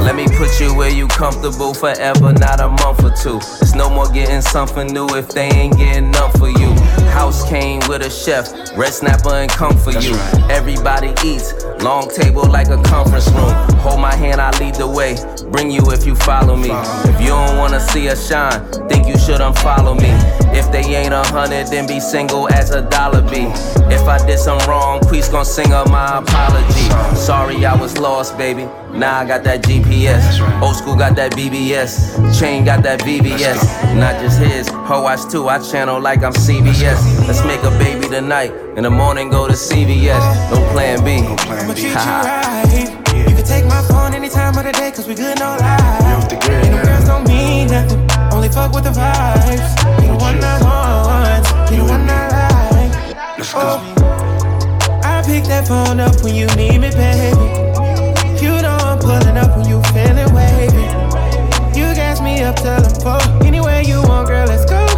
let 0.04 0.14
me 0.14 0.26
put 0.36 0.60
you 0.60 0.74
where 0.76 0.90
you 0.90 1.08
comfortable 1.08 1.72
forever, 1.72 2.34
not 2.34 2.60
a 2.60 2.68
month 2.68 3.02
or 3.02 3.10
two. 3.16 3.38
It's 3.62 3.74
no 3.74 3.88
more 3.88 4.06
getting 4.10 4.42
something 4.42 4.88
new 4.88 5.08
if 5.16 5.28
they 5.28 5.48
ain't 5.48 5.78
getting 5.78 6.08
enough 6.08 6.36
for 6.36 6.50
you. 6.50 6.74
House 7.08 7.48
came 7.48 7.80
with 7.88 8.02
a 8.02 8.10
chef, 8.10 8.52
red 8.76 8.92
snapper 8.92 9.30
and 9.30 9.50
come 9.50 9.78
for 9.78 9.92
you. 9.92 10.14
Everybody 10.50 11.14
eats, 11.24 11.54
long 11.82 12.10
table 12.10 12.44
like 12.44 12.68
a 12.68 12.82
conference 12.82 13.28
room. 13.30 13.54
Hold 13.80 14.00
my 14.00 14.14
hand, 14.14 14.42
I 14.42 14.50
lead 14.58 14.74
the 14.74 14.86
way. 14.86 15.16
Bring 15.50 15.70
you 15.70 15.90
if 15.90 16.04
you 16.04 16.14
follow 16.14 16.54
me. 16.54 16.68
If 17.08 17.18
you 17.18 17.28
don't 17.28 17.56
wanna 17.56 17.80
see 17.80 18.10
us 18.10 18.28
shine, 18.28 18.60
think 18.90 19.08
you 19.08 19.16
should 19.16 19.40
unfollow 19.40 19.98
me. 19.98 20.10
If 20.52 20.70
they 20.72 20.82
ain't 20.96 21.14
a 21.14 21.22
hundred, 21.22 21.68
then 21.68 21.86
be 21.86 22.00
single 22.00 22.48
as 22.48 22.70
a 22.70 22.82
dollar 22.82 23.22
be. 23.22 23.46
If 23.94 24.02
I 24.08 24.24
did 24.26 24.38
some 24.38 24.58
wrong, 24.68 25.00
please 25.00 25.28
gon' 25.28 25.44
sing 25.44 25.72
up 25.72 25.88
my 25.88 26.18
apology. 26.18 27.16
Sorry 27.16 27.64
I 27.64 27.74
was 27.74 27.98
lost, 27.98 28.36
baby. 28.36 28.64
Now 28.92 29.20
I 29.20 29.26
got 29.26 29.44
that 29.44 29.62
GPS. 29.62 30.40
Old 30.60 30.76
school 30.76 30.96
got 30.96 31.14
that 31.16 31.32
BBS. 31.32 32.38
Chain 32.38 32.64
got 32.64 32.82
that 32.82 33.00
VBS. 33.00 33.94
Not 33.96 34.20
just 34.20 34.40
his, 34.40 34.68
her 34.68 35.00
watch 35.00 35.30
too. 35.30 35.48
I 35.48 35.58
channel 35.60 36.00
like 36.00 36.22
I'm 36.22 36.32
CBS. 36.32 37.28
Let's 37.28 37.44
make 37.44 37.62
a 37.62 37.70
baby 37.78 38.08
tonight. 38.08 38.52
In 38.76 38.82
the 38.82 38.90
morning, 38.90 39.30
go 39.30 39.46
to 39.46 39.54
CVS. 39.54 40.50
No 40.50 40.56
plan 40.72 41.04
B. 41.04 41.22
No 41.22 41.36
plan 41.36 41.64
I'ma 41.64 41.74
treat 41.74 41.84
you 41.84 41.94
right. 41.94 43.28
You 43.28 43.36
can 43.36 43.44
take 43.44 43.64
my 43.66 43.82
phone 43.82 44.14
anytime 44.14 44.56
of 44.58 44.64
the 44.64 44.72
day, 44.72 44.90
cause 44.90 45.06
we 45.06 45.14
good, 45.14 45.38
no 45.38 45.56
lie. 45.60 45.76
off 46.16 46.28
the 46.28 46.36
And 46.50 46.74
them 46.74 46.84
girls 46.84 47.04
don't 47.04 47.28
mean 47.28 47.68
nothing. 47.68 48.09
Only 48.40 48.52
fuck 48.54 48.72
with 48.72 48.84
the 48.84 48.90
vibes. 48.90 50.00
You 50.00 50.08
the 50.08 50.16
one 50.16 50.42
I 50.42 50.62
want. 50.64 51.70
You 51.70 51.76
the 51.76 51.84
one 51.84 52.08
I 52.08 52.70
like. 52.72 53.36
Let's 53.36 53.52
go. 53.52 53.60
Oh, 53.60 55.00
I 55.04 55.22
pick 55.26 55.44
that 55.44 55.68
phone 55.68 56.00
up 56.00 56.24
when 56.24 56.34
you 56.34 56.46
need 56.56 56.78
me, 56.78 56.88
baby. 56.88 57.36
You 58.40 58.62
know 58.62 58.78
I'm 58.80 58.98
pulling 58.98 59.36
up 59.36 59.58
when 59.58 59.68
you 59.68 59.82
feeling 59.92 60.32
wavy. 60.32 60.88
You 61.78 61.92
gas 61.94 62.22
me 62.22 62.40
up 62.42 62.56
till 62.56 62.70
I'm 62.70 63.20
full. 63.20 63.46
Anywhere 63.46 63.82
you 63.82 64.00
want, 64.04 64.28
girl, 64.28 64.46
let's 64.46 64.64
go. 64.64 64.89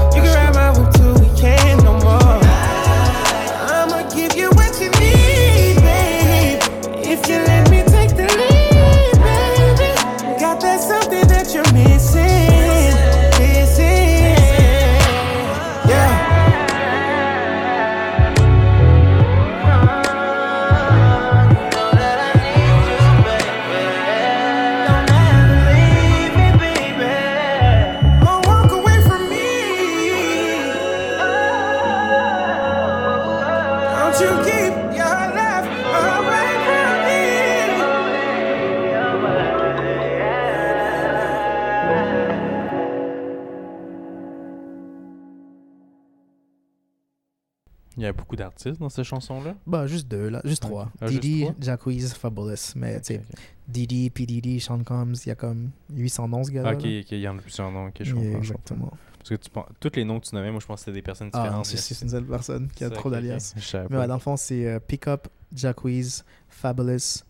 Il 47.99 48.03
y 48.03 48.07
a 48.07 48.12
beaucoup 48.12 48.36
d'artistes 48.36 48.81
dans 48.81 48.89
cette 48.89 49.05
chanson-là. 49.05 49.55
Bah, 49.66 49.86
juste 49.86 50.09
deux, 50.09 50.31
là. 50.31 50.40
Juste 50.44 50.62
trois. 50.62 50.90
Ah, 51.03 51.09
Didi? 51.09 51.47
Jacquees, 51.61 52.09
Fabulous. 52.19 52.73
Mais, 52.74 52.99
tu 53.03 53.15
sais, 53.15 53.19
Ok, 53.19 53.39
Didi, 53.69 54.09
P. 54.09 54.24
Diddy, 54.24 54.61
Sean 54.61 54.82
Combs, 54.82 55.15
il 55.27 55.28
y 55.28 55.32
a 55.32 55.35
comme 55.35 55.70
800 55.94 56.28
noms, 56.28 56.43
ce 56.43 56.49
ok. 56.49 56.55
gars-là. 56.55 56.73
Ok, 56.73 56.85
il 56.85 57.19
y 57.19 57.28
en 57.28 57.36
a 57.36 57.40
plusieurs 57.43 57.70
noms. 57.70 57.89
Ok, 57.89 57.97
je 58.01 58.15
Yeah, 58.15 58.24
comprends. 58.24 58.43
je 58.43 58.53
comprends. 58.55 58.97
Parce 59.23 59.28
que 59.31 59.35
tu 59.36 59.51
penses, 59.51 59.66
tous 59.78 59.93
les 59.94 60.05
noms 60.05 60.19
que 60.19 60.27
tu 60.27 60.35
nommais, 60.35 60.51
moi 60.51 60.59
je 60.61 60.66
pense 60.66 60.81
que 60.81 60.85
c'était 60.86 60.94
des 60.99 61.03
personnes 61.03 61.31
Ah, 61.32 61.43
différentes. 61.43 61.66
c'est 61.66 61.77
c'est 61.77 62.03
une 62.05 62.11
seule 62.11 62.24
personne 62.27 62.69
qui 62.74 62.82
a 62.82 62.90
trop 62.90 63.09
ok, 63.09 63.15
ok. 63.15 63.19
savais 63.62 63.86
Mais 63.90 63.99
ouais, 63.99 64.07
dans 64.09 64.15
le 64.15 64.20
fond, 64.20 64.36
c'est 64.36 64.66
euh, 64.66 64.81
Pick 64.81 65.07
Up, 65.07 65.28
Jacquees, 65.55 66.23
Fabulous, 66.49 67.23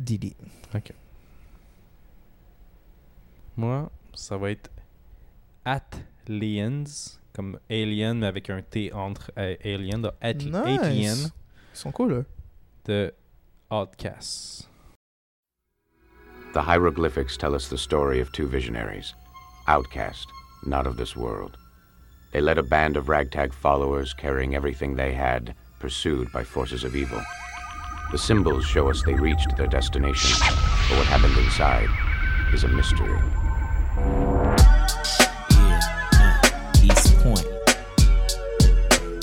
Didi. 0.00 0.34
Moi, 3.56 3.90
ça 4.14 4.36
va 4.36 4.50
être 4.52 4.70
Atlians, 5.64 7.18
comme 7.34 7.58
Alien, 7.70 8.18
mais 8.20 8.26
avec 8.26 8.48
un 8.50 8.62
T 8.62 8.92
entre 8.92 9.30
euh, 9.36 9.56
Alien, 9.64 10.02
donc 10.02 10.12
At- 10.20 10.34
Nice. 10.34 10.54
Atlian 10.54 11.16
Ils 11.74 11.78
sont 11.78 11.92
cool, 11.92 12.12
eux. 12.12 12.26
de 12.86 13.12
Outcast. 13.70 14.70
The 16.54 16.62
hieroglyphics 16.66 17.36
tell 17.36 17.54
us 17.54 17.68
the 17.68 17.76
story 17.76 18.20
of 18.22 18.32
two 18.32 18.46
visionaries, 18.46 19.14
outcast, 19.66 20.26
not 20.64 20.86
of 20.86 20.96
this 20.96 21.16
world. 21.16 21.56
They 22.32 22.40
led 22.40 22.58
a 22.58 22.62
band 22.62 22.96
of 22.96 23.08
ragtag 23.08 23.52
followers 23.52 24.12
carrying 24.12 24.54
everything 24.54 24.94
they 24.94 25.12
had, 25.12 25.54
pursued 25.78 26.30
by 26.32 26.44
forces 26.44 26.84
of 26.84 26.94
evil. 26.94 27.22
The 28.10 28.18
symbols 28.18 28.64
show 28.64 28.88
us 28.90 29.02
they 29.02 29.14
reached 29.14 29.56
their 29.56 29.66
destination, 29.66 30.38
but 30.88 30.98
what 30.98 31.06
happened 31.06 31.36
inside 31.38 31.88
is 32.52 32.64
a 32.64 32.68
mystery. 32.68 33.18
Uh, 35.50 36.40
East 36.82 37.16
Point. 37.18 37.44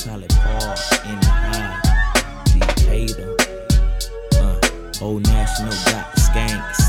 In 0.07 1.19
the 1.19 1.29
high. 1.31 1.81
Uh, 4.39 5.03
Old 5.03 5.23
National 5.23 5.71
got 5.91 6.13
the 6.13 6.21
skanks. 6.21 6.81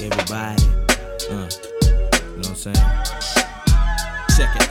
Everybody. 0.00 0.62
Uh, 1.30 1.48
you 1.82 2.36
know 2.36 2.38
what 2.38 2.48
I'm 2.48 2.54
saying? 2.54 2.99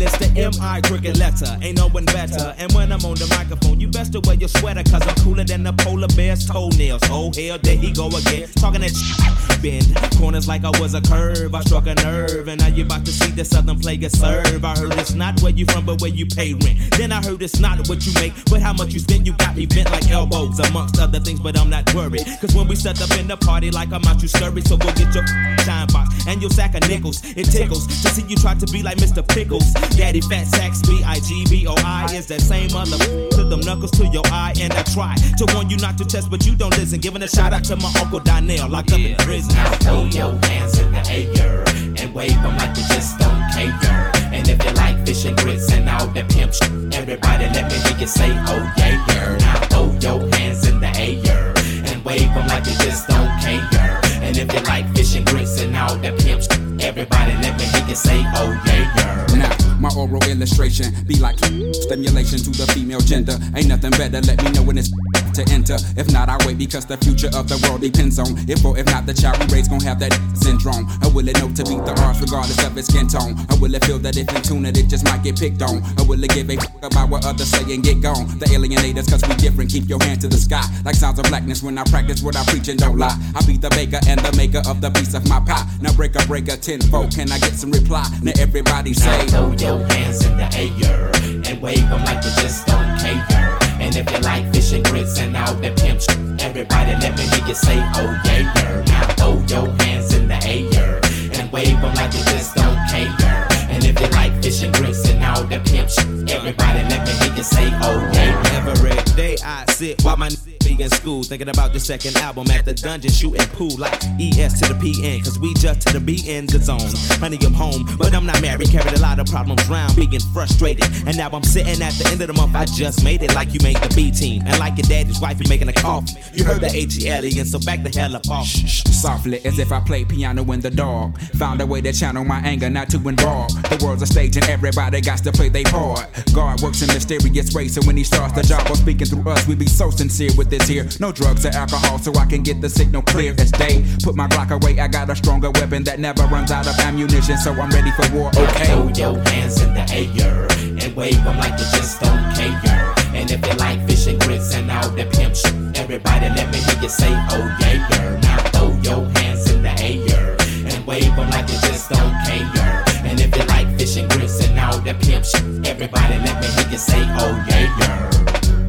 Well, 0.00 0.08
it's 0.08 0.16
the 0.16 0.40
M.I. 0.40 0.80
cricket 0.80 1.18
letter. 1.18 1.58
Ain't 1.60 1.76
no 1.76 1.88
one 1.88 2.06
better. 2.06 2.54
And 2.56 2.72
when 2.72 2.90
I'm 2.90 3.04
on 3.04 3.16
the 3.16 3.26
microphone, 3.36 3.80
you 3.80 3.88
best 3.88 4.14
to 4.14 4.20
wear 4.20 4.34
your 4.34 4.48
sweater, 4.48 4.82
cause 4.82 5.06
I'm 5.06 5.14
cooler 5.16 5.44
than 5.44 5.62
the 5.62 5.74
polar 5.74 6.08
bear's 6.16 6.46
toenails. 6.46 7.02
Oh, 7.10 7.30
hell, 7.36 7.58
there 7.60 7.76
he 7.76 7.92
go 7.92 8.08
again. 8.08 8.48
Talking 8.56 8.80
that 8.80 8.96
shit. 8.96 9.60
Bend 9.60 10.16
corners 10.16 10.48
like 10.48 10.64
I 10.64 10.70
was 10.80 10.94
a 10.94 11.02
curve. 11.02 11.54
I 11.54 11.60
struck 11.60 11.86
a 11.86 11.94
nerve, 11.96 12.48
and 12.48 12.62
now 12.62 12.68
you 12.68 12.84
about 12.84 13.04
to 13.04 13.12
see 13.12 13.30
the 13.30 13.44
southern 13.44 13.78
plague 13.78 14.08
serve. 14.08 14.64
I 14.64 14.74
heard 14.78 14.94
it's 14.94 15.12
not 15.12 15.38
where 15.42 15.52
you 15.52 15.66
from, 15.66 15.84
but 15.84 16.00
where 16.00 16.10
you 16.10 16.24
pay 16.24 16.54
rent. 16.54 16.78
Then 16.96 17.12
I 17.12 17.22
heard 17.22 17.42
it's 17.42 17.60
not 17.60 17.86
what 17.86 18.06
you 18.06 18.14
make, 18.14 18.32
but 18.48 18.62
how 18.62 18.72
much 18.72 18.94
you 18.94 19.00
spend. 19.00 19.26
You 19.26 19.34
got 19.34 19.54
me 19.54 19.66
bent 19.66 19.90
like 19.90 20.08
elbows, 20.08 20.58
amongst 20.60 20.98
other 20.98 21.20
things, 21.20 21.40
but 21.40 21.58
I'm 21.58 21.68
not 21.68 21.92
worried. 21.94 22.24
Cause 22.40 22.54
when 22.54 22.68
we 22.68 22.74
set 22.74 23.02
up 23.02 23.10
in 23.18 23.28
the 23.28 23.36
party, 23.36 23.70
like 23.70 23.92
I'm 23.92 24.04
out, 24.06 24.22
you 24.22 24.28
scurry. 24.28 24.62
So 24.62 24.78
go 24.78 24.90
get 24.92 25.14
your 25.14 25.26
shine 25.60 25.88
box 25.88 26.26
and 26.26 26.40
you'll 26.40 26.50
sack 26.50 26.74
of 26.74 26.88
nickels. 26.88 27.20
It 27.36 27.44
tickles 27.44 27.86
to 27.86 28.08
see 28.08 28.22
you 28.28 28.36
try 28.36 28.54
to 28.54 28.66
be 28.72 28.82
like 28.82 28.96
Mr. 28.96 29.26
Pickles. 29.26 29.68
Daddy 29.96 30.20
Fat 30.20 30.46
Sacks, 30.46 30.80
B 30.82 31.02
I 31.04 31.20
G 31.20 31.44
B 31.48 31.66
O 31.66 31.74
I 31.84 32.06
is 32.14 32.26
that 32.26 32.40
same 32.40 32.72
mother 32.72 32.98
to 33.30 33.44
them 33.44 33.60
knuckles 33.60 33.90
to 33.92 34.06
your 34.08 34.24
eye. 34.26 34.54
And 34.60 34.72
I 34.72 34.82
try 34.82 35.14
to 35.16 35.46
warn 35.54 35.70
you 35.70 35.76
not 35.78 35.98
to 35.98 36.04
test, 36.04 36.30
but 36.30 36.46
you 36.46 36.54
don't 36.54 36.76
listen. 36.76 37.00
Giving 37.00 37.22
a 37.22 37.28
shout 37.28 37.52
out 37.52 37.64
to 37.64 37.76
my 37.76 37.92
Uncle 38.00 38.20
Donnell, 38.20 38.68
locked 38.68 38.92
up 38.92 39.00
in 39.00 39.16
prison. 39.16 39.54
Now 39.54 39.70
throw 39.76 40.04
your 40.04 40.32
hands 40.46 40.78
in 40.78 40.92
the 40.92 41.02
air 41.40 41.64
and 41.98 42.14
wave 42.14 42.40
them 42.42 42.56
like 42.56 42.76
you 42.76 42.84
just 42.88 43.18
don't 43.18 43.40
care. 43.52 44.10
And 44.32 44.48
if 44.48 44.64
you 44.64 44.72
like 44.72 45.04
fish 45.06 45.24
and 45.24 45.36
grits 45.36 45.72
and 45.72 45.88
all 45.88 46.06
the 46.06 46.24
pimp 46.24 46.54
shit, 46.54 46.70
everybody 46.94 47.44
let 47.50 47.70
me 47.70 47.78
hear 47.88 47.98
you 47.98 48.06
say, 48.06 48.30
oh 48.30 48.72
yeah, 48.76 49.04
yeah. 49.08 49.36
Now 49.38 49.60
throw 49.66 49.92
your 50.00 50.34
hands 50.34 50.66
in 50.68 50.80
the 50.80 50.88
air 50.96 51.52
and 51.90 52.04
wave 52.04 52.32
them 52.34 52.46
like 52.48 52.64
you 52.66 52.74
just 52.84 53.08
don't 53.08 53.28
care. 53.40 54.00
And 54.22 54.36
if 54.36 54.52
you 54.52 54.60
like 54.60 54.88
fish 54.94 55.16
and 55.16 55.26
grits 55.26 55.60
and 55.60 55.76
all 55.76 55.96
the 55.96 56.12
pimp 56.12 56.42
shit, 56.42 56.84
everybody 56.84 57.32
hear 57.66 57.88
you 57.88 57.94
say, 57.94 58.22
oh 58.36 58.60
yeah, 58.66 58.92
yeah. 58.96 59.36
Now, 59.36 59.78
my 59.78 59.90
oral 59.96 60.22
illustration 60.28 60.92
be 61.06 61.18
like 61.18 61.38
stimulation 61.38 62.38
to 62.38 62.50
the 62.50 62.70
female 62.74 63.00
gender. 63.00 63.38
Ain't 63.54 63.68
nothing 63.68 63.90
better, 63.92 64.20
let 64.20 64.42
me 64.42 64.50
know 64.50 64.62
when 64.62 64.78
it's 64.78 64.90
to 65.34 65.42
enter. 65.52 65.76
If 65.96 66.10
not, 66.12 66.28
I 66.28 66.36
wait 66.46 66.58
because 66.58 66.86
the 66.86 66.96
future 66.98 67.30
of 67.34 67.48
the 67.48 67.58
world 67.66 67.80
depends 67.80 68.18
on 68.18 68.36
if 68.48 68.64
or 68.64 68.78
if 68.78 68.86
not 68.86 69.06
the 69.06 69.14
child 69.14 69.38
we 69.40 69.46
raise 69.54 69.68
gon' 69.68 69.80
have 69.80 69.98
that 70.00 70.12
syndrome. 70.34 70.88
Or 71.04 71.10
will 71.10 71.28
it 71.28 71.38
know 71.38 71.48
to 71.50 71.64
beat 71.64 71.84
the 71.84 71.94
odds 72.02 72.20
regardless 72.20 72.60
of 72.64 72.76
its 72.76 72.88
skin 72.88 73.06
tone? 73.06 73.38
Or 73.50 73.58
will 73.58 73.74
it 73.74 73.84
feel 73.84 73.98
that 74.00 74.16
if 74.16 74.28
in 74.34 74.42
tune 74.42 74.66
it, 74.66 74.76
it 74.76 74.88
just 74.88 75.04
might 75.04 75.22
get 75.22 75.38
picked 75.38 75.62
on? 75.62 75.82
Or 75.98 76.04
will 76.06 76.22
it 76.22 76.30
give 76.30 76.50
a 76.50 76.56
fuck 76.56 76.84
about 76.92 77.10
what 77.10 77.24
others 77.24 77.50
say 77.50 77.62
and 77.72 77.82
get 77.82 78.00
gone? 78.00 78.26
The 78.38 78.46
alienators, 78.50 79.10
cause 79.10 79.22
we 79.26 79.34
different, 79.36 79.70
keep 79.70 79.88
your 79.88 80.02
hand 80.02 80.20
to 80.22 80.28
the 80.28 80.38
sky. 80.38 80.64
Like 80.84 80.94
sounds 80.94 81.18
of 81.18 81.26
blackness 81.26 81.62
when 81.62 81.78
I 81.78 81.84
practice 81.84 82.22
what 82.22 82.36
I 82.36 82.44
preach 82.44 82.68
and 82.68 82.78
don't 82.78 82.98
lie. 82.98 83.16
I 83.34 83.44
be 83.46 83.56
the 83.56 83.70
baker 83.70 84.00
and 84.08 84.20
the 84.20 84.34
maker 84.36 84.62
of 84.66 84.80
the 84.80 84.90
piece 84.90 85.14
of 85.14 85.28
my 85.28 85.40
pie. 85.40 85.66
Now 85.80 85.92
break 85.92 86.14
a 86.16 86.26
breaker 86.26 86.56
tenfold, 86.56 87.14
can 87.14 87.30
I 87.30 87.38
get 87.38 87.54
some 87.54 87.70
reply? 87.70 88.06
Now 88.22 88.32
everybody 88.38 88.94
say, 88.94 89.26
throw 89.28 89.52
your 89.52 89.78
hands 89.92 90.24
in 90.24 90.36
the 90.36 90.48
air 90.56 91.10
and 91.46 91.62
wave 91.62 91.88
them 91.88 92.04
like 92.04 92.24
you 92.24 92.30
just 92.42 92.66
don't 92.66 92.98
care. 92.98 93.59
And 93.80 93.96
if 93.96 94.10
you 94.10 94.18
like 94.18 94.52
fish 94.52 94.72
and 94.72 94.84
grits 94.84 95.18
and 95.18 95.36
all 95.36 95.54
the 95.54 95.70
pimp 95.72 96.00
shit, 96.00 96.18
everybody 96.42 96.92
let 97.00 97.16
me 97.16 97.24
hear 97.24 97.46
you 97.48 97.54
say, 97.54 97.78
oh 97.96 98.20
yeah, 98.24 98.52
yeah. 98.54 98.84
Now 98.86 99.06
throw 99.14 99.32
your 99.48 99.74
hands 99.82 100.14
in 100.14 100.28
the 100.28 100.38
air 100.46 101.00
and 101.40 101.50
wave 101.50 101.80
them 101.80 101.94
like 101.94 102.12
you 102.12 102.22
just 102.24 102.54
don't 102.54 102.78
care. 102.88 103.49
And 103.90 103.98
you 103.98 104.06
like 104.10 104.40
fish 104.40 104.62
and 104.62 104.72
grits 104.72 105.08
and 105.08 105.24
all 105.24 105.42
the 105.42 105.58
pimp 105.68 105.90
shit, 105.90 106.30
everybody 106.30 106.78
let 106.84 107.04
me 107.04 107.12
hear 107.12 107.34
you 107.34 107.42
say, 107.42 107.70
oh 107.82 108.08
yeah. 108.14 108.68
Every 108.68 109.02
day 109.16 109.36
I 109.44 109.64
sit 109.72 110.00
while 110.04 110.16
my 110.16 110.28
be 110.76 110.82
in 110.82 110.90
school 110.90 111.22
thinking 111.22 111.48
about 111.48 111.72
the 111.72 111.80
second 111.80 112.16
album 112.18 112.50
at 112.50 112.64
the 112.64 112.74
dungeon 112.74 113.10
shooting 113.10 113.46
pool 113.48 113.76
like 113.78 113.94
ES 114.20 114.60
to 114.60 114.72
the 114.72 114.78
PN 114.78 115.24
cause 115.24 115.38
we 115.38 115.52
just 115.54 115.86
to 115.86 115.92
the 115.94 116.00
B 116.00 116.22
in 116.26 116.46
the 116.46 116.58
zone. 116.58 116.80
Honey, 117.18 117.38
I'm 117.44 117.54
home, 117.54 117.88
but 117.98 118.14
I'm 118.14 118.26
not 118.26 118.40
married. 118.40 118.70
Carried 118.70 118.94
a 118.94 119.00
lot 119.00 119.18
of 119.18 119.26
problems 119.26 119.68
round, 119.68 119.96
being 119.96 120.20
frustrated. 120.32 120.84
And 121.06 121.16
now 121.16 121.30
I'm 121.32 121.42
sitting 121.42 121.82
at 121.82 121.92
the 121.94 122.08
end 122.10 122.20
of 122.20 122.28
the 122.28 122.34
month. 122.34 122.54
I 122.54 122.64
just 122.64 123.04
made 123.04 123.22
it 123.22 123.34
like 123.34 123.52
you 123.52 123.60
made 123.62 123.76
the 123.78 123.92
B 123.94 124.10
team. 124.10 124.42
And 124.46 124.58
like 124.58 124.76
your 124.76 124.86
daddy's 124.86 125.20
wife, 125.20 125.40
you 125.40 125.48
making 125.48 125.68
a 125.68 125.72
coffee. 125.72 126.14
You 126.34 126.44
heard 126.44 126.60
the 126.60 126.70
H 126.72 127.04
alien, 127.04 127.46
so 127.46 127.58
back 127.60 127.82
the 127.82 127.90
hell 127.98 128.14
up 128.16 128.28
off. 128.28 128.46
Shh, 128.46 128.82
softly, 128.84 129.44
as 129.44 129.58
if 129.58 129.72
I 129.72 129.80
played 129.80 130.08
piano 130.08 130.50
in 130.52 130.60
the 130.60 130.70
dark. 130.70 131.18
Found 131.36 131.60
a 131.60 131.66
way 131.66 131.80
to 131.80 131.92
channel 131.92 132.24
my 132.24 132.40
anger, 132.40 132.70
not 132.70 132.88
to 132.90 132.96
involve. 133.08 133.50
The 133.70 133.79
world's 133.82 134.02
a 134.02 134.06
stage 134.06 134.36
and 134.36 134.44
everybody 134.46 135.00
got 135.00 135.18
to 135.18 135.32
play 135.32 135.48
their 135.48 135.64
part. 135.64 136.08
God 136.34 136.60
works 136.62 136.82
in 136.82 136.88
mysterious 136.88 137.52
ways, 137.54 137.74
so 137.74 137.80
when 137.86 137.96
he 137.96 138.04
starts 138.04 138.34
the 138.34 138.42
job 138.42 138.70
of 138.70 138.76
speaking 138.76 139.06
through 139.06 139.30
us, 139.30 139.46
we 139.46 139.54
be 139.54 139.66
so 139.66 139.90
sincere 139.90 140.30
with 140.36 140.50
this 140.50 140.66
here. 140.66 140.86
No 141.00 141.12
drugs 141.12 141.44
or 141.46 141.50
alcohol, 141.50 141.98
so 141.98 142.14
I 142.14 142.26
can 142.26 142.42
get 142.42 142.60
the 142.60 142.68
signal 142.68 143.02
clear 143.02 143.34
as 143.38 143.50
day. 143.52 143.84
Put 144.02 144.16
my 144.16 144.28
Glock 144.28 144.50
away, 144.50 144.78
I 144.78 144.88
got 144.88 145.10
a 145.10 145.16
stronger 145.16 145.50
weapon 145.50 145.84
that 145.84 145.98
never 145.98 146.24
runs 146.24 146.50
out 146.50 146.66
of 146.66 146.78
ammunition, 146.80 147.36
so 147.38 147.52
I'm 147.52 147.70
ready 147.70 147.90
for 147.92 148.08
war, 148.14 148.28
okay? 148.28 148.66
Throw 148.66 148.88
your 148.88 149.18
hands 149.28 149.60
in 149.62 149.74
the 149.74 149.84
air 149.90 150.46
and 150.82 150.96
wave 150.96 151.22
them 151.24 151.36
like 151.38 151.58
you 151.58 151.66
just 151.76 152.00
don't 152.00 152.34
care. 152.34 152.94
And 153.14 153.30
if 153.30 153.44
you 153.46 153.54
like 153.54 153.86
fish 153.86 154.06
and 154.06 154.20
grits 154.20 154.54
and 154.54 154.70
all 154.70 154.88
that 154.90 155.12
pimps, 155.12 155.40
shit, 155.40 155.54
everybody 155.78 156.28
let 156.28 156.50
me 156.52 156.58
hear 156.58 156.82
you 156.82 156.88
say, 156.88 157.10
oh 157.10 157.56
yeah, 157.60 157.88
girl. 157.88 158.18
Now 158.20 158.38
throw 158.50 158.68
your 158.82 159.08
hands 159.18 159.50
in 159.50 159.62
the 159.62 159.74
air 159.80 160.36
and 160.66 160.86
wave 160.86 161.14
them 161.16 161.28
like 161.30 161.48
you 161.48 161.58
just 161.68 161.90
don't 161.90 162.14
care. 162.24 162.84
And 163.04 163.20
if 163.20 163.36
you 163.36 163.44
like 163.44 163.69
fish 163.80 163.96
and 163.96 164.10
grits 164.10 164.46
and 164.46 164.58
all 164.60 164.78
the 164.80 164.92
pimp 164.94 165.24
shit. 165.24 165.66
Everybody 165.66 166.18
let 166.18 166.38
me 166.40 166.46
hear 166.48 166.70
you 166.70 166.78
say, 166.78 167.00
oh 167.00 167.44
yeah, 167.48 167.78
yeah. 167.80 168.59